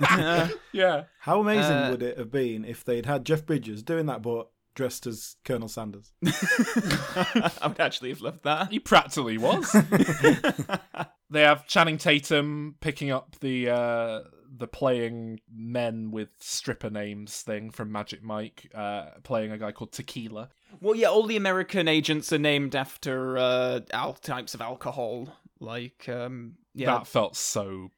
yeah. 0.73 1.05
How 1.21 1.41
amazing 1.41 1.73
Uh, 1.73 1.91
would 1.91 2.03
it 2.03 2.19
have 2.19 2.31
been 2.31 2.65
if 2.65 2.85
they'd 2.85 3.07
had 3.07 3.25
Jeff 3.25 3.47
Bridges 3.47 3.83
doing 3.83 4.07
that, 4.07 4.21
but 4.23 4.49
dressed 4.79 5.09
as 5.09 5.35
Colonel 5.45 5.67
Sanders? 5.67 6.13
I 6.25 7.67
would 7.67 7.81
actually 7.81 8.11
have 8.11 8.21
loved 8.21 8.45
that. 8.45 8.71
He 8.71 8.79
practically 8.79 9.37
was. 9.37 9.73
they 11.31 11.43
have 11.43 11.67
Channing 11.67 11.99
Tatum 11.99 12.77
picking 12.79 13.11
up 13.11 13.35
the 13.41 13.71
uh, 13.71 14.21
the 14.57 14.69
playing 14.69 15.41
men 15.53 16.13
with 16.13 16.29
stripper 16.39 16.91
names 16.91 17.43
thing 17.43 17.73
from 17.73 17.91
Magic 17.91 18.23
Mike, 18.23 18.71
uh, 18.73 19.07
playing 19.25 19.51
a 19.51 19.59
guy 19.59 19.73
called 19.73 19.91
Tequila. 19.91 20.49
Well, 20.81 20.95
yeah, 20.95 21.09
all 21.09 21.27
the 21.27 21.37
American 21.37 21.89
agents 21.89 22.33
are 22.33 22.39
named 22.39 22.77
after 22.77 23.37
uh, 23.37 23.81
all 23.93 24.13
types 24.13 24.55
of 24.55 24.61
alcohol. 24.61 25.29
Like, 25.59 26.09
um, 26.09 26.55
yeah, 26.73 26.99
That 26.99 27.09
felt 27.09 27.37
so 27.37 27.91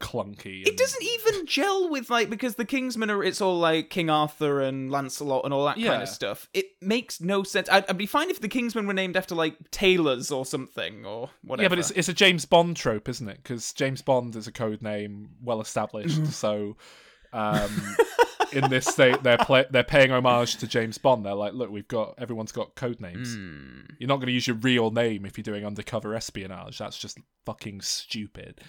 clunky. 0.00 0.66
It 0.66 0.76
doesn't 0.76 1.02
even 1.02 1.46
gel 1.46 1.88
with 1.90 2.10
like 2.10 2.30
because 2.30 2.56
the 2.56 2.64
Kingsmen 2.64 3.10
are 3.10 3.22
it's 3.22 3.40
all 3.40 3.58
like 3.58 3.90
King 3.90 4.10
Arthur 4.10 4.60
and 4.60 4.90
Lancelot 4.90 5.44
and 5.44 5.54
all 5.54 5.64
that 5.66 5.76
kind 5.76 6.02
of 6.02 6.08
stuff. 6.08 6.48
It 6.52 6.66
makes 6.80 7.20
no 7.20 7.42
sense. 7.42 7.68
I'd, 7.70 7.88
I'd 7.88 7.98
be 7.98 8.06
fine 8.06 8.30
if 8.30 8.40
the 8.40 8.48
Kingsmen 8.48 8.86
were 8.86 8.94
named 8.94 9.16
after 9.16 9.34
like 9.34 9.56
tailors 9.70 10.30
or 10.30 10.44
something 10.44 11.04
or 11.04 11.30
whatever. 11.42 11.64
Yeah, 11.64 11.68
but 11.68 11.78
it's 11.78 11.90
it's 11.90 12.08
a 12.08 12.14
James 12.14 12.44
Bond 12.44 12.76
trope, 12.76 13.08
isn't 13.08 13.28
it? 13.28 13.38
Because 13.42 13.72
James 13.72 14.02
Bond 14.02 14.36
is 14.36 14.46
a 14.46 14.52
code 14.52 14.82
name, 14.82 15.30
well 15.42 15.60
established. 15.60 16.26
so, 16.32 16.76
um, 17.32 17.96
in 18.54 18.70
this 18.70 18.94
they 18.94 19.14
they're 19.22 19.38
play, 19.38 19.64
they're 19.70 19.84
paying 19.84 20.10
homage 20.10 20.56
to 20.56 20.66
James 20.66 20.98
Bond. 20.98 21.24
They're 21.24 21.34
like, 21.34 21.52
look, 21.54 21.70
we've 21.70 21.88
got 21.88 22.14
everyone's 22.18 22.52
got 22.52 22.74
code 22.74 23.00
names. 23.00 23.34
Hmm. 23.34 23.80
You're 23.98 24.08
not 24.08 24.16
going 24.16 24.26
to 24.26 24.32
use 24.32 24.46
your 24.46 24.56
real 24.56 24.90
name 24.90 25.26
if 25.26 25.36
you're 25.36 25.42
doing 25.42 25.64
undercover 25.66 26.14
espionage. 26.14 26.78
That's 26.78 26.98
just 26.98 27.18
fucking 27.46 27.80
stupid. 27.80 28.60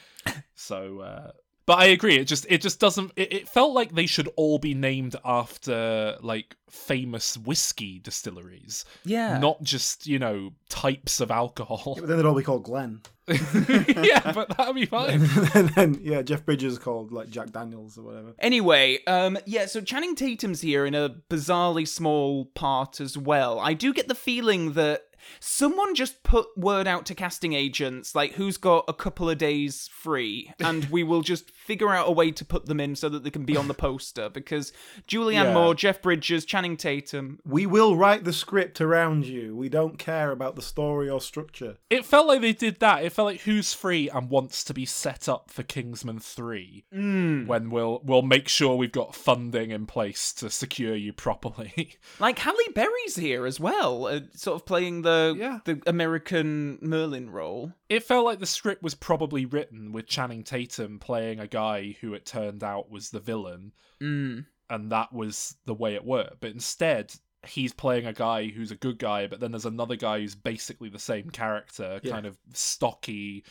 so, 0.56 1.00
uh, 1.00 1.32
but 1.66 1.80
I 1.80 1.86
agree. 1.86 2.18
It 2.18 2.26
just 2.26 2.46
it 2.50 2.62
just 2.62 2.80
doesn't. 2.80 3.12
It, 3.16 3.34
it 3.34 3.50
felt 3.50 3.74
like 3.74 3.94
they 3.94 4.06
should 4.06 4.30
all 4.36 4.60
be 4.60 4.74
named 4.74 5.16
after 5.26 6.18
like 6.22 6.56
famous 6.70 7.38
whiskey 7.38 8.00
distilleries, 8.00 8.86
yeah. 9.04 9.38
not 9.40 9.64
just 9.64 10.06
you 10.06 10.20
know 10.20 10.52
types 10.70 11.20
of 11.20 11.32
alcohol. 11.32 11.96
But 12.00 12.08
then 12.08 12.18
they'd 12.18 12.26
all 12.26 12.36
be 12.36 12.44
called 12.44 12.64
Glen. 12.64 13.02
yeah, 13.28 14.32
but 14.34 14.56
that'd 14.56 14.76
be 14.76 14.86
fine. 14.86 15.28
and 15.56 15.70
then, 15.70 16.00
yeah, 16.04 16.22
Jeff 16.22 16.46
Bridges 16.46 16.74
is 16.74 16.80
called 16.80 17.12
like 17.12 17.30
Jack 17.30 17.52
Daniels 17.52 17.98
or 17.98 18.04
whatever. 18.04 18.36
Anyway, 18.38 19.00
um, 19.08 19.38
yeah, 19.46 19.66
so 19.66 19.82
Channing 19.82 20.16
Tatum's 20.16 20.62
here 20.62 20.86
in 20.86 20.94
a 20.94 21.10
bizarrely 21.30 21.88
small 21.88 22.46
part 22.46 23.02
as 23.02 23.18
well. 23.18 23.60
I 23.60 23.74
do 23.74 23.94
get 23.94 24.08
the 24.08 24.16
feeling 24.16 24.74
that 24.74 25.06
someone 25.40 25.96
just 25.96 26.24
put 26.24 26.48
word 26.58 26.88
out 26.88 27.06
to 27.08 27.16
casting 27.16 27.54
agents, 27.54 28.16
like 28.16 28.34
who's 28.34 28.58
got 28.58 28.86
a 28.88 28.94
couple 28.94 29.30
of 29.30 29.38
days 29.38 29.90
free, 29.94 30.52
and 30.60 30.86
we 30.86 31.04
will 31.04 31.22
just 31.22 31.52
figure 31.52 31.92
out 31.94 32.08
a 32.08 32.12
way 32.12 32.32
to 32.32 32.46
put 32.46 32.66
them 32.66 32.80
in 32.80 32.96
so 32.96 33.10
that 33.10 33.24
they 33.24 33.30
can 33.32 33.46
be 33.46 33.58
on 33.58 33.68
the 33.68 33.74
poster. 33.74 34.30
Because 34.30 34.72
Julianne 35.08 35.46
Yeah. 35.46 35.54
Moore, 35.54 35.76
Jeff 35.76 36.02
Bridges, 36.02 36.46
Channing 36.46 36.78
Tatum. 36.78 37.40
We 37.46 37.66
will 37.66 37.96
write 37.96 38.24
the 38.24 38.34
script 38.34 38.82
around 38.82 39.26
you. 39.26 39.56
We 39.56 39.70
don't 39.70 39.98
care 39.98 40.32
about 40.32 40.56
the 40.56 40.62
story 40.62 41.10
or 41.10 41.22
structure. 41.22 41.78
It 41.90 42.06
felt 42.06 42.28
like 42.28 42.42
they 42.42 42.54
did 42.54 42.80
that. 42.80 43.04
It 43.04 43.12
felt 43.14 43.28
like 43.28 43.42
who's 43.42 43.74
free 43.74 44.10
and 44.10 44.30
wants 44.30 44.64
to 44.66 44.74
be 44.74 44.86
set 44.86 45.28
up 45.30 45.50
for 45.52 45.64
Kingsman 45.64 46.20
Three. 46.20 46.86
Mm. 46.94 47.48
When 47.48 47.70
we'll 47.70 48.02
we'll 48.04 48.22
make 48.22 48.48
sure 48.48 48.76
we've 48.76 48.92
got 48.92 49.16
funding 49.16 49.72
in 49.72 49.86
place 49.86 50.34
to 50.34 50.50
secure 50.50 50.96
you 50.96 51.14
properly. 51.14 51.98
Like 52.20 52.40
Halle 52.40 52.56
Berry's 52.74 53.16
here 53.18 53.46
as 53.46 53.60
well, 53.60 54.06
uh, 54.08 54.22
sort 54.34 54.56
of 54.56 54.66
playing 54.66 55.02
the 55.02 55.15
Yeah. 55.38 55.60
the 55.66 55.82
American 55.88 56.78
Merlin 56.82 57.30
role. 57.30 57.74
it 57.90 58.04
felt 58.04 58.26
like 58.26 58.40
the 58.40 58.46
script 58.46 58.82
was 58.84 58.96
probably 58.96 59.46
written 59.46 59.92
with 59.92 60.08
Channing 60.08 60.44
Tatum 60.44 61.00
playing 61.00 61.40
a 61.40 61.48
guy 61.48 61.96
who 62.02 62.14
it 62.14 62.26
turned 62.26 62.64
out 62.64 62.90
was 62.90 63.10
the 63.10 63.20
villain, 63.20 63.72
Mm. 64.02 64.46
and 64.70 64.92
that 64.92 65.14
was 65.14 65.56
the 65.66 65.74
way 65.74 65.96
it 65.96 66.04
worked. 66.06 66.42
But 66.42 66.52
instead, 66.52 67.14
he's 67.48 67.74
playing 67.74 68.06
a 68.08 68.14
guy 68.14 68.48
who's 68.48 68.72
a 68.72 68.76
good 68.76 68.98
guy, 68.98 69.28
but 69.28 69.40
then 69.40 69.52
there's 69.52 69.66
another 69.66 69.96
guy 69.96 70.20
who's 70.20 70.36
basically 70.36 70.90
the 70.90 71.00
same 71.00 71.30
character, 71.30 72.00
Yeah. 72.04 72.12
kind 72.12 72.26
of 72.26 72.38
stocky, 72.54 73.44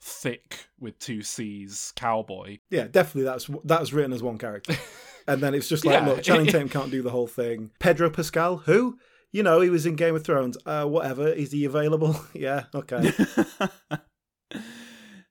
thick 0.00 0.68
with 0.78 0.98
two 0.98 1.22
C's 1.22 1.92
cowboy. 1.96 2.58
Yeah, 2.70 2.86
definitely. 2.88 3.24
That's 3.24 3.46
that 3.64 3.80
was 3.80 3.92
written 3.92 4.12
as 4.12 4.22
one 4.22 4.38
character, 4.38 4.76
and 5.26 5.40
then 5.42 5.54
it's 5.54 5.68
just 5.68 5.84
like, 5.84 5.94
Yeah. 6.00 6.06
look, 6.06 6.22
Channing 6.22 6.46
Tatum 6.52 6.68
can't 6.68 6.90
do 6.90 7.02
the 7.02 7.10
whole 7.10 7.26
thing. 7.26 7.70
Pedro 7.78 8.10
Pascal, 8.10 8.58
who? 8.58 8.98
You 9.32 9.42
know, 9.42 9.60
he 9.60 9.70
was 9.70 9.84
in 9.86 9.94
Game 9.96 10.14
of 10.16 10.24
Thrones. 10.24 10.56
Uh, 10.64 10.84
whatever. 10.86 11.28
Is 11.28 11.52
he 11.52 11.64
available? 11.64 12.18
yeah. 12.34 12.64
Okay. 12.74 13.12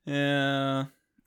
yeah. 0.06 0.84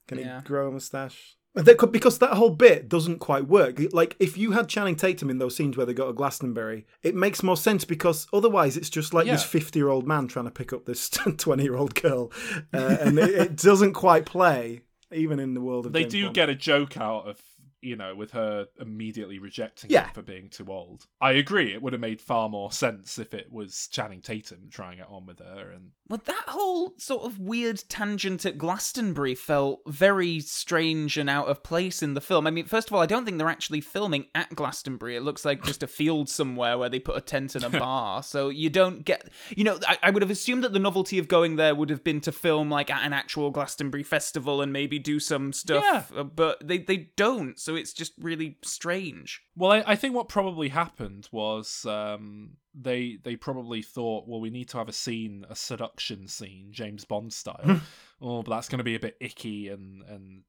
Can 0.07 0.17
Yeah. 0.19 0.41
he 0.41 0.45
grow 0.47 0.67
a 0.67 0.72
mustache? 0.72 1.38
That 1.53 1.78
could, 1.78 1.91
because 1.91 2.17
that 2.19 2.36
whole 2.36 2.51
bit 2.51 2.88
doesn't 2.88 3.19
quite 3.19 3.45
work. 3.45 3.82
Like, 3.91 4.15
if 4.22 4.38
you 4.38 4.51
had 4.51 4.69
Channing 4.69 4.95
Tatum 4.95 5.30
in 5.30 5.38
those 5.38 5.53
scenes 5.53 5.76
where 5.76 5.86
they 5.86 5.93
go 5.93 6.07
to 6.07 6.13
Glastonbury, 6.13 6.86
it 7.03 7.13
makes 7.13 7.43
more 7.43 7.57
sense 7.57 7.84
because 7.84 8.26
otherwise 8.32 8.78
it's 8.78 8.89
just 8.89 9.13
like 9.13 9.28
this 9.28 9.43
50 9.43 9.78
year 9.78 9.89
old 9.89 10.07
man 10.07 10.28
trying 10.28 10.45
to 10.45 10.51
pick 10.51 10.72
up 10.72 10.86
this 10.86 11.09
20 11.38 11.61
year 11.61 11.76
old 11.76 11.93
girl. 11.95 12.32
Uh, 12.74 12.95
and 13.01 13.19
it, 13.19 13.30
it 13.32 13.55
doesn't 13.57 13.91
quite 13.93 14.26
play, 14.26 14.84
even 15.11 15.41
in 15.41 15.53
the 15.53 15.59
world 15.59 15.86
of 15.88 15.91
They 15.91 16.03
James 16.03 16.13
do 16.13 16.24
Bond. 16.24 16.36
get 16.36 16.49
a 16.49 16.55
joke 16.55 16.95
out 16.95 17.28
of 17.28 17.41
you 17.82 17.95
know 17.95 18.15
with 18.15 18.32
her 18.32 18.67
immediately 18.79 19.39
rejecting 19.39 19.89
Yeah. 19.91 20.05
him 20.07 20.13
for 20.13 20.21
being 20.21 20.49
too 20.49 20.67
old. 20.67 21.07
I 21.19 21.32
agree. 21.34 21.73
It 21.73 21.82
would 21.82 21.93
have 21.93 21.99
made 22.01 22.21
far 22.21 22.49
more 22.49 22.71
sense 22.71 23.17
if 23.19 23.34
it 23.34 23.51
was 23.51 23.88
Channing 23.91 24.21
Tatum 24.21 24.69
trying 24.69 24.99
it 24.99 25.07
on 25.09 25.25
with 25.25 25.39
her 25.39 25.71
and 25.71 25.91
Well, 26.07 26.21
that 26.25 26.43
whole 26.47 26.93
sort 26.97 27.23
of 27.23 27.39
weird 27.39 27.84
tangent 27.89 28.45
at 28.45 28.57
Glastonbury 28.57 29.36
felt 29.36 29.82
very 29.88 30.39
strange 30.41 31.17
and 31.17 31.29
out 31.29 31.47
of 31.47 31.63
place 31.63 32.03
in 32.03 32.13
the 32.13 32.21
film. 32.21 32.45
I 32.47 32.51
mean, 32.51 32.65
first 32.65 32.89
of 32.89 32.93
all, 32.93 33.01
I 33.01 33.05
don't 33.05 33.25
think 33.25 33.38
they're 33.38 33.49
actually 33.49 33.82
filming 33.82 34.25
at 34.36 34.53
Glastonbury. 34.55 35.15
It 35.15 35.21
looks 35.21 35.45
like 35.45 35.63
just 35.63 35.84
a 35.84 35.88
field 35.88 36.29
somewhere 36.29 36.77
where 36.77 36.89
they 36.89 36.99
put 36.99 37.17
a 37.17 37.21
tent 37.21 37.55
and 37.55 37.63
a 37.63 37.69
bar. 37.79 38.23
So 38.23 38.49
you 38.49 38.69
don't 38.69 39.03
get, 39.05 39.29
you 39.55 39.63
know, 39.63 39.79
I, 39.88 39.97
I 40.03 40.09
would 40.11 40.21
have 40.21 40.32
assumed 40.32 40.63
that 40.63 40.73
the 40.73 40.79
novelty 40.79 41.17
of 41.17 41.27
going 41.27 41.55
there 41.55 41.73
would 41.73 41.89
have 41.89 42.03
been 42.03 42.21
to 42.21 42.32
film 42.32 42.69
like 42.69 42.89
at 42.91 43.03
an 43.05 43.13
actual 43.13 43.49
Glastonbury 43.51 44.03
festival 44.03 44.61
and 44.61 44.71
maybe 44.73 44.99
do 44.99 45.19
some 45.19 45.53
stuff. 45.53 46.11
uh, 46.15 46.23
But 46.23 46.65
they, 46.67 46.77
they 46.79 47.09
don't. 47.15 47.57
So 47.59 47.70
it's 47.76 47.93
just 47.93 48.13
really 48.19 48.57
strange. 48.63 49.41
Well, 49.55 49.72
I, 49.72 49.84
I 49.88 49.95
think 49.95 50.15
what 50.15 50.30
probably 50.30 50.69
happened 50.69 51.28
was 51.32 51.86
um, 51.86 52.57
they 52.74 53.17
they 53.24 53.36
probably 53.36 53.82
thought, 53.82 54.28
well, 54.28 54.39
we 54.39 54.49
need 54.49 54.69
to 54.69 54.78
have 54.78 54.89
a 54.89 54.93
scene, 54.93 55.45
a 55.49 55.55
seduction 55.55 56.28
scene, 56.28 56.69
James 56.72 57.05
Bond 57.05 57.34
style. 57.34 57.82
oh, 58.22 58.43
but 58.43 58.51
that's 58.51 58.69
going 58.69 58.80
to 58.80 58.84
be 58.84 58.95
a 58.95 58.99
bit 58.99 59.17
icky, 59.19 59.69
and 59.69 60.03
and 60.03 60.43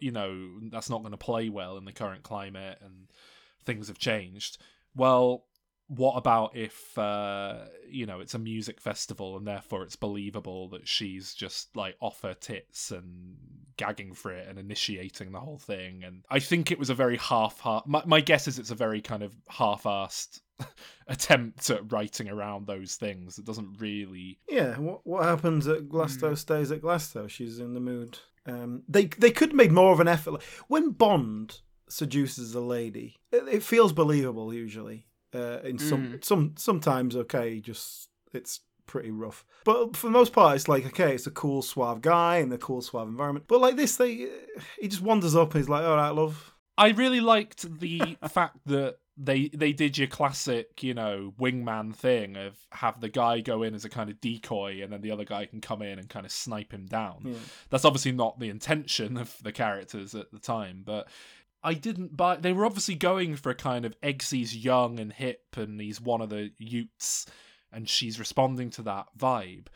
you 0.00 0.10
know 0.12 0.58
that's 0.70 0.90
not 0.90 1.00
going 1.00 1.12
to 1.12 1.18
play 1.18 1.48
well 1.48 1.76
in 1.76 1.84
the 1.84 1.92
current 1.92 2.22
climate, 2.22 2.78
and 2.82 3.08
things 3.64 3.88
have 3.88 3.98
changed. 3.98 4.58
Well, 4.94 5.44
what 5.88 6.14
about 6.16 6.56
if 6.56 6.96
uh, 6.98 7.66
you 7.88 8.06
know 8.06 8.20
it's 8.20 8.34
a 8.34 8.38
music 8.38 8.80
festival 8.80 9.36
and 9.36 9.46
therefore 9.46 9.82
it's 9.82 9.96
believable 9.96 10.68
that 10.70 10.88
she's 10.88 11.32
just 11.34 11.74
like 11.76 11.96
off 12.00 12.22
her 12.22 12.34
tits 12.34 12.90
and 12.90 13.36
gagging 13.76 14.14
for 14.14 14.32
it 14.32 14.48
and 14.48 14.58
initiating 14.58 15.32
the 15.32 15.40
whole 15.40 15.58
thing? 15.58 16.02
And 16.04 16.24
I 16.30 16.38
think 16.40 16.70
it 16.70 16.78
was 16.78 16.90
a 16.90 16.94
very 16.94 17.18
half 17.18 17.62
my, 17.86 18.02
my 18.04 18.20
guess 18.20 18.48
is 18.48 18.58
it's 18.58 18.70
a 18.70 18.74
very 18.74 19.00
kind 19.00 19.22
of 19.22 19.34
half-assed 19.48 20.40
attempt 21.06 21.70
at 21.70 21.92
writing 21.92 22.28
around 22.28 22.66
those 22.66 22.96
things. 22.96 23.38
It 23.38 23.44
doesn't 23.44 23.76
really. 23.80 24.38
Yeah, 24.48 24.76
what 24.78 25.06
what 25.06 25.24
happens 25.24 25.68
at 25.68 25.88
Glasto 25.88 26.30
Hmm. 26.30 26.34
stays 26.34 26.72
at 26.72 26.82
Glasto. 26.82 27.28
She's 27.28 27.58
in 27.58 27.74
the 27.74 27.80
mood. 27.80 28.18
Um, 28.46 28.82
they 28.88 29.06
they 29.06 29.30
could 29.30 29.50
have 29.50 29.56
made 29.56 29.72
more 29.72 29.92
of 29.92 30.00
an 30.00 30.08
effort. 30.08 30.42
When 30.68 30.90
Bond 30.90 31.60
seduces 31.88 32.54
a 32.54 32.60
lady, 32.60 33.16
it, 33.30 33.46
it 33.48 33.62
feels 33.62 33.92
believable 33.92 34.52
usually. 34.52 35.06
Uh, 35.36 35.60
in 35.64 35.78
some 35.78 36.06
Mm. 36.14 36.24
some 36.24 36.54
sometimes 36.56 37.14
okay, 37.16 37.60
just 37.60 38.08
it's 38.32 38.60
pretty 38.86 39.10
rough. 39.10 39.44
But 39.64 39.96
for 39.96 40.06
the 40.06 40.12
most 40.12 40.32
part, 40.32 40.56
it's 40.56 40.68
like 40.68 40.86
okay, 40.86 41.14
it's 41.14 41.26
a 41.26 41.30
cool 41.32 41.60
suave 41.62 42.00
guy 42.00 42.36
in 42.38 42.52
a 42.52 42.58
cool 42.58 42.80
suave 42.82 43.08
environment. 43.08 43.46
But 43.48 43.60
like 43.60 43.76
this, 43.76 43.96
they 43.96 44.28
he 44.80 44.88
just 44.88 45.02
wanders 45.02 45.34
up 45.36 45.54
and 45.54 45.62
he's 45.62 45.68
like, 45.68 45.84
all 45.84 45.96
right, 45.96 46.10
love. 46.10 46.52
I 46.78 46.88
really 46.90 47.20
liked 47.20 47.80
the 47.80 48.16
fact 48.28 48.58
that 48.66 48.96
they 49.18 49.48
they 49.48 49.72
did 49.72 49.96
your 49.96 50.08
classic, 50.08 50.82
you 50.82 50.92
know, 50.92 51.32
wingman 51.40 51.94
thing 51.94 52.36
of 52.36 52.54
have 52.70 53.00
the 53.00 53.08
guy 53.08 53.40
go 53.40 53.62
in 53.62 53.74
as 53.74 53.86
a 53.86 53.88
kind 53.88 54.10
of 54.10 54.20
decoy 54.20 54.82
and 54.82 54.92
then 54.92 55.00
the 55.00 55.10
other 55.10 55.24
guy 55.24 55.46
can 55.46 55.62
come 55.62 55.80
in 55.80 55.98
and 55.98 56.10
kind 56.10 56.26
of 56.26 56.32
snipe 56.32 56.70
him 56.72 56.84
down. 56.86 57.22
Yeah. 57.24 57.38
That's 57.70 57.86
obviously 57.86 58.12
not 58.12 58.38
the 58.38 58.50
intention 58.50 59.16
of 59.24 59.34
the 59.42 59.52
characters 59.52 60.14
at 60.14 60.30
the 60.32 60.38
time, 60.38 60.82
but 60.84 61.08
I 61.66 61.74
didn't 61.74 62.16
buy. 62.16 62.36
They 62.36 62.52
were 62.52 62.64
obviously 62.64 62.94
going 62.94 63.34
for 63.34 63.50
a 63.50 63.54
kind 63.54 63.84
of 63.84 64.00
Eggsy's 64.00 64.56
young 64.56 65.00
and 65.00 65.12
hip, 65.12 65.42
and 65.56 65.80
he's 65.80 66.00
one 66.00 66.20
of 66.20 66.30
the 66.30 66.52
Utes, 66.58 67.26
and 67.72 67.88
she's 67.88 68.20
responding 68.20 68.70
to 68.70 68.82
that 68.82 69.06
vibe. 69.18 69.66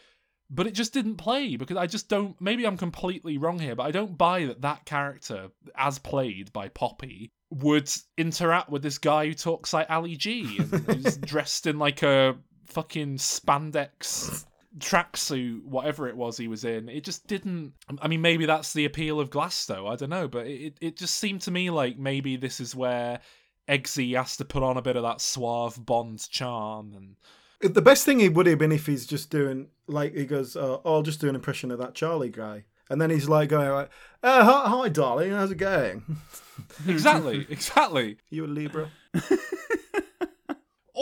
But 0.49 0.68
it 0.68 0.74
just 0.74 0.93
didn't 0.93 1.16
play 1.16 1.57
because 1.57 1.76
I 1.76 1.88
just 1.88 2.09
don't. 2.09 2.41
Maybe 2.41 2.64
I'm 2.64 2.76
completely 2.76 3.38
wrong 3.38 3.59
here, 3.59 3.74
but 3.74 3.82
I 3.82 3.91
don't 3.91 4.16
buy 4.16 4.47
that 4.47 4.62
that 4.62 4.84
character, 4.84 5.49
as 5.76 5.99
played 5.99 6.53
by 6.53 6.68
Poppy, 6.68 7.32
would 7.51 7.91
interact 8.16 8.70
with 8.70 8.82
this 8.82 8.99
guy 8.99 9.26
who 9.26 9.34
talks 9.34 9.72
like 9.72 9.91
Ali 9.91 10.14
G 10.14 10.59
and 10.59 10.72
who's 10.86 11.16
dressed 11.18 11.66
in 11.66 11.80
like 11.80 12.05
a 12.05 12.36
fucking 12.66 13.16
spandex 13.16 14.45
tracksuit, 14.78 15.64
whatever 15.64 16.08
it 16.08 16.16
was 16.16 16.36
he 16.36 16.48
was 16.48 16.64
in. 16.64 16.88
It 16.88 17.04
just 17.04 17.26
didn't. 17.26 17.72
I 18.00 18.08
mean, 18.08 18.20
maybe 18.20 18.46
that's 18.46 18.72
the 18.72 18.84
appeal 18.84 19.20
of 19.20 19.30
Glasto. 19.30 19.90
I 19.90 19.96
don't 19.96 20.10
know, 20.10 20.28
but 20.28 20.46
it 20.46 20.76
it 20.80 20.96
just 20.96 21.14
seemed 21.14 21.42
to 21.42 21.50
me 21.50 21.70
like 21.70 21.98
maybe 21.98 22.36
this 22.36 22.60
is 22.60 22.74
where 22.74 23.20
Eggsy 23.68 24.16
has 24.16 24.36
to 24.36 24.44
put 24.44 24.62
on 24.62 24.76
a 24.76 24.82
bit 24.82 24.96
of 24.96 25.02
that 25.02 25.20
suave 25.20 25.84
Bond 25.84 26.28
charm 26.30 26.94
and. 26.94 27.16
The 27.62 27.82
best 27.82 28.06
thing 28.06 28.20
it 28.20 28.32
would 28.32 28.46
have 28.46 28.58
been 28.58 28.72
if 28.72 28.86
he's 28.86 29.04
just 29.04 29.28
doing 29.28 29.68
like 29.86 30.14
he 30.14 30.24
goes, 30.24 30.56
uh, 30.56 30.78
"Oh, 30.82 30.94
I'll 30.94 31.02
just 31.02 31.20
do 31.20 31.28
an 31.28 31.34
impression 31.34 31.70
of 31.70 31.78
that 31.78 31.94
Charlie 31.94 32.30
guy," 32.30 32.64
and 32.88 32.98
then 32.98 33.10
he's 33.10 33.28
like 33.28 33.50
going 33.50 33.68
like, 33.68 33.90
uh, 34.22 34.42
hi, 34.42 34.66
"Hi, 34.66 34.88
darling, 34.88 35.32
how's 35.32 35.50
it 35.50 35.56
going?" 35.58 36.16
exactly, 36.88 37.46
exactly. 37.50 38.16
You 38.30 38.46
a 38.46 38.46
Libra? 38.46 38.88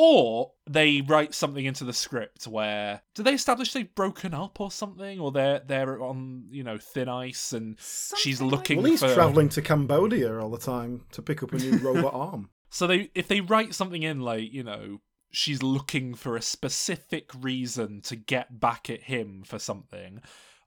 or 0.01 0.53
they 0.71 1.01
write 1.01 1.35
something 1.35 1.65
into 1.65 1.83
the 1.83 1.93
script 1.93 2.47
where 2.47 3.03
do 3.17 3.25
they 3.25 3.35
establish 3.35 3.73
they've 3.73 3.93
broken 3.97 4.33
up 4.33 4.61
or 4.61 4.71
something, 4.71 5.19
or 5.19 5.33
they're 5.33 5.59
they're 5.67 6.01
on 6.01 6.45
you 6.51 6.63
know 6.63 6.79
thin 6.79 7.09
ice 7.09 7.53
and 7.53 7.77
she's 7.81 8.39
Something 8.39 8.47
like 8.47 8.53
looking 8.53 8.77
Well, 8.79 8.87
he's 8.93 9.01
for. 9.01 9.13
traveling 9.13 9.49
to 9.51 9.61
Cambodia 9.63 10.39
all 10.39 10.51
the 10.51 10.59
time 10.59 11.05
to 11.13 11.21
pick 11.21 11.43
up 11.43 11.53
a 11.53 11.57
new 11.59 11.77
robot 11.83 12.15
arm. 12.15 12.51
So 12.71 12.87
they 12.87 13.11
if 13.17 13.27
they 13.27 13.41
write 13.41 13.75
something 13.75 14.05
in 14.05 14.21
like 14.21 14.53
you 14.53 14.63
know 14.63 15.01
she's 15.33 15.65
looking 15.65 16.15
for 16.15 16.37
a 16.37 16.43
specific 16.43 17.31
reason 17.39 18.01
to 18.03 18.15
get 18.15 18.61
back 18.61 18.89
at 18.89 19.03
him 19.03 19.43
for 19.45 19.59
something. 19.59 20.21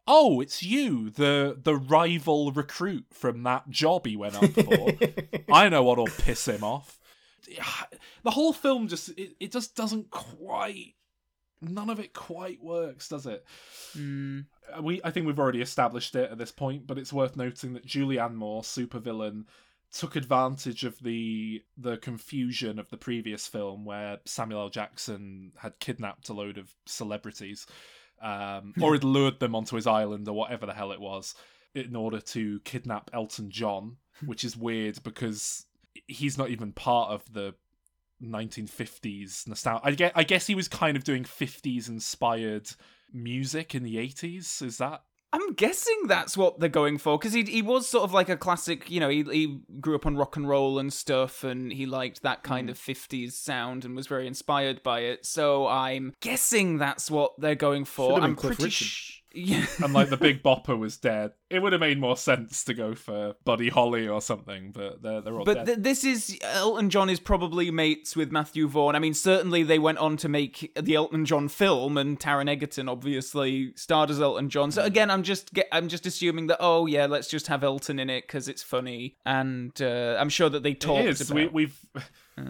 Oh, 0.08 0.42
it's 0.42 0.62
you, 0.62 1.10
the 1.10 1.58
the 1.64 1.76
rival 1.76 2.52
recruit 2.52 3.06
from 3.12 3.44
that 3.44 3.70
job 3.70 4.06
he 4.06 4.18
went 4.18 4.36
up 4.36 4.52
for. 4.52 4.92
I 5.54 5.70
know 5.70 5.84
what'll 5.84 6.08
piss 6.08 6.48
him 6.48 6.64
off. 6.66 7.00
The 8.24 8.32
whole 8.32 8.54
film 8.54 8.88
just 8.88 9.10
it, 9.10 9.36
it 9.40 9.52
just 9.52 9.76
doesn't 9.76 10.12
quite 10.12 10.96
none 11.62 11.90
of 11.90 12.00
it 12.00 12.14
quite 12.14 12.62
works, 12.62 13.08
does 13.08 13.26
it? 13.26 13.46
Mm. 13.96 14.46
We 14.82 15.02
I 15.04 15.12
think 15.12 15.28
we've 15.28 15.40
already 15.40 15.62
established 15.62 16.16
it 16.16 16.32
at 16.32 16.38
this 16.38 16.52
point, 16.52 16.88
but 16.88 16.98
it's 16.98 17.14
worth 17.14 17.36
noting 17.36 17.74
that 17.74 17.86
Julianne 17.86 18.36
Moore, 18.36 18.64
supervillain, 18.64 19.46
took 19.92 20.16
advantage 20.16 20.84
of 20.84 21.00
the 21.00 21.64
the 21.78 21.98
confusion 21.98 22.80
of 22.80 22.90
the 22.90 22.98
previous 22.98 23.48
film 23.48 23.86
where 23.86 24.20
Samuel 24.26 24.62
L. 24.62 24.70
Jackson 24.70 25.52
had 25.58 25.80
kidnapped 25.80 26.30
a 26.30 26.34
load 26.34 26.58
of 26.58 26.74
celebrities, 26.86 27.68
um, 28.22 28.74
or 28.82 28.94
had 28.94 29.04
lured 29.04 29.40
them 29.40 29.56
onto 29.56 29.76
his 29.76 29.88
island 29.88 30.28
or 30.28 30.36
whatever 30.36 30.66
the 30.66 30.74
hell 30.74 30.92
it 30.92 31.02
was, 31.02 31.36
in 31.76 31.96
order 31.96 32.20
to 32.20 32.60
kidnap 32.62 33.10
Elton 33.14 33.52
John, 33.52 33.98
which 34.26 34.44
is 34.44 34.58
weird 34.58 35.04
because 35.04 35.66
he's 36.08 36.38
not 36.38 36.50
even 36.50 36.72
part 36.72 37.12
of 37.12 37.32
the 37.34 37.54
1950s 38.24 39.48
nostalgia. 39.48 39.82
I 39.84 39.92
guess, 39.92 40.12
I 40.16 40.24
guess 40.24 40.48
he 40.48 40.56
was 40.56 40.68
kind 40.68 40.98
of 40.98 41.04
doing 41.04 41.24
50s 41.24 41.88
inspired 41.90 42.70
music 43.14 43.76
in 43.76 43.84
the 43.84 43.96
80s. 43.98 44.62
Is 44.62 44.78
that 44.78 45.04
I'm 45.34 45.54
guessing 45.54 46.08
that's 46.08 46.36
what 46.36 46.60
they're 46.60 46.70
going 46.70 46.98
for 46.98 47.18
because 47.18 47.34
he 47.34 47.44
he 47.44 47.62
was 47.62 47.88
sort 47.88 48.04
of 48.04 48.14
like 48.14 48.30
a 48.30 48.38
classic. 48.38 48.90
You 48.90 49.00
know, 49.00 49.10
he 49.10 49.24
he 49.24 49.62
grew 49.80 49.96
up 49.96 50.06
on 50.06 50.18
rock 50.18 50.36
and 50.36 50.48
roll 50.48 50.78
and 50.80 50.92
stuff, 50.92 51.44
and 51.44 51.72
he 51.72 51.86
liked 51.86 52.22
that 52.24 52.44
kind 52.44 52.68
Mm. 52.68 52.72
of 52.72 52.78
'50s 52.78 53.32
sound 53.34 53.86
and 53.86 53.96
was 53.96 54.08
very 54.08 54.28
inspired 54.28 54.84
by 54.84 55.02
it. 55.02 55.26
So 55.26 55.68
I'm 55.68 56.14
guessing 56.22 56.78
that's 56.78 57.10
what 57.10 57.40
they're 57.40 57.56
going 57.56 57.86
for. 57.86 58.20
I'm 58.20 58.36
pretty 58.36 58.70
sh- 58.70 59.21
yeah. 59.34 59.66
and 59.84 59.94
like 59.94 60.10
the 60.10 60.18
big 60.18 60.42
bopper 60.44 60.78
was 60.78 60.98
dead. 60.98 61.32
It 61.50 61.62
would 61.62 61.74
have 61.74 61.82
made 61.82 62.00
more 62.00 62.16
sense 62.18 62.64
to 62.66 62.74
go 62.74 62.96
for 62.96 63.36
Buddy 63.44 63.70
Holly 63.70 64.08
or 64.08 64.22
something, 64.22 64.72
but 64.72 65.02
they're 65.02 65.22
they're 65.22 65.38
all 65.38 65.44
But 65.46 65.54
dead. 65.54 65.66
th- 65.66 65.78
this 65.80 66.04
is 66.04 66.38
Elton 66.42 66.90
John 66.90 67.10
is 67.10 67.20
probably 67.20 67.72
mates 67.72 68.16
with 68.16 68.32
Matthew 68.32 68.68
Vaughn. 68.68 68.96
I 68.96 69.00
mean, 69.00 69.14
certainly 69.14 69.64
they 69.64 69.80
went 69.80 69.98
on 69.98 70.18
to 70.18 70.30
make 70.30 70.72
the 70.82 70.96
Elton 70.96 71.26
John 71.26 71.48
film, 71.48 71.98
and 71.98 72.20
Taron 72.20 72.50
Egerton 72.50 72.88
obviously 72.88 73.74
starred 73.76 74.10
as 74.10 74.22
Elton 74.22 74.50
John. 74.50 74.72
So 74.72 74.84
again, 74.84 75.12
I'm 75.12 75.24
just 75.24 75.54
get, 75.54 75.68
I'm 75.72 75.88
just 75.88 76.06
assuming 76.06 76.48
that 76.48 76.58
oh 76.60 76.86
yeah, 76.86 77.06
let's 77.06 77.28
just 77.28 77.48
have 77.48 77.64
Elton 77.64 78.00
in 78.00 78.10
it 78.10 78.28
because 78.28 78.48
it's 78.48 78.64
funny, 78.64 79.16
and 79.26 79.80
uh, 79.82 80.18
I'm 80.20 80.30
sure 80.30 80.50
that 80.50 80.64
they 80.64 80.74
talked 80.74 81.02
it 81.06 81.10
is. 81.10 81.30
about. 81.30 81.36
We, 81.36 81.48
we've 81.48 81.86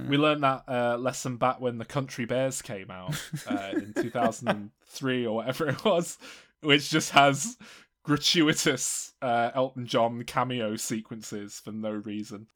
we 0.08 0.18
learned 0.18 0.44
that 0.44 0.64
uh, 0.68 0.98
lesson 0.98 1.38
back 1.38 1.60
when 1.60 1.78
the 1.78 1.86
Country 1.86 2.26
Bears 2.26 2.62
came 2.62 2.90
out 2.92 3.16
uh, 3.50 3.72
in 3.74 3.94
2003 4.02 5.26
or 5.26 5.36
whatever 5.36 5.70
it 5.70 5.84
was, 5.84 6.18
which 6.62 6.90
just 6.90 7.12
has 7.12 7.58
gratuitous 8.04 9.14
uh, 9.22 9.52
Elton 9.54 9.86
John 9.86 10.24
cameo 10.24 10.76
sequences 10.76 11.60
for 11.64 11.72
no 11.72 11.92
reason. 11.92 12.48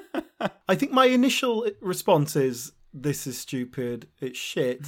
I 0.68 0.74
think 0.74 0.92
my 0.92 1.06
initial 1.06 1.66
response 1.80 2.36
is 2.36 2.72
this 2.92 3.26
is 3.26 3.38
stupid, 3.38 4.08
it's 4.20 4.38
shit. 4.38 4.86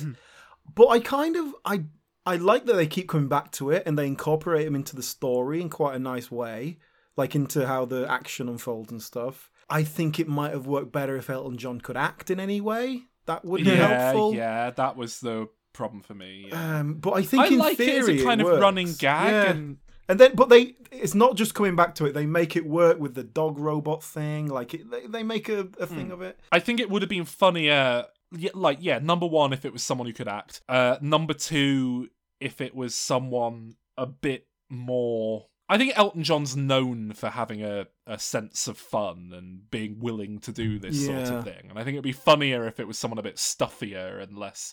but 0.75 0.89
I 0.89 1.01
kind 1.01 1.37
of 1.37 1.55
I 1.65 1.85
I 2.25 2.37
like 2.37 2.67
that 2.67 2.75
they 2.75 2.87
keep 2.87 3.09
coming 3.09 3.29
back 3.29 3.53
to 3.53 3.71
it 3.71 3.85
and 3.87 3.97
they 3.97 4.07
incorporate 4.07 4.67
him 4.67 4.75
into 4.75 4.97
the 4.97 5.03
story 5.03 5.61
in 5.61 5.71
quite 5.71 5.95
a 5.95 6.01
nice 6.01 6.31
way, 6.31 6.79
like 7.17 7.35
into 7.35 7.67
how 7.67 7.85
the 7.85 8.11
action 8.11 8.49
unfolds 8.49 8.91
and 8.91 9.03
stuff. 9.03 9.51
I 9.69 9.85
think 9.85 10.19
it 10.19 10.29
might 10.29 10.53
have 10.53 10.67
worked 10.67 10.93
better 10.93 11.17
if 11.17 11.31
Elton 11.31 11.57
John 11.57 11.81
could 11.81 11.97
act 11.97 12.31
in 12.31 12.41
any 12.41 12.61
way. 12.61 13.03
That 13.27 13.45
would 13.45 13.65
be 13.65 13.71
yeah, 13.71 13.87
helpful. 13.87 14.35
yeah, 14.35 14.71
that 14.71 14.97
was 14.97 15.21
the 15.21 15.49
problem 15.77 16.03
for 16.03 16.15
me. 16.15 16.47
yeah. 16.49 16.79
Um, 16.81 16.95
but 16.95 17.13
I 17.13 17.23
think 17.23 17.43
I 17.45 17.47
in 17.49 17.59
like 17.59 17.77
theory 17.77 18.15
it 18.15 18.17
as 18.17 18.23
a 18.23 18.25
kind 18.25 18.41
of 18.41 18.47
works. 18.47 18.61
running 18.61 18.93
gag, 18.99 19.31
Yeah. 19.33 19.51
and 19.53 19.77
And 20.09 20.21
then, 20.21 20.33
but 20.35 20.49
they, 20.49 20.77
it's 20.93 21.15
not 21.15 21.35
just 21.37 21.55
coming 21.55 21.75
back 21.77 21.95
to 21.97 22.07
it. 22.07 22.13
They 22.15 22.27
make 22.27 22.55
it 22.57 22.65
work 22.65 23.01
with 23.01 23.15
the 23.15 23.25
dog 23.25 23.59
robot 23.59 24.05
thing. 24.05 24.47
Like, 24.47 24.73
it, 24.73 24.89
they, 24.91 25.07
they 25.07 25.23
make 25.25 25.49
a, 25.49 25.69
a 25.81 25.87
thing 25.87 26.13
of 26.13 26.23
it. 26.23 26.39
I 26.53 26.61
think 26.61 26.79
it 26.81 26.89
would 26.91 27.03
have 27.03 27.09
been 27.09 27.25
funnier. 27.25 28.07
Yeah, 28.37 28.51
like 28.55 28.79
yeah, 28.81 28.99
number 29.01 29.27
one 29.27 29.53
if 29.53 29.65
it 29.65 29.73
was 29.73 29.83
someone 29.83 30.07
who 30.07 30.13
could 30.13 30.29
act. 30.29 30.61
Uh, 30.69 30.97
number 31.01 31.35
two 31.35 32.09
if 32.41 32.61
it 32.61 32.75
was 32.75 32.95
someone 32.95 33.75
a 33.97 34.07
bit 34.07 34.47
more. 34.71 35.47
I 35.69 35.79
think 35.79 35.93
Elton 35.97 36.23
John's 36.23 36.57
known 36.57 37.13
for 37.13 37.29
having 37.31 37.65
a, 37.65 37.87
a 38.07 38.19
sense 38.21 38.69
of 38.69 38.79
fun 38.79 39.33
and 39.35 39.69
being 39.71 39.99
willing 39.99 40.39
to 40.41 40.53
do 40.53 40.79
this 40.79 41.07
sort 41.07 41.19
of 41.29 41.43
thing. 41.45 41.67
And 41.71 41.79
I 41.79 41.83
think 41.83 41.95
it'd 41.95 42.05
be 42.05 42.13
funnier 42.13 42.67
if 42.69 42.79
it 42.79 42.87
was 42.87 42.99
someone 42.99 43.19
a 43.19 43.23
bit 43.23 43.39
stuffier 43.39 44.19
and 44.23 44.37
less 44.39 44.73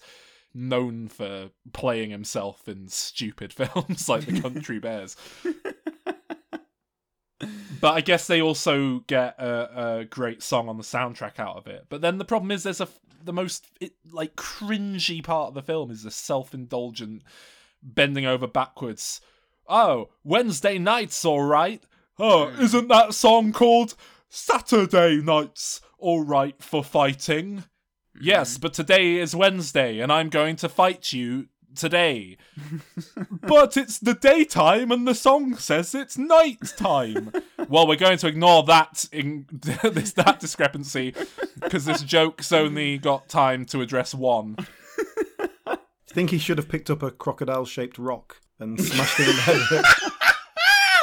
known 0.53 1.07
for 1.07 1.49
playing 1.71 2.11
himself 2.11 2.67
in 2.67 2.87
stupid 2.87 3.53
films 3.53 4.07
like 4.07 4.25
The 4.25 4.41
Country 4.41 4.79
Bears. 4.79 5.15
But 7.81 7.95
I 7.95 8.01
guess 8.01 8.27
they 8.27 8.41
also 8.41 8.99
get 9.07 9.37
a, 9.37 9.99
a 9.99 10.05
great 10.05 10.41
song 10.41 10.69
on 10.69 10.77
the 10.77 10.83
soundtrack 10.83 11.37
out 11.37 11.57
of 11.57 11.67
it. 11.67 11.87
But 11.89 11.99
then 11.99 12.17
the 12.17 12.23
problem 12.23 12.49
is, 12.51 12.63
there's 12.63 12.79
a 12.79 12.87
the 13.21 13.33
most 13.33 13.67
it, 13.81 13.93
like 14.11 14.35
cringy 14.35 15.23
part 15.23 15.49
of 15.49 15.53
the 15.53 15.61
film 15.61 15.91
is 15.91 16.03
the 16.03 16.11
self-indulgent 16.11 17.23
bending 17.81 18.25
over 18.25 18.47
backwards. 18.47 19.21
Oh, 19.67 20.09
Wednesday 20.23 20.77
nights, 20.77 21.23
all 21.25 21.43
right. 21.43 21.83
Oh, 22.19 22.47
isn't 22.59 22.87
that 22.89 23.13
song 23.13 23.51
called 23.51 23.95
Saturday 24.29 25.17
Nights 25.17 25.81
All 25.97 26.23
Right 26.23 26.61
for 26.61 26.83
Fighting? 26.83 27.63
Yes, 28.20 28.53
mm-hmm. 28.53 28.61
but 28.61 28.74
today 28.74 29.18
is 29.18 29.36
Wednesday, 29.36 29.99
and 29.99 30.11
I'm 30.11 30.30
going 30.30 30.55
to 30.57 30.70
fight 30.70 31.14
you 31.14 31.47
today. 31.76 32.38
but 33.41 33.78
it's 33.78 33.99
the 33.99 34.14
daytime, 34.14 34.91
and 34.91 35.07
the 35.07 35.15
song 35.15 35.56
says 35.56 35.95
it's 35.95 36.18
night 36.18 36.73
time. 36.77 37.31
well, 37.68 37.88
we're 37.88 37.95
going 37.95 38.18
to 38.19 38.27
ignore 38.27 38.64
that 38.64 39.06
in 39.11 39.45
this 39.52 40.14
that 40.14 40.40
discrepancy 40.40 41.14
because 41.60 41.85
this 41.85 42.03
joke's 42.03 42.52
only 42.52 42.98
got 42.98 43.30
time 43.30 43.65
to 43.65 43.81
address 43.81 44.14
one. 44.14 44.57
I 45.65 45.77
think 46.07 46.30
he 46.30 46.38
should 46.38 46.57
have 46.57 46.69
picked 46.69 46.90
up 46.90 47.02
a 47.02 47.11
crocodile 47.11 47.65
shaped 47.65 47.98
rock 47.98 48.41
and 48.60 48.80
smashed 48.80 49.19
it 49.19 49.30
in 49.30 49.35
the 49.35 49.41
head 49.41 49.85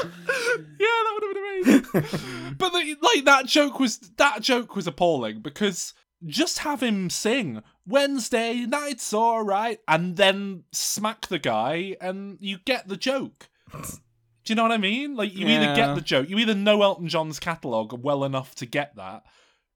yeah, 0.03 0.87
that 0.87 1.13
would 1.15 1.23
have 1.25 1.93
been 1.93 2.01
amazing. 2.03 2.55
but 2.59 2.71
the, 2.71 2.97
like 3.03 3.25
that 3.25 3.47
joke 3.47 3.79
was 3.79 3.99
that 4.17 4.43
joke 4.43 4.77
was 4.77 4.87
appalling 4.87 5.41
because 5.41 5.95
just 6.27 6.61
have 6.61 6.83
him 6.83 7.11
sing 7.11 7.63
Wednesday 7.87 8.67
night's 8.67 9.13
all 9.13 9.43
right, 9.43 9.81
and 9.89 10.17
then 10.17 10.65
smack 10.73 11.27
the 11.27 11.39
guy, 11.39 11.97
and 12.01 12.39
you 12.41 12.59
get 12.65 12.89
the 12.89 12.97
joke. 12.97 13.49
Do 13.73 14.53
you 14.53 14.55
know 14.55 14.63
what 14.63 14.73
I 14.73 14.79
mean? 14.79 15.17
Like 15.17 15.35
you 15.35 15.47
either 15.47 15.75
get 15.75 15.95
the 15.95 16.01
joke, 16.01 16.29
you 16.29 16.39
either 16.39 16.55
know 16.55 16.83
Elton 16.83 17.09
John's 17.09 17.39
catalog 17.39 17.93
well 18.03 18.25
enough 18.25 18.55
to 18.57 18.67
get 18.67 18.97
that, 18.97 19.25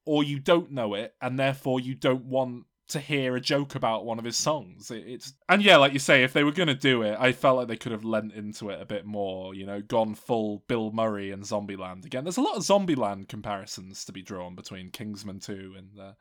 or 0.04 0.24
you 0.24 0.38
don't 0.38 0.72
know 0.72 0.94
it, 0.94 1.14
and 1.20 1.38
therefore 1.38 1.80
you 1.80 1.94
don't 1.94 2.24
want 2.24 2.64
to 2.86 3.00
hear 3.00 3.34
a 3.34 3.40
joke 3.40 3.74
about 3.74 4.04
one 4.04 4.18
of 4.18 4.24
his 4.24 4.36
songs. 4.36 4.90
It, 4.90 5.04
it's 5.06 5.32
and 5.48 5.62
yeah, 5.62 5.76
like 5.76 5.92
you 5.92 5.98
say, 5.98 6.22
if 6.22 6.32
they 6.32 6.44
were 6.44 6.52
gonna 6.52 6.74
do 6.74 7.02
it, 7.02 7.16
I 7.18 7.32
felt 7.32 7.56
like 7.56 7.68
they 7.68 7.76
could 7.76 7.92
have 7.92 8.04
lent 8.04 8.32
into 8.32 8.70
it 8.70 8.80
a 8.80 8.86
bit 8.86 9.06
more. 9.06 9.54
You 9.54 9.66
know, 9.66 9.80
gone 9.80 10.14
full 10.14 10.64
Bill 10.68 10.90
Murray 10.92 11.30
and 11.30 11.42
Zombieland 11.42 12.04
again. 12.04 12.24
There's 12.24 12.36
a 12.36 12.42
lot 12.42 12.56
of 12.56 12.62
Zombieland 12.62 13.28
comparisons 13.28 14.04
to 14.04 14.12
be 14.12 14.22
drawn 14.22 14.54
between 14.54 14.90
Kingsman 14.90 15.40
Two 15.40 15.74
and 15.76 15.98
uh, 15.98 16.12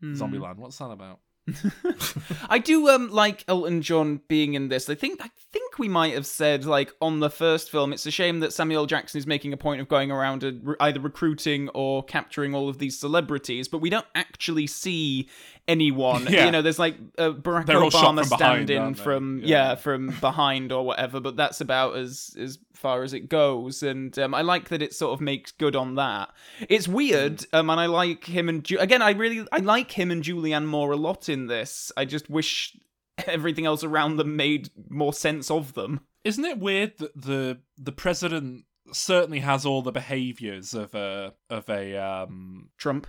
Hmm. 0.00 0.14
Zombieland. 0.14 0.56
What's 0.56 0.78
that 0.78 0.90
about? 0.90 1.20
I 2.50 2.58
do 2.58 2.88
um 2.90 3.10
like 3.10 3.44
Elton 3.48 3.80
John 3.82 4.20
being 4.28 4.52
in 4.54 4.68
this. 4.68 4.88
I 4.90 4.94
think 4.94 5.20
I 5.24 5.30
think 5.52 5.78
we 5.78 5.88
might 5.88 6.12
have 6.14 6.26
said 6.26 6.64
like 6.66 6.92
on 7.00 7.20
the 7.20 7.30
first 7.30 7.70
film, 7.70 7.92
it's 7.94 8.04
a 8.06 8.10
shame 8.10 8.40
that 8.40 8.52
Samuel 8.52 8.86
Jackson 8.86 9.18
is 9.18 9.26
making 9.26 9.52
a 9.52 9.56
point 9.56 9.80
of 9.80 9.88
going 9.88 10.10
around 10.10 10.42
and 10.44 10.60
re- 10.66 10.76
either 10.80 11.00
recruiting 11.00 11.68
or 11.70 12.02
capturing 12.04 12.54
all 12.54 12.68
of 12.68 12.78
these 12.78 12.98
celebrities, 12.98 13.66
but 13.66 13.78
we 13.78 13.88
don't 13.90 14.06
actually 14.14 14.66
see 14.66 15.28
anyone. 15.66 16.26
Yeah. 16.30 16.44
You 16.46 16.50
know, 16.50 16.60
there's 16.62 16.78
like 16.78 16.96
uh, 17.16 17.30
Barack 17.30 17.66
They're 17.66 17.76
Obama 17.76 17.90
from 17.92 18.14
behind, 18.16 18.66
standing 18.68 18.94
from 18.94 19.38
Yeah. 19.40 19.46
yeah. 19.70 19.74
from 19.76 20.14
behind 20.20 20.70
or 20.72 20.84
whatever, 20.84 21.18
but 21.20 21.36
that's 21.36 21.60
about 21.62 21.96
as 21.96 22.36
as 22.38 22.58
far 22.78 23.02
as 23.02 23.12
it 23.12 23.28
goes. 23.28 23.82
And 23.82 24.18
um, 24.18 24.34
I 24.34 24.42
like 24.42 24.68
that 24.68 24.82
it 24.82 24.94
sort 24.94 25.12
of 25.12 25.20
makes 25.20 25.52
good 25.52 25.76
on 25.76 25.96
that. 25.96 26.30
It's 26.68 26.88
weird, 26.88 27.44
um, 27.52 27.70
and 27.70 27.80
I 27.80 27.86
like 27.86 28.24
him 28.24 28.48
and 28.48 28.64
Ju- 28.64 28.78
again, 28.78 29.02
I 29.02 29.10
really 29.10 29.46
I 29.52 29.58
like 29.58 29.92
him 29.92 30.10
and 30.10 30.22
Julianne 30.22 30.66
Moore 30.66 30.92
a 30.92 30.96
lot 30.96 31.28
in 31.28 31.46
this. 31.46 31.92
I 31.96 32.04
just 32.04 32.30
wish 32.30 32.76
everything 33.26 33.66
else 33.66 33.84
around 33.84 34.16
them 34.16 34.36
made 34.36 34.70
more 34.88 35.12
sense 35.12 35.50
of 35.50 35.74
them. 35.74 36.00
Isn't 36.24 36.44
it 36.44 36.58
weird 36.58 36.98
that 36.98 37.20
the 37.20 37.58
the 37.76 37.92
president 37.92 38.64
certainly 38.92 39.40
has 39.40 39.66
all 39.66 39.82
the 39.82 39.92
behaviors 39.92 40.74
of 40.74 40.94
a 40.94 41.34
of 41.50 41.68
a 41.68 41.96
um, 41.96 42.70
Trump. 42.78 43.06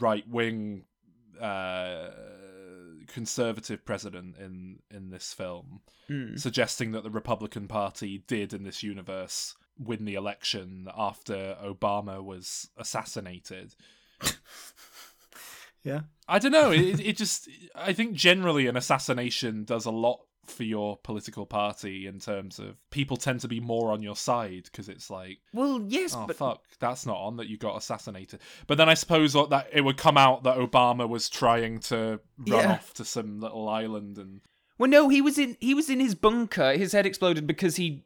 right 0.00 0.26
wing 0.28 0.84
uh, 1.40 2.10
conservative 3.08 3.84
president 3.84 4.36
in 4.38 4.78
in 4.90 5.10
this 5.10 5.32
film, 5.32 5.80
Mm. 6.08 6.38
suggesting 6.40 6.92
that 6.92 7.02
the 7.02 7.10
Republican 7.10 7.68
Party 7.68 8.22
did 8.26 8.54
in 8.54 8.62
this 8.62 8.82
universe 8.82 9.56
win 9.78 10.04
the 10.06 10.14
election 10.14 10.88
after 10.96 11.56
Obama 11.62 12.22
was 12.24 12.70
assassinated. 12.76 13.74
Yeah. 15.84 16.00
I 16.26 16.38
don't 16.38 16.52
know. 16.52 16.70
It, 16.72 17.00
it 17.00 17.16
just, 17.16 17.48
I 17.74 17.92
think 17.92 18.12
generally 18.14 18.66
an 18.66 18.76
assassination 18.76 19.64
does 19.64 19.86
a 19.86 19.90
lot 19.90 20.20
for 20.50 20.64
your 20.64 20.96
political 20.98 21.46
party 21.46 22.06
in 22.06 22.18
terms 22.18 22.58
of 22.58 22.76
people 22.90 23.16
tend 23.16 23.40
to 23.40 23.48
be 23.48 23.60
more 23.60 23.92
on 23.92 24.02
your 24.02 24.16
side 24.16 24.64
because 24.64 24.88
it's 24.88 25.10
like, 25.10 25.38
Well, 25.52 25.82
yes, 25.86 26.14
oh 26.16 26.26
but 26.26 26.36
fuck, 26.36 26.62
that's 26.80 27.06
not 27.06 27.16
on 27.18 27.36
that 27.36 27.48
you 27.48 27.56
got 27.56 27.76
assassinated. 27.76 28.40
But 28.66 28.78
then 28.78 28.88
I 28.88 28.94
suppose 28.94 29.32
that 29.34 29.68
it 29.72 29.82
would 29.82 29.96
come 29.96 30.16
out 30.16 30.42
that 30.44 30.56
Obama 30.56 31.08
was 31.08 31.28
trying 31.28 31.80
to 31.80 32.20
run 32.38 32.60
Yeah. 32.62 32.72
off 32.72 32.94
to 32.94 33.04
some 33.04 33.40
little 33.40 33.68
island 33.68 34.18
and 34.18 34.40
well, 34.78 34.88
no, 34.88 35.08
he 35.08 35.20
was 35.20 35.38
in 35.38 35.56
he 35.58 35.74
was 35.74 35.90
in 35.90 35.98
his 35.98 36.14
bunker. 36.14 36.72
His 36.74 36.92
head 36.92 37.04
exploded 37.04 37.48
because 37.48 37.74
he 37.76 38.04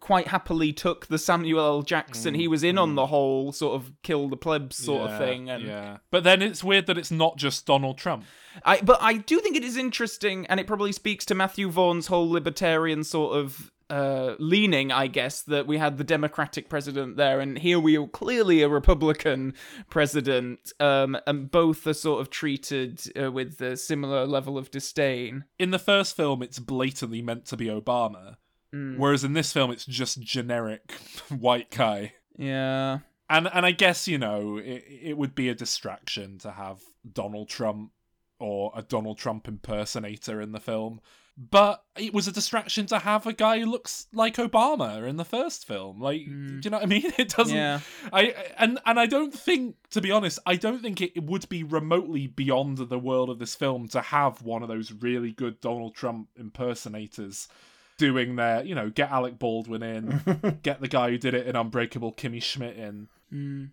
quite 0.00 0.28
happily 0.28 0.72
took 0.72 1.06
the 1.06 1.18
Samuel 1.18 1.60
L. 1.60 1.82
Jackson. 1.82 2.34
he 2.34 2.46
was 2.46 2.62
in 2.62 2.78
on 2.78 2.94
the 2.94 3.06
whole 3.06 3.52
sort 3.52 3.74
of 3.74 3.92
kill 4.02 4.28
the 4.28 4.36
plebs 4.36 4.76
sort 4.76 5.02
of 5.02 5.10
Mm, 5.10 5.18
thing, 5.18 5.50
and 5.50 5.64
yeah. 5.64 5.96
But 6.10 6.24
then 6.24 6.42
it's 6.42 6.62
weird 6.62 6.86
that 6.86 6.98
it's 6.98 7.10
not 7.10 7.36
just 7.36 7.66
Donald 7.66 7.98
Trump. 7.98 8.24
I 8.64 8.80
but 8.80 8.98
I 9.00 9.14
do 9.14 9.40
think 9.40 9.56
it 9.56 9.64
is 9.64 9.76
interesting, 9.76 10.46
and 10.46 10.60
it 10.60 10.66
probably 10.66 10.92
speaks 10.92 11.24
to 11.26 11.34
Matthew 11.34 11.70
Vaughn's 11.70 12.06
whole 12.06 12.28
libertarian 12.30 13.04
sort 13.04 13.36
of 13.36 13.72
uh, 13.90 14.34
leaning, 14.38 14.92
I 14.92 15.06
guess, 15.06 15.40
that 15.42 15.66
we 15.66 15.78
had 15.78 15.96
the 15.96 16.04
Democratic 16.04 16.68
president 16.68 17.16
there, 17.16 17.40
and 17.40 17.58
here 17.58 17.80
we 17.80 17.96
are 17.96 18.06
clearly 18.06 18.60
a 18.62 18.68
Republican 18.68 19.54
president, 19.88 20.72
um, 20.78 21.16
and 21.26 21.50
both 21.50 21.86
are 21.86 21.94
sort 21.94 22.20
of 22.20 22.30
treated 22.30 23.00
uh, 23.20 23.32
with 23.32 23.60
a 23.60 23.76
similar 23.76 24.26
level 24.26 24.58
of 24.58 24.70
disdain. 24.70 25.44
In 25.58 25.70
the 25.70 25.78
first 25.78 26.16
film, 26.16 26.42
it's 26.42 26.58
blatantly 26.58 27.22
meant 27.22 27.46
to 27.46 27.56
be 27.56 27.66
Obama, 27.66 28.36
Mm. 28.74 28.98
whereas 28.98 29.24
in 29.24 29.32
this 29.32 29.52
film, 29.52 29.70
it's 29.70 29.86
just 29.86 30.20
generic 30.20 30.92
white 31.28 31.70
guy. 31.70 32.14
Yeah. 32.36 32.98
And 33.30 33.48
and 33.52 33.66
I 33.66 33.72
guess 33.72 34.08
you 34.08 34.18
know 34.18 34.56
it, 34.58 34.84
it 34.88 35.18
would 35.18 35.34
be 35.34 35.48
a 35.48 35.54
distraction 35.54 36.38
to 36.38 36.52
have 36.52 36.80
Donald 37.10 37.48
Trump 37.48 37.92
or 38.38 38.72
a 38.74 38.82
Donald 38.82 39.18
Trump 39.18 39.48
impersonator 39.48 40.40
in 40.40 40.52
the 40.52 40.60
film, 40.60 41.00
but 41.36 41.84
it 41.96 42.14
was 42.14 42.26
a 42.26 42.32
distraction 42.32 42.86
to 42.86 42.98
have 43.00 43.26
a 43.26 43.32
guy 43.32 43.58
who 43.60 43.66
looks 43.66 44.06
like 44.12 44.36
Obama 44.36 45.06
in 45.06 45.16
the 45.16 45.24
first 45.24 45.66
film. 45.66 46.00
Like, 46.00 46.24
do 46.26 46.60
you 46.64 46.70
know 46.70 46.78
what 46.78 46.82
I 46.82 46.86
mean? 46.86 47.12
It 47.18 47.30
doesn't. 47.30 47.56
Yeah. 47.56 47.80
I 48.12 48.34
and 48.58 48.78
and 48.86 48.98
I 48.98 49.06
don't 49.06 49.34
think, 49.34 49.76
to 49.90 50.00
be 50.00 50.10
honest, 50.10 50.38
I 50.46 50.56
don't 50.56 50.82
think 50.82 51.00
it 51.00 51.22
would 51.22 51.48
be 51.48 51.62
remotely 51.64 52.26
beyond 52.26 52.78
the 52.78 52.98
world 52.98 53.30
of 53.30 53.38
this 53.38 53.54
film 53.54 53.88
to 53.88 54.00
have 54.00 54.42
one 54.42 54.62
of 54.62 54.68
those 54.68 54.92
really 54.92 55.32
good 55.32 55.60
Donald 55.60 55.94
Trump 55.94 56.28
impersonators 56.36 57.48
doing 57.98 58.36
their, 58.36 58.64
you 58.64 58.74
know, 58.74 58.88
get 58.90 59.10
Alec 59.10 59.38
Baldwin 59.38 59.82
in, 59.82 60.58
get 60.62 60.80
the 60.80 60.88
guy 60.88 61.10
who 61.10 61.18
did 61.18 61.34
it 61.34 61.46
in 61.46 61.54
Unbreakable, 61.56 62.14
Kimmy 62.14 62.42
Schmidt 62.42 62.76
in. 62.76 63.08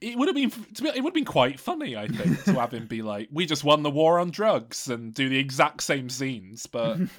It 0.01 0.17
would 0.17 0.27
have 0.27 0.35
been, 0.35 0.51
to 0.51 0.81
be, 0.83 0.89
it 0.89 0.95
would 0.97 1.11
have 1.11 1.13
been 1.13 1.23
quite 1.23 1.61
funny, 1.61 1.95
I 1.95 2.09
think, 2.09 2.43
to 2.43 2.53
have 2.59 2.73
him 2.73 2.87
be 2.87 3.01
like, 3.01 3.29
"We 3.31 3.45
just 3.45 3.63
won 3.63 3.83
the 3.83 3.89
war 3.89 4.19
on 4.19 4.29
drugs" 4.29 4.89
and 4.89 5.13
do 5.13 5.29
the 5.29 5.37
exact 5.37 5.81
same 5.81 6.09
scenes, 6.09 6.65
but 6.65 6.97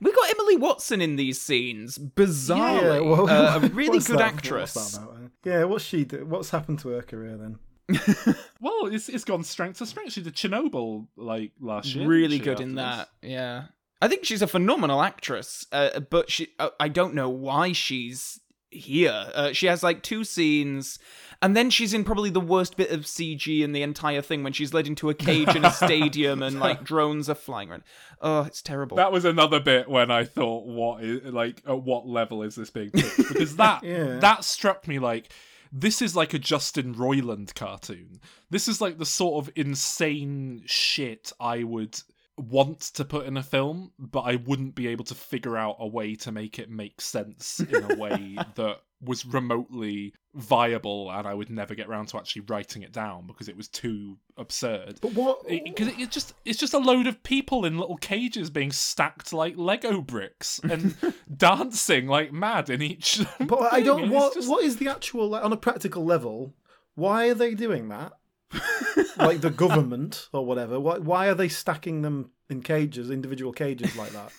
We've 0.00 0.14
got 0.14 0.30
Emily 0.30 0.56
Watson 0.56 1.00
in 1.00 1.16
these 1.16 1.40
scenes, 1.40 1.96
bizarrely. 1.96 2.82
Yeah, 2.82 3.00
well, 3.00 3.30
uh, 3.30 3.56
a 3.56 3.68
really 3.70 4.00
good 4.00 4.18
that- 4.18 4.34
actress. 4.34 4.74
What's 4.74 4.96
about? 4.96 5.16
Yeah, 5.44 5.64
what's 5.64 5.84
she? 5.84 6.04
Do? 6.04 6.26
What's 6.26 6.50
happened 6.50 6.80
to 6.80 6.88
her 6.90 7.02
career 7.02 7.36
then? 7.36 7.58
well, 8.60 8.86
it's 8.86 9.08
it's 9.08 9.24
gone 9.24 9.42
strength 9.44 9.78
to 9.78 9.86
strength. 9.86 10.12
She 10.12 10.20
did 10.22 10.34
Chernobyl 10.34 11.06
like 11.16 11.52
last 11.58 11.94
year. 11.94 12.06
really 12.06 12.38
good 12.38 12.60
in 12.60 12.74
that. 12.74 13.08
Yeah, 13.22 13.64
I 14.00 14.08
think 14.08 14.24
she's 14.24 14.42
a 14.42 14.46
phenomenal 14.46 15.02
actress. 15.02 15.66
Uh, 15.72 16.00
but 16.00 16.30
she, 16.30 16.48
uh, 16.58 16.70
I 16.78 16.88
don't 16.88 17.14
know 17.14 17.28
why 17.28 17.72
she's 17.72 18.40
here. 18.70 19.30
Uh, 19.34 19.52
she 19.52 19.66
has 19.66 19.82
like 19.82 20.02
two 20.02 20.24
scenes, 20.24 20.98
and 21.40 21.56
then 21.56 21.70
she's 21.70 21.94
in 21.94 22.04
probably 22.04 22.30
the 22.30 22.38
worst 22.40 22.76
bit 22.76 22.90
of 22.90 23.00
CG 23.02 23.62
in 23.62 23.72
the 23.72 23.82
entire 23.82 24.20
thing 24.22 24.42
when 24.44 24.52
she's 24.52 24.74
led 24.74 24.86
into 24.86 25.08
a 25.10 25.14
cage 25.14 25.54
in 25.56 25.64
a 25.64 25.70
stadium 25.86 26.42
and 26.42 26.60
like 26.60 26.84
drones 26.84 27.28
are 27.30 27.34
flying 27.34 27.70
around. 27.70 27.82
Oh, 28.20 28.42
it's 28.42 28.60
terrible. 28.62 28.96
That 28.98 29.10
was 29.10 29.24
another 29.24 29.58
bit 29.58 29.88
when 29.88 30.10
I 30.10 30.24
thought, 30.24 30.66
what 30.66 31.02
is 31.02 31.24
like 31.32 31.62
at 31.66 31.82
what 31.82 32.06
level 32.06 32.42
is 32.42 32.56
this 32.56 32.70
being 32.70 32.90
pitched? 32.90 33.16
Because 33.16 33.56
that 33.56 33.82
Yeah. 33.82 34.18
that 34.18 34.44
struck 34.44 34.86
me 34.86 34.98
like 34.98 35.32
this 35.72 36.00
is 36.00 36.14
like 36.16 36.32
a 36.34 36.38
Justin 36.38 36.94
Roiland 36.94 37.54
cartoon. 37.54 38.20
This 38.50 38.68
is 38.68 38.80
like 38.80 38.98
the 38.98 39.04
sort 39.06 39.44
of 39.46 39.52
insane 39.56 40.62
shit 40.66 41.32
I 41.40 41.62
would 41.62 42.00
want 42.40 42.80
to 42.80 43.04
put 43.04 43.26
in 43.26 43.36
a 43.36 43.42
film, 43.42 43.92
but 43.98 44.20
I 44.22 44.36
wouldn't 44.36 44.74
be 44.74 44.88
able 44.88 45.04
to 45.06 45.14
figure 45.14 45.56
out 45.56 45.76
a 45.78 45.86
way 45.86 46.14
to 46.16 46.32
make 46.32 46.58
it 46.58 46.70
make 46.70 47.00
sense 47.00 47.60
in 47.60 47.90
a 47.90 47.94
way 47.96 48.36
that 48.56 48.78
was 49.00 49.24
remotely 49.24 50.12
viable 50.34 51.08
and 51.12 51.24
I 51.26 51.32
would 51.32 51.50
never 51.50 51.74
get 51.76 51.86
around 51.86 52.06
to 52.08 52.16
actually 52.16 52.42
writing 52.48 52.82
it 52.82 52.90
down 52.92 53.28
because 53.28 53.48
it 53.48 53.56
was 53.56 53.68
too 53.68 54.18
absurd 54.36 54.98
But 55.00 55.12
what? 55.14 55.46
because 55.46 55.86
it, 55.88 55.94
it's 55.98 56.12
just 56.12 56.34
it's 56.44 56.58
just 56.58 56.74
a 56.74 56.78
load 56.78 57.06
of 57.06 57.22
people 57.22 57.64
in 57.64 57.78
little 57.78 57.96
cages 57.96 58.50
being 58.50 58.72
stacked 58.72 59.32
like 59.32 59.56
Lego 59.56 60.00
bricks 60.00 60.58
and 60.64 60.96
dancing 61.36 62.08
like 62.08 62.32
mad 62.32 62.70
in 62.70 62.82
each. 62.82 63.20
But 63.40 63.72
I 63.72 63.80
don't. 63.82 64.10
What? 64.10 64.34
just- 64.34 64.48
What 64.48 64.64
is 64.64 64.76
the 64.78 64.88
actual 64.88 65.28
like, 65.28 65.44
on 65.44 65.52
a 65.52 65.56
practical 65.56 66.04
level? 66.04 66.54
Why 66.96 67.28
are 67.28 67.34
they 67.34 67.54
doing 67.54 67.88
that? 67.90 68.12
like 69.16 69.40
the 69.40 69.50
government 69.50 70.28
or 70.32 70.44
whatever. 70.44 70.80
Why? 70.80 70.98
Why 70.98 71.28
are 71.28 71.34
they 71.34 71.48
stacking 71.48 72.02
them 72.02 72.30
in 72.48 72.62
cages, 72.62 73.10
individual 73.10 73.52
cages 73.52 73.94
like 73.96 74.10
that? 74.10 74.32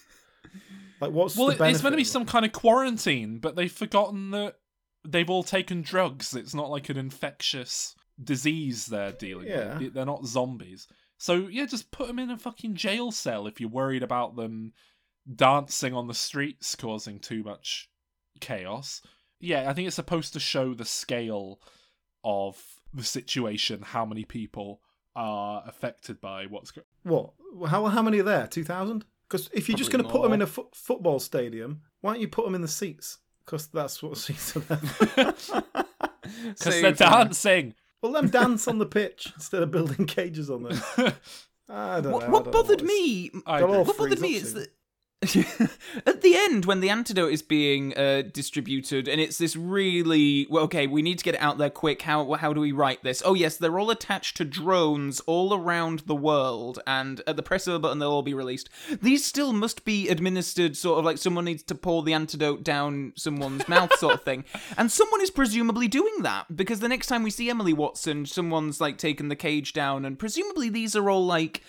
Like, 0.99 1.11
what's 1.11 1.35
Well, 1.37 1.49
it, 1.49 1.61
it's 1.61 1.83
meant 1.83 1.93
to 1.93 1.97
be 1.97 2.03
some 2.03 2.25
kind 2.25 2.45
of 2.45 2.51
quarantine, 2.51 3.39
but 3.39 3.55
they've 3.55 3.71
forgotten 3.71 4.31
that 4.31 4.55
they've 5.07 5.29
all 5.29 5.43
taken 5.43 5.81
drugs. 5.81 6.35
It's 6.35 6.53
not 6.53 6.69
like 6.69 6.89
an 6.89 6.97
infectious 6.97 7.95
disease 8.21 8.87
they're 8.87 9.13
dealing 9.13 9.47
Yeah. 9.47 9.77
with. 9.77 9.93
They're 9.93 10.05
not 10.05 10.25
zombies. 10.25 10.87
So 11.17 11.47
yeah, 11.47 11.65
just 11.65 11.91
put 11.91 12.07
them 12.07 12.19
in 12.19 12.29
a 12.31 12.37
fucking 12.37 12.75
jail 12.75 13.11
cell 13.11 13.47
if 13.47 13.59
you're 13.61 13.69
worried 13.69 14.03
about 14.03 14.35
them 14.35 14.73
dancing 15.33 15.93
on 15.93 16.07
the 16.07 16.13
streets 16.13 16.75
causing 16.75 17.19
too 17.19 17.43
much 17.43 17.89
chaos. 18.41 19.01
Yeah, 19.39 19.69
I 19.69 19.73
think 19.73 19.87
it's 19.87 19.95
supposed 19.95 20.33
to 20.33 20.39
show 20.39 20.73
the 20.73 20.85
scale 20.85 21.61
of 22.23 22.61
the 22.93 23.03
situation, 23.03 23.81
how 23.81 24.05
many 24.05 24.25
people 24.25 24.81
are 25.15 25.63
affected 25.67 26.21
by 26.21 26.45
what's 26.45 26.71
going. 26.71 26.85
What? 27.03 27.31
How 27.69 27.85
how 27.87 28.01
many 28.01 28.19
are 28.19 28.23
there? 28.23 28.47
Two 28.47 28.63
thousand? 28.63 29.05
Because 29.27 29.49
if 29.53 29.67
you're 29.69 29.77
just 29.77 29.91
going 29.91 30.03
to 30.03 30.09
put 30.09 30.23
them 30.23 30.33
in 30.33 30.41
a 30.41 30.47
fo- 30.47 30.69
football 30.73 31.19
stadium, 31.19 31.81
why 32.01 32.13
don't 32.13 32.21
you 32.21 32.27
put 32.27 32.45
them 32.45 32.55
in 32.55 32.61
the 32.61 32.67
seats? 32.67 33.19
Because 33.45 33.67
that's 33.67 34.01
what 34.01 34.17
seats 34.25 34.55
are 34.55 34.59
there. 34.61 35.33
Because 36.45 36.81
they're 36.81 36.91
dancing. 36.91 37.73
well, 38.01 38.11
let 38.11 38.21
them 38.21 38.29
dance 38.29 38.67
on 38.67 38.77
the 38.77 38.85
pitch 38.85 39.31
instead 39.35 39.63
of 39.63 39.71
building 39.71 40.05
cages 40.07 40.49
on 40.51 40.63
them. 40.63 40.79
I 41.67 42.01
don't 42.01 42.03
know. 42.03 42.11
What, 42.11 42.21
don't 42.21 42.31
what 42.31 42.45
know 42.45 42.51
bothered 42.51 42.83
me? 42.83 43.31
I 43.47 43.57
They'll 43.59 43.65
agree. 43.67 43.77
all 43.77 43.83
What 43.85 43.97
bothered 43.97 44.21
me 44.21 44.35
is 44.35 44.53
that 44.53 44.69
At 46.05 46.21
the 46.21 46.37
end, 46.37 46.63
when 46.63 46.79
the 46.79 46.89
antidote 46.89 47.33
is 47.33 47.41
being 47.41 47.93
uh, 47.97 48.23
distributed, 48.31 49.09
and 49.09 49.19
it's 49.19 49.37
this 49.37 49.53
really 49.53 50.47
well, 50.49 50.63
okay, 50.63 50.87
we 50.87 51.01
need 51.01 51.17
to 51.17 51.25
get 51.25 51.35
it 51.35 51.41
out 51.41 51.57
there 51.57 51.69
quick. 51.69 52.03
How 52.03 52.35
how 52.35 52.53
do 52.53 52.61
we 52.61 52.71
write 52.71 53.03
this? 53.03 53.21
Oh 53.25 53.33
yes, 53.33 53.57
they're 53.57 53.77
all 53.77 53.89
attached 53.89 54.37
to 54.37 54.45
drones 54.45 55.19
all 55.21 55.53
around 55.53 56.03
the 56.05 56.15
world, 56.15 56.79
and 56.87 57.21
at 57.27 57.35
the 57.35 57.43
press 57.43 57.67
of 57.67 57.73
a 57.73 57.79
button, 57.79 57.99
they'll 57.99 58.09
all 58.09 58.21
be 58.21 58.33
released. 58.33 58.69
These 59.01 59.25
still 59.25 59.51
must 59.51 59.83
be 59.83 60.07
administered, 60.07 60.77
sort 60.77 60.99
of 60.99 61.05
like 61.05 61.17
someone 61.17 61.43
needs 61.43 61.63
to 61.63 61.75
pour 61.75 62.01
the 62.01 62.13
antidote 62.13 62.63
down 62.63 63.11
someone's 63.17 63.67
mouth, 63.67 63.93
sort 63.99 64.13
of 64.13 64.23
thing. 64.23 64.45
And 64.77 64.89
someone 64.89 65.19
is 65.19 65.31
presumably 65.31 65.89
doing 65.89 66.21
that 66.21 66.55
because 66.55 66.79
the 66.79 66.87
next 66.87 67.07
time 67.07 67.23
we 67.23 67.31
see 67.31 67.49
Emily 67.49 67.73
Watson, 67.73 68.25
someone's 68.25 68.79
like 68.79 68.97
taken 68.97 69.27
the 69.27 69.35
cage 69.35 69.73
down, 69.73 70.05
and 70.05 70.17
presumably 70.17 70.69
these 70.69 70.95
are 70.95 71.09
all 71.09 71.25
like 71.25 71.61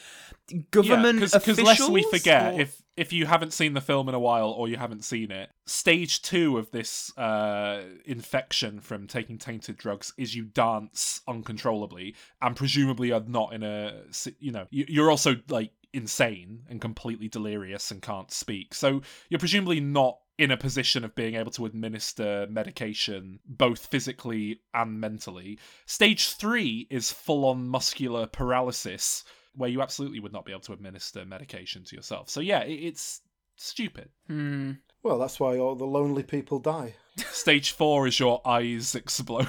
government 0.70 1.18
because 1.18 1.34
officials. 1.34 1.66
lest 1.66 1.88
we 1.90 2.02
forget 2.10 2.54
or- 2.54 2.60
if 2.60 2.82
if 2.96 3.12
you 3.12 3.24
haven't 3.24 3.52
seen 3.52 3.72
the 3.72 3.80
film 3.80 4.08
in 4.08 4.14
a 4.14 4.18
while 4.18 4.50
or 4.50 4.68
you 4.68 4.76
haven't 4.76 5.04
seen 5.04 5.30
it 5.30 5.50
stage 5.66 6.22
two 6.22 6.58
of 6.58 6.70
this 6.70 7.16
uh 7.16 7.82
infection 8.04 8.80
from 8.80 9.06
taking 9.06 9.38
tainted 9.38 9.76
drugs 9.76 10.12
is 10.18 10.34
you 10.34 10.44
dance 10.44 11.20
uncontrollably 11.26 12.14
and 12.42 12.56
presumably 12.56 13.10
are 13.12 13.22
not 13.26 13.52
in 13.52 13.62
a 13.62 14.02
you 14.38 14.52
know 14.52 14.66
you're 14.70 15.10
also 15.10 15.36
like 15.48 15.72
insane 15.92 16.62
and 16.68 16.80
completely 16.80 17.28
delirious 17.28 17.90
and 17.90 18.02
can't 18.02 18.30
speak 18.30 18.74
so 18.74 19.00
you're 19.28 19.40
presumably 19.40 19.80
not 19.80 20.18
in 20.38 20.50
a 20.50 20.56
position 20.56 21.04
of 21.04 21.14
being 21.14 21.34
able 21.34 21.50
to 21.50 21.66
administer 21.66 22.46
medication 22.48 23.40
both 23.46 23.86
physically 23.86 24.60
and 24.72 25.00
mentally 25.00 25.58
stage 25.86 26.30
three 26.30 26.86
is 26.90 27.10
full 27.10 27.44
on 27.44 27.68
muscular 27.68 28.26
paralysis 28.26 29.24
where 29.54 29.68
you 29.70 29.82
absolutely 29.82 30.20
would 30.20 30.32
not 30.32 30.44
be 30.44 30.52
able 30.52 30.60
to 30.62 30.72
administer 30.72 31.24
medication 31.24 31.84
to 31.84 31.96
yourself. 31.96 32.28
So 32.30 32.40
yeah, 32.40 32.60
it, 32.62 32.74
it's 32.74 33.20
stupid. 33.56 34.08
Hmm. 34.26 34.72
Well, 35.02 35.18
that's 35.18 35.40
why 35.40 35.58
all 35.58 35.74
the 35.76 35.86
lonely 35.86 36.22
people 36.22 36.58
die. 36.58 36.94
Stage 37.16 37.72
four 37.72 38.06
is 38.06 38.18
your 38.20 38.40
eyes 38.46 38.94
explode. 38.94 39.48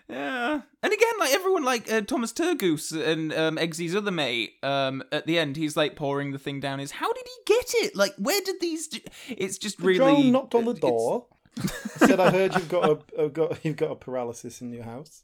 Yeah, 0.09 0.63
and 0.83 0.93
again, 0.93 1.13
like 1.21 1.33
everyone, 1.33 1.63
like 1.65 1.89
uh, 1.91 2.01
Thomas 2.01 2.33
Turgoose 2.33 2.91
and 2.91 3.33
um, 3.33 3.57
Eggsy's 3.59 3.95
other 3.95 4.11
mate, 4.11 4.55
um, 4.65 5.05
at 5.13 5.25
the 5.25 5.39
end, 5.39 5.57
he's 5.57 5.77
like 5.77 5.95
pouring 5.95 6.33
the 6.33 6.39
thing 6.39 6.59
down. 6.59 6.81
Is 6.81 6.91
how 6.91 7.13
did 7.13 7.25
he 7.25 7.55
get 7.55 7.75
it? 7.85 7.95
Like, 7.95 8.15
where 8.19 8.41
did 8.41 8.57
these? 8.61 8.89
d- 8.89 9.05
It's 9.29 9.57
just 9.57 9.79
The 9.79 9.85
really 9.85 9.99
drone 9.99 10.33
knocked 10.33 10.57
on 10.57 10.65
the 10.65 10.75
door. 10.75 11.27
said, 11.99 12.19
"I 12.19 12.33
heard 12.33 12.55
you've 12.57 12.69
got 12.69 12.91
a, 13.17 13.25
a 13.27 13.29
got 13.29 13.65
you've 13.65 13.77
got 13.77 13.93
a 13.93 13.95
paralysis 13.95 14.61
in 14.61 14.73
your 14.73 14.83
house." 14.83 15.23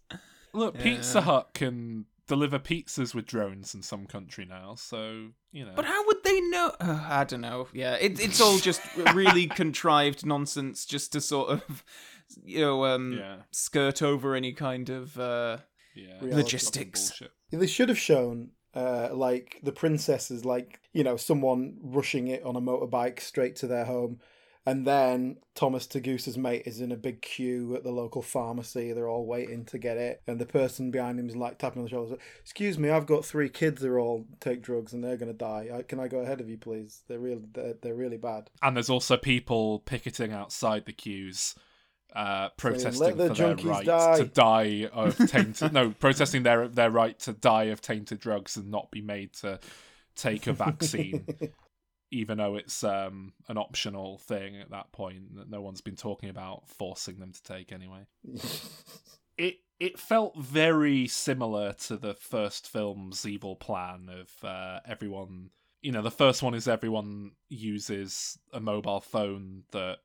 Look, 0.52 0.76
Yeah. 0.76 0.82
Pizza 0.84 1.20
Hut 1.20 1.50
can 1.52 2.04
deliver 2.26 2.58
pizzas 2.58 3.14
with 3.14 3.26
drones 3.26 3.74
in 3.74 3.82
some 3.82 4.06
country 4.06 4.44
now, 4.44 4.74
so 4.74 5.28
you 5.52 5.64
know. 5.64 5.72
But 5.74 5.84
how 5.84 6.06
would 6.06 6.24
they 6.24 6.40
know? 6.40 6.72
Uh, 6.80 7.06
I 7.08 7.24
don't 7.24 7.40
know. 7.40 7.68
Yeah, 7.72 7.94
it, 7.94 8.20
it's 8.20 8.40
all 8.40 8.58
just 8.58 8.80
really 9.14 9.46
contrived 9.62 10.26
nonsense, 10.26 10.84
just 10.84 11.12
to 11.12 11.20
sort 11.20 11.50
of, 11.50 11.84
you 12.44 12.60
know, 12.60 12.84
um, 12.84 13.12
yeah, 13.18 13.36
skirt 13.50 14.02
over 14.02 14.34
any 14.34 14.52
kind 14.52 14.88
of. 14.90 15.18
Uh... 15.18 15.58
yeah, 15.94 16.18
Logistics. 16.20 17.10
Bullshit. 17.10 17.32
They 17.52 17.66
should 17.66 17.88
have 17.88 17.98
shown 17.98 18.50
uh, 18.74 19.08
like 19.12 19.58
the 19.62 19.72
princesses, 19.72 20.44
like 20.44 20.80
you 20.92 21.02
know, 21.04 21.16
someone 21.16 21.78
rushing 21.82 22.28
it 22.28 22.42
on 22.44 22.56
a 22.56 22.60
motorbike 22.60 23.20
straight 23.20 23.56
to 23.56 23.66
their 23.66 23.84
home, 23.84 24.20
and 24.66 24.86
then 24.86 25.36
Thomas 25.54 25.86
Turgoose's 25.86 26.36
mate 26.36 26.64
is 26.66 26.80
in 26.80 26.90
a 26.90 26.96
big 26.96 27.22
queue 27.22 27.76
at 27.76 27.84
the 27.84 27.92
local 27.92 28.20
pharmacy. 28.20 28.92
They're 28.92 29.08
all 29.08 29.24
waiting 29.24 29.64
to 29.66 29.78
get 29.78 29.96
it, 29.96 30.22
and 30.26 30.40
the 30.40 30.46
person 30.46 30.90
behind 30.90 31.20
him 31.20 31.28
is 31.28 31.36
like 31.36 31.58
tapping 31.58 31.80
on 31.80 31.84
the 31.84 31.90
shoulder. 31.90 32.16
"Excuse 32.40 32.76
me, 32.76 32.90
I've 32.90 33.06
got 33.06 33.24
three 33.24 33.48
kids. 33.48 33.80
They're 33.80 34.00
all 34.00 34.26
take 34.40 34.62
drugs 34.62 34.92
and 34.92 35.04
they're 35.04 35.16
gonna 35.16 35.32
die. 35.32 35.70
I, 35.72 35.82
can 35.82 36.00
I 36.00 36.08
go 36.08 36.18
ahead 36.18 36.40
of 36.40 36.50
you, 36.50 36.58
please? 36.58 37.02
They're 37.06 37.20
really 37.20 37.44
they're, 37.52 37.74
they're 37.80 37.94
really 37.94 38.16
bad." 38.16 38.50
And 38.60 38.76
there's 38.76 38.90
also 38.90 39.16
people 39.16 39.80
picketing 39.80 40.32
outside 40.32 40.84
the 40.84 40.92
queues, 40.92 41.54
uh, 42.14 42.48
protesting 42.56 43.00
"Let 43.00 43.16
the 43.16 43.28
for 43.28 43.34
their 43.34 43.56
right 43.56 43.86
die." 43.86 44.18
to 44.18 44.24
die 44.24 44.88
of 44.92 45.16
tainted. 45.30 45.72
no, 45.72 45.90
protesting 45.90 46.42
their 46.42 46.66
their 46.66 46.90
right 46.90 47.18
to 47.20 47.32
die 47.32 47.64
of 47.64 47.80
tainted 47.80 48.18
drugs 48.18 48.56
and 48.56 48.70
not 48.70 48.90
be 48.90 49.00
made 49.00 49.32
to 49.34 49.60
take 50.16 50.46
a 50.46 50.52
vaccine, 50.52 51.26
even 52.16 52.38
though 52.38 52.56
it's 52.56 52.82
um, 52.82 53.32
an 53.48 53.58
optional 53.58 54.18
thing 54.18 54.56
at 54.56 54.70
that 54.70 54.92
point 54.92 55.36
that 55.36 55.50
no 55.50 55.60
one's 55.60 55.80
been 55.80 55.96
talking 55.96 56.28
about 56.28 56.68
forcing 56.68 57.18
them 57.18 57.32
to 57.32 57.42
take 57.42 57.72
anyway. 57.72 58.06
It 59.38 59.56
it 59.78 59.98
felt 59.98 60.34
very 60.38 61.06
similar 61.06 61.74
to 61.74 61.98
the 61.98 62.14
first 62.14 62.66
film's 62.66 63.26
evil 63.26 63.54
plan 63.54 64.08
of 64.08 64.30
uh, 64.42 64.80
everyone. 64.86 65.50
You 65.82 65.92
know, 65.92 66.00
the 66.00 66.10
first 66.10 66.42
one 66.42 66.54
is 66.54 66.66
everyone 66.66 67.32
uses 67.50 68.38
a 68.52 68.60
mobile 68.60 69.02
phone 69.02 69.64
that 69.72 69.98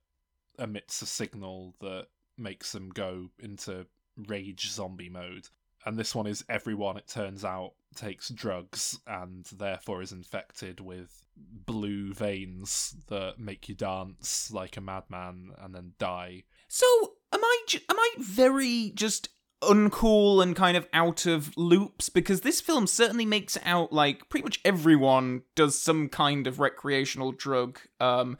emits 0.60 1.02
a 1.02 1.06
signal 1.06 1.76
that 1.80 2.08
makes 2.38 2.74
them 2.74 2.90
go 2.90 3.30
into 3.40 3.88
rage 4.18 4.70
zombie 4.70 5.10
mode. 5.10 5.48
And 5.86 5.98
this 5.98 6.14
one 6.14 6.28
is 6.28 6.44
everyone, 6.50 6.98
it 6.98 7.08
turns 7.08 7.46
out, 7.46 7.72
takes 7.96 8.30
drugs 8.30 9.00
and 9.08 9.46
therefore 9.58 10.02
is 10.02 10.12
infected 10.12 10.80
with 10.80 11.26
blue 11.38 12.14
veins 12.14 12.96
that 13.08 13.40
make 13.40 13.70
you 13.70 13.76
dance 13.76 14.52
like 14.52 14.78
a 14.78 14.82
madman 14.82 15.52
and 15.62 15.74
then 15.74 15.94
die. 15.98 16.44
So 16.68 16.86
am 17.34 17.44
I? 17.44 17.58
Am 17.90 18.00
I 18.00 18.14
very 18.20 18.92
just 18.96 19.30
uncool 19.62 20.42
and 20.42 20.56
kind 20.56 20.76
of 20.76 20.88
out 20.94 21.26
of 21.26 21.56
loops? 21.58 22.10
Because 22.10 22.42
this 22.42 22.62
film 22.62 22.88
certainly 22.88 23.26
makes 23.26 23.56
it 23.58 23.64
out 23.66 23.92
like 23.92 24.30
pretty 24.30 24.44
much 24.44 24.60
everyone 24.64 25.44
does 25.56 25.80
some 25.80 26.10
kind 26.10 26.48
of 26.48 26.60
recreational 26.60 27.32
drug, 27.32 27.80
um, 28.00 28.38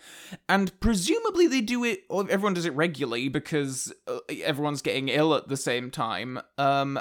and 0.48 0.78
presumably 0.80 1.48
they 1.48 1.62
do 1.62 1.84
it. 1.84 2.04
Or 2.10 2.30
everyone 2.30 2.54
does 2.54 2.66
it 2.66 2.76
regularly 2.76 3.28
because 3.30 3.94
uh, 4.08 4.20
everyone's 4.30 4.82
getting 4.82 5.10
ill 5.10 5.36
at 5.36 5.48
the 5.48 5.58
same 5.58 5.92
time. 5.92 6.40
Um, 6.58 7.00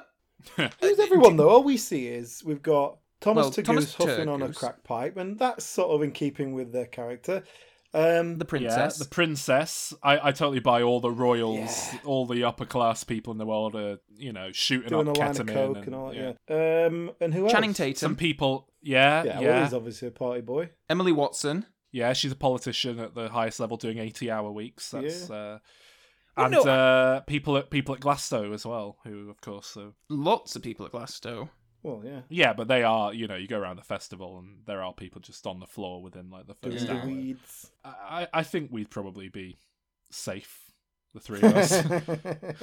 Who's 0.56 0.98
everyone 0.98 1.36
though? 1.36 1.48
All 1.48 1.62
we 1.62 1.76
see 1.76 2.06
is 2.08 2.42
we've 2.44 2.62
got 2.62 2.98
Thomas 3.20 3.44
Well, 3.44 3.52
Turgoose 3.52 3.64
Thomas 3.66 3.94
huffing 3.94 4.28
on 4.28 4.42
a 4.42 4.52
crack 4.52 4.82
pipe, 4.84 5.16
and 5.16 5.38
that's 5.38 5.64
sort 5.64 5.90
of 5.90 6.02
in 6.02 6.12
keeping 6.12 6.54
with 6.54 6.72
their 6.72 6.86
character. 6.86 7.42
Um, 7.92 8.38
the 8.38 8.44
princess. 8.44 8.98
Yeah, 8.98 9.04
the 9.04 9.10
princess. 9.10 9.92
I, 10.02 10.28
I 10.28 10.32
totally 10.32 10.60
buy 10.60 10.82
all 10.82 11.00
the 11.00 11.10
royals, 11.10 11.58
Yeah. 11.92 11.98
all 12.04 12.24
the 12.24 12.44
upper 12.44 12.64
class 12.64 13.02
people 13.02 13.32
in 13.32 13.38
the 13.38 13.44
world 13.46 13.74
are, 13.74 13.98
you 14.16 14.32
know, 14.32 14.52
shooting 14.52 14.90
doing 14.90 15.08
a 15.08 15.10
up 15.10 15.18
line 15.18 15.32
ketamine 15.34 15.40
of 15.40 15.46
coke 15.54 15.76
and, 15.78 15.86
and, 15.86 15.94
all 15.96 16.10
that. 16.10 16.16
yeah. 16.16 16.32
Yeah. 16.48 16.86
Um, 16.86 17.10
and 17.20 17.34
who 17.34 17.42
else? 17.44 17.52
Channing 17.52 17.74
Tatum, 17.74 17.96
Some 17.96 18.16
people, 18.16 18.68
yeah, 18.80 19.24
Yeah, 19.24 19.40
yeah, 19.40 19.48
well, 19.48 19.64
he's 19.64 19.74
obviously 19.74 20.06
a 20.08 20.12
party 20.12 20.40
boy. 20.40 20.70
Emily 20.88 21.10
Watson. 21.10 21.66
yeah. 21.90 22.12
She's 22.12 22.30
a 22.30 22.36
politician 22.36 23.00
at 23.00 23.16
the 23.16 23.28
highest 23.28 23.58
level, 23.58 23.76
doing 23.76 23.98
eighty-hour 23.98 24.52
weeks. 24.52 24.92
That's 24.92 25.28
uh, 25.28 25.34
Well, 25.34 25.60
and 26.44 26.52
no, 26.52 26.62
uh, 26.62 27.20
people 27.20 27.56
at 27.56 27.70
people 27.70 27.94
at 27.94 28.00
Glasto 28.00 28.52
as 28.54 28.64
well, 28.66 28.98
who 29.04 29.30
of 29.30 29.40
course, 29.40 29.76
uh, 29.76 29.90
Lots 30.08 30.56
of 30.56 30.62
people 30.62 30.86
at 30.86 30.92
Glasto. 30.92 31.48
Well, 31.82 32.02
yeah. 32.04 32.20
yeah, 32.28 32.52
but 32.52 32.68
they 32.68 32.82
are, 32.82 33.14
you 33.14 33.26
know, 33.26 33.36
you 33.36 33.48
go 33.48 33.58
around 33.58 33.76
the 33.76 33.82
festival 33.82 34.38
and 34.38 34.58
there 34.66 34.82
are 34.82 34.92
people 34.92 35.20
just 35.22 35.46
on 35.46 35.60
the 35.60 35.66
floor 35.66 36.02
within 36.02 36.28
like 36.28 36.46
the 36.46 36.54
Doing 36.60 36.74
first 36.76 36.86
the 36.88 36.94
hour. 36.98 37.06
weeds. 37.06 37.70
I, 37.84 38.28
I 38.34 38.42
think 38.42 38.70
we'd 38.70 38.90
probably 38.90 39.30
be 39.30 39.56
safe, 40.10 40.72
the 41.14 41.20
three 41.20 41.40
of 41.40 41.56
us, 41.56 41.82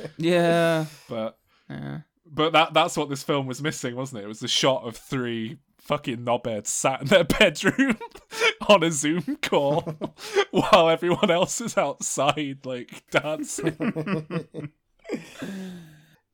Yeah. 0.17 0.85
but. 1.09 1.37
yeah. 1.69 1.99
But 2.29 2.51
that 2.51 2.73
that's 2.73 2.97
what 2.97 3.07
this 3.09 3.23
film 3.23 3.47
was 3.47 3.61
missing, 3.61 3.95
wasn't 3.95 4.19
it? 4.21 4.25
It 4.25 4.27
was 4.27 4.41
the 4.41 4.49
shot 4.49 4.83
of 4.83 4.97
three 4.97 5.59
fucking 5.79 6.17
knobheads 6.17 6.67
sat 6.67 7.01
in 7.01 7.07
their 7.07 7.23
bedroom 7.39 7.97
on 8.67 8.83
a 8.83 8.91
Zoom 8.91 9.37
call 9.41 9.81
while 10.51 10.89
everyone 10.89 11.31
else 11.31 11.61
is 11.61 11.77
outside 11.77 12.65
like 12.65 13.03
dancing. 13.11 13.75
it, 15.09 15.31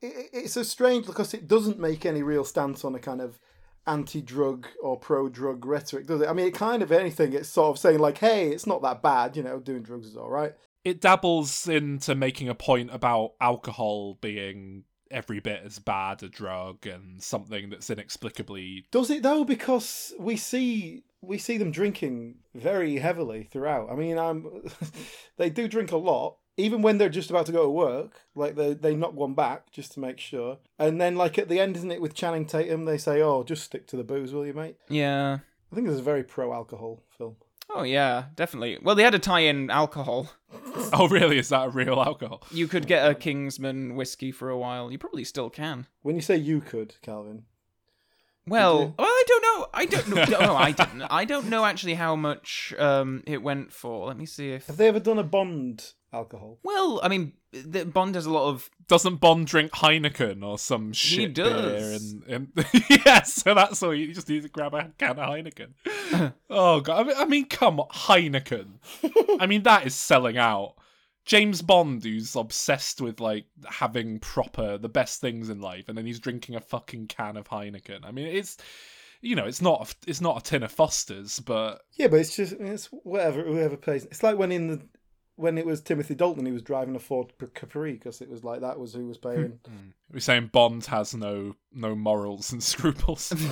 it's 0.00 0.54
so 0.54 0.62
strange 0.62 1.06
because 1.06 1.34
it 1.34 1.46
doesn't 1.46 1.78
make 1.78 2.04
any 2.04 2.22
real 2.22 2.44
stance 2.44 2.84
on 2.84 2.94
a 2.94 2.98
kind 2.98 3.20
of 3.20 3.38
anti-drug 3.86 4.66
or 4.82 4.98
pro-drug 4.98 5.64
rhetoric, 5.66 6.06
does 6.06 6.20
it? 6.20 6.28
I 6.28 6.32
mean, 6.32 6.46
it 6.46 6.54
kind 6.54 6.82
of 6.82 6.90
anything. 6.90 7.32
It's 7.32 7.48
sort 7.48 7.76
of 7.76 7.78
saying 7.78 7.98
like, 7.98 8.18
"Hey, 8.18 8.48
it's 8.48 8.66
not 8.66 8.82
that 8.82 9.02
bad. 9.02 9.36
You 9.36 9.42
know, 9.42 9.60
doing 9.60 9.82
drugs 9.82 10.06
is 10.06 10.16
all 10.16 10.30
right." 10.30 10.54
It 10.84 11.00
dabbles 11.00 11.66
into 11.66 12.14
making 12.14 12.48
a 12.48 12.54
point 12.54 12.90
about 12.92 13.32
alcohol 13.40 14.18
being 14.20 14.84
every 15.10 15.40
bit 15.40 15.62
as 15.64 15.78
bad 15.78 16.22
a 16.22 16.28
drug 16.28 16.86
and 16.86 17.22
something 17.22 17.70
that's 17.70 17.90
inexplicably 17.90 18.86
Does 18.90 19.10
it 19.10 19.22
though? 19.22 19.44
Because 19.44 20.14
we 20.18 20.36
see 20.36 21.04
we 21.20 21.38
see 21.38 21.56
them 21.56 21.70
drinking 21.70 22.36
very 22.54 22.96
heavily 22.98 23.48
throughout. 23.50 23.90
I 23.90 23.94
mean, 23.94 24.18
I'm 24.18 24.68
they 25.36 25.50
do 25.50 25.68
drink 25.68 25.92
a 25.92 25.96
lot, 25.96 26.36
even 26.56 26.82
when 26.82 26.98
they're 26.98 27.08
just 27.08 27.30
about 27.30 27.46
to 27.46 27.52
go 27.52 27.64
to 27.64 27.70
work. 27.70 28.20
Like 28.34 28.56
they 28.56 28.74
they 28.74 28.94
knock 28.94 29.14
one 29.14 29.34
back 29.34 29.70
just 29.70 29.92
to 29.92 30.00
make 30.00 30.18
sure, 30.18 30.58
and 30.78 31.00
then 31.00 31.16
like 31.16 31.38
at 31.38 31.48
the 31.48 31.60
end, 31.60 31.76
isn't 31.76 31.90
it 31.90 32.02
with 32.02 32.14
Channing 32.14 32.46
Tatum? 32.46 32.84
They 32.84 32.98
say, 32.98 33.22
"Oh, 33.22 33.42
just 33.42 33.64
stick 33.64 33.86
to 33.88 33.96
the 33.96 34.04
booze, 34.04 34.32
will 34.32 34.46
you, 34.46 34.54
mate?" 34.54 34.76
Yeah. 34.88 35.38
I 35.72 35.74
think 35.74 35.88
this 35.88 35.94
is 35.94 36.00
a 36.00 36.04
very 36.04 36.22
pro-alcohol 36.22 37.02
film. 37.18 37.36
Oh 37.70 37.82
yeah, 37.82 38.24
definitely. 38.36 38.78
Well, 38.82 38.94
they 38.94 39.02
had 39.02 39.12
to 39.14 39.18
tie 39.18 39.40
in 39.40 39.70
alcohol. 39.70 40.30
Oh 40.92 41.08
really, 41.08 41.38
is 41.38 41.48
that 41.48 41.66
a 41.66 41.70
real 41.70 42.00
alcohol? 42.00 42.42
You 42.50 42.68
could 42.68 42.86
get 42.86 43.08
a 43.08 43.14
Kingsman 43.14 43.94
whiskey 43.96 44.30
for 44.32 44.50
a 44.50 44.58
while. 44.58 44.90
You 44.92 44.98
probably 44.98 45.24
still 45.24 45.48
can. 45.50 45.86
When 46.02 46.14
you 46.16 46.22
say 46.22 46.36
you 46.36 46.60
could, 46.60 46.94
Calvin, 47.00 47.44
Well, 48.46 48.78
well, 48.78 48.94
I 48.98 49.24
don't 49.26 49.42
know. 49.42 49.66
I 49.72 49.86
don't 49.86 50.08
know. 50.08 50.24
no, 50.46 50.56
I 50.56 50.72
didn't. 50.72 51.02
I 51.02 51.24
don't 51.24 51.48
know 51.48 51.64
actually 51.64 51.94
how 51.94 52.14
much 52.16 52.74
um, 52.78 53.22
it 53.26 53.42
went 53.42 53.72
for. 53.72 54.06
Let 54.06 54.16
me 54.16 54.26
see 54.26 54.50
if. 54.50 54.66
Have 54.66 54.76
they 54.76 54.88
ever 54.88 55.00
done 55.00 55.18
a 55.18 55.24
Bond 55.24 55.92
alcohol? 56.14 56.58
Well, 56.62 57.00
I 57.02 57.08
mean, 57.08 57.34
the 57.52 57.84
Bond 57.84 58.14
has 58.14 58.26
a 58.26 58.30
lot 58.30 58.48
of. 58.48 58.70
Doesn't 58.86 59.16
Bond 59.16 59.46
drink 59.46 59.72
Heineken 59.72 60.42
or 60.42 60.58
some 60.58 60.92
shit 60.92 61.34
beer? 61.34 61.44
does. 61.44 62.12
And, 62.12 62.22
and 62.26 62.66
yeah, 62.88 63.22
so 63.22 63.54
that's 63.54 63.82
all. 63.82 63.94
You 63.94 64.12
just 64.14 64.28
need 64.28 64.42
to 64.42 64.48
grab 64.48 64.74
a 64.74 64.90
can 64.98 65.18
of 65.18 65.28
Heineken. 65.28 66.32
oh 66.50 66.80
god! 66.80 67.00
I 67.00 67.04
mean, 67.04 67.16
I 67.18 67.24
mean, 67.26 67.46
come 67.46 67.80
on, 67.80 67.88
Heineken. 67.88 68.78
I 69.40 69.46
mean, 69.46 69.64
that 69.64 69.86
is 69.86 69.94
selling 69.94 70.38
out. 70.38 70.74
James 71.24 71.62
Bond, 71.62 72.04
who's 72.04 72.36
obsessed 72.36 73.00
with 73.00 73.18
like 73.18 73.46
having 73.66 74.18
proper 74.18 74.76
the 74.76 74.90
best 74.90 75.20
things 75.20 75.48
in 75.48 75.60
life, 75.60 75.88
and 75.88 75.96
then 75.96 76.06
he's 76.06 76.20
drinking 76.20 76.54
a 76.54 76.60
fucking 76.60 77.06
can 77.06 77.36
of 77.36 77.48
Heineken. 77.48 78.00
I 78.04 78.10
mean, 78.10 78.26
it's 78.26 78.58
you 79.24 79.34
know, 79.34 79.46
it's 79.46 79.62
not 79.62 79.94
it's 80.06 80.20
not 80.20 80.38
a 80.38 80.42
tin 80.42 80.62
of 80.62 80.70
Fosters, 80.70 81.40
but 81.40 81.80
Yeah, 81.92 82.08
but 82.08 82.20
it's 82.20 82.36
just 82.36 82.52
it's 82.52 82.86
whatever 82.86 83.42
whoever 83.42 83.76
pays. 83.76 84.04
It's 84.04 84.22
like 84.22 84.36
when 84.36 84.52
in 84.52 84.68
the 84.68 84.82
when 85.36 85.58
it 85.58 85.66
was 85.66 85.80
Timothy 85.80 86.14
Dalton, 86.14 86.46
he 86.46 86.52
was 86.52 86.62
driving 86.62 86.94
a 86.94 87.00
Ford 87.00 87.32
Capri 87.54 87.94
because 87.94 88.20
it 88.20 88.30
was 88.30 88.44
like 88.44 88.60
that 88.60 88.78
was 88.78 88.94
who 88.94 89.06
was 89.06 89.18
paying. 89.18 89.58
we're 90.12 90.20
saying 90.20 90.50
Bond 90.52 90.86
has 90.86 91.14
no 91.14 91.56
no 91.72 91.94
morals 91.94 92.52
and 92.52 92.62
scruples. 92.62 93.32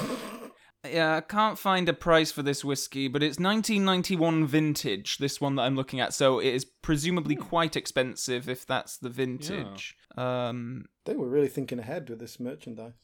Yeah, 0.90 1.14
I 1.14 1.20
can't 1.20 1.56
find 1.56 1.88
a 1.88 1.92
price 1.92 2.32
for 2.32 2.42
this 2.42 2.64
whiskey, 2.64 3.06
but 3.06 3.22
it's 3.22 3.38
1991 3.38 4.48
vintage. 4.48 5.18
This 5.18 5.40
one 5.40 5.54
that 5.54 5.62
I'm 5.62 5.76
looking 5.76 6.00
at, 6.00 6.12
so 6.12 6.40
it 6.40 6.52
is 6.52 6.64
presumably 6.64 7.36
quite 7.36 7.76
expensive 7.76 8.48
if 8.48 8.66
that's 8.66 8.96
the 8.96 9.08
vintage. 9.08 9.96
Um, 10.16 10.86
they 11.04 11.14
were 11.14 11.28
really 11.28 11.46
thinking 11.46 11.78
ahead 11.78 12.10
with 12.10 12.18
this 12.18 12.40
merchandise. 12.40 12.94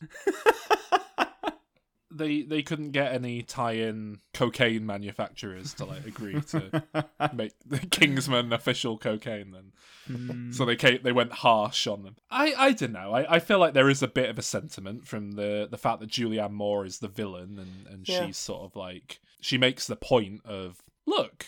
They 2.11 2.43
they 2.43 2.63
couldn't 2.63 2.93
get 2.93 3.13
any 3.13 3.43
tie-in 3.43 4.21
cocaine 4.33 4.87
manufacturers 4.87 5.75
to 5.75 5.85
like 5.85 6.07
agree 6.07 6.41
to 6.41 6.83
make 7.35 7.53
the 7.67 7.79
Kingsman 7.79 8.53
official 8.53 8.97
cocaine 8.99 9.51
then. 9.53 9.73
Hmm. 10.07 10.53
So 10.53 10.65
they 10.65 10.77
came, 10.77 11.01
they 11.03 11.13
went 11.13 11.33
harsh 11.33 11.87
on 11.87 12.03
them. 12.03 12.17
I 12.31 12.55
I 12.57 12.73
don't 12.73 12.93
know. 12.93 13.13
I, 13.13 13.37
I 13.37 13.39
feel 13.41 13.59
like 13.59 13.75
there 13.75 13.91
is 13.91 14.03
a 14.03 14.09
bit 14.09 14.31
of 14.31 14.39
a 14.39 14.43
sentiment 14.43 15.07
from 15.07 15.33
the 15.33 15.69
the 15.71 15.77
fact 15.79 16.01
that 16.01 16.11
Julianne 16.11 16.53
Moore 16.53 16.87
is 16.87 16.99
the 17.01 17.09
villain 17.09 17.59
and 17.59 17.87
and 17.93 18.09
Yeah. 18.09 18.27
she's 18.27 18.37
sort 18.39 18.63
of 18.63 18.75
like 18.77 19.21
she 19.41 19.59
makes 19.59 19.87
the 19.87 19.97
point 19.97 20.41
of 20.47 20.83
look 21.07 21.47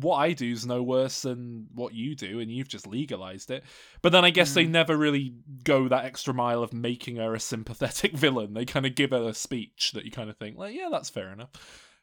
what 0.00 0.16
I 0.16 0.32
do 0.32 0.50
is 0.50 0.64
no 0.66 0.82
worse 0.82 1.22
than 1.22 1.66
what 1.74 1.94
you 1.94 2.14
do, 2.14 2.40
and 2.40 2.50
you've 2.50 2.68
just 2.68 2.86
legalized 2.86 3.50
it. 3.50 3.64
But 4.02 4.12
then 4.12 4.24
I 4.24 4.30
guess 4.30 4.54
they 4.54 4.64
mm. 4.64 4.70
never 4.70 4.96
really 4.96 5.34
go 5.64 5.88
that 5.88 6.04
extra 6.04 6.32
mile 6.32 6.62
of 6.62 6.72
making 6.72 7.16
her 7.16 7.34
a 7.34 7.40
sympathetic 7.40 8.12
villain. 8.16 8.54
They 8.54 8.64
kind 8.64 8.86
of 8.86 8.94
give 8.94 9.10
her 9.10 9.28
a 9.28 9.34
speech 9.34 9.92
that 9.94 10.04
you 10.04 10.10
kind 10.10 10.30
of 10.30 10.36
think, 10.36 10.56
like, 10.56 10.74
yeah, 10.74 10.88
that's 10.90 11.10
fair 11.10 11.32
enough. 11.32 11.50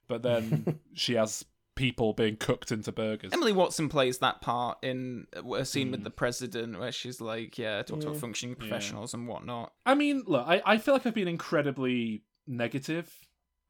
But 0.07 0.23
then 0.23 0.80
she 0.94 1.14
has 1.14 1.45
people 1.76 2.14
being 2.14 2.35
cooked 2.35 2.72
into 2.72 2.91
burgers. 2.91 3.34
Emily 3.34 3.53
Watson 3.53 3.90
plays 3.90 4.19
that 4.19 4.41
part 4.41 4.77
in 4.84 5.26
a 5.56 5.65
scene 5.65 5.91
with 5.91 6.02
mm. 6.02 6.06
the 6.06 6.11
president 6.11 6.80
where 6.80 6.91
she's 6.91 7.22
like, 7.22 7.57
yeah, 7.57 7.81
talks 7.81 8.06
about 8.06 8.18
functioning 8.18 8.56
professionals 8.56 9.14
and 9.14 9.27
whatnot. 9.27 9.72
I 9.85 9.95
mean, 9.95 10.23
look, 10.27 10.45
I, 10.48 10.61
I 10.65 10.77
feel 10.77 10.94
like 10.94 11.06
I've 11.06 11.14
been 11.14 11.27
incredibly 11.27 12.23
negative 12.45 13.11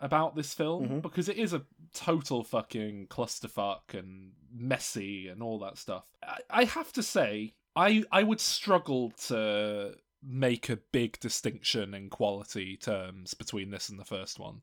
about 0.04 0.36
this 0.36 0.54
film 0.54 0.88
Mhm. 0.88 1.02
because 1.02 1.30
it 1.30 1.38
is 1.38 1.54
a 1.54 1.64
total 1.94 2.44
fucking 2.44 3.08
clusterfuck 3.08 3.94
and 3.94 4.34
messy 4.52 5.28
and 5.28 5.42
all 5.42 5.58
that 5.60 5.78
stuff. 5.78 6.04
I, 6.22 6.38
I 6.50 6.64
have 6.66 6.92
to 6.94 7.02
say, 7.04 7.54
I 7.76 8.04
I 8.12 8.24
would 8.24 8.40
struggle 8.42 9.12
to 9.28 9.96
make 10.22 10.70
a 10.70 10.78
big 10.92 11.20
distinction 11.20 11.94
in 11.94 12.10
quality 12.10 12.78
terms 12.78 13.34
between 13.34 13.72
this 13.72 13.90
and 13.90 14.00
the 14.00 14.06
first 14.06 14.40
one. 14.40 14.62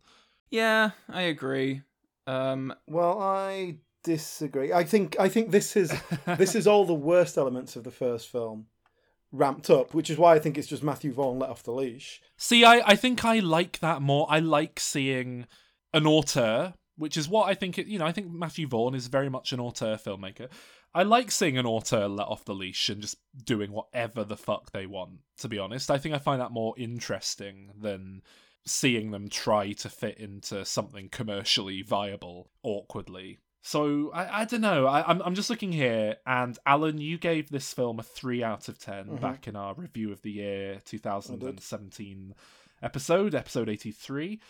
Yeah, 0.50 0.90
I 1.08 1.22
agree. 1.22 1.82
Um, 2.26 2.74
Well, 2.86 3.20
I 3.20 3.76
disagree. 4.02 4.72
I 4.72 4.84
think 4.84 5.18
I 5.18 5.28
think 5.28 5.50
this 5.50 5.76
is 5.76 5.92
this 6.38 6.54
is 6.54 6.66
all 6.66 6.84
the 6.84 6.94
worst 6.94 7.36
elements 7.38 7.76
of 7.76 7.84
the 7.84 7.90
first 7.90 8.28
film 8.28 8.66
ramped 9.32 9.70
up, 9.70 9.94
which 9.94 10.10
is 10.10 10.18
why 10.18 10.34
I 10.34 10.38
think 10.38 10.58
it's 10.58 10.68
just 10.68 10.82
Matthew 10.82 11.12
Vaughn 11.12 11.38
let 11.38 11.50
off 11.50 11.62
the 11.62 11.72
leash. 11.72 12.20
See, 12.36 12.64
I, 12.64 12.82
I 12.84 12.96
think 12.96 13.24
I 13.24 13.38
like 13.38 13.80
that 13.80 14.02
more. 14.02 14.26
I 14.28 14.40
like 14.40 14.80
seeing 14.80 15.46
an 15.92 16.06
auteur, 16.06 16.74
which 16.96 17.16
is 17.16 17.28
what 17.28 17.48
I 17.48 17.54
think 17.54 17.78
it, 17.78 17.86
you 17.86 17.98
know, 17.98 18.06
I 18.06 18.12
think 18.12 18.30
Matthew 18.30 18.66
Vaughn 18.66 18.94
is 18.94 19.06
very 19.06 19.28
much 19.28 19.52
an 19.52 19.60
auteur 19.60 19.96
filmmaker. 19.96 20.48
I 20.92 21.04
like 21.04 21.30
seeing 21.30 21.56
an 21.56 21.66
auteur 21.66 22.08
let 22.08 22.26
off 22.26 22.44
the 22.44 22.54
leash 22.54 22.88
and 22.88 23.00
just 23.00 23.16
doing 23.44 23.70
whatever 23.70 24.24
the 24.24 24.36
fuck 24.36 24.72
they 24.72 24.86
want, 24.86 25.20
to 25.38 25.48
be 25.48 25.58
honest. 25.58 25.90
I 25.90 25.98
think 25.98 26.14
I 26.14 26.18
find 26.18 26.40
that 26.40 26.50
more 26.50 26.74
interesting 26.76 27.70
than 27.80 28.22
seeing 28.66 29.10
them 29.10 29.28
try 29.28 29.72
to 29.72 29.88
fit 29.88 30.18
into 30.18 30.64
something 30.64 31.08
commercially 31.08 31.82
viable 31.82 32.50
awkwardly. 32.62 33.38
So 33.62 34.10
I, 34.14 34.42
I 34.42 34.44
don't 34.44 34.62
know. 34.62 34.86
I, 34.86 35.06
I'm 35.06 35.20
I'm 35.22 35.34
just 35.34 35.50
looking 35.50 35.72
here, 35.72 36.16
and 36.26 36.58
Alan, 36.64 36.98
you 36.98 37.18
gave 37.18 37.50
this 37.50 37.72
film 37.72 37.98
a 37.98 38.02
three 38.02 38.42
out 38.42 38.68
of 38.68 38.78
10 38.78 39.16
back 39.16 39.46
in 39.46 39.56
our 39.56 39.74
review 39.74 40.12
of 40.12 40.22
the 40.22 40.30
year 40.30 40.80
2017 40.86 42.34
episode, 42.82 43.34
episode 43.34 43.68
83 43.68 44.40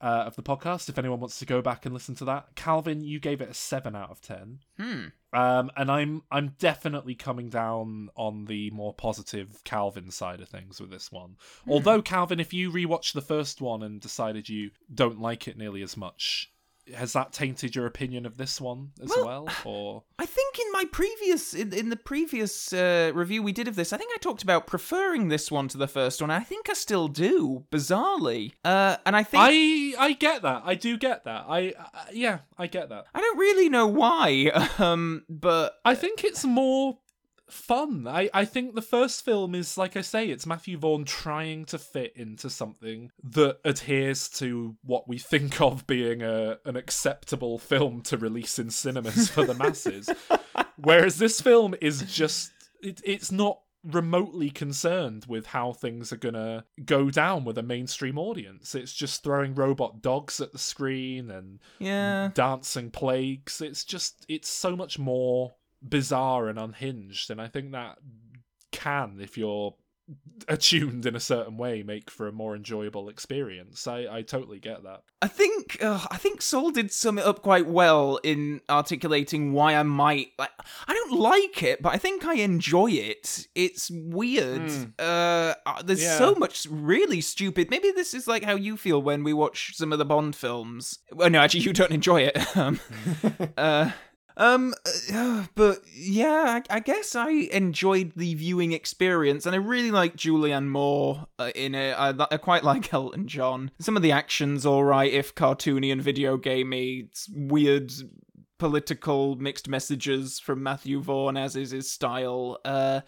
uh, 0.00 0.04
of 0.26 0.36
the 0.36 0.42
podcast. 0.42 0.88
If 0.88 0.98
anyone 0.98 1.20
wants 1.20 1.38
to 1.38 1.46
go 1.46 1.62
back 1.62 1.84
and 1.84 1.94
listen 1.94 2.14
to 2.16 2.24
that, 2.26 2.54
Calvin, 2.56 3.04
you 3.04 3.20
gave 3.20 3.40
it 3.40 3.50
a 3.50 3.54
seven 3.54 3.94
out 3.94 4.10
of 4.10 4.20
ten. 4.20 4.60
hmm. 4.78 5.06
Um, 5.30 5.70
and 5.76 5.90
I'm 5.90 6.22
I'm 6.30 6.54
definitely 6.58 7.14
coming 7.14 7.50
down 7.50 8.08
on 8.16 8.46
the 8.46 8.70
more 8.70 8.94
positive 8.94 9.62
Calvin 9.62 10.10
side 10.10 10.40
of 10.40 10.48
things 10.48 10.80
with 10.80 10.90
this 10.90 11.12
one. 11.12 11.36
Although 11.68 12.00
Calvin, 12.00 12.40
if 12.40 12.54
you 12.54 12.72
rewatched 12.72 13.12
the 13.12 13.20
first 13.20 13.60
one 13.60 13.82
and 13.82 14.00
decided 14.00 14.48
you 14.48 14.70
don't 14.92 15.20
like 15.20 15.46
it 15.46 15.58
nearly 15.58 15.82
as 15.82 15.98
much, 15.98 16.50
has 16.94 17.12
that 17.12 17.32
tainted 17.32 17.74
your 17.76 17.86
opinion 17.86 18.26
of 18.26 18.36
this 18.36 18.60
one 18.60 18.90
as 19.02 19.08
well? 19.10 19.44
Well- 19.44 19.48
Or 19.64 20.02
I 20.18 20.26
think 20.26 20.58
in 20.58 20.70
my 20.72 20.84
previous 20.90 21.54
in, 21.54 21.72
in 21.72 21.88
the 21.90 21.96
previous 21.96 22.72
uh, 22.72 23.12
review 23.14 23.42
we 23.42 23.52
did 23.52 23.68
of 23.68 23.76
this, 23.76 23.92
I 23.92 23.96
think 23.98 24.10
I 24.14 24.18
talked 24.18 24.42
about 24.42 24.66
preferring 24.66 25.28
this 25.28 25.50
one 25.50 25.68
to 25.68 25.78
the 25.78 25.86
first 25.88 26.20
one. 26.20 26.30
I 26.30 26.40
think 26.40 26.68
I 26.70 26.74
still 26.74 27.08
do, 27.08 27.64
bizarrely. 27.70 28.52
Uh, 28.64 28.96
and 29.06 29.14
I 29.16 29.22
think 29.22 29.42
I 29.46 30.06
I 30.06 30.12
get 30.12 30.42
that. 30.42 30.62
I 30.64 30.74
do 30.74 30.96
get 30.96 31.24
that. 31.24 31.44
I 31.48 31.72
uh, 31.78 32.04
yeah, 32.12 32.38
I 32.58 32.66
get 32.66 32.88
that. 32.88 33.06
I 33.14 33.20
don't 33.20 33.38
really 33.38 33.68
know 33.68 33.86
why, 33.86 34.50
um, 34.78 35.24
but 35.28 35.78
I 35.84 35.94
think 35.94 36.24
it's 36.24 36.44
more 36.44 36.98
fun. 37.50 38.06
I, 38.06 38.30
I 38.32 38.44
think 38.44 38.74
the 38.74 38.82
first 38.82 39.24
film 39.24 39.54
is, 39.54 39.76
like 39.78 39.96
I 39.96 40.00
say, 40.00 40.28
it's 40.28 40.46
Matthew 40.46 40.78
Vaughn 40.78 41.04
trying 41.04 41.64
to 41.66 41.78
fit 41.78 42.12
into 42.16 42.50
something 42.50 43.10
that 43.22 43.58
adheres 43.64 44.28
to 44.30 44.76
what 44.82 45.08
we 45.08 45.18
think 45.18 45.60
of 45.60 45.86
being 45.86 46.22
a 46.22 46.58
an 46.64 46.76
acceptable 46.76 47.58
film 47.58 48.02
to 48.02 48.16
release 48.16 48.58
in 48.58 48.70
cinemas 48.70 49.28
for 49.28 49.44
the 49.44 49.54
masses. 49.54 50.10
Whereas 50.76 51.18
this 51.18 51.40
film 51.40 51.74
is 51.80 52.02
just 52.02 52.52
it, 52.80 53.00
it's 53.04 53.32
not 53.32 53.60
remotely 53.84 54.50
concerned 54.50 55.24
with 55.28 55.46
how 55.46 55.72
things 55.72 56.12
are 56.12 56.16
gonna 56.16 56.64
go 56.84 57.10
down 57.10 57.44
with 57.44 57.56
a 57.58 57.62
mainstream 57.62 58.18
audience. 58.18 58.74
It's 58.74 58.92
just 58.92 59.22
throwing 59.22 59.54
robot 59.54 60.02
dogs 60.02 60.40
at 60.40 60.52
the 60.52 60.58
screen 60.58 61.30
and 61.30 61.60
yeah, 61.78 62.30
dancing 62.34 62.90
plagues. 62.90 63.60
It's 63.60 63.84
just 63.84 64.24
it's 64.28 64.48
so 64.48 64.76
much 64.76 64.98
more 64.98 65.54
bizarre 65.86 66.48
and 66.48 66.58
unhinged, 66.58 67.30
and 67.30 67.40
I 67.40 67.48
think 67.48 67.72
that 67.72 67.98
can, 68.72 69.18
if 69.20 69.36
you're 69.38 69.74
attuned 70.46 71.04
in 71.04 71.14
a 71.14 71.20
certain 71.20 71.58
way, 71.58 71.82
make 71.82 72.10
for 72.10 72.28
a 72.28 72.32
more 72.32 72.56
enjoyable 72.56 73.10
experience. 73.10 73.86
I, 73.86 74.06
I 74.10 74.22
totally 74.22 74.58
get 74.58 74.82
that. 74.84 75.02
I 75.20 75.28
think 75.28 75.76
uh, 75.82 76.06
I 76.10 76.16
think 76.16 76.40
Sol 76.40 76.70
did 76.70 76.90
sum 76.92 77.18
it 77.18 77.26
up 77.26 77.42
quite 77.42 77.66
well 77.66 78.18
in 78.22 78.62
articulating 78.70 79.52
why 79.52 79.74
I 79.74 79.82
might 79.82 80.28
like. 80.38 80.48
I 80.86 80.94
don't 80.94 81.18
like 81.18 81.62
it, 81.62 81.82
but 81.82 81.92
I 81.92 81.98
think 81.98 82.24
I 82.24 82.34
enjoy 82.34 82.90
it. 82.92 83.48
It's 83.54 83.90
weird. 83.90 84.70
Uh, 84.98 85.54
uh, 85.66 85.82
there's 85.82 86.02
Yeah. 86.02 86.16
so 86.16 86.34
much 86.34 86.66
really 86.70 87.20
stupid. 87.20 87.68
Maybe 87.68 87.90
this 87.90 88.14
is 88.14 88.26
like 88.26 88.44
how 88.44 88.54
you 88.54 88.76
feel 88.78 89.02
when 89.02 89.24
we 89.24 89.34
watch 89.34 89.76
some 89.76 89.92
of 89.92 89.98
the 89.98 90.04
Bond 90.06 90.34
films. 90.34 91.00
Well, 91.12 91.28
no, 91.28 91.40
actually, 91.40 91.60
you 91.60 91.72
don't 91.74 91.92
enjoy 91.92 92.22
it. 92.22 92.38
Um, 92.56 92.80
uh, 93.58 93.90
um, 94.38 94.72
uh, 95.12 95.44
but 95.54 95.80
yeah, 95.94 96.60
I, 96.70 96.76
I 96.76 96.80
guess 96.80 97.14
I 97.14 97.30
enjoyed 97.30 98.12
the 98.16 98.34
viewing 98.34 98.72
experience, 98.72 99.44
and 99.44 99.54
I 99.54 99.58
really 99.58 99.90
like 99.90 100.16
Julianne 100.16 100.68
Moore 100.68 101.26
uh, 101.38 101.50
in 101.54 101.74
it. 101.74 101.92
I, 101.98 102.14
I 102.30 102.36
quite 102.38 102.64
like 102.64 102.92
Elton 102.94 103.26
John. 103.28 103.72
Some 103.80 103.96
of 103.96 104.02
the 104.02 104.12
action's 104.12 104.64
all 104.64 104.84
right, 104.84 105.12
if 105.12 105.34
cartoony 105.34 105.92
and 105.92 106.00
video 106.00 106.36
gamey. 106.36 107.08
It's 107.08 107.28
weird 107.34 107.92
political 108.58 109.36
mixed 109.36 109.68
messages 109.68 110.38
from 110.38 110.62
Matthew 110.62 111.00
Vaughn, 111.00 111.36
as 111.36 111.56
is 111.56 111.72
his 111.72 111.90
style. 111.90 112.58
Uh, 112.64 113.00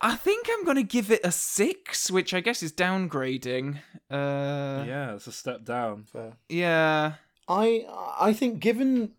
I 0.00 0.16
think 0.16 0.48
I'm 0.50 0.64
gonna 0.64 0.82
give 0.82 1.10
it 1.10 1.20
a 1.24 1.32
six, 1.32 2.10
which 2.10 2.32
I 2.32 2.40
guess 2.40 2.62
is 2.62 2.72
downgrading. 2.72 3.78
Uh, 4.10 4.84
yeah, 4.86 5.14
it's 5.14 5.26
a 5.26 5.32
step 5.32 5.64
down. 5.64 6.04
Fair. 6.04 6.34
yeah. 6.48 7.14
I 7.48 7.84
I 8.20 8.32
think 8.32 8.60
given 8.60 9.12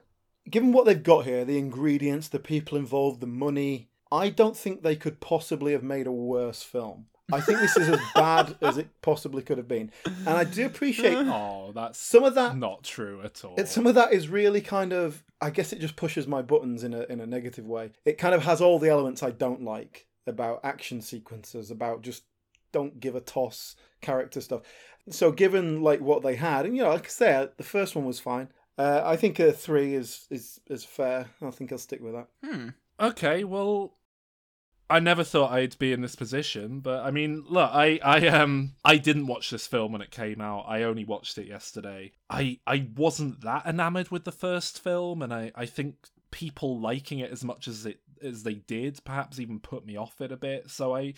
given 0.49 0.71
what 0.71 0.85
they've 0.85 1.01
got 1.01 1.25
here, 1.25 1.45
the 1.45 1.57
ingredients, 1.57 2.27
the 2.27 2.39
people 2.39 2.77
involved, 2.77 3.19
the 3.19 3.27
money, 3.27 3.89
I 4.11 4.29
don't 4.29 4.55
think 4.57 4.81
they 4.81 4.95
could 4.95 5.19
possibly 5.19 5.71
have 5.73 5.83
made 5.83 6.07
a 6.07 6.11
worse 6.11 6.63
film. 6.63 7.07
I 7.31 7.39
think 7.41 7.59
this 7.59 7.77
is 7.77 7.87
as 7.89 7.99
bad 8.15 8.55
as 8.61 8.77
it 8.77 8.89
possibly 9.01 9.41
could 9.41 9.57
have 9.57 9.67
been, 9.67 9.91
and 10.05 10.29
I 10.29 10.43
do 10.43 10.65
appreciate 10.65 11.15
Oh, 11.17 11.71
that's 11.73 11.97
some 11.97 12.23
of 12.23 12.35
that. 12.35 12.57
not 12.57 12.83
true 12.83 13.21
at 13.23 13.43
all. 13.45 13.55
It, 13.57 13.67
some 13.69 13.87
of 13.87 13.95
that 13.95 14.13
is 14.13 14.27
really 14.27 14.61
kind 14.61 14.93
of. 14.93 15.23
I 15.41 15.49
guess 15.49 15.73
it 15.73 15.79
just 15.79 15.95
pushes 15.95 16.27
my 16.27 16.41
buttons 16.41 16.83
in 16.83 16.93
a 16.93 17.03
in 17.03 17.21
a 17.21 17.25
negative 17.25 17.65
way. 17.65 17.91
It 18.05 18.17
kind 18.17 18.35
of 18.35 18.43
has 18.43 18.61
all 18.61 18.77
the 18.77 18.89
elements 18.89 19.23
I 19.23 19.31
don't 19.31 19.63
like 19.63 20.07
about 20.27 20.59
action 20.63 21.01
sequences, 21.01 21.71
about 21.71 22.01
just 22.01 22.23
don't 22.71 22.99
give 22.99 23.15
a 23.15 23.21
toss 23.21 23.75
character 24.01 24.41
stuff. 24.41 24.61
So 25.09 25.31
given 25.31 25.81
like 25.81 26.01
what 26.01 26.23
they 26.23 26.35
had, 26.35 26.65
and 26.65 26.75
you 26.75 26.83
know, 26.83 26.89
like 26.89 27.05
I 27.05 27.09
said, 27.09 27.51
the 27.57 27.63
first 27.63 27.95
one 27.95 28.05
was 28.05 28.19
fine. 28.19 28.49
Uh, 28.77 29.01
I 29.03 29.15
think 29.17 29.39
a 29.39 29.51
three 29.51 29.93
is 29.93 30.25
is 30.29 30.59
is 30.67 30.83
fair. 30.83 31.27
I 31.41 31.51
think 31.51 31.71
I'll 31.71 31.77
stick 31.77 32.01
with 32.01 32.13
that. 32.13 32.27
Hmm. 32.43 32.69
Okay, 32.99 33.43
well, 33.43 33.97
I 34.89 34.99
never 34.99 35.23
thought 35.23 35.51
I'd 35.51 35.77
be 35.79 35.93
in 35.93 36.01
this 36.01 36.15
position, 36.15 36.79
but 36.79 37.03
I 37.03 37.11
mean, 37.11 37.43
look, 37.47 37.69
I, 37.73 37.99
I 38.03 38.27
um, 38.27 38.73
I 38.85 38.97
didn't 38.97 39.27
watch 39.27 39.49
this 39.49 39.65
film 39.65 39.91
when 39.91 40.01
it 40.01 40.11
came 40.11 40.41
out. 40.41 40.65
I 40.67 40.83
only 40.83 41.05
watched 41.05 41.37
it 41.37 41.47
yesterday. 41.47 42.11
I, 42.29 42.59
I 42.67 42.87
wasn't 42.95 43.41
that 43.41 43.65
enamored 43.65 44.11
with 44.11 44.23
the 44.23 44.31
first 44.31 44.83
film, 44.83 45.21
and 45.21 45.33
I, 45.33 45.51
I 45.55 45.65
think 45.65 45.95
people 46.31 46.79
liking 46.79 47.19
it 47.19 47.31
as 47.31 47.43
much 47.43 47.67
as 47.67 47.85
it 47.85 48.01
as 48.21 48.43
they 48.43 48.55
did, 48.55 49.03
perhaps 49.03 49.39
even 49.39 49.59
put 49.59 49.85
me 49.85 49.97
off 49.97 50.21
it 50.21 50.31
a 50.31 50.37
bit. 50.37 50.69
So 50.69 50.95
I, 50.95 51.13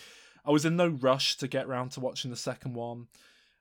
I 0.45 0.52
was 0.52 0.65
in 0.65 0.76
no 0.76 0.88
rush 0.88 1.38
to 1.38 1.48
get 1.48 1.68
round 1.68 1.91
to 1.91 1.99
watching 1.99 2.32
the 2.32 2.38
second 2.38 2.73
one. 2.73 3.07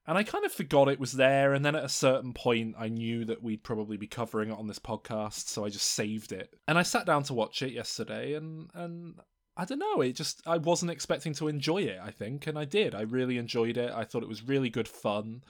And 0.07 0.19
I 0.19 0.23
kind 0.23 0.45
of 0.45 0.53
forgot 0.53 0.89
it 0.89 1.01
was 1.01 1.13
there, 1.13 1.55
and 1.55 1.65
then 1.65 1.75
at 1.75 1.85
a 1.85 1.89
certain 1.89 2.35
point, 2.35 2.75
I 2.79 2.89
knew 2.89 3.25
that 3.25 3.43
we'd 3.43 3.63
probably 3.65 3.97
be 3.97 4.07
covering 4.07 4.51
it 4.51 4.59
on 4.59 4.67
this 4.67 4.79
podcast, 4.79 5.49
so 5.49 5.65
I 5.65 5.71
just 5.71 5.93
saved 5.93 6.31
it. 6.31 6.55
And 6.69 6.77
I 6.77 6.83
sat 6.83 7.07
down 7.07 7.23
to 7.25 7.35
watch 7.35 7.63
it 7.63 7.73
yesterday, 7.73 8.35
and 8.35 8.69
and 8.75 9.15
I 9.57 9.65
don't 9.65 9.79
know, 9.79 10.03
it 10.03 10.15
just 10.15 10.43
I 10.47 10.59
wasn't 10.59 10.91
expecting 10.91 11.33
to 11.35 11.49
enjoy 11.49 11.83
it. 11.83 11.99
I 12.03 12.11
think, 12.11 12.47
and 12.47 12.59
I 12.59 12.67
did. 12.67 12.95
I 12.95 13.03
really 13.03 13.39
enjoyed 13.39 13.79
it. 13.79 13.93
I 13.93 14.05
thought 14.05 14.23
it 14.23 14.29
was 14.29 14.47
really 14.47 14.69
good 14.69 14.89
fun. 14.89 15.43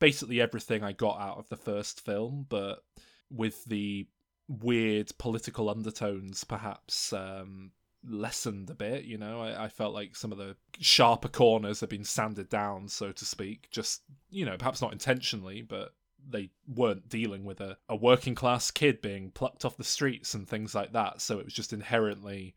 Basically, 0.00 0.40
everything 0.40 0.82
I 0.82 0.92
got 0.92 1.20
out 1.20 1.38
of 1.38 1.48
the 1.48 1.56
first 1.56 2.04
film, 2.04 2.46
but 2.48 2.82
with 3.30 3.64
the 3.66 4.08
weird 4.48 5.12
political 5.18 5.70
undertones, 5.70 6.42
perhaps 6.42 7.12
um, 7.12 7.70
lessened 8.04 8.70
a 8.70 8.74
bit. 8.74 9.04
You 9.04 9.18
know, 9.18 9.40
I, 9.40 9.64
I, 9.64 9.68
felt 9.68 9.94
like 9.94 10.16
some 10.16 10.32
of 10.32 10.38
the 10.38 10.56
sharper 10.80 11.28
corners 11.28 11.80
had 11.80 11.88
been 11.88 12.04
sanded 12.04 12.48
down, 12.48 12.88
so 12.88 13.12
to 13.12 13.24
speak. 13.24 13.68
Just 13.70 14.02
you 14.30 14.44
know, 14.44 14.56
perhaps 14.56 14.82
not 14.82 14.92
intentionally, 14.92 15.62
but 15.62 15.94
they 16.28 16.50
weren't 16.66 17.08
dealing 17.08 17.44
with 17.44 17.60
a, 17.60 17.76
a 17.88 17.96
working 17.96 18.34
class 18.34 18.70
kid 18.70 19.00
being 19.00 19.30
plucked 19.30 19.64
off 19.64 19.76
the 19.76 19.84
streets 19.84 20.34
and 20.34 20.48
things 20.48 20.74
like 20.74 20.92
that. 20.92 21.20
So 21.20 21.38
it 21.38 21.44
was 21.44 21.54
just 21.54 21.72
inherently 21.72 22.54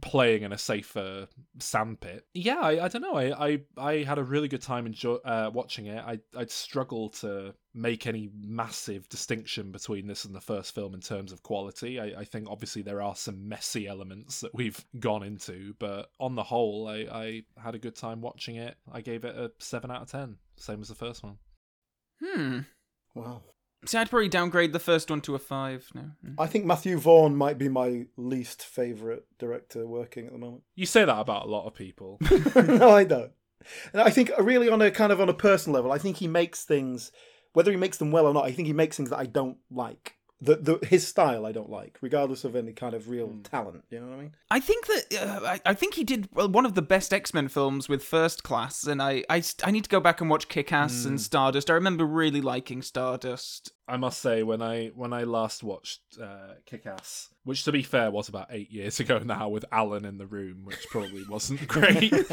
playing 0.00 0.42
in 0.42 0.52
a 0.52 0.58
safer 0.58 1.28
sandpit. 1.58 2.26
Yeah, 2.34 2.60
I, 2.60 2.84
I 2.84 2.88
don't 2.88 3.02
know. 3.02 3.16
I, 3.16 3.46
I, 3.46 3.60
I 3.76 4.02
had 4.02 4.18
a 4.18 4.24
really 4.24 4.48
good 4.48 4.62
time 4.62 4.86
enjoy, 4.86 5.14
uh, 5.16 5.50
watching 5.52 5.86
it. 5.86 6.02
I, 6.04 6.20
I'd 6.36 6.50
struggle 6.50 7.10
to 7.10 7.54
make 7.74 8.06
any 8.06 8.30
massive 8.34 9.08
distinction 9.08 9.70
between 9.70 10.06
this 10.06 10.24
and 10.24 10.34
the 10.34 10.40
first 10.40 10.74
film 10.74 10.94
in 10.94 11.00
terms 11.00 11.32
of 11.32 11.42
quality. 11.42 12.00
I, 12.00 12.20
I 12.20 12.24
think 12.24 12.48
obviously 12.48 12.82
there 12.82 13.02
are 13.02 13.14
some 13.14 13.48
messy 13.48 13.86
elements 13.86 14.40
that 14.40 14.54
we've 14.54 14.84
gone 14.98 15.22
into, 15.22 15.74
but 15.78 16.10
on 16.18 16.34
the 16.34 16.42
whole, 16.42 16.88
I, 16.88 17.06
I 17.10 17.42
had 17.62 17.74
a 17.74 17.78
good 17.78 17.96
time 17.96 18.20
watching 18.20 18.56
it. 18.56 18.76
I 18.90 19.00
gave 19.00 19.24
it 19.24 19.36
a 19.36 19.52
7 19.58 19.90
out 19.90 20.02
of 20.02 20.10
10, 20.10 20.36
same 20.56 20.80
as 20.80 20.88
the 20.88 20.94
first 20.94 21.22
one. 21.22 21.38
Hmm. 22.22 22.60
Wow. 23.14 23.42
See, 23.86 23.96
I'd 23.96 24.10
probably 24.10 24.28
downgrade 24.28 24.72
the 24.72 24.78
first 24.78 25.10
one 25.10 25.20
to 25.22 25.34
a 25.34 25.38
five. 25.38 25.88
No. 25.94 26.10
Mm. 26.24 26.34
I 26.38 26.46
think 26.46 26.66
Matthew 26.66 26.98
Vaughn 26.98 27.34
might 27.34 27.58
be 27.58 27.68
my 27.68 28.06
least 28.16 28.62
favourite 28.64 29.22
director 29.38 29.86
working 29.86 30.26
at 30.26 30.32
the 30.32 30.38
moment. 30.38 30.62
You 30.74 30.86
say 30.86 31.04
that 31.04 31.18
about 31.18 31.46
a 31.46 31.48
lot 31.48 31.66
of 31.66 31.74
people. 31.74 32.18
no, 32.54 32.90
I 32.90 33.04
don't. 33.04 33.32
And 33.92 34.02
I 34.02 34.10
think 34.10 34.30
uh, 34.38 34.42
really 34.42 34.68
on 34.68 34.82
a 34.82 34.90
kind 34.90 35.12
of 35.12 35.20
on 35.20 35.28
a 35.28 35.34
personal 35.34 35.74
level, 35.76 35.92
I 35.92 35.98
think 35.98 36.16
he 36.16 36.28
makes 36.28 36.64
things, 36.64 37.12
whether 37.52 37.70
he 37.70 37.76
makes 37.76 37.98
them 37.98 38.10
well 38.10 38.26
or 38.26 38.34
not, 38.34 38.44
I 38.44 38.52
think 38.52 38.66
he 38.66 38.74
makes 38.74 38.96
things 38.96 39.10
that 39.10 39.18
I 39.18 39.26
don't 39.26 39.58
like 39.70 40.16
the, 40.42 40.56
the 40.56 40.86
his 40.86 41.06
style 41.06 41.44
I 41.44 41.52
don't 41.52 41.68
like, 41.68 41.98
regardless 42.00 42.44
of 42.44 42.56
any 42.56 42.72
kind 42.72 42.94
of 42.94 43.08
real 43.08 43.28
mm. 43.28 43.48
talent. 43.48 43.84
You 43.90 44.00
know 44.00 44.06
what 44.06 44.18
I 44.18 44.20
mean? 44.20 44.34
I 44.50 44.60
think 44.60 44.86
that 44.86 45.04
uh, 45.20 45.46
I, 45.46 45.60
I, 45.66 45.74
think 45.74 45.94
he 45.94 46.04
did 46.04 46.28
one 46.32 46.64
of 46.64 46.74
the 46.74 46.82
best 46.82 47.12
X 47.12 47.34
Men 47.34 47.48
films 47.48 47.88
with 47.88 48.02
First 48.02 48.42
Class, 48.42 48.84
and 48.84 49.02
I, 49.02 49.24
I, 49.28 49.42
I 49.64 49.70
need 49.70 49.84
to 49.84 49.90
go 49.90 50.00
back 50.00 50.20
and 50.20 50.30
watch 50.30 50.48
Kick 50.48 50.72
Ass 50.72 51.02
mm. 51.02 51.06
and 51.06 51.20
Stardust. 51.20 51.70
I 51.70 51.74
remember 51.74 52.06
really 52.06 52.40
liking 52.40 52.80
Stardust. 52.80 53.72
I 53.86 53.96
must 53.96 54.20
say 54.20 54.42
when 54.42 54.62
I 54.62 54.88
when 54.94 55.12
I 55.12 55.24
last 55.24 55.62
watched 55.62 56.00
uh, 56.20 56.54
Kick 56.64 56.86
Ass, 56.86 57.28
which 57.44 57.64
to 57.64 57.72
be 57.72 57.82
fair 57.82 58.10
was 58.10 58.28
about 58.28 58.48
eight 58.50 58.70
years 58.70 58.98
ago 59.00 59.18
now, 59.18 59.48
with 59.48 59.66
Alan 59.70 60.06
in 60.06 60.16
the 60.16 60.26
room, 60.26 60.64
which 60.64 60.86
probably 60.88 61.24
wasn't 61.28 61.68
great. 61.68 62.12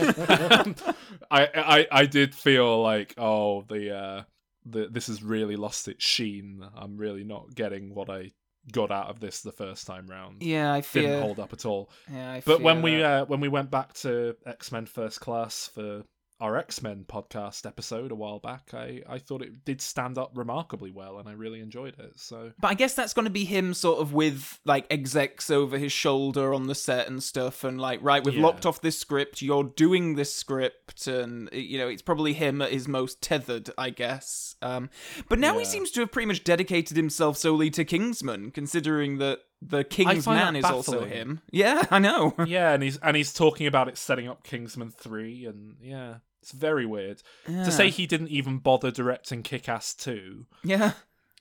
I, 1.30 1.50
I 1.56 1.88
I 1.92 2.06
did 2.06 2.34
feel 2.34 2.82
like 2.82 3.16
oh 3.18 3.64
the. 3.64 3.96
Uh, 3.96 4.24
the, 4.70 4.88
this 4.88 5.08
has 5.08 5.24
really 5.24 5.56
lost 5.56 5.88
its 5.88 6.04
sheen. 6.04 6.64
I'm 6.76 6.98
really 6.98 7.24
not 7.24 7.56
getting 7.56 7.94
what 7.94 8.10
I 8.10 8.32
got 8.72 8.92
out 8.92 9.08
of 9.08 9.20
this 9.20 9.42
the 9.42 9.52
first 9.52 9.88
time 9.88 10.08
round. 10.08 10.44
Yeah, 10.44 10.74
I 10.74 10.82
fear 10.82 11.04
didn't 11.04 11.22
hold 11.22 11.40
up 11.40 11.54
at 11.54 11.66
all. 11.66 11.90
Yeah, 12.12 12.34
I 12.34 12.42
feel. 12.42 12.58
but 12.58 12.64
when 12.64 12.78
that. 12.78 12.84
we 12.84 13.04
uh, 13.04 13.26
when 13.26 13.40
we 13.40 13.48
went 13.48 13.72
back 13.72 13.94
to 13.96 14.36
X 14.46 14.72
Men 14.72 14.86
First 14.86 15.22
Class 15.22 15.70
for 15.74 16.04
our 16.40 16.58
X 16.58 16.82
Men 16.82 17.06
podcast 17.08 17.66
episode 17.66 18.12
a 18.12 18.16
while 18.16 18.40
back, 18.40 18.74
I, 18.74 19.02
I 19.08 19.18
thought 19.18 19.42
it 19.42 19.66
did 19.66 19.82
stand 19.82 20.18
up 20.18 20.32
remarkably 20.36 20.92
well, 20.92 21.18
and 21.18 21.28
I 21.28 21.34
really 21.34 21.60
enjoyed 21.60 21.96
it. 22.00 22.14
So, 22.20 22.52
but 22.60 22.70
I 22.70 22.74
guess 22.74 22.94
that's 22.94 23.14
going 23.14 23.26
to 23.26 23.32
be 23.32 23.46
him 23.46 23.74
sort 23.74 24.00
of 24.00 24.14
with 24.14 24.60
like 24.66 24.86
execs 24.92 25.50
over 25.50 25.78
his 25.78 25.92
shoulder 25.92 26.54
on 26.54 26.68
the 26.68 26.76
set 26.76 27.08
and 27.08 27.22
stuff, 27.24 27.64
and 27.64 27.80
like, 27.80 28.00
right, 28.02 28.24
we've 28.24 28.36
yeah. 28.36 28.44
locked 28.44 28.66
off 28.66 28.82
this 28.82 28.98
script. 28.98 29.42
You're 29.42 29.64
doing 29.64 30.16
this 30.16 30.34
script, 30.34 31.08
and 31.08 31.50
you 31.52 31.78
know, 31.78 31.88
it's 31.88 32.02
probably 32.02 32.34
him 32.34 32.62
at 32.62 32.72
his 32.72 32.88
most 32.88 33.22
tethered, 33.22 33.70
I 33.78 33.90
guess. 33.90 34.56
Um, 34.62 34.90
but 35.30 35.40
now 35.40 35.54
yeah. 35.54 35.60
he 35.60 35.66
seems 35.66 35.92
to 35.92 36.02
have 36.02 36.12
pretty 36.12 36.28
much 36.28 36.44
dedicated 36.44 36.98
himself 36.98 37.38
solely 37.38 37.70
to 37.72 37.84
Kingsman, 37.84 38.52
considering 38.52 39.18
that 39.18 39.40
the 39.62 39.84
King's 39.84 40.28
Man 40.28 40.56
is 40.56 40.66
also 40.66 41.06
him. 41.06 41.42
Yeah, 41.52 41.84
I 41.90 42.00
know. 42.00 42.34
yeah, 42.46 42.74
and 42.74 42.84
he's 42.84 42.98
and 42.98 43.18
he's 43.18 43.34
talking 43.34 43.68
about 43.68 43.88
it 43.88 43.98
setting 43.98 44.28
up 44.28 44.44
Kingsman 44.44 44.92
three, 44.92 45.46
and 45.46 45.78
yeah, 45.82 46.16
it's 46.42 46.52
very 46.52 46.86
weird 46.86 47.22
yeah. 47.48 47.64
to 47.66 47.72
say 47.72 47.90
he 47.90 48.08
didn't 48.08 48.30
even 48.30 48.60
bother 48.60 48.92
directing 48.92 49.44
Kick 49.44 49.68
Ass 49.68 49.94
2. 49.96 50.46
Yeah. 50.64 50.94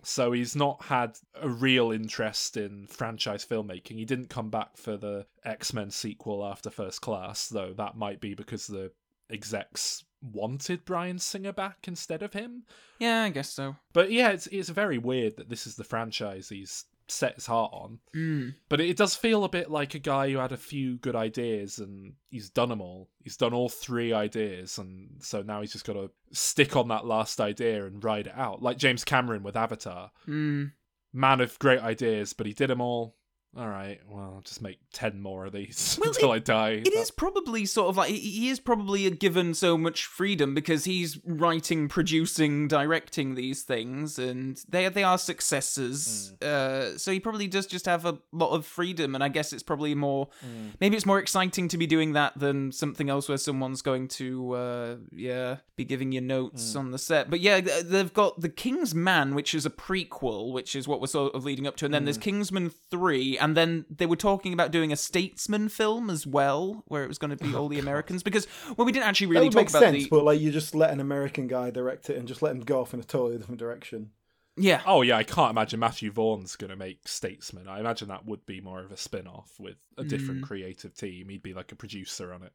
So 0.03 0.33
he's 0.33 0.57
not 0.57 0.85
had 0.85 1.19
a 1.41 1.49
real 1.49 1.91
interest 1.91 2.57
in 2.57 2.87
franchise 2.87 3.45
filmmaking. 3.45 3.97
He 3.97 4.05
didn't 4.05 4.31
come 4.31 4.51
back 4.51 4.77
for 4.77 4.97
the 4.97 5.27
X 5.45 5.73
Men 5.73 5.91
sequel 5.91 6.45
after 6.45 6.71
First 6.71 7.03
Class, 7.03 7.49
though 7.49 7.73
that 7.75 7.97
might 7.97 8.21
be 8.21 8.35
because 8.35 8.67
the 8.67 8.93
execs 9.31 10.05
wanted 10.23 10.85
Bryan 10.85 11.19
Singer 11.19 11.53
back 11.53 11.87
instead 11.87 12.23
of 12.23 12.33
him. 12.33 12.65
Yeah, 12.99 13.25
I 13.25 13.31
guess 13.31 13.53
so. 13.53 13.77
But 13.93 14.11
yeah, 14.11 14.31
it's 14.31 14.47
it's 14.49 14.69
very 14.69 14.99
weird 14.99 15.37
that 15.37 15.49
this 15.49 15.67
is 15.67 15.75
the 15.75 15.85
franchise 15.85 16.49
he's 16.49 16.85
set 17.09 17.35
his 17.35 17.47
heart 17.47 17.71
on. 17.73 17.99
Mm. 18.15 18.55
But 18.69 18.81
it 18.81 18.97
does 18.97 19.15
feel 19.15 19.45
a 19.45 19.49
bit 19.49 19.71
like 19.71 19.95
a 19.95 19.99
guy 19.99 20.31
who 20.31 20.39
had 20.39 20.53
a 20.53 20.57
few 20.57 20.97
good 20.97 21.17
ideas 21.17 21.79
and 21.79 22.15
he's 22.31 22.51
done 22.51 22.69
them 22.69 22.81
all. 22.81 23.09
He's 23.23 23.37
done 23.37 23.55
all 23.55 23.69
three 23.69 24.13
ideas, 24.13 24.79
and 24.79 25.11
so 25.21 25.43
now 25.43 25.61
he's 25.61 25.73
just 25.73 25.87
got 25.87 25.95
to 25.95 26.11
stick 26.33 26.77
on 26.77 26.89
that 26.89 27.07
last 27.07 27.41
idea 27.41 27.85
and 27.87 28.03
ride 28.03 28.27
it 28.27 28.37
out. 28.37 28.63
Like 28.63 28.79
James 28.79 29.05
Cameron 29.05 29.43
with 29.43 29.57
Avatar. 29.57 30.11
Mm. 30.27 30.73
Man 31.13 31.41
of 31.41 31.59
great 31.59 31.81
ideas, 31.81 32.33
but 32.33 32.47
he 32.47 32.53
did 32.53 32.71
them 32.71 32.81
all 32.81 33.17
all 33.59 33.69
right, 33.69 33.99
well, 34.09 34.35
I'll 34.37 34.43
just 34.43 34.61
make 34.61 34.79
10 34.93 35.21
more 35.21 35.47
of 35.47 35.53
these 35.53 35.99
well, 36.03 36.11
until 36.11 36.33
it, 36.33 36.37
I 36.37 36.39
die. 36.41 36.71
It 36.85 36.93
is 36.93 37.11
probably 37.11 37.65
sort 37.65 37.89
of 37.89 37.97
like 37.97 38.11
he 38.11 38.51
is 38.51 38.61
probably 38.61 39.09
given 39.11 39.55
so 39.55 39.79
much 39.79 40.05
freedom 40.05 40.55
because 40.55 40.85
he's 40.85 41.19
writing, 41.25 41.89
producing, 41.89 42.69
directing 42.69 43.35
these 43.35 43.63
things, 43.63 44.19
and 44.19 44.63
they 44.69 44.87
they 44.91 45.05
are 45.05 45.17
successes. 45.17 46.35
Mm. 46.41 46.47
Uh, 46.47 46.99
so 46.99 47.13
he 47.13 47.19
probably 47.19 47.47
does 47.47 47.67
just 47.67 47.87
have 47.87 48.05
a 48.05 48.19
lot 48.31 48.51
of 48.51 48.67
freedom, 48.67 49.15
and 49.15 49.25
I 49.25 49.29
guess 49.29 49.55
it's 49.55 49.63
probably 49.63 49.95
more, 49.95 50.29
mm. 50.45 50.73
maybe 50.79 50.97
it's 50.97 51.07
more 51.07 51.19
exciting 51.19 51.69
to 51.69 51.79
be 51.79 51.87
doing 51.87 52.13
that 52.13 52.39
than 52.39 52.73
something 52.73 53.09
else 53.09 53.27
where 53.27 53.39
someone's 53.39 53.81
going 53.81 54.09
to, 54.09 54.53
uh, 54.53 54.97
yeah, 55.13 55.57
be 55.77 55.85
giving 55.85 56.13
you 56.13 56.21
notes 56.21 56.75
mm. 56.75 56.79
on 56.79 56.91
the 56.91 56.99
set. 56.99 57.31
But 57.31 57.41
yeah, 57.41 57.61
they've 57.61 58.13
got 58.13 58.41
The 58.41 58.51
King's 58.51 58.95
Man, 58.95 59.35
which 59.35 59.55
is 59.55 59.65
a 59.65 59.71
prequel, 59.71 60.53
which 60.53 60.77
is 60.77 60.87
what 60.87 61.01
we're 61.01 61.07
sort 61.07 61.35
of 61.35 61.45
leading 61.45 61.67
up 61.67 61.77
to, 61.77 61.87
and 61.87 61.95
then 61.95 62.05
there's 62.05 62.19
mm. 62.19 62.23
Kingsman 62.23 62.71
3 62.91 63.39
and 63.47 63.57
then 63.57 63.85
they 63.89 64.07
were 64.07 64.17
talking 64.17 64.53
about 64.53 64.73
doing 64.73 64.91
a 64.91 64.97
statesman 64.97 65.69
film 65.69 66.11
as 66.11 66.27
well, 66.27 66.83
where 66.89 67.05
it 67.05 67.07
was 67.07 67.17
going 67.17 67.31
to 67.31 67.37
be 67.37 67.55
oh, 67.55 67.61
all 67.61 67.69
the 67.69 67.79
Americans. 67.79 68.25
Because 68.25 68.49
well, 68.77 68.85
we 68.85 68.91
didn't 68.91 69.07
actually 69.07 69.29
really 69.29 69.49
that 69.49 69.55
would 69.57 69.69
talk 69.69 69.73
make 69.75 69.83
about 69.83 69.95
sense, 69.95 70.03
the. 70.03 70.11
But 70.11 70.25
like, 70.25 70.41
you 70.41 70.51
just 70.51 70.75
let 70.75 70.91
an 70.91 70.99
American 70.99 71.47
guy 71.47 71.71
direct 71.71 72.11
it 72.11 72.17
and 72.17 72.27
just 72.27 72.43
let 72.43 72.51
him 72.51 72.63
go 72.63 72.81
off 72.81 72.93
in 72.93 72.99
a 72.99 73.05
totally 73.05 73.39
different 73.39 73.61
direction. 73.61 74.11
Yeah. 74.57 74.81
Oh 74.87 75.03
yeah, 75.03 75.17
I 75.17 75.23
can't 75.23 75.51
imagine 75.51 75.81
Matthew 75.81 76.11
Vaughn's 76.11 76.57
going 76.57 76.71
to 76.71 76.77
make 76.77 77.07
Statesman. 77.07 77.69
I 77.69 77.81
imagine 77.81 78.09
that 78.09 78.25
would 78.25 78.47
be 78.47 78.61
more 78.61 78.81
of 78.81 78.91
a 78.91 78.97
spin-off 78.97 79.53
with 79.59 79.77
a 79.99 80.05
different 80.05 80.41
mm. 80.41 80.47
creative 80.47 80.95
team. 80.95 81.29
He'd 81.29 81.43
be 81.43 81.53
like 81.53 81.73
a 81.73 81.77
producer 81.77 82.33
on 82.33 82.43
it. 82.43 82.53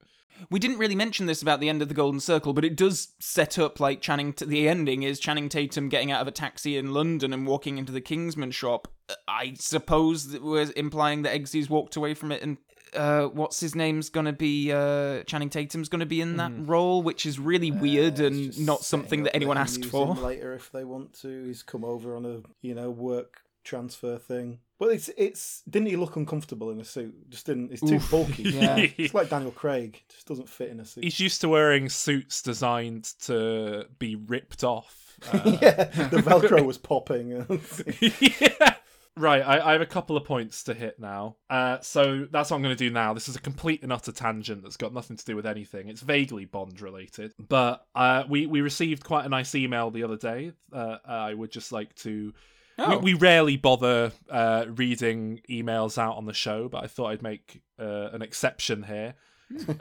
We 0.50 0.60
didn't 0.60 0.78
really 0.78 0.96
mention 0.96 1.26
this 1.26 1.42
about 1.42 1.60
the 1.60 1.70
end 1.70 1.82
of 1.82 1.90
the 1.90 1.94
Golden 1.94 2.20
Circle, 2.20 2.54
but 2.54 2.66
it 2.66 2.76
does 2.76 3.10
set 3.20 3.60
up 3.60 3.80
like 3.80 4.02
Channing. 4.02 4.34
T- 4.34 4.46
the 4.46 4.68
ending 4.68 5.04
is 5.04 5.20
Channing 5.20 5.50
Tatum 5.50 5.90
getting 5.90 6.12
out 6.12 6.22
of 6.22 6.28
a 6.28 6.32
taxi 6.32 6.78
in 6.78 6.94
London 6.94 7.34
and 7.34 7.46
walking 7.46 7.78
into 7.78 7.92
the 7.92 8.02
Kingsman 8.02 8.52
shop. 8.52 8.88
I 9.28 9.54
suppose 9.60 10.30
that 10.30 10.42
was 10.42 10.72
implying 10.72 11.22
that 11.24 11.40
Eggsy's 11.40 11.70
walked 11.70 11.96
away 11.98 12.14
from 12.14 12.32
it 12.32 12.42
and 12.42 12.58
uh, 12.96 13.28
what's 13.28 13.60
his 13.60 13.76
name's 13.76 14.10
gonna 14.10 14.34
be 14.34 14.72
uh, 14.72 15.24
Channing 15.24 15.50
Tatum's 15.50 15.90
gonna 15.90 16.06
be 16.06 16.22
in 16.22 16.38
that 16.38 16.52
Mm. 16.52 16.68
role, 16.70 17.02
which 17.04 17.26
is 17.26 17.40
really 17.40 17.72
weird 17.72 18.20
Uh, 18.20 18.26
and 18.26 18.60
not 18.66 18.84
something 18.84 19.24
that 19.24 19.36
anyone 19.36 19.58
asked 19.58 19.86
for. 19.86 20.16
later 20.16 20.54
if 20.54 20.72
they 20.72 20.84
want 20.84 21.14
to. 21.22 21.46
He's 21.46 21.64
come 21.64 21.84
over 21.86 22.16
on 22.16 22.26
a 22.26 22.42
you 22.62 22.74
know 22.76 22.90
work 22.92 23.42
transfer 23.64 24.18
thing. 24.18 24.60
Well, 24.80 24.90
it's 24.90 25.10
it's 25.18 25.62
didn't 25.70 25.90
he 25.90 25.96
look 25.96 26.16
uncomfortable 26.16 26.72
in 26.72 26.80
a 26.82 26.84
suit? 26.84 27.30
Just 27.30 27.46
didn't. 27.46 27.72
It's 27.72 27.82
too 27.82 27.96
Oof. 27.96 28.10
bulky. 28.12 28.44
Yeah. 28.50 28.78
It's 28.98 29.14
like 29.14 29.30
Daniel 29.30 29.52
Craig. 29.52 30.02
Just 30.10 30.28
doesn't 30.28 30.50
fit 30.50 30.70
in 30.72 30.80
a 30.80 30.86
suit. 30.86 31.04
He's 31.04 31.20
used 31.20 31.42
to 31.42 31.50
wearing 31.50 31.88
suits 31.88 32.42
designed 32.42 33.04
to 33.26 33.86
be 34.00 34.16
ripped 34.16 34.64
off. 34.64 35.20
Uh, 35.32 35.40
yeah, 35.62 35.84
the 36.10 36.18
Velcro 36.18 36.66
was 36.66 36.80
popping. 36.80 37.30
yeah. 38.02 38.76
Right, 39.18 39.42
I, 39.42 39.60
I 39.60 39.72
have 39.74 39.82
a 39.82 39.86
couple 39.86 40.16
of 40.16 40.24
points 40.24 40.64
to 40.64 40.74
hit 40.74 40.98
now. 40.98 41.36
Uh, 41.50 41.80
so 41.82 42.28
that's 42.32 42.50
what 42.50 42.56
I'm 42.56 42.64
going 42.64 42.76
to 42.76 42.84
do 42.84 42.90
now. 42.90 43.14
This 43.14 43.28
is 43.28 43.36
a 43.36 43.42
complete 43.42 43.84
and 43.84 43.92
utter 43.92 44.14
tangent 44.14 44.64
that's 44.64 44.78
got 44.78 44.94
nothing 44.94 45.18
to 45.18 45.26
do 45.26 45.36
with 45.36 45.46
anything. 45.46 45.90
It's 45.90 46.02
vaguely 46.02 46.46
Bond 46.46 46.80
related, 46.80 47.34
but 47.38 47.86
uh, 47.94 48.24
we 48.30 48.46
we 48.46 48.62
received 48.62 49.04
quite 49.04 49.26
a 49.26 49.30
nice 49.30 49.54
email 49.54 49.92
the 49.92 50.04
other 50.04 50.16
day. 50.16 50.54
Uh, 50.72 50.98
I 51.06 51.34
would 51.34 51.52
just 51.52 51.74
like 51.74 51.94
to. 51.96 52.34
Oh. 52.78 53.00
We, 53.00 53.14
we 53.14 53.20
rarely 53.20 53.58
bother 53.58 54.14
uh, 54.30 54.66
reading 54.70 55.42
emails 55.50 55.98
out 55.98 56.16
on 56.16 56.26
the 56.26 56.34
show, 56.34 56.70
but 56.70 56.84
I 56.84 56.88
thought 56.88 57.08
I'd 57.08 57.22
make 57.22 57.62
uh, 57.78 58.10
an 58.14 58.22
exception 58.22 58.84
here 58.84 59.16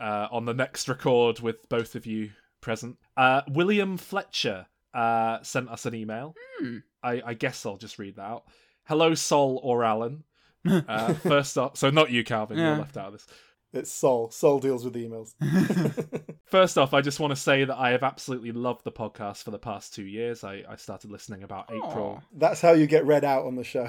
uh, 0.01 0.27
on 0.32 0.44
the 0.44 0.55
next 0.55 0.89
record 0.89 1.39
with 1.39 1.69
both 1.69 1.94
of 1.94 2.05
you 2.05 2.31
present. 2.61 2.97
Uh, 3.16 3.43
William 3.48 3.97
Fletcher 3.97 4.66
uh, 4.93 5.39
sent 5.43 5.70
us 5.70 5.86
an 5.86 5.94
email. 5.94 6.35
Hmm. 6.59 6.78
I, 7.02 7.23
I 7.24 7.35
guess 7.35 7.65
I'll 7.65 7.77
just 7.77 7.98
read 7.98 8.16
that 8.16 8.23
out. 8.23 8.44
Hello, 8.85 9.15
Sol 9.15 9.61
or 9.62 9.85
Alan. 9.85 10.24
Uh, 10.66 11.15
first 11.15 11.57
off, 11.57 11.78
so 11.78 11.89
not 11.89 12.11
you, 12.11 12.23
Calvin. 12.23 12.59
Yeah. 12.59 12.73
You're 12.73 12.78
left 12.81 12.98
out 12.98 13.07
of 13.07 13.12
this. 13.15 13.27
it's 13.73 13.90
Sol. 13.90 14.31
Sol 14.31 14.59
deals 14.61 14.85
with 14.85 14.93
the 14.93 15.09
emails. 15.09 15.32
First 16.44 16.77
off, 16.77 16.93
I 16.93 17.01
just 17.01 17.19
want 17.19 17.31
to 17.31 17.36
say 17.36 17.65
that 17.65 17.78
I 17.78 17.93
have 17.93 18.02
absolutely 18.02 18.52
loved 18.52 18.85
the 18.85 18.93
podcast 18.93 19.43
for 19.43 19.52
the 19.52 19.59
past 19.59 19.94
two 19.94 20.05
years. 20.05 20.44
I, 20.44 20.65
I 20.69 20.77
started 20.77 21.11
listening 21.11 21.44
about 21.44 21.70
April. 21.73 22.23
That's 22.36 22.61
how 22.61 22.73
you 22.73 22.86
get 22.86 23.07
read 23.07 23.24
out 23.24 23.47
on 23.47 23.55
the 23.57 23.65
show. 23.65 23.89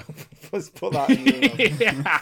Let's 0.50 0.70
put 0.70 0.94
that 0.94 1.10
in 1.10 1.26
your 1.26 1.68
yeah. 1.78 2.18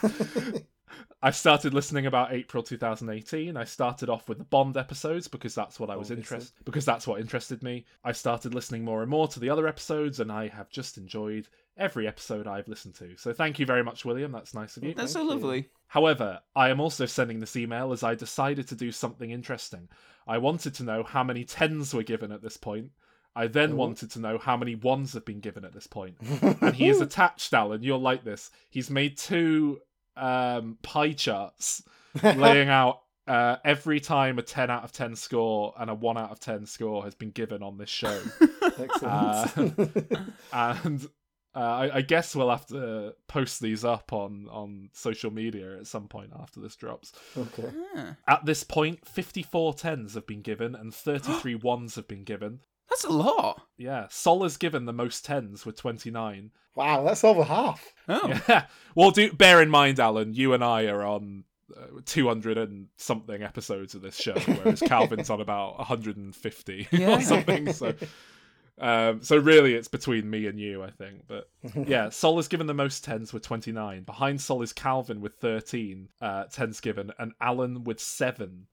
I 1.23 1.29
started 1.29 1.73
listening 1.73 2.07
about 2.07 2.33
April 2.33 2.63
2018. 2.63 3.55
I 3.55 3.63
started 3.63 4.09
off 4.09 4.27
with 4.27 4.39
the 4.39 4.43
Bond 4.43 4.75
episodes 4.75 5.27
because 5.27 5.53
that's 5.53 5.79
what 5.79 5.91
I 5.91 5.95
was 5.95 6.09
interested 6.09 6.51
because 6.65 6.83
that's 6.83 7.05
what 7.05 7.21
interested 7.21 7.61
me. 7.61 7.85
I 8.03 8.11
started 8.11 8.55
listening 8.55 8.83
more 8.83 9.01
and 9.01 9.09
more 9.09 9.27
to 9.27 9.39
the 9.39 9.49
other 9.49 9.67
episodes 9.67 10.19
and 10.19 10.31
I 10.31 10.47
have 10.47 10.71
just 10.71 10.97
enjoyed 10.97 11.47
every 11.77 12.07
episode 12.07 12.47
I've 12.47 12.67
listened 12.67 12.95
to. 12.95 13.17
So 13.17 13.33
thank 13.33 13.59
you 13.59 13.65
very 13.65 13.83
much 13.83 14.05
William, 14.05 14.31
that's 14.31 14.53
nice 14.53 14.77
of 14.77 14.83
you. 14.83 14.93
That's 14.93 15.13
so 15.13 15.19
Thank 15.19 15.29
you. 15.29 15.35
lovely. 15.35 15.69
However, 15.87 16.39
I 16.55 16.69
am 16.69 16.79
also 16.79 17.05
sending 17.05 17.39
this 17.39 17.55
email 17.55 17.91
as 17.91 18.03
I 18.03 18.15
decided 18.15 18.67
to 18.69 18.75
do 18.75 18.91
something 18.91 19.31
interesting. 19.31 19.89
I 20.27 20.37
wanted 20.37 20.73
to 20.75 20.83
know 20.83 21.03
how 21.03 21.23
many 21.23 21.43
tens 21.43 21.93
were 21.93 22.03
given 22.03 22.31
at 22.31 22.41
this 22.41 22.57
point. 22.57 22.91
I 23.35 23.47
then 23.47 23.77
wanted 23.77 24.11
to 24.11 24.19
know 24.19 24.37
how 24.37 24.57
many 24.57 24.75
ones 24.75 25.13
have 25.13 25.23
been 25.25 25.39
given 25.39 25.63
at 25.63 25.73
this 25.73 25.87
point. 25.87 26.15
And 26.61 26.75
he 26.75 26.89
is 26.89 26.99
attached, 27.01 27.53
Alan. 27.53 27.81
You'll 27.81 27.99
like 27.99 28.23
this. 28.23 28.51
He's 28.69 28.89
made 28.89 29.17
two 29.17 29.79
um, 30.17 30.77
pie 30.81 31.13
charts 31.13 31.83
laying 32.23 32.67
out 32.67 33.01
uh, 33.27 33.57
every 33.63 33.99
time 34.01 34.37
a 34.37 34.41
10 34.41 34.69
out 34.69 34.83
of 34.83 34.91
10 34.91 35.15
score 35.15 35.73
and 35.79 35.89
a 35.89 35.93
1 35.95 36.17
out 36.17 36.31
of 36.31 36.39
10 36.39 36.65
score 36.65 37.03
has 37.03 37.15
been 37.15 37.31
given 37.31 37.63
on 37.63 37.77
this 37.77 37.89
show. 37.89 38.21
Excellent. 38.79 40.11
and 40.51 41.07
uh, 41.55 41.59
I, 41.59 41.95
I 41.97 42.01
guess 42.01 42.35
we'll 42.35 42.49
have 42.49 42.65
to 42.67 43.13
post 43.27 43.61
these 43.61 43.83
up 43.83 44.13
on, 44.13 44.47
on 44.49 44.89
social 44.93 45.31
media 45.31 45.77
at 45.77 45.87
some 45.87 46.07
point 46.07 46.31
after 46.39 46.59
this 46.59 46.75
drops. 46.75 47.11
okay. 47.37 47.69
Ah, 47.95 48.15
At 48.27 48.45
this 48.45 48.63
point, 48.63 49.07
54 49.07 49.73
tens 49.73 50.13
have 50.13 50.25
been 50.27 50.41
given 50.41 50.75
and 50.75 50.93
33 50.93 51.55
ones 51.63 51.95
have 51.95 52.07
been 52.07 52.23
given. 52.23 52.59
that's 52.89 53.03
a 53.03 53.09
lot. 53.09 53.61
Yeah, 53.77 54.07
Sol 54.09 54.43
has 54.43 54.57
given 54.57 54.85
the 54.85 54.93
most 54.93 55.25
tens 55.25 55.65
with 55.65 55.75
29. 55.77 56.51
Wow, 56.75 57.03
that's 57.03 57.23
over 57.25 57.43
half. 57.43 57.93
Oh. 58.07 58.27
Yeah. 58.47 58.65
Well, 58.95 59.11
do 59.11 59.33
bear 59.33 59.61
in 59.61 59.69
mind, 59.69 59.99
Alan, 59.99 60.33
you 60.33 60.53
and 60.53 60.63
I 60.63 60.85
are 60.85 61.03
on 61.03 61.43
uh, 61.75 61.99
200 62.05 62.57
and 62.57 62.87
something 62.95 63.41
episodes 63.43 63.93
of 63.93 64.01
this 64.01 64.15
show, 64.17 64.35
whereas 64.39 64.79
Calvin's 64.85 65.29
on 65.29 65.41
about 65.41 65.77
150 65.79 66.87
Yeah. 66.91 67.17
or 67.17 67.21
something. 67.21 67.73
So, 67.73 67.93
um, 68.81 69.21
so 69.21 69.37
really, 69.37 69.75
it's 69.75 69.87
between 69.87 70.27
me 70.27 70.47
and 70.47 70.59
you, 70.59 70.83
I 70.83 70.89
think. 70.89 71.27
But 71.27 71.49
yeah, 71.87 72.09
Sol 72.09 72.39
is 72.39 72.47
given 72.47 72.65
the 72.65 72.73
most 72.73 73.03
tens 73.03 73.31
with 73.31 73.43
29. 73.43 74.03
Behind 74.03 74.41
Sol 74.41 74.63
is 74.63 74.73
Calvin 74.73 75.21
with 75.21 75.35
13 75.35 76.09
uh, 76.19 76.45
tens 76.45 76.81
given, 76.81 77.11
and 77.19 77.33
Alan 77.39 77.83
with 77.83 77.99
seven. 77.99 78.65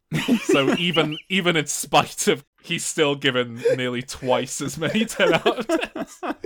So 0.44 0.74
even 0.78 1.18
even 1.28 1.56
in 1.56 1.66
spite 1.66 2.26
of, 2.26 2.43
he's 2.62 2.85
still 2.85 3.14
given 3.14 3.62
nearly 3.76 4.02
twice 4.02 4.62
as 4.62 4.78
many 4.78 5.05
10 5.05 5.35
out 5.35 5.47
of 5.47 5.66
10s. 5.66 6.36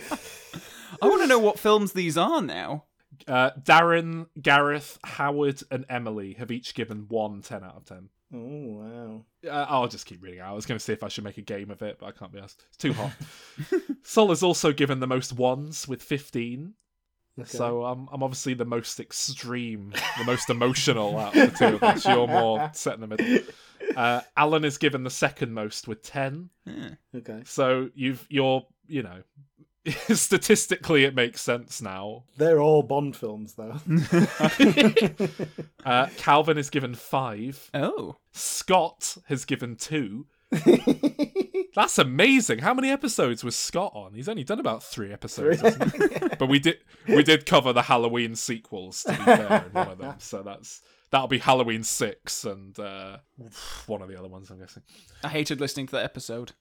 I 1.01 1.07
want 1.07 1.23
to 1.23 1.29
know 1.29 1.39
what 1.39 1.59
films 1.59 1.93
these 1.93 2.19
are 2.19 2.43
now. 2.43 2.85
Uh, 3.29 3.51
Darren, 3.61 4.27
Gareth, 4.41 4.99
Howard, 5.05 5.63
and 5.71 5.87
Emily 5.89 6.35
have 6.35 6.51
each 6.51 6.75
given 6.75 7.07
one 7.09 7.43
10 7.43 7.63
out 7.63 7.77
of 7.77 7.85
10. 7.85 8.09
Oh 8.35 8.39
wow. 8.39 9.25
Uh, 9.47 9.67
I'll 9.69 9.89
just 9.89 10.07
keep 10.07 10.23
reading. 10.23 10.41
I 10.41 10.53
was 10.53 10.65
going 10.65 10.79
to 10.79 10.85
see 10.85 10.93
if 10.93 11.03
I 11.03 11.09
should 11.09 11.25
make 11.25 11.39
a 11.39 11.43
game 11.43 11.71
of 11.71 11.83
it, 11.83 11.99
but 12.01 12.07
I 12.07 12.13
can't 12.13 12.33
be 12.33 12.39
asked. 12.39 12.65
It's 12.69 12.77
too 12.77 12.93
hot. 12.93 13.13
Sol 14.03 14.33
is 14.33 14.43
also 14.43 14.73
given 14.73 15.01
the 15.01 15.07
most 15.07 15.33
ones 15.33 15.87
with 15.87 16.03
15. 16.03 16.75
Okay. 17.41 17.49
So 17.49 17.85
I'm, 17.85 18.09
I'm 18.13 18.23
obviously 18.23 18.55
the 18.55 18.65
most 18.65 19.01
extreme, 19.01 19.93
the 20.19 20.25
most 20.25 20.51
emotional 20.51 21.19
out 21.19 21.37
of 21.37 21.53
the 21.53 21.59
two 21.59 21.75
of 21.77 21.83
us. 21.83 22.05
You're 22.07 22.27
more 22.27 22.71
set 22.75 22.95
in 22.95 23.01
the 23.01 23.07
middle. 23.07 23.39
Uh, 23.97 24.21
Alan 24.37 24.65
is 24.65 24.79
given 24.79 25.03
the 25.05 25.11
second 25.11 25.53
most 25.53 25.89
with 25.89 26.03
10. 26.03 26.51
Yeah. 26.67 26.91
Okay. 27.17 27.43
So 27.45 27.91
you've, 27.95 28.27
you're, 28.31 28.67
you 28.87 29.03
know, 29.03 29.23
statistically 30.13 31.05
it 31.05 31.15
makes 31.15 31.41
sense 31.41 31.83
now. 31.83 32.25
They're 32.37 32.61
all 32.61 32.83
Bond 32.83 33.17
films 33.17 33.55
though. 33.55 33.77
Uh, 35.85 36.07
Calvin 36.17 36.57
is 36.59 36.71
given 36.71 36.95
five. 36.95 37.69
Oh. 37.75 38.15
Scott 38.31 39.17
has 39.27 39.45
given 39.45 39.75
two. 39.75 40.27
That's 41.75 41.99
amazing. 41.99 42.61
How 42.61 42.73
many 42.73 42.89
episodes 42.89 43.43
was 43.43 43.57
Scott 43.57 43.91
on? 43.93 44.15
He's 44.15 44.29
only 44.29 44.45
done 44.45 44.61
about 44.61 44.85
three 44.85 45.13
episodes, 45.13 45.61
hasn't 45.61 45.93
he? 45.97 46.29
but 46.39 46.49
we 46.49 46.61
did 46.61 46.79
we 47.09 47.25
did 47.25 47.47
cover 47.47 47.73
the 47.73 47.83
Halloween 47.83 48.37
sequels 48.37 49.03
to 49.03 49.11
be 49.11 49.17
fair 49.25 49.65
in 49.67 49.73
one 49.73 49.89
of 49.89 49.99
them. 49.99 50.15
So 50.19 50.45
that's 50.45 50.83
that'll 51.11 51.27
be 51.27 51.39
Halloween 51.39 51.83
six 51.83 52.45
and 52.45 52.79
uh, 52.79 53.17
one 53.87 54.03
of 54.03 54.09
the 54.09 54.17
other 54.17 54.29
ones, 54.29 54.51
I'm 54.51 54.61
guessing. 54.61 54.85
I 55.25 55.29
hated 55.29 55.61
listening 55.61 55.87
to 55.89 55.93
that 55.97 56.05
episode. 56.05 56.53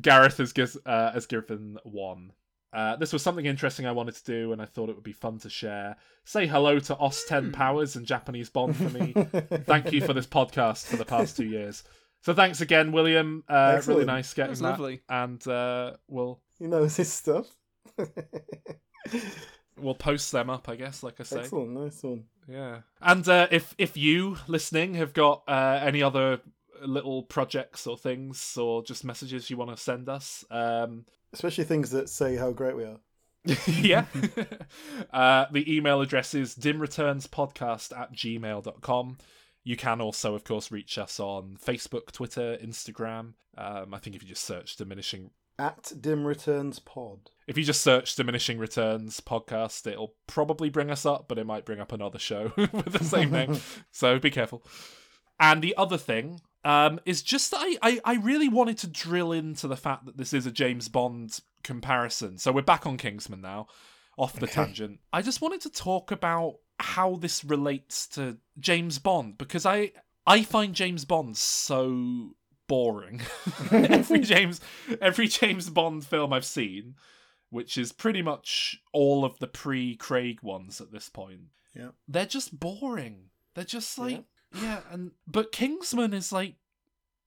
Gareth 0.00 0.38
has, 0.38 0.52
giz- 0.52 0.78
uh, 0.86 1.12
has 1.12 1.26
given 1.26 1.78
one. 1.84 2.32
Uh, 2.72 2.96
this 2.96 3.12
was 3.12 3.22
something 3.22 3.44
interesting 3.44 3.86
I 3.86 3.92
wanted 3.92 4.14
to 4.16 4.24
do, 4.24 4.52
and 4.52 4.62
I 4.62 4.64
thought 4.64 4.88
it 4.88 4.94
would 4.94 5.04
be 5.04 5.12
fun 5.12 5.38
to 5.40 5.50
share. 5.50 5.96
Say 6.24 6.46
hello 6.46 6.78
to 6.78 6.96
Austin 6.96 7.52
Powers 7.52 7.96
and 7.96 8.06
Japanese 8.06 8.48
Bond 8.48 8.74
for 8.76 8.88
me. 8.88 9.12
Thank 9.66 9.92
you 9.92 10.00
for 10.00 10.14
this 10.14 10.26
podcast 10.26 10.86
for 10.86 10.96
the 10.96 11.04
past 11.04 11.36
two 11.36 11.44
years. 11.44 11.84
So 12.22 12.32
thanks 12.32 12.60
again, 12.60 12.92
William. 12.92 13.42
Uh, 13.48 13.82
really 13.86 14.04
nice 14.04 14.32
getting 14.32 14.50
was 14.50 14.60
that. 14.60 14.70
lovely. 14.70 15.02
And 15.08 15.44
uh, 15.46 15.94
we'll 16.06 16.40
he 16.56 16.66
knows 16.68 16.96
his 16.96 17.12
stuff. 17.12 17.48
we'll 19.76 19.94
post 19.94 20.30
them 20.32 20.48
up, 20.48 20.68
I 20.68 20.76
guess. 20.76 21.02
Like 21.02 21.20
I 21.20 21.24
say, 21.24 21.40
Excellent, 21.40 21.70
nice 21.70 22.02
one. 22.02 22.24
yeah. 22.48 22.82
And 23.00 23.28
uh, 23.28 23.48
if 23.50 23.74
if 23.78 23.96
you 23.96 24.36
listening 24.46 24.94
have 24.94 25.12
got 25.12 25.42
uh, 25.48 25.80
any 25.82 26.02
other 26.02 26.40
little 26.86 27.22
projects 27.22 27.86
or 27.86 27.96
things 27.96 28.56
or 28.56 28.82
just 28.82 29.04
messages 29.04 29.50
you 29.50 29.56
want 29.56 29.70
to 29.70 29.76
send 29.76 30.08
us, 30.08 30.44
um, 30.50 31.04
Especially 31.32 31.64
things 31.64 31.90
that 31.90 32.08
say 32.08 32.36
how 32.36 32.50
great 32.52 32.76
we 32.76 32.84
are. 32.84 32.98
yeah. 33.66 34.04
uh, 35.12 35.46
the 35.50 35.74
email 35.74 36.00
address 36.00 36.34
is 36.34 36.54
dimreturnspodcast 36.54 37.98
at 37.98 38.12
gmail.com. 38.12 39.18
You 39.64 39.76
can 39.76 40.00
also, 40.00 40.34
of 40.34 40.44
course, 40.44 40.70
reach 40.70 40.98
us 40.98 41.18
on 41.20 41.56
Facebook, 41.64 42.12
Twitter, 42.12 42.58
Instagram. 42.62 43.34
Um, 43.56 43.94
I 43.94 43.98
think 43.98 44.16
if 44.16 44.22
you 44.22 44.28
just 44.28 44.44
search 44.44 44.76
diminishing 44.76 45.30
At 45.58 45.92
Dim 46.00 46.26
Returns 46.26 46.78
Pod. 46.78 47.30
if 47.46 47.56
you 47.58 47.64
just 47.64 47.82
search 47.82 48.16
diminishing 48.16 48.58
returns 48.58 49.20
podcast 49.20 49.86
it'll 49.86 50.14
probably 50.26 50.70
bring 50.70 50.90
us 50.90 51.04
up 51.04 51.26
but 51.28 51.38
it 51.38 51.44
might 51.44 51.66
bring 51.66 51.78
up 51.80 51.92
another 51.92 52.18
show 52.18 52.52
with 52.56 52.92
the 52.92 53.04
same 53.04 53.30
name 53.30 53.60
so 53.90 54.18
be 54.18 54.30
careful 54.30 54.62
and 55.38 55.60
the 55.60 55.74
other 55.76 55.98
thing 55.98 56.40
um, 56.64 57.00
is 57.04 57.22
just 57.22 57.50
that 57.50 57.60
I, 57.60 57.76
I, 57.82 58.00
I 58.04 58.14
really 58.14 58.48
wanted 58.48 58.78
to 58.78 58.86
drill 58.86 59.32
into 59.32 59.66
the 59.68 59.76
fact 59.76 60.06
that 60.06 60.16
this 60.16 60.32
is 60.32 60.46
a 60.46 60.50
james 60.52 60.88
bond 60.88 61.40
comparison 61.62 62.38
so 62.38 62.52
we're 62.52 62.62
back 62.62 62.86
on 62.86 62.96
kingsman 62.96 63.40
now 63.40 63.66
off 64.18 64.34
the 64.34 64.44
Okay. 64.44 64.52
tangent 64.64 65.00
i 65.12 65.22
just 65.22 65.40
wanted 65.40 65.60
to 65.62 65.70
talk 65.70 66.10
about 66.10 66.56
how 66.78 67.16
this 67.16 67.44
relates 67.44 68.06
to 68.08 68.38
james 68.58 68.98
bond 68.98 69.38
because 69.38 69.64
i 69.64 69.90
i 70.26 70.42
find 70.42 70.74
james 70.74 71.04
bond 71.04 71.36
so 71.36 72.30
boring 72.68 73.20
every 73.70 74.18
james 74.32 74.60
every 75.00 75.28
james 75.28 75.70
bond 75.70 76.04
film 76.04 76.32
i've 76.32 76.44
seen 76.44 76.94
which 77.50 77.76
is 77.76 77.92
pretty 77.92 78.22
much 78.22 78.80
all 78.94 79.24
of 79.26 79.38
the 79.38 79.46
pre 79.46 79.94
Craig 79.94 80.38
ones 80.42 80.80
at 80.80 80.90
this 80.90 81.10
point. 81.10 81.48
Yeah. 81.76 81.88
They're 82.08 82.24
just 82.24 82.58
boring. 82.58 83.24
They're 83.54 83.62
just 83.64 83.98
like 83.98 84.12
yeah, 84.12 84.22
and 84.90 85.12
but 85.26 85.52
Kingsman 85.52 86.12
is 86.14 86.32
like 86.32 86.56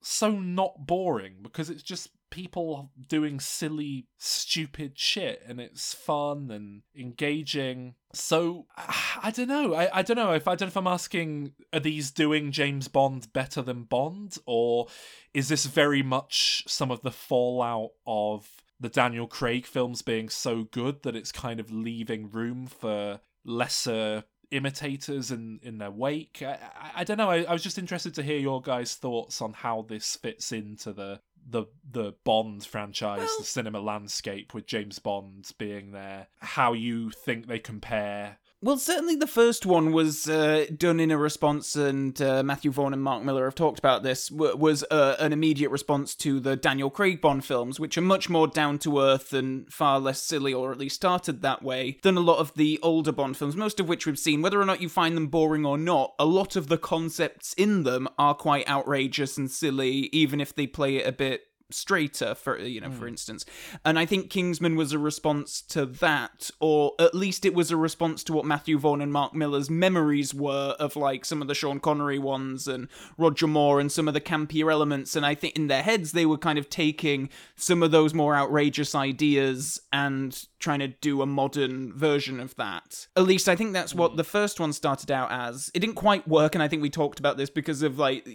so 0.02 0.32
not 0.32 0.86
boring 0.86 1.38
because 1.42 1.70
it's 1.70 1.84
just 1.84 2.10
people 2.30 2.92
doing 3.08 3.40
silly, 3.40 4.08
stupid 4.18 5.00
shit 5.00 5.42
and 5.48 5.60
it's 5.60 5.94
fun 5.94 6.52
and 6.52 6.82
engaging. 6.96 7.96
So 8.14 8.68
I 8.78 9.32
don't 9.34 9.48
know. 9.48 9.74
I, 9.74 10.00
I 10.00 10.02
don't 10.02 10.18
know 10.18 10.34
if 10.34 10.48
I 10.48 10.56
don't 10.56 10.68
know 10.68 10.72
if 10.72 10.78
I'm 10.78 10.88
asking 10.88 11.54
are 11.74 11.80
these 11.80 12.12
doing 12.12 12.52
James 12.52 12.88
Bond 12.88 13.32
better 13.34 13.62
than 13.62 13.84
Bond 13.84 14.38
or 14.46 14.88
is 15.34 15.50
this 15.50 15.66
very 15.66 16.04
much 16.04 16.64
some 16.68 16.92
of 16.92 17.02
the 17.02 17.12
fallout 17.12 17.92
of 18.06 18.48
the 18.80 18.90
Daniel 18.90 19.28
Craig 19.28 19.66
films 19.66 20.02
being 20.02 20.30
so 20.30 20.64
good 20.64 21.04
that 21.04 21.16
it's 21.16 21.32
kind 21.32 21.60
of 21.60 21.72
leaving 21.72 22.30
room 22.30 22.68
for 22.68 23.22
lesser 23.46 24.26
imitators 24.52 25.32
in 25.32 25.60
in 25.64 25.78
their 25.78 25.92
wake. 25.92 26.42
I, 26.42 26.60
I, 26.76 26.92
I 26.98 27.04
don't 27.04 27.18
know. 27.18 27.30
I, 27.30 27.44
I, 27.44 27.54
was 27.54 27.64
just 27.64 27.78
interested 27.78 28.14
to 28.16 28.24
hear 28.24 28.38
your 28.38 28.62
guys' 28.62 28.96
thoughts 28.96 29.42
on 29.42 29.54
how 29.54 29.86
this 29.88 30.16
fits 30.16 30.52
into 30.52 30.94
the 30.94 31.20
the 31.48 31.66
the 31.90 32.14
Bond 32.24 32.66
franchise, 32.66 33.20
well, 33.20 33.36
the 33.40 33.46
cinema 33.46 33.80
landscape 33.80 34.54
with 34.54 34.66
James 34.66 35.00
Bond 35.00 35.52
being 35.58 35.92
there. 35.92 36.28
How 36.40 36.74
you 36.74 37.12
think 37.12 37.48
they 37.48 37.60
compare 37.60 38.40
well, 38.62 38.78
certainly 38.78 39.16
the 39.16 39.28
first 39.28 39.66
one 39.66 39.92
was 39.92 40.28
uh, 40.28 40.66
done 40.76 41.00
in 41.00 41.12
a 41.12 41.18
response, 41.18 41.76
and 41.76 42.20
uh, 42.22 42.42
Matthew 42.42 42.72
Vaughn 42.72 42.94
and 42.94 43.04
Mark 43.04 43.24
Millar 43.24 43.46
have 43.46 43.56
talked 43.56 43.78
about 43.78 44.02
this. 44.02 44.30
W- 44.30 44.56
was 44.56 44.84
uh, 44.90 45.16
an 45.20 45.34
immediate 45.34 45.70
response 45.70 46.16
to 46.16 46.40
the 46.40 46.56
Daniel 46.56 46.90
Craig 46.90 47.22
Bond 47.22 47.46
films, 47.46 47.80
which 47.80 47.98
are 47.98 48.02
much 48.02 48.30
more 48.30 48.48
down 48.48 48.80
to 48.80 49.00
earth 49.00 49.34
and 49.34 49.72
far 49.72 50.00
less 50.00 50.22
silly, 50.22 50.54
or 50.54 50.72
at 50.72 50.80
least 50.80 50.96
started 50.96 51.42
that 51.42 51.64
way, 51.64 52.00
than 52.02 52.18
a 52.18 52.22
lot 52.22 52.40
of 52.40 52.54
the 52.56 52.80
older 52.82 53.12
Bond 53.12 53.38
films, 53.38 53.56
most 53.56 53.80
of 53.80 53.88
which 53.88 54.06
we've 54.06 54.18
seen. 54.18 54.42
Whether 54.42 54.62
or 54.62 54.66
not 54.66 54.82
you 54.82 54.90
find 54.90 55.16
them 55.16 55.28
boring 55.28 55.66
or 55.66 55.78
not, 55.78 56.14
a 56.18 56.26
lot 56.26 56.56
of 56.56 56.68
the 56.68 56.78
concepts 56.78 57.54
in 57.54 57.84
them 57.84 58.08
are 58.18 58.34
quite 58.34 58.68
outrageous 58.68 59.38
and 59.38 59.52
silly, 59.52 60.10
even 60.12 60.42
if 60.42 60.56
they 60.56 60.66
play 60.66 60.98
it 60.98 61.08
a 61.08 61.12
bit 61.12 61.42
straighter 61.72 62.36
for 62.36 62.60
you 62.60 62.80
know 62.80 62.90
mm. 62.90 62.94
for 62.94 63.06
hmm. 63.06 63.10
instance 63.10 63.44
and 63.84 63.98
i 63.98 64.06
think 64.06 64.30
kingsman 64.30 64.76
was 64.76 64.94
a 64.94 65.00
response 65.00 65.62
to 65.62 65.86
that 65.86 66.52
or 66.60 66.94
at 67.00 67.16
least 67.16 67.44
it 67.44 67.56
was 67.56 67.72
a 67.72 67.78
response 67.78 68.24
to 68.24 68.34
what 68.34 68.46
matthew 68.46 68.78
vaughn 68.78 69.02
and 69.02 69.12
mark 69.12 69.34
millar's 69.34 69.70
memories 69.70 70.32
were 70.32 70.76
of 70.80 70.96
like 70.96 71.26
some 71.26 71.42
of 71.42 71.48
the 71.48 71.56
sean 71.56 71.80
connery 71.80 72.20
ones 72.20 72.68
and 72.68 72.88
roger 73.18 73.48
moore 73.48 73.80
and 73.80 73.92
some 73.92 74.08
of 74.08 74.14
the 74.14 74.22
campier 74.22 74.72
elements 74.72 75.16
and 75.16 75.26
i 75.26 75.34
think 75.34 75.56
in 75.56 75.66
their 75.68 75.82
heads 75.82 76.12
they 76.12 76.26
were 76.26 76.38
kind 76.38 76.60
of 76.60 76.70
taking 76.70 77.30
some 77.56 77.82
of 77.82 77.90
those 77.90 78.14
more 78.14 78.36
outrageous 78.36 78.94
ideas 78.94 79.82
and 79.92 80.46
trying 80.66 80.80
to 80.80 80.88
do 80.88 81.22
a 81.22 81.28
modern 81.28 81.94
version 81.94 82.40
of 82.40 82.56
that. 82.56 83.06
At 83.16 83.24
least 83.24 83.48
I 83.48 83.56
think 83.56 83.72
that's 83.72 83.94
what 83.94 84.12
hmm. 84.12 84.18
the 84.18 84.24
first 84.24 84.60
one 84.60 84.74
started 84.74 85.12
out 85.12 85.32
as. 85.32 85.70
It 85.76 85.80
didn't 85.80 85.96
quite 85.96 86.28
work, 86.28 86.56
and 86.56 86.64
I 86.64 86.68
think 86.68 86.82
we 86.82 86.90
talked 86.90 87.20
about 87.20 87.38
this 87.38 87.52
because 87.52 87.84
of 87.84 88.00
like 88.00 88.28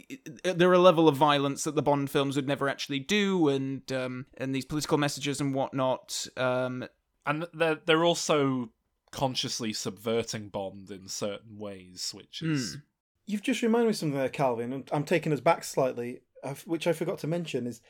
there 0.45 0.71
are 0.71 0.75
a 0.75 0.79
level 0.79 1.09
of 1.09 1.17
violence 1.17 1.65
that 1.65 1.75
the 1.75 1.83
Bond 1.83 2.09
films 2.09 2.37
would 2.37 2.47
never 2.47 2.69
actually 2.69 3.01
do, 3.01 3.49
and 3.49 3.91
um, 3.93 4.27
and 4.39 4.55
these 4.55 4.65
political 4.65 4.97
messages 4.97 5.41
and 5.41 5.53
whatnot. 5.53 6.29
Um, 6.37 6.87
and 7.27 7.47
they're 7.53 7.81
they're 7.85 8.05
also 8.05 8.71
consciously 9.11 9.73
subverting 9.73 10.51
Bond 10.51 10.89
in 10.93 11.09
certain 11.09 11.59
ways, 11.59 12.13
which 12.15 12.43
is. 12.43 12.77
Mm. 12.77 12.83
You've 13.27 13.43
just 13.43 13.63
reminded 13.63 13.87
me 13.87 13.91
of 13.91 13.97
something 13.97 14.19
there, 14.19 14.29
Calvin. 14.29 14.73
And 14.73 14.89
I'm 14.93 15.05
taking 15.05 15.33
us 15.33 15.41
back 15.41 15.63
slightly, 15.63 16.21
which 16.65 16.87
I 16.87 16.93
forgot 16.93 17.19
to 17.19 17.29
mention 17.29 17.67
is 17.67 17.81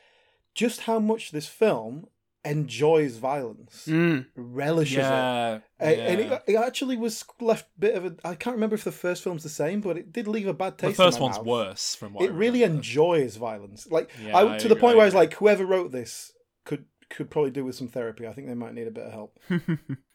just 0.53 0.81
how 0.81 0.99
much 0.99 1.31
this 1.31 1.47
film 1.47 2.07
enjoys 2.43 3.17
violence, 3.17 3.85
mm. 3.87 4.25
relishes 4.35 4.97
yeah, 4.97 5.55
it, 5.55 5.61
yeah. 5.79 5.87
and 5.89 6.19
it, 6.19 6.43
it, 6.47 6.55
actually 6.55 6.97
was 6.97 7.23
left 7.39 7.67
a 7.77 7.79
bit 7.79 7.95
of 7.95 8.05
a. 8.05 8.15
I 8.23 8.35
can't 8.35 8.55
remember 8.55 8.75
if 8.75 8.83
the 8.83 8.91
first 8.91 9.23
film's 9.23 9.43
the 9.43 9.49
same, 9.49 9.81
but 9.81 9.97
it 9.97 10.11
did 10.11 10.27
leave 10.27 10.47
a 10.47 10.53
bad 10.53 10.77
taste. 10.77 10.97
The 10.97 11.03
first 11.03 11.19
one's 11.19 11.37
mouth. 11.37 11.45
worse, 11.45 11.95
from 11.95 12.13
what 12.13 12.25
it 12.25 12.31
really 12.31 12.63
enjoys 12.63 13.35
violence. 13.35 13.87
Like 13.89 14.09
yeah, 14.23 14.37
I, 14.37 14.57
to 14.57 14.65
I 14.65 14.69
the 14.69 14.75
point 14.75 14.95
where 14.95 15.03
I 15.03 15.07
was 15.07 15.15
like, 15.15 15.33
whoever 15.35 15.65
wrote 15.65 15.91
this 15.91 16.31
could 16.65 16.85
could 17.09 17.29
probably 17.29 17.51
do 17.51 17.65
with 17.65 17.75
some 17.75 17.87
therapy. 17.87 18.25
I 18.25 18.33
think 18.33 18.47
they 18.47 18.55
might 18.55 18.73
need 18.73 18.87
a 18.87 18.91
bit 18.91 19.05
of 19.05 19.11
help. 19.11 19.39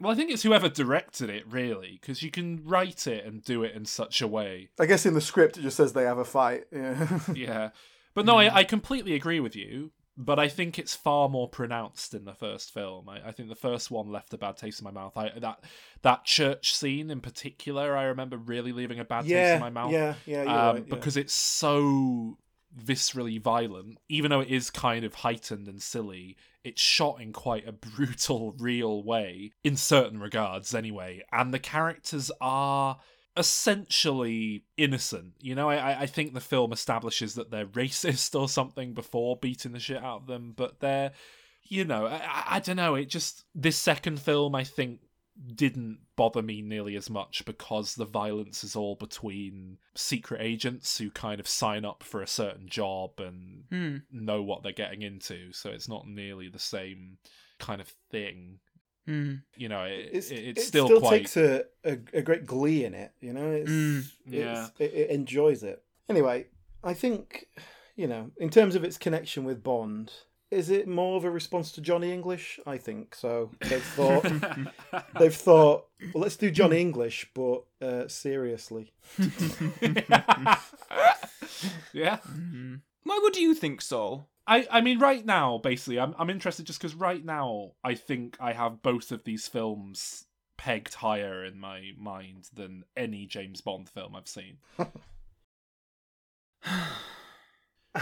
well, 0.01 0.13
I 0.13 0.15
think 0.15 0.31
it's 0.31 0.43
whoever 0.43 0.69
directed 0.69 1.31
it, 1.31 1.45
really, 1.49 1.99
because 2.01 2.23
you 2.23 2.31
can 2.31 2.63
write 2.65 3.07
it 3.07 3.25
and 3.25 3.45
do 3.45 3.63
it 3.63 3.75
in 3.75 3.85
such 3.85 4.21
a 4.21 4.27
way. 4.27 4.71
I 4.81 4.87
guess 4.87 5.07
in 5.07 5.15
the 5.15 5.21
script 5.21 5.59
it 5.59 5.63
just 5.63 5.77
says 5.77 5.93
they 5.93 6.05
have 6.05 6.19
a 6.19 6.25
fight. 6.25 6.65
Yeah. 6.73 7.21
yeah. 7.35 7.71
But 8.15 8.25
no, 8.25 8.39
I, 8.39 8.61
I 8.61 8.65
completely 8.65 9.13
agree 9.13 9.41
with 9.41 9.55
you 9.55 9.91
but 10.17 10.39
I 10.39 10.49
think 10.49 10.79
it's 10.79 10.95
far 10.95 11.29
more 11.29 11.49
pronounced 11.49 12.15
in 12.15 12.25
the 12.25 12.33
first 12.33 12.73
film. 12.73 13.09
I, 13.09 13.29
I, 13.29 13.33
think 13.33 13.49
the 13.49 13.55
first 13.55 13.91
one 13.91 14.11
left 14.11 14.33
a 14.33 14.39
bad 14.39 14.57
taste 14.57 14.81
in 14.81 14.85
my 14.85 14.91
mouth. 14.91 15.17
I, 15.17 15.31
that 15.39 15.63
that 16.03 16.25
church 16.25 16.75
scene 16.75 17.11
in 17.11 17.21
particular, 17.21 17.97
I 17.97 18.05
remember 18.05 18.37
really 18.37 18.73
leaving 18.73 18.99
a 18.99 19.05
bad 19.05 19.27
yeah, 19.27 19.43
taste 19.43 19.55
in 19.55 19.61
my 19.61 19.71
mouth. 19.71 19.93
Yeah, 19.93 20.15
yeah, 20.25 20.43
um, 20.43 20.47
right, 20.49 20.85
yeah. 20.87 20.95
because 20.95 21.17
it's 21.17 21.35
so 21.35 22.39
viscerally 22.83 23.41
violent, 23.41 23.99
even 24.09 24.31
though 24.31 24.41
it 24.41 24.49
is 24.49 24.71
kind 24.71 25.05
of 25.05 25.15
heightened 25.15 25.69
and 25.69 25.83
silly. 25.83 26.37
It's 26.65 26.81
shot 26.81 27.21
in 27.21 27.33
quite 27.33 27.69
a 27.69 27.73
brutal, 27.73 28.55
real 28.59 29.05
way 29.05 29.53
in 29.63 29.77
certain 29.77 30.19
regards, 30.19 30.75
anyway. 30.75 31.23
And 31.31 31.53
the 31.53 31.59
characters 31.59 32.31
are 32.41 32.99
essentially 33.37 34.65
innocent. 34.77 35.35
You 35.41 35.55
know, 35.55 35.69
I, 35.69 36.03
I 36.03 36.07
think 36.07 36.33
the 36.35 36.41
film 36.41 36.73
establishes 36.73 37.35
that 37.35 37.51
they're 37.51 37.67
racist 37.67 38.39
or 38.39 38.49
something 38.49 38.95
before 38.95 39.37
beating 39.37 39.73
the 39.73 39.81
shit 39.81 40.03
out 40.03 40.23
of 40.23 40.27
them, 40.27 40.55
but 40.57 40.81
they're, 40.81 41.13
you 41.65 41.85
know, 41.85 42.07
I, 42.07 42.45
I 42.49 42.61
don't 42.61 42.77
know. 42.77 42.95
It 42.95 43.07
just, 43.07 43.45
this 43.55 43.77
second 43.77 44.21
film, 44.21 44.55
I 44.55 44.65
think, 44.65 45.01
didn't 45.55 45.99
bother 46.17 46.41
me 46.41 46.63
nearly 46.63 46.97
as 46.97 47.11
much 47.11 47.45
because 47.45 47.95
the 47.95 48.07
violence 48.07 48.65
is 48.65 48.75
all 48.75 48.95
between 48.95 49.77
secret 49.95 50.41
agents 50.41 50.97
who 50.97 51.11
kind 51.11 51.41
of 51.41 51.47
sign 51.47 51.85
up 51.85 52.03
for 52.03 52.23
a 52.23 52.27
certain 52.27 52.69
job 52.69 53.11
and 53.19 53.65
hmm. 53.71 53.97
know 54.11 54.43
what 54.43 54.63
they're 54.63 54.73
getting 54.73 55.03
into. 55.03 55.53
So 55.53 55.71
it's 55.71 55.89
not 55.89 56.09
nearly 56.09 56.49
the 56.49 56.59
same 56.59 57.19
kind 57.59 57.81
of 57.81 57.89
thing 58.11 58.61
Mm. 59.09 59.43
You 59.57 59.69
know, 59.69 59.85
it, 59.85 60.11
it's, 60.13 60.31
it's 60.31 60.61
it 60.61 60.65
still, 60.67 60.87
still 60.87 61.01
quite... 61.01 61.19
takes 61.19 61.37
a, 61.37 61.65
a, 61.85 61.99
a, 62.13 62.23
great 62.23 62.45
glee 62.45 62.85
in 62.85 62.93
it. 62.93 63.13
You 63.21 63.33
know, 63.33 63.51
it's, 63.51 63.71
mm. 63.71 64.05
yeah, 64.27 64.67
it's, 64.79 64.81
it, 64.81 64.99
it 64.99 65.11
enjoys 65.11 65.63
it. 65.63 65.83
Anyway, 66.09 66.47
I 66.83 66.95
think 66.95 67.47
you 67.97 68.07
know, 68.07 68.31
in 68.37 68.51
terms 68.51 68.75
of 68.75 68.85
its 68.85 68.99
connection 68.99 69.45
with 69.45 69.63
Bond, 69.63 70.13
is 70.51 70.71
it 70.71 70.87
more 70.87 71.17
of 71.17 71.25
a 71.25 71.31
response 71.31 71.73
to 71.73 71.81
Johnny 71.81 72.13
English? 72.13 72.61
I 72.67 72.77
think 72.77 73.15
so. 73.15 73.51
They've 73.61 73.83
thought 73.83 74.23
they've 75.19 75.35
thought, 75.35 75.87
well, 76.15 76.23
let's 76.23 76.37
do 76.37 76.51
Johnny 76.51 76.81
English, 76.81 77.31
but 77.35 77.65
uh, 77.83 78.07
seriously. 78.07 78.93
yeah. 81.93 82.19
Mm-hmm. 82.19 82.75
Why 83.05 83.21
would 83.23 83.37
you 83.37 83.55
think, 83.55 83.81
Sol? 83.81 84.29
I, 84.47 84.67
I 84.71 84.81
mean, 84.81 84.99
right 84.99 85.25
now, 85.25 85.59
basically, 85.59 85.99
I'm 85.99 86.15
I'm 86.19 86.31
interested 86.31 86.67
just 86.67 86.81
because 86.81 86.95
right 86.95 87.25
now 87.25 87.73
I 87.83 87.95
think 87.95 88.37
I 88.41 88.53
have 88.53 88.83
both 88.83 89.11
of 89.11 89.25
these 89.25 89.49
films 89.49 90.27
pegged 90.57 90.95
higher 90.95 91.45
in 91.45 91.59
my 91.59 91.91
mind 91.99 92.49
than 92.53 92.85
any 92.97 93.27
James 93.27 93.61
Bond 93.61 93.89
film 93.89 94.15
I've 94.15 94.29
seen. 94.29 94.59
and 94.79 94.89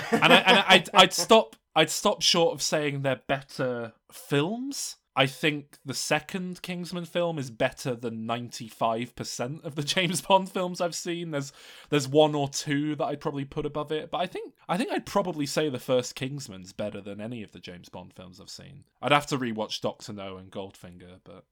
I, 0.03 0.37
and 0.37 0.65
I'd, 0.66 0.91
I'd 0.95 1.12
stop 1.12 1.57
I'd 1.75 1.91
stop 1.91 2.23
short 2.23 2.55
of 2.55 2.62
saying 2.62 3.03
they're 3.03 3.23
better 3.27 3.95
films. 4.12 4.97
I 5.16 5.27
think 5.27 5.78
the 5.85 5.95
second 5.95 6.61
Kingsman 6.62 7.05
film 7.05 7.39
is 7.39 7.51
better 7.51 7.95
than 7.95 8.27
95% 8.27 9.65
of 9.65 9.77
the 9.77 9.82
James 9.85 10.20
Bond 10.20 10.51
films 10.51 10.81
I've 10.81 10.95
seen. 10.95 11.31
There's 11.31 11.53
there's 11.91 12.09
one 12.09 12.35
or 12.35 12.49
two 12.49 12.97
that 12.97 13.05
I'd 13.05 13.20
probably 13.20 13.45
put 13.45 13.66
above 13.66 13.93
it, 13.93 14.11
but 14.11 14.19
I 14.19 14.27
think 14.27 14.55
I 14.69 14.77
think 14.77 14.91
I'd 14.91 15.07
probably 15.07 15.47
say 15.47 15.69
the 15.69 15.78
first 15.78 16.15
Kingsman's 16.16 16.73
better 16.73 17.01
than 17.01 17.20
any 17.20 17.43
of 17.43 17.53
the 17.53 17.61
James 17.61 17.89
Bond 17.89 18.12
films 18.15 18.41
I've 18.41 18.51
seen. 18.51 18.85
I'd 19.01 19.12
have 19.12 19.27
to 19.28 19.39
rewatch 19.39 19.81
Doctor 19.81 20.12
No 20.12 20.36
and 20.36 20.51
Goldfinger, 20.51 21.20
but 21.23 21.45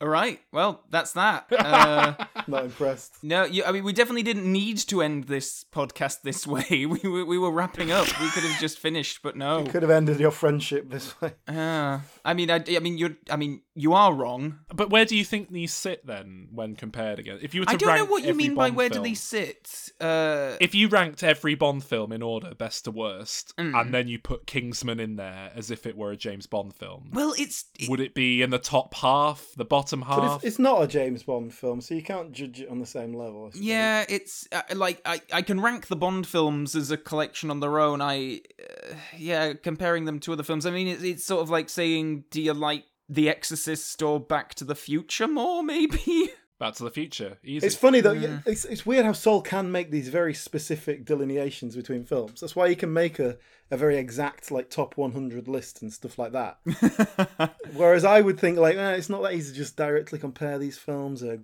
all 0.00 0.08
right. 0.08 0.40
Well, 0.52 0.82
that's 0.90 1.12
that. 1.12 1.46
Uh, 1.64 2.14
Not 2.46 2.66
impressed. 2.66 3.14
No, 3.22 3.44
you, 3.44 3.64
I 3.64 3.72
mean, 3.72 3.84
we 3.84 3.92
definitely 3.94 4.22
didn't 4.22 4.50
need 4.50 4.76
to 4.78 5.00
end 5.00 5.24
this 5.24 5.64
podcast 5.72 6.22
this 6.22 6.46
way. 6.46 6.84
We, 6.84 6.86
we, 6.86 7.22
we 7.22 7.38
were 7.38 7.50
wrapping 7.50 7.90
up. 7.90 8.06
We 8.20 8.28
could 8.30 8.42
have 8.42 8.60
just 8.60 8.78
finished, 8.78 9.20
but 9.22 9.34
no. 9.34 9.60
You 9.60 9.70
could 9.70 9.82
have 9.82 9.90
ended 9.90 10.20
your 10.20 10.30
friendship 10.30 10.90
this 10.90 11.18
way. 11.20 11.32
Uh, 11.48 12.00
I 12.24 12.34
mean, 12.34 12.50
I, 12.50 12.62
I 12.68 12.80
mean, 12.80 12.98
you're. 12.98 13.16
I 13.30 13.36
mean, 13.36 13.62
you 13.74 13.94
are 13.94 14.12
wrong. 14.12 14.60
But 14.74 14.90
where 14.90 15.04
do 15.04 15.16
you 15.16 15.24
think 15.24 15.50
these 15.50 15.72
sit 15.72 16.06
then, 16.06 16.48
when 16.52 16.76
compared 16.76 17.18
again? 17.18 17.38
If 17.40 17.54
you 17.54 17.62
were 17.62 17.66
to 17.66 17.72
I 17.72 17.76
don't 17.76 17.96
know 17.96 18.04
what 18.04 18.24
you 18.24 18.34
mean 18.34 18.54
Bond 18.54 18.74
by 18.74 18.76
where 18.76 18.90
film, 18.90 19.02
do 19.02 19.08
these 19.08 19.22
sit. 19.22 19.92
Uh, 20.00 20.56
if 20.60 20.74
you 20.74 20.88
ranked 20.88 21.22
every 21.22 21.54
Bond 21.54 21.82
film 21.82 22.12
in 22.12 22.22
order, 22.22 22.54
best 22.54 22.84
to 22.84 22.90
worst, 22.90 23.56
mm. 23.56 23.80
and 23.80 23.94
then 23.94 24.08
you 24.08 24.18
put 24.18 24.46
Kingsman 24.46 25.00
in 25.00 25.16
there 25.16 25.50
as 25.54 25.70
if 25.70 25.86
it 25.86 25.96
were 25.96 26.12
a 26.12 26.16
James 26.16 26.46
Bond 26.46 26.74
film, 26.74 27.10
well, 27.12 27.34
it's 27.38 27.64
it, 27.78 27.88
would 27.88 28.00
it 28.00 28.14
be 28.14 28.42
in 28.42 28.50
the 28.50 28.58
top 28.58 28.94
half, 28.94 29.48
the 29.56 29.64
bottom? 29.64 29.83
Bottom 29.84 30.02
half. 30.02 30.36
it's, 30.36 30.44
it's 30.44 30.58
not 30.58 30.82
a 30.82 30.86
James 30.86 31.22
Bond 31.22 31.52
film, 31.52 31.80
so 31.80 31.94
you 31.94 32.02
can't 32.02 32.32
judge 32.32 32.60
it 32.60 32.68
on 32.68 32.78
the 32.78 32.86
same 32.86 33.14
level. 33.14 33.50
Yeah, 33.54 34.04
it's 34.08 34.48
uh, 34.52 34.62
like 34.74 35.00
I, 35.04 35.20
I 35.32 35.42
can 35.42 35.60
rank 35.60 35.86
the 35.86 35.96
Bond 35.96 36.26
films 36.26 36.74
as 36.74 36.90
a 36.90 36.96
collection 36.96 37.50
on 37.50 37.60
their 37.60 37.78
own. 37.78 38.00
I, 38.00 38.40
uh, 38.60 38.94
yeah, 39.16 39.52
comparing 39.54 40.04
them 40.04 40.20
to 40.20 40.32
other 40.32 40.42
films. 40.42 40.66
I 40.66 40.70
mean, 40.70 40.88
it's, 40.88 41.02
it's 41.02 41.24
sort 41.24 41.42
of 41.42 41.50
like 41.50 41.68
saying, 41.68 42.24
do 42.30 42.40
you 42.40 42.54
like 42.54 42.84
The 43.08 43.28
Exorcist 43.28 44.02
or 44.02 44.20
Back 44.20 44.54
to 44.56 44.64
the 44.64 44.74
Future 44.74 45.28
more? 45.28 45.62
Maybe. 45.74 46.30
Back 46.58 46.74
to 46.74 46.84
the 46.84 46.90
Future. 46.90 47.36
Easy. 47.42 47.66
It's 47.66 47.74
funny 47.76 48.00
though. 48.00 48.12
yeah, 48.12 48.38
It's 48.46 48.64
it's 48.64 48.86
weird 48.86 49.04
how 49.04 49.12
Sol 49.12 49.42
can 49.42 49.72
make 49.72 49.90
these 49.90 50.08
very 50.08 50.32
specific 50.34 51.04
delineations 51.04 51.74
between 51.76 52.04
films. 52.04 52.40
That's 52.40 52.54
why 52.56 52.68
he 52.68 52.76
can 52.76 52.92
make 52.92 53.18
a, 53.18 53.36
a 53.72 53.76
very 53.76 53.96
exact 53.98 54.50
like 54.52 54.70
top 54.70 54.96
100 54.96 55.48
list 55.48 55.82
and 55.82 55.92
stuff 55.92 56.18
like 56.18 56.32
that. 56.32 56.58
Whereas 57.74 58.04
I 58.04 58.20
would 58.20 58.38
think 58.38 58.58
like, 58.58 58.76
eh, 58.76 58.92
it's 58.92 59.10
not 59.10 59.22
that 59.22 59.34
easy 59.34 59.50
to 59.52 59.56
just 59.58 59.76
directly 59.76 60.18
compare 60.18 60.58
these 60.58 60.78
films. 60.78 61.22
A 61.22 61.40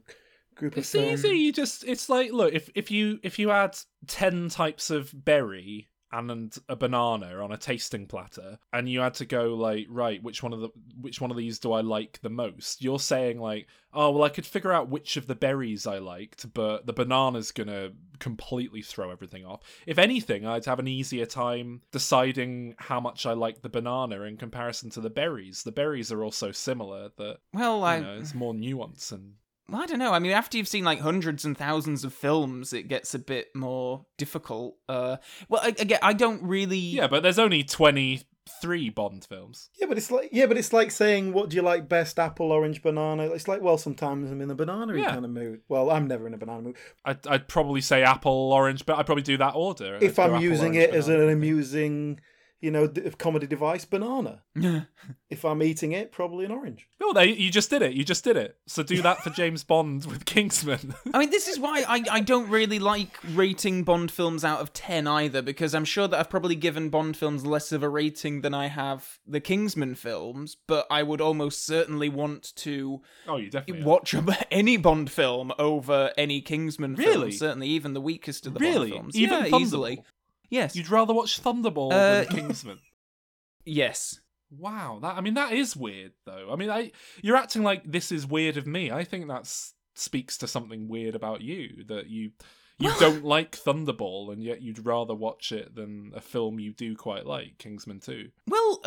group 0.55 0.75
of 0.75 0.79
It's 0.79 0.91
films. 0.93 1.25
easy. 1.25 1.37
You 1.37 1.53
just 1.53 1.85
it's 1.85 2.09
like 2.09 2.31
look 2.33 2.53
if 2.55 2.71
if 2.75 2.91
you 2.91 3.19
if 3.23 3.39
you 3.39 3.51
add 3.51 3.77
ten 4.07 4.49
types 4.49 4.91
of 4.91 5.11
berry 5.25 5.89
and 6.13 6.57
a 6.69 6.77
banana 6.77 7.43
on 7.43 7.53
a 7.53 7.57
tasting 7.57 8.07
platter 8.07 8.59
and 8.73 8.89
you 8.89 9.01
had 9.01 9.15
to 9.15 9.25
go 9.25 9.55
like 9.55 9.87
right 9.89 10.23
which 10.23 10.43
one 10.43 10.53
of 10.53 10.61
the 10.61 10.69
which 11.01 11.21
one 11.21 11.31
of 11.31 11.37
these 11.37 11.59
do 11.59 11.73
I 11.73 11.81
like 11.81 12.21
the 12.23 12.31
most? 12.31 12.83
You're 12.83 12.99
saying 12.99 13.41
like 13.41 13.67
oh 13.93 14.11
well 14.11 14.25
I 14.25 14.29
could 14.29 14.47
figure 14.47 14.73
out 14.73 14.89
which 14.89 15.17
of 15.17 15.27
the 15.27 15.35
berries 15.35 15.87
I 15.87 15.99
liked 15.99 16.53
but 16.53 16.87
the 16.87 16.93
banana's 16.93 17.53
gonna 17.53 17.91
completely 18.19 18.83
throw 18.83 19.11
everything 19.11 19.45
off. 19.45 19.61
If 19.87 19.99
anything 19.99 20.47
I'd 20.47 20.67
have 20.67 20.79
an 20.79 20.89
easier 20.89 21.27
time 21.27 21.83
deciding 21.93 22.75
how 22.79 23.01
much 23.01 23.27
I 23.27 23.33
like 23.33 23.63
the 23.63 23.69
banana 23.69 24.23
in 24.23 24.37
comparison 24.37 24.91
to 24.91 25.01
the 25.01 25.11
berries. 25.11 25.63
The 25.63 25.73
berries 25.73 26.13
are 26.13 26.25
also 26.25 26.53
similar 26.53 27.11
that 27.17 27.39
well, 27.53 27.85
I, 27.85 28.01
know 28.01 28.19
it's 28.19 28.35
more 28.35 28.55
nuance 28.55 29.13
and 29.13 29.35
I 29.75 29.87
don't 29.87 29.99
know. 29.99 30.13
I 30.13 30.19
mean, 30.19 30.33
after 30.33 30.57
you've 30.59 30.69
seen 30.69 30.85
like 30.85 31.01
hundreds 31.01 31.45
and 31.45 31.57
thousands 31.57 32.05
of 32.05 32.13
films, 32.15 32.73
it 32.73 32.89
gets 32.89 33.15
a 33.15 33.19
bit 33.19 33.49
more 33.55 34.05
difficult. 34.19 34.77
Uh, 34.89 35.17
well, 35.49 35.61
I, 35.65 35.69
again, 35.69 35.99
I 36.03 36.13
don't 36.13 36.43
really. 36.43 36.79
Yeah, 36.79 37.07
but 37.09 37.23
there's 37.23 37.39
only 37.39 37.63
23 37.63 38.91
Bond 38.91 39.25
films. 39.25 39.71
Yeah, 39.81 39.87
but 39.87 39.97
it's 39.97 40.11
like 40.11 40.31
yeah, 40.33 40.47
but 40.47 40.57
it's 40.57 40.73
like 40.73 40.91
saying 40.91 41.33
what 41.33 41.51
do 41.51 41.57
you 41.57 41.63
like 41.63 41.89
best, 41.89 42.19
apple, 42.19 42.53
orange, 42.53 42.83
banana? 42.83 43.25
It's 43.27 43.49
like 43.49 43.63
well, 43.63 43.79
sometimes 43.79 44.31
I'm 44.31 44.41
in 44.41 44.51
a 44.51 44.55
banana 44.55 44.97
Yeah. 44.97 45.11
kind 45.13 45.25
of 45.25 45.31
mood. 45.31 45.61
Well, 45.69 45.91
I'm 45.91 46.07
never 46.09 46.27
in 46.27 46.35
a 46.35 46.39
banana 46.39 46.63
mood. 46.63 46.77
I'd, 47.05 47.27
I'd 47.27 47.49
probably 47.49 47.81
say 47.81 48.03
apple, 48.03 48.53
orange, 48.53 48.87
but 48.87 48.99
I'd 48.99 49.07
probably 49.07 49.23
do 49.23 49.37
that 49.39 49.55
order. 49.55 49.99
If 50.01 50.19
I'd 50.19 50.25
I'm 50.25 50.31
apple, 50.35 50.43
using 50.45 50.77
orange, 50.77 50.91
it 50.91 50.95
as 50.95 51.09
an 51.09 51.29
amusing, 51.29 52.21
you 52.61 52.71
know, 52.71 52.87
d- 52.87 53.09
comedy 53.19 53.47
device, 53.47 53.85
banana. 53.85 54.43
If 55.31 55.45
I'm 55.45 55.63
eating 55.63 55.93
it, 55.93 56.11
probably 56.11 56.45
an 56.45 56.51
orange. 56.51 56.89
Oh, 57.01 57.07
no, 57.07 57.13
they, 57.13 57.29
you 57.33 57.53
just 57.53 57.71
did 57.71 57.83
it. 57.83 57.95
You 57.95 58.05
just 58.05 58.25
did 58.25 58.37
it. 58.37 58.57
So 58.67 58.83
do 58.83 59.01
that 59.03 59.23
for 59.23 59.31
James 59.31 59.63
Bond 59.63 60.05
with 60.05 60.25
Kingsman. 60.25 60.93
I 61.15 61.21
mean, 61.21 61.31
this 61.31 61.47
is 61.47 61.59
why 61.59 61.85
I, 61.87 62.03
I 62.11 62.21
don't 62.21 62.49
really 62.51 62.81
like 62.81 63.17
rating 63.33 63.85
Bond 63.85 64.11
films 64.11 64.45
out 64.45 64.61
of 64.61 64.73
10 64.73 65.07
either, 65.07 65.41
because 65.41 65.73
I'm 65.73 65.85
sure 65.85 66.09
that 66.09 66.19
I've 66.19 66.29
probably 66.29 66.57
given 66.57 66.89
Bond 66.89 67.17
films 67.17 67.47
less 67.47 67.71
of 67.71 67.85
a 67.85 67.89
rating 67.89 68.41
than 68.41 68.55
I 68.55 68.67
have 68.67 69.21
the 69.25 69.39
Kingsman 69.41 69.95
films, 69.95 70.57
but 70.67 70.85
I 70.91 71.05
would 71.05 71.21
almost 71.21 71.65
certainly 71.65 72.09
want 72.09 72.53
to 72.57 73.01
oh, 73.29 73.37
you 73.37 73.51
definitely. 73.51 73.85
are. 73.85 73.87
watch 73.87 74.15
any 74.51 74.77
Bond 74.77 75.13
film 75.13 75.53
over 75.61 76.11
any 76.19 76.41
Kingsman 76.41 76.97
film. 76.97 77.09
Really? 77.09 77.31
Certainly, 77.33 77.69
even 77.69 77.95
the 77.95 78.01
weakest 78.01 78.47
of 78.47 78.55
the 78.55 78.61
Really? 78.61 78.91
Bond 78.91 79.01
films. 79.01 79.17
Even 79.17 79.39
yeah, 79.45 79.49
Thunderball? 79.49 79.61
easily. 79.61 80.03
Yes. 80.51 80.77
You'd 80.77 80.91
rather 80.91 81.15
watch 81.15 81.43
Thunderball 81.43 81.93
Uh, 81.93 82.25
than 82.25 82.27
Kingsman. 82.27 82.79
Yes. 83.65 84.19
Wow, 84.51 84.99
that 85.03 85.17
I 85.17 85.21
mean 85.21 85.35
that 85.35 85.53
is 85.53 85.77
weird 85.77 86.13
though. 86.27 86.49
I 86.53 86.57
mean, 86.57 86.71
I 86.71 86.91
you're 87.23 87.37
acting 87.37 87.63
like 87.63 87.85
this 87.85 88.11
is 88.11 88.27
weird 88.27 88.57
of 88.57 88.67
me. 88.67 88.91
I 88.91 89.05
think 89.05 89.29
that's 89.29 89.75
speaks 89.95 90.39
to 90.39 90.49
something 90.49 90.89
weird 90.89 91.15
about 91.15 91.41
you 91.43 91.85
that 91.87 92.09
you 92.09 92.33
you 92.81 92.93
don't 92.99 93.25
like 93.25 93.53
Thunderball 93.53 94.33
and 94.33 94.43
yet 94.43 94.63
you'd 94.63 94.85
rather 94.85 95.15
watch 95.15 95.53
it 95.53 95.75
than 95.75 96.13
a 96.15 96.21
film 96.21 96.59
you 96.59 96.73
do 96.73 96.97
quite 96.97 97.27
like, 97.27 97.59
Kingsman 97.59 98.01
2. 98.01 98.31
Well, 98.47 98.83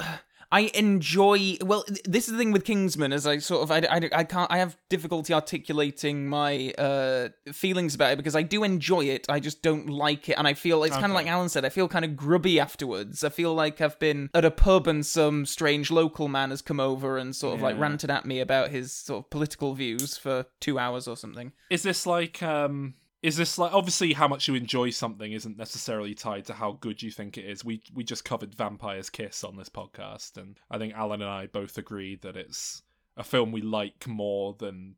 I 0.52 0.72
enjoy. 0.76 1.58
Well, 1.62 1.84
this 2.06 2.28
is 2.28 2.34
the 2.34 2.38
thing 2.38 2.52
with 2.52 2.64
Kingsman, 2.64 3.12
as 3.12 3.26
I 3.26 3.40
sort 3.40 3.64
of, 3.64 3.72
I, 3.72 3.80
I, 3.90 4.10
I 4.20 4.24
can't, 4.24 4.52
I 4.52 4.60
have 4.60 4.78
difficulty 4.88 5.34
articulating 5.34 6.28
my 6.28 6.72
uh, 6.78 7.30
feelings 7.52 7.96
about 7.96 8.12
it 8.12 8.18
because 8.18 8.36
I 8.36 8.44
do 8.44 8.64
enjoy 8.64 9.06
it. 9.06 9.26
I 9.30 9.40
just 9.40 9.64
don't 9.64 9.90
like 9.90 10.30
it, 10.30 10.34
and 10.34 10.48
I 10.48 10.54
feel 10.54 10.84
it's 10.84 10.94
kind 10.96 11.08
of 11.08 11.14
like 11.14 11.26
Alan 11.26 11.50
said. 11.50 11.66
I 11.66 11.70
feel 11.70 11.88
kind 11.88 12.06
of 12.06 12.16
grubby 12.16 12.60
afterwards. 12.60 13.24
I 13.24 13.30
feel 13.30 13.56
like 13.56 13.82
I've 13.82 13.98
been 13.98 14.30
at 14.36 14.46
a 14.46 14.52
pub 14.52 14.88
and 14.88 15.04
some 15.04 15.48
strange 15.48 15.90
local 15.90 16.28
man 16.28 16.52
has 16.52 16.62
come 16.62 16.80
over 16.80 17.18
and 17.18 17.36
sort 17.36 17.56
of 17.56 17.62
like 17.64 17.80
ranted 17.80 18.12
at 18.12 18.26
me 18.26 18.40
about 18.40 18.70
his 18.70 18.92
sort 18.92 19.26
of 19.26 19.30
political 19.32 19.74
views 19.74 20.18
for 20.18 20.46
two 20.60 20.78
hours 20.78 21.08
or 21.08 21.18
something. 21.18 21.52
Is 21.72 21.82
this 21.82 22.06
like 22.06 22.44
um 22.44 22.94
is 23.24 23.38
this 23.38 23.58
like 23.58 23.74
obviously 23.74 24.14
how 24.14 24.28
much 24.28 24.48
you 24.48 24.54
enjoy 24.54 24.90
something 24.90 25.32
isn't 25.32 25.58
necessarily 25.58 26.14
tied 26.14 26.46
to 26.46 26.54
how 26.54 26.74
good 26.74 27.02
you 27.02 27.10
think 27.10 27.38
it 27.38 27.46
is. 27.46 27.64
We 27.64 27.82
we 27.94 28.04
just 28.04 28.26
covered 28.26 28.54
Vampire's 28.54 29.10
Kiss 29.10 29.44
on 29.44 29.56
this 29.56 29.70
podcast 29.70 30.38
and 30.38 30.60
I 30.70 30.78
think 30.78 30.94
Alan 30.94 31.22
and 31.22 31.32
I 31.32 31.48
both 31.48 31.78
agreed 31.78 32.22
that 32.22 32.36
it's 32.36 32.84
a 33.16 33.24
film 33.24 33.52
we 33.52 33.62
like 33.62 34.08
more 34.08 34.56
than 34.60 34.96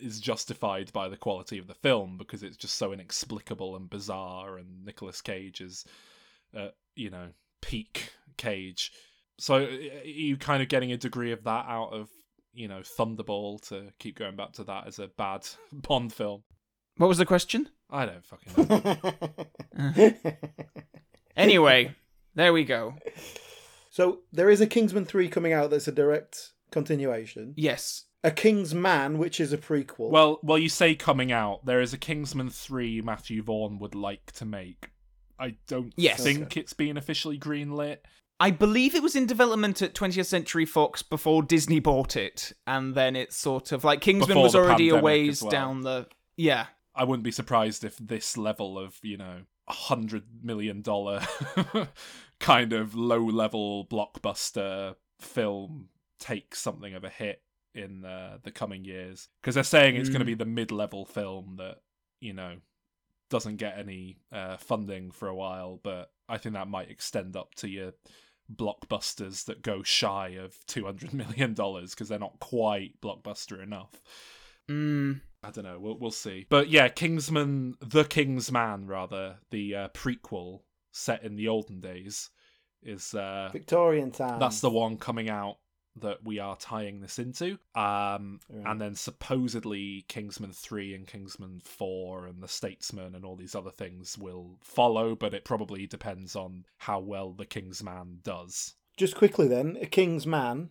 is 0.00 0.20
justified 0.20 0.92
by 0.92 1.08
the 1.08 1.16
quality 1.16 1.58
of 1.58 1.66
the 1.66 1.74
film 1.74 2.18
because 2.18 2.42
it's 2.42 2.56
just 2.56 2.76
so 2.76 2.92
inexplicable 2.92 3.74
and 3.74 3.88
bizarre 3.88 4.58
and 4.58 4.84
Nicolas 4.84 5.22
Cage 5.22 5.62
is 5.62 5.86
uh, 6.54 6.68
you 6.94 7.10
know 7.10 7.28
peak 7.62 8.12
Cage. 8.36 8.92
So 9.38 9.54
uh, 9.54 9.58
are 9.60 10.04
you 10.04 10.36
kind 10.36 10.62
of 10.62 10.68
getting 10.68 10.92
a 10.92 10.98
degree 10.98 11.32
of 11.32 11.44
that 11.44 11.64
out 11.66 11.94
of 11.94 12.10
you 12.52 12.68
know 12.68 12.80
Thunderball 12.80 13.66
to 13.68 13.92
keep 13.98 14.18
going 14.18 14.36
back 14.36 14.52
to 14.54 14.64
that 14.64 14.86
as 14.86 14.98
a 14.98 15.08
bad 15.08 15.46
Bond 15.72 16.12
film. 16.12 16.42
What 16.96 17.08
was 17.08 17.18
the 17.18 17.26
question? 17.26 17.68
I 17.90 18.06
don't 18.06 18.24
fucking 18.24 18.68
know. 19.78 20.12
Anyway, 21.36 21.94
there 22.34 22.52
we 22.52 22.64
go. 22.64 22.94
so 23.90 24.20
there 24.32 24.48
is 24.48 24.60
a 24.62 24.66
Kingsman 24.66 25.04
3 25.04 25.28
coming 25.28 25.52
out 25.52 25.68
that's 25.70 25.86
a 25.88 25.92
direct 25.92 26.52
continuation. 26.70 27.52
Yes. 27.56 28.04
A 28.24 28.30
King's 28.30 28.74
Man, 28.74 29.18
which 29.18 29.38
is 29.38 29.52
a 29.52 29.58
prequel. 29.58 30.10
well, 30.10 30.40
well, 30.42 30.56
you 30.58 30.68
say 30.70 30.94
coming 30.94 31.30
out. 31.30 31.64
There 31.66 31.80
is 31.82 31.92
a 31.92 31.98
Kingsman 31.98 32.48
three 32.50 33.00
Matthew 33.02 33.42
Vaughn 33.42 33.78
would 33.78 33.94
like 33.94 34.32
to 34.32 34.44
make. 34.44 34.90
I 35.38 35.56
don't 35.68 35.92
Yes. 35.96 36.24
think 36.24 36.56
it's 36.56 36.72
been 36.72 36.96
officially 36.96 37.38
greenlit. 37.38 37.98
I 38.40 38.50
believe 38.50 38.94
it 38.94 39.02
was 39.02 39.14
in 39.14 39.26
development 39.26 39.80
at 39.82 39.94
20th 39.94 40.26
Century 40.26 40.64
Fox 40.64 41.02
before 41.02 41.42
Disney 41.42 41.78
bought 41.78 42.16
it, 42.16 42.52
and 42.66 42.94
then 42.94 43.14
it's 43.14 43.36
sort 43.36 43.70
of 43.72 43.84
like 43.84 44.00
Kingsman 44.00 44.28
Before 44.28 44.42
was 44.42 44.56
already 44.56 44.88
a 44.88 44.96
ways 44.98 45.42
well. 45.42 45.50
down 45.50 45.82
the. 45.82 46.06
Yeah. 46.36 46.66
I 46.96 47.04
wouldn't 47.04 47.24
be 47.24 47.30
surprised 47.32 47.84
if 47.84 47.96
this 47.98 48.36
level 48.36 48.78
of 48.78 48.98
you 49.02 49.16
know 49.16 49.42
hundred 49.68 50.24
million 50.42 50.80
dollar 50.82 51.20
kind 52.40 52.72
of 52.72 52.94
low 52.94 53.24
level 53.24 53.84
blockbuster 53.86 54.94
film 55.20 55.88
takes 56.20 56.60
something 56.60 56.94
of 56.94 57.04
a 57.04 57.08
hit 57.08 57.42
in 57.74 58.04
uh, 58.04 58.38
the 58.42 58.50
coming 58.50 58.84
years 58.84 59.28
because 59.40 59.54
they're 59.54 59.64
saying 59.64 59.96
it's 59.96 60.08
going 60.08 60.20
to 60.20 60.24
Mm. 60.24 60.28
be 60.28 60.34
the 60.34 60.44
mid 60.46 60.70
level 60.72 61.04
film 61.04 61.56
that 61.58 61.82
you 62.20 62.32
know 62.32 62.56
doesn't 63.28 63.56
get 63.56 63.76
any 63.78 64.18
uh, 64.32 64.56
funding 64.56 65.10
for 65.10 65.26
a 65.28 65.34
while, 65.34 65.80
but 65.82 66.12
I 66.28 66.38
think 66.38 66.54
that 66.54 66.68
might 66.68 66.90
extend 66.90 67.36
up 67.36 67.54
to 67.56 67.68
your 67.68 67.92
blockbusters 68.54 69.44
that 69.46 69.62
go 69.62 69.82
shy 69.82 70.36
of 70.40 70.64
two 70.66 70.84
hundred 70.84 71.12
million 71.12 71.52
dollars 71.54 71.90
because 71.90 72.08
they're 72.08 72.18
not 72.18 72.38
quite 72.38 73.00
blockbuster 73.00 73.60
enough. 73.62 74.00
Mm. 74.70 75.20
I 75.46 75.50
don't 75.50 75.64
know. 75.64 75.78
We'll 75.78 75.98
we'll 75.98 76.10
see. 76.10 76.46
But 76.48 76.68
yeah, 76.68 76.88
Kingsman, 76.88 77.76
the 77.80 78.04
King's 78.04 78.50
Man, 78.50 78.86
rather 78.86 79.36
the 79.50 79.74
uh, 79.74 79.88
prequel 79.88 80.60
set 80.92 81.22
in 81.22 81.36
the 81.36 81.48
olden 81.48 81.80
days, 81.80 82.30
is 82.82 83.14
uh, 83.14 83.50
Victorian 83.52 84.10
time. 84.10 84.38
that's 84.40 84.60
the 84.60 84.70
one 84.70 84.96
coming 84.96 85.28
out 85.30 85.58
that 85.98 86.18
we 86.24 86.38
are 86.38 86.56
tying 86.56 87.00
this 87.00 87.18
into. 87.18 87.58
Um, 87.74 88.40
Right. 88.50 88.70
and 88.70 88.80
then 88.80 88.94
supposedly 88.94 90.04
Kingsman 90.08 90.52
three 90.52 90.94
and 90.94 91.06
Kingsman 91.06 91.60
four 91.64 92.26
and 92.26 92.42
the 92.42 92.48
Statesman 92.48 93.14
and 93.14 93.24
all 93.24 93.34
these 93.36 93.54
other 93.54 93.70
things 93.70 94.18
will 94.18 94.58
follow, 94.62 95.14
but 95.14 95.32
it 95.34 95.44
probably 95.44 95.86
depends 95.86 96.36
on 96.36 96.64
how 96.78 97.00
well 97.00 97.32
the 97.32 97.46
King's 97.46 97.82
Man 97.82 98.18
does. 98.22 98.74
Just 98.96 99.14
quickly 99.16 99.48
then, 99.48 99.76
a 99.80 99.86
King's 99.86 100.26
Man. 100.26 100.70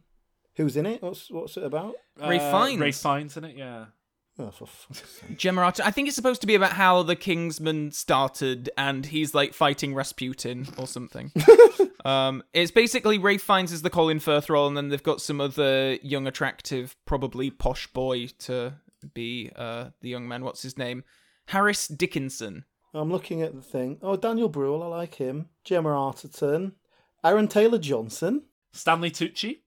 Who's 0.57 0.77
in 0.77 0.85
it? 0.85 1.01
What's 1.01 1.29
what's 1.31 1.57
it 1.57 1.63
about? 1.63 1.95
Ralph 2.19 2.41
Uh, 2.41 2.65
Fiennes. 2.65 2.79
Ralph 2.81 2.95
Fiennes 2.95 3.35
in 3.37 3.43
it, 3.45 3.57
yeah. 3.57 3.85
Oh, 4.37 4.51
for 4.51 4.65
fuck's 4.65 5.21
sake. 5.21 5.37
Gemma 5.37 5.61
Arter- 5.61 5.83
I 5.83 5.91
think 5.91 6.07
it's 6.07 6.15
supposed 6.15 6.41
to 6.41 6.47
be 6.47 6.55
about 6.55 6.73
how 6.73 7.03
the 7.03 7.15
Kingsman 7.15 7.91
started 7.91 8.69
and 8.77 9.05
he's 9.05 9.33
like 9.33 9.53
fighting 9.53 9.93
Rasputin 9.95 10.67
or 10.77 10.87
something. 10.87 11.31
um, 12.05 12.43
it's 12.53 12.71
basically 12.71 13.17
Ralph 13.17 13.41
Fiennes 13.41 13.71
is 13.71 13.81
the 13.81 13.89
Colin 13.89 14.19
Firth 14.19 14.49
role, 14.49 14.67
and 14.67 14.75
then 14.75 14.89
they've 14.89 15.01
got 15.01 15.21
some 15.21 15.39
other 15.39 15.93
young, 16.01 16.27
attractive, 16.27 16.95
probably 17.05 17.49
posh 17.49 17.87
boy 17.87 18.27
to 18.39 18.73
be 19.13 19.51
uh, 19.55 19.91
the 20.01 20.09
young 20.09 20.27
man. 20.27 20.43
What's 20.43 20.63
his 20.63 20.77
name? 20.77 21.03
Harris 21.47 21.87
Dickinson. 21.87 22.65
I'm 22.93 23.11
looking 23.11 23.41
at 23.41 23.55
the 23.55 23.61
thing. 23.61 23.99
Oh, 24.01 24.15
Daniel 24.17 24.49
Bruhl, 24.49 24.83
I 24.83 24.87
like 24.87 25.15
him. 25.15 25.49
Gemma 25.63 25.89
Arterton. 25.89 26.73
Aaron 27.23 27.47
Taylor 27.47 27.77
Johnson. 27.77 28.43
Stanley 28.75 29.09
Tucci, 29.09 29.59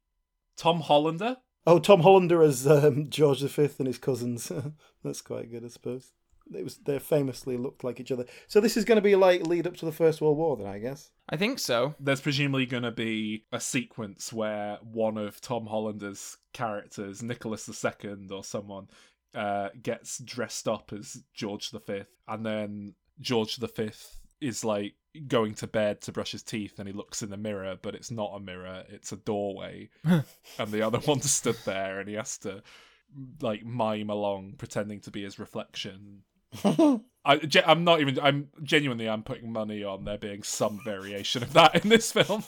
Tom 0.57 0.81
Hollander, 0.81 1.39
Oh, 1.67 1.79
Tom 1.79 2.01
Hollander 2.01 2.43
as 2.43 2.67
um, 2.67 3.07
George 3.11 3.43
V 3.43 3.69
and 3.79 3.87
his 3.87 3.99
cousins. 3.99 4.51
That's 5.05 5.21
quite 5.21 5.51
good, 5.51 5.65
I 5.65 5.69
suppose. 5.69 6.13
It 6.55 6.65
was 6.65 6.79
they 6.79 6.99
famously 6.99 7.59
looked 7.59 7.85
like 7.85 8.01
each 8.01 8.11
other. 8.11 8.25
So 8.47 8.61
this 8.61 8.77
is 8.77 8.87
going 8.87 8.97
to 8.97 9.03
be 9.03 9.17
like 9.17 9.47
lead 9.47 9.67
up 9.67 9.77
to 9.77 9.85
the 9.85 9.93
First 9.93 10.21
World 10.23 10.39
War, 10.39 10.57
then 10.57 10.67
I 10.67 10.79
guess. 10.79 11.11
I 11.29 11.37
think 11.37 11.59
so. 11.59 11.95
There's 12.01 12.23
presumably 12.23 12.65
going 12.65 12.85
to 12.85 12.91
be 12.91 13.45
a 13.53 13.61
sequence 13.61 14.33
where 14.33 14.79
one 14.83 15.19
of 15.19 15.43
Tom 15.43 15.67
Hollander's 15.67 16.39
characters, 16.55 17.23
Nicholas 17.23 17.69
II 17.69 18.29
or 18.31 18.43
someone, 18.43 18.89
uh, 19.35 19.69
gets 19.83 20.19
dressed 20.19 20.67
up 20.67 20.91
as 20.99 21.23
George 21.35 21.71
V, 21.71 22.05
and 22.27 22.47
then 22.47 22.95
George 23.21 23.57
V 23.57 23.91
is 24.41 24.65
like 24.65 24.95
going 25.27 25.55
to 25.55 25.67
bed 25.67 26.01
to 26.03 26.13
brush 26.13 26.33
his 26.33 26.43
teeth 26.43 26.79
and 26.79 26.87
he 26.87 26.95
looks 26.95 27.23
in 27.23 27.31
the 27.31 27.37
mirror, 27.37 27.77
but 27.81 27.95
it's 27.95 28.11
not 28.11 28.33
a 28.35 28.41
mirror, 28.41 28.85
it's 28.89 29.13
a 29.13 29.17
doorway. 29.17 29.89
and 30.05 30.69
the 30.69 30.83
other 30.83 30.99
one 30.99 31.21
stood 31.21 31.57
there 31.65 32.01
and 32.01 32.09
he 32.09 32.15
has 32.15 32.39
to 32.39 32.63
like 33.41 33.65
mime 33.65 34.11
along 34.11 34.55
pretending 34.59 35.01
to 35.01 35.11
be 35.11 35.23
his 35.23 35.39
reflection. 35.39 36.23
I, 37.25 37.41
am 37.67 37.85
not 37.85 38.01
even. 38.01 38.19
I'm 38.21 38.49
genuinely. 38.63 39.09
I'm 39.09 39.23
putting 39.23 39.53
money 39.53 39.85
on 39.85 40.05
there 40.05 40.19
being 40.19 40.43
some 40.43 40.81
variation 40.83 41.43
of 41.43 41.53
that 41.53 41.83
in 41.83 41.91
this 41.91 42.13
film. 42.13 42.45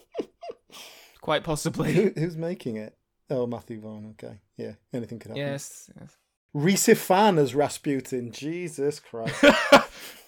Quite 1.22 1.44
possibly. 1.44 1.92
Who, 1.94 2.12
who's 2.16 2.36
making 2.36 2.76
it? 2.76 2.96
Oh, 3.30 3.46
Matthew 3.46 3.80
Vaughn. 3.80 4.14
Okay, 4.22 4.40
yeah. 4.56 4.72
Anything 4.92 5.18
could 5.18 5.30
happen. 5.30 5.42
Yes. 5.42 5.90
yes. 5.98 6.16
Rhys 6.52 6.86
Ifans 6.86 7.38
as 7.38 7.54
Rasputin. 7.54 8.32
Jesus 8.32 9.00
Christ. 9.00 9.44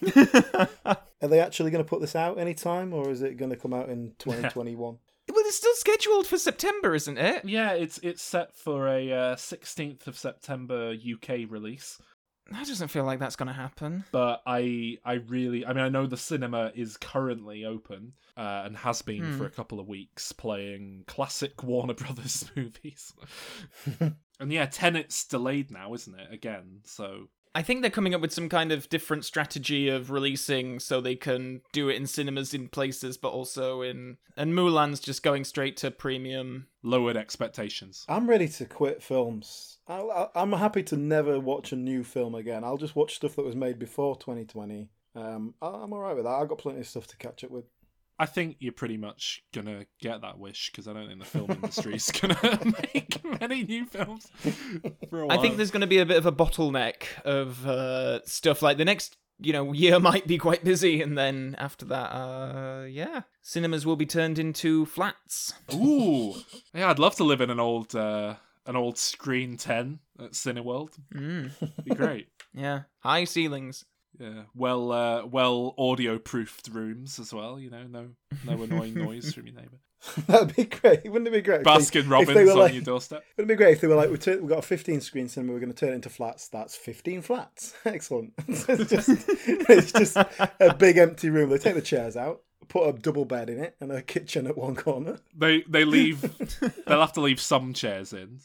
Are 0.84 1.28
they 1.28 1.40
actually 1.40 1.70
going 1.70 1.84
to 1.84 1.88
put 1.88 2.00
this 2.00 2.16
out 2.16 2.38
anytime, 2.38 2.92
or 2.92 3.10
is 3.10 3.22
it 3.22 3.36
going 3.36 3.50
to 3.50 3.56
come 3.56 3.72
out 3.72 3.88
in 3.88 4.14
2021? 4.18 4.98
well, 5.30 5.44
it's 5.46 5.56
still 5.56 5.74
scheduled 5.74 6.26
for 6.26 6.36
September, 6.36 6.94
isn't 6.94 7.18
it? 7.18 7.44
Yeah, 7.44 7.72
it's 7.72 7.98
it's 7.98 8.22
set 8.22 8.56
for 8.56 8.88
a 8.88 9.12
uh, 9.12 9.36
16th 9.36 10.06
of 10.06 10.18
September 10.18 10.92
UK 10.92 11.48
release. 11.48 12.00
That 12.50 12.66
doesn't 12.66 12.88
feel 12.88 13.04
like 13.04 13.18
that's 13.18 13.36
going 13.36 13.46
to 13.46 13.52
happen. 13.52 14.04
But 14.10 14.42
I, 14.46 14.98
I 15.04 15.14
really, 15.14 15.64
I 15.64 15.72
mean, 15.72 15.84
I 15.84 15.88
know 15.88 16.06
the 16.06 16.16
cinema 16.16 16.72
is 16.74 16.96
currently 16.96 17.64
open 17.64 18.14
uh, 18.36 18.62
and 18.64 18.76
has 18.78 19.00
been 19.00 19.22
hmm. 19.22 19.38
for 19.38 19.46
a 19.46 19.50
couple 19.50 19.78
of 19.78 19.88
weeks, 19.88 20.32
playing 20.32 21.04
classic 21.06 21.62
Warner 21.62 21.94
Brothers 21.94 22.50
movies. 22.56 23.14
and 24.40 24.52
yeah, 24.52 24.66
Tenet's 24.66 25.24
delayed 25.24 25.70
now, 25.70 25.94
isn't 25.94 26.18
it? 26.18 26.32
Again, 26.32 26.80
so 26.84 27.28
I 27.54 27.62
think 27.62 27.82
they're 27.82 27.90
coming 27.90 28.14
up 28.14 28.20
with 28.20 28.32
some 28.32 28.48
kind 28.48 28.72
of 28.72 28.88
different 28.88 29.24
strategy 29.24 29.88
of 29.88 30.10
releasing 30.10 30.78
so 30.78 31.00
they 31.00 31.16
can 31.16 31.60
do 31.72 31.88
it 31.88 31.96
in 31.96 32.06
cinemas 32.06 32.54
in 32.54 32.68
places, 32.68 33.16
but 33.16 33.28
also 33.28 33.82
in. 33.82 34.16
And 34.36 34.54
Mulan's 34.54 35.00
just 35.00 35.22
going 35.22 35.44
straight 35.44 35.76
to 35.78 35.90
premium. 35.90 36.68
Lowered 36.82 37.16
expectations. 37.16 38.04
I'm 38.08 38.28
ready 38.28 38.48
to 38.48 38.64
quit 38.64 39.02
films. 39.02 39.78
i 39.86 40.28
am 40.34 40.52
happy 40.52 40.82
to 40.84 40.96
never 40.96 41.38
watch 41.38 41.72
a 41.72 41.76
new 41.76 42.02
film 42.02 42.34
again. 42.34 42.64
I'll 42.64 42.78
just 42.78 42.96
watch 42.96 43.16
stuff 43.16 43.36
that 43.36 43.44
was 43.44 43.54
made 43.54 43.78
before 43.78 44.16
2020. 44.16 44.88
Um, 45.14 45.54
I'm 45.60 45.92
alright 45.92 46.16
with 46.16 46.24
that. 46.24 46.30
I've 46.30 46.48
got 46.48 46.58
plenty 46.58 46.80
of 46.80 46.88
stuff 46.88 47.06
to 47.08 47.16
catch 47.18 47.44
up 47.44 47.50
with. 47.50 47.66
I 48.23 48.27
think 48.27 48.59
you're 48.61 48.73
pretty 48.73 48.97
much 48.97 49.43
gonna 49.53 49.85
get 50.01 50.20
that 50.20 50.39
wish 50.39 50.70
because 50.70 50.86
I 50.86 50.93
don't 50.93 51.09
think 51.09 51.19
the 51.19 51.24
film 51.24 51.51
industry 51.51 51.97
is 51.97 52.09
gonna 52.12 52.39
make 52.94 53.20
many 53.40 53.65
new 53.65 53.85
films 53.85 54.31
for 55.11 55.23
a 55.23 55.27
while. 55.27 55.36
I 55.36 55.43
think 55.43 55.57
there's 55.57 55.73
gonna 55.73 55.89
be 55.89 55.99
a 55.99 56.07
bit 56.07 56.19
of 56.19 56.24
a 56.24 56.31
bottleneck 56.31 57.03
of 57.24 57.66
uh, 57.66 58.24
stuff 58.24 58.62
like 58.62 58.77
the 58.77 58.85
next 58.85 59.16
you 59.40 59.53
know 59.53 59.73
year 59.73 59.99
might 60.11 60.28
be 60.28 60.39
quite 60.39 60.62
busy 60.62 61.03
and 61.03 61.19
then 61.19 61.57
after 61.59 61.85
that 61.86 62.15
uh 62.15 62.85
yeah 62.89 63.23
cinemas 63.40 63.85
will 63.85 63.97
be 63.97 64.07
turned 64.07 64.39
into 64.39 64.86
flats. 64.86 65.53
Ooh. 65.74 66.35
Yeah 66.73 66.90
i'd 66.90 67.01
love 67.01 67.16
to 67.16 67.24
live 67.24 67.40
in 67.40 67.51
an 67.51 67.59
old 67.59 67.93
uh 67.97 68.36
an 68.66 68.77
old 68.77 68.99
screen 68.99 69.57
10 69.57 69.99
at 70.20 70.31
cineworld. 70.32 70.90
Mm. 71.12 71.51
be 71.85 71.93
great. 71.97 72.28
Yeah 72.55 72.82
high 73.01 73.24
ceilings 73.24 73.85
yeah, 74.23 74.43
well, 74.55 74.93
uh, 74.93 75.27
well 75.27 75.74
audio-proofed 75.77 76.69
rooms 76.69 77.19
as 77.19 77.35
well. 77.35 77.59
You 77.59 77.70
know, 77.70 77.82
no, 77.89 78.11
no 78.44 78.62
annoying 78.62 78.94
noise 79.07 79.35
from 79.35 79.49
your 79.49 79.57
neighbour. 79.57 79.78
That'd 80.27 80.55
be 80.55 80.65
great. 80.65 81.05
Wouldn't 81.05 81.27
it 81.27 81.32
be 81.32 81.43
great? 81.43 81.65
Baskin 81.65 82.09
Robbins 82.09 82.51
on 82.51 82.59
like, 82.59 82.73
your 82.73 82.82
doorstep. 82.82 83.24
Wouldn't 83.36 83.51
it 83.51 83.55
be 83.55 83.57
great 83.57 83.73
if 83.73 83.81
they 83.81 83.89
were 83.89 83.97
like, 83.97 84.11
we 84.11 84.36
we've 84.36 84.49
got 84.49 84.59
a 84.59 84.62
15 84.62 85.01
screen 85.01 85.28
cinema, 85.28 85.53
we're 85.53 85.61
going 85.61 85.73
to 85.73 85.78
turn 85.78 85.90
it 85.90 85.97
into 85.97 86.09
flats. 86.09 86.49
That's 86.49 86.77
15 86.77 87.23
flats. 87.23 87.74
Excellent. 87.85 88.32
it's 88.47 88.90
just, 88.90 89.09
it's 89.09 89.93
just 89.93 90.16
a 90.16 90.74
big 90.74 90.99
empty 90.99 91.31
room. 91.31 91.51
They 91.51 91.59
take 91.59 91.74
the 91.74 91.82
chairs 91.82 92.16
out, 92.16 92.43
put 92.69 92.89
a 92.89 92.93
double 92.93 93.24
bed 93.24 93.51
in 93.51 93.59
it, 93.59 93.77
and 93.81 93.90
a 93.90 94.03
kitchen 94.03 94.47
at 94.47 94.57
one 94.57 94.77
corner. 94.77 95.19
They 95.36 95.62
they 95.69 95.85
leave. 95.85 96.20
they'll 96.86 97.01
have 97.01 97.12
to 97.15 97.20
leave 97.20 97.40
some 97.40 97.73
chairs 97.73 98.12
in, 98.12 98.40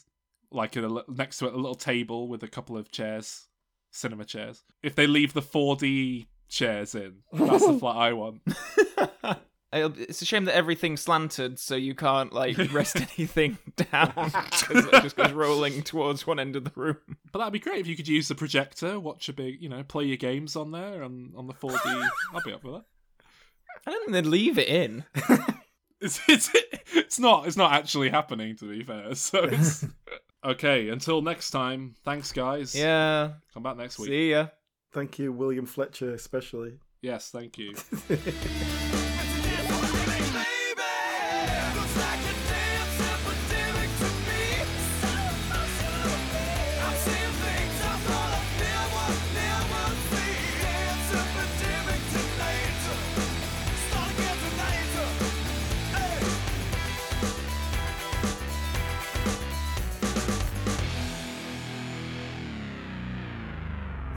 like 0.50 0.76
a, 0.76 1.04
next 1.08 1.38
to 1.38 1.46
it, 1.46 1.54
a 1.54 1.56
little 1.56 1.76
table 1.76 2.28
with 2.28 2.42
a 2.42 2.48
couple 2.48 2.76
of 2.76 2.90
chairs 2.90 3.48
cinema 3.90 4.24
chairs. 4.24 4.64
If 4.82 4.94
they 4.94 5.06
leave 5.06 5.32
the 5.32 5.42
4D 5.42 6.26
chairs 6.48 6.94
in, 6.94 7.18
that's 7.32 7.66
the 7.66 7.78
flat 7.78 7.96
I 7.96 8.12
want. 8.12 8.42
It's 9.70 10.22
a 10.22 10.24
shame 10.24 10.46
that 10.46 10.54
everything's 10.54 11.02
slanted, 11.02 11.58
so 11.58 11.76
you 11.76 11.94
can't 11.94 12.32
like 12.32 12.56
rest 12.72 12.96
anything 12.96 13.58
down 13.76 14.12
because 14.14 14.86
it 14.86 15.02
just 15.02 15.16
goes 15.16 15.32
rolling 15.32 15.82
towards 15.82 16.26
one 16.26 16.40
end 16.40 16.56
of 16.56 16.64
the 16.64 16.72
room. 16.74 16.96
But 17.32 17.40
that'd 17.40 17.52
be 17.52 17.58
great 17.58 17.80
if 17.80 17.86
you 17.86 17.94
could 17.94 18.08
use 18.08 18.28
the 18.28 18.34
projector, 18.34 18.98
watch 18.98 19.28
a 19.28 19.34
big, 19.34 19.60
you 19.60 19.68
know, 19.68 19.82
play 19.82 20.04
your 20.04 20.16
games 20.16 20.56
on 20.56 20.70
there 20.70 21.02
and 21.02 21.34
on 21.36 21.46
the 21.48 21.52
4D. 21.52 22.08
I'll 22.32 22.40
be 22.42 22.52
up 22.52 22.62
for 22.62 22.72
that. 22.72 22.84
I 23.86 23.90
don't 23.90 24.00
think 24.06 24.12
they'd 24.12 24.26
leave 24.26 24.58
it 24.58 24.68
in. 24.68 25.04
it's, 26.00 26.20
it's 26.28 26.50
it's 26.94 27.18
not 27.18 27.46
it's 27.46 27.56
not 27.56 27.72
actually 27.72 28.08
happening 28.08 28.56
to 28.56 28.64
be 28.64 28.82
fair. 28.82 29.14
So 29.14 29.40
it's 29.44 29.84
Okay, 30.44 30.88
until 30.88 31.20
next 31.20 31.50
time, 31.50 31.94
thanks, 32.04 32.32
guys. 32.32 32.74
Yeah. 32.74 33.32
Come 33.52 33.62
back 33.62 33.76
next 33.76 33.98
week. 33.98 34.08
See 34.08 34.30
ya. 34.30 34.48
Thank 34.92 35.18
you, 35.18 35.32
William 35.32 35.66
Fletcher, 35.66 36.14
especially. 36.14 36.78
Yes, 37.02 37.30
thank 37.30 37.58
you. 37.58 37.74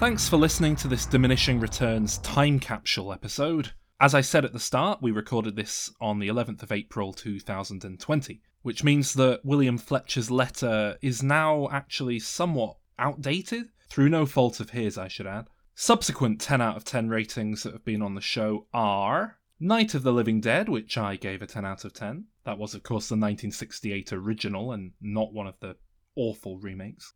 Thanks 0.02 0.28
for 0.28 0.38
listening 0.38 0.76
to 0.78 0.88
this 0.88 1.06
Diminishing 1.06 1.60
Returns 1.60 2.18
time 2.18 2.60
capsule 2.60 3.14
episode. 3.14 3.74
As 4.00 4.16
I 4.16 4.22
said 4.22 4.44
at 4.44 4.52
the 4.52 4.60
start, 4.60 5.00
we 5.00 5.12
recorded 5.12 5.56
this 5.56 5.94
on 6.02 6.18
the 6.18 6.28
11th 6.28 6.64
of 6.64 6.72
April 6.72 7.14
2020, 7.14 8.42
which 8.64 8.84
means 8.84 9.14
that 9.14 9.46
William 9.46 9.78
Fletcher's 9.78 10.32
letter 10.32 10.98
is 11.04 11.22
now 11.22 11.70
actually 11.72 12.18
somewhat 12.18 12.78
outdated, 12.98 13.66
through 13.92 14.10
no 14.10 14.26
fault 14.26 14.60
of 14.60 14.72
his, 14.72 14.98
I 14.98 15.08
should 15.08 15.28
add. 15.28 15.46
Subsequent 15.76 16.42
10 16.42 16.62
out 16.62 16.78
of 16.78 16.84
10 16.84 17.10
ratings 17.10 17.62
that 17.62 17.74
have 17.74 17.86
been 17.86 18.02
on 18.02 18.16
the 18.16 18.22
show 18.22 18.66
are 18.74 19.38
Night 19.60 19.94
of 19.94 20.02
the 20.02 20.12
Living 20.12 20.42
Dead, 20.42 20.68
which 20.68 20.98
I 20.98 21.16
gave 21.16 21.44
a 21.44 21.46
10 21.46 21.64
out 21.64 21.86
of 21.86 21.94
10. 21.94 22.26
That 22.44 22.58
was, 22.58 22.74
of 22.74 22.82
course, 22.82 23.08
the 23.08 23.14
1968 23.14 24.14
original 24.14 24.72
and 24.72 24.94
not 25.00 25.32
one 25.32 25.46
of 25.46 25.60
the 25.60 25.76
awful 26.16 26.58
remakes. 26.58 27.14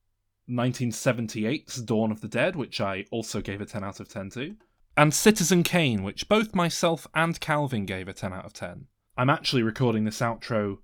1978's 0.50 1.82
Dawn 1.82 2.12
of 2.12 2.22
the 2.22 2.28
Dead, 2.28 2.56
which 2.56 2.80
I 2.80 3.06
also 3.12 3.42
gave 3.42 3.62
a 3.62 3.66
10 3.66 3.84
out 3.84 4.00
of 4.00 4.10
10 4.10 4.30
to, 4.32 4.56
and 4.98 5.14
Citizen 5.14 5.64
Kane, 5.64 6.04
which 6.04 6.30
both 6.30 6.56
myself 6.56 7.08
and 7.14 7.40
Calvin 7.40 7.86
gave 7.86 8.08
a 8.08 8.14
10 8.14 8.34
out 8.34 8.46
of 8.46 8.54
10. 8.54 8.88
I'm 9.18 9.30
actually 9.30 9.64
recording 9.64 10.04
this 10.04 10.20
outro 10.20 10.78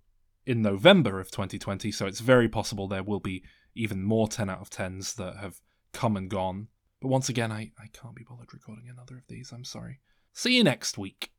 in 0.45 0.61
November 0.61 1.19
of 1.19 1.31
2020, 1.31 1.91
so 1.91 2.05
it's 2.05 2.19
very 2.19 2.49
possible 2.49 2.87
there 2.87 3.03
will 3.03 3.19
be 3.19 3.43
even 3.75 4.03
more 4.03 4.27
10 4.27 4.49
out 4.49 4.59
of 4.59 4.69
10s 4.69 5.15
that 5.15 5.37
have 5.37 5.61
come 5.93 6.17
and 6.17 6.29
gone. 6.29 6.67
But 7.01 7.09
once 7.09 7.29
again, 7.29 7.51
I, 7.51 7.71
I 7.79 7.87
can't 7.93 8.15
be 8.15 8.25
bothered 8.27 8.53
recording 8.53 8.89
another 8.89 9.17
of 9.17 9.27
these, 9.27 9.51
I'm 9.51 9.63
sorry. 9.63 9.99
See 10.33 10.57
you 10.57 10.63
next 10.63 10.97
week. 10.97 11.31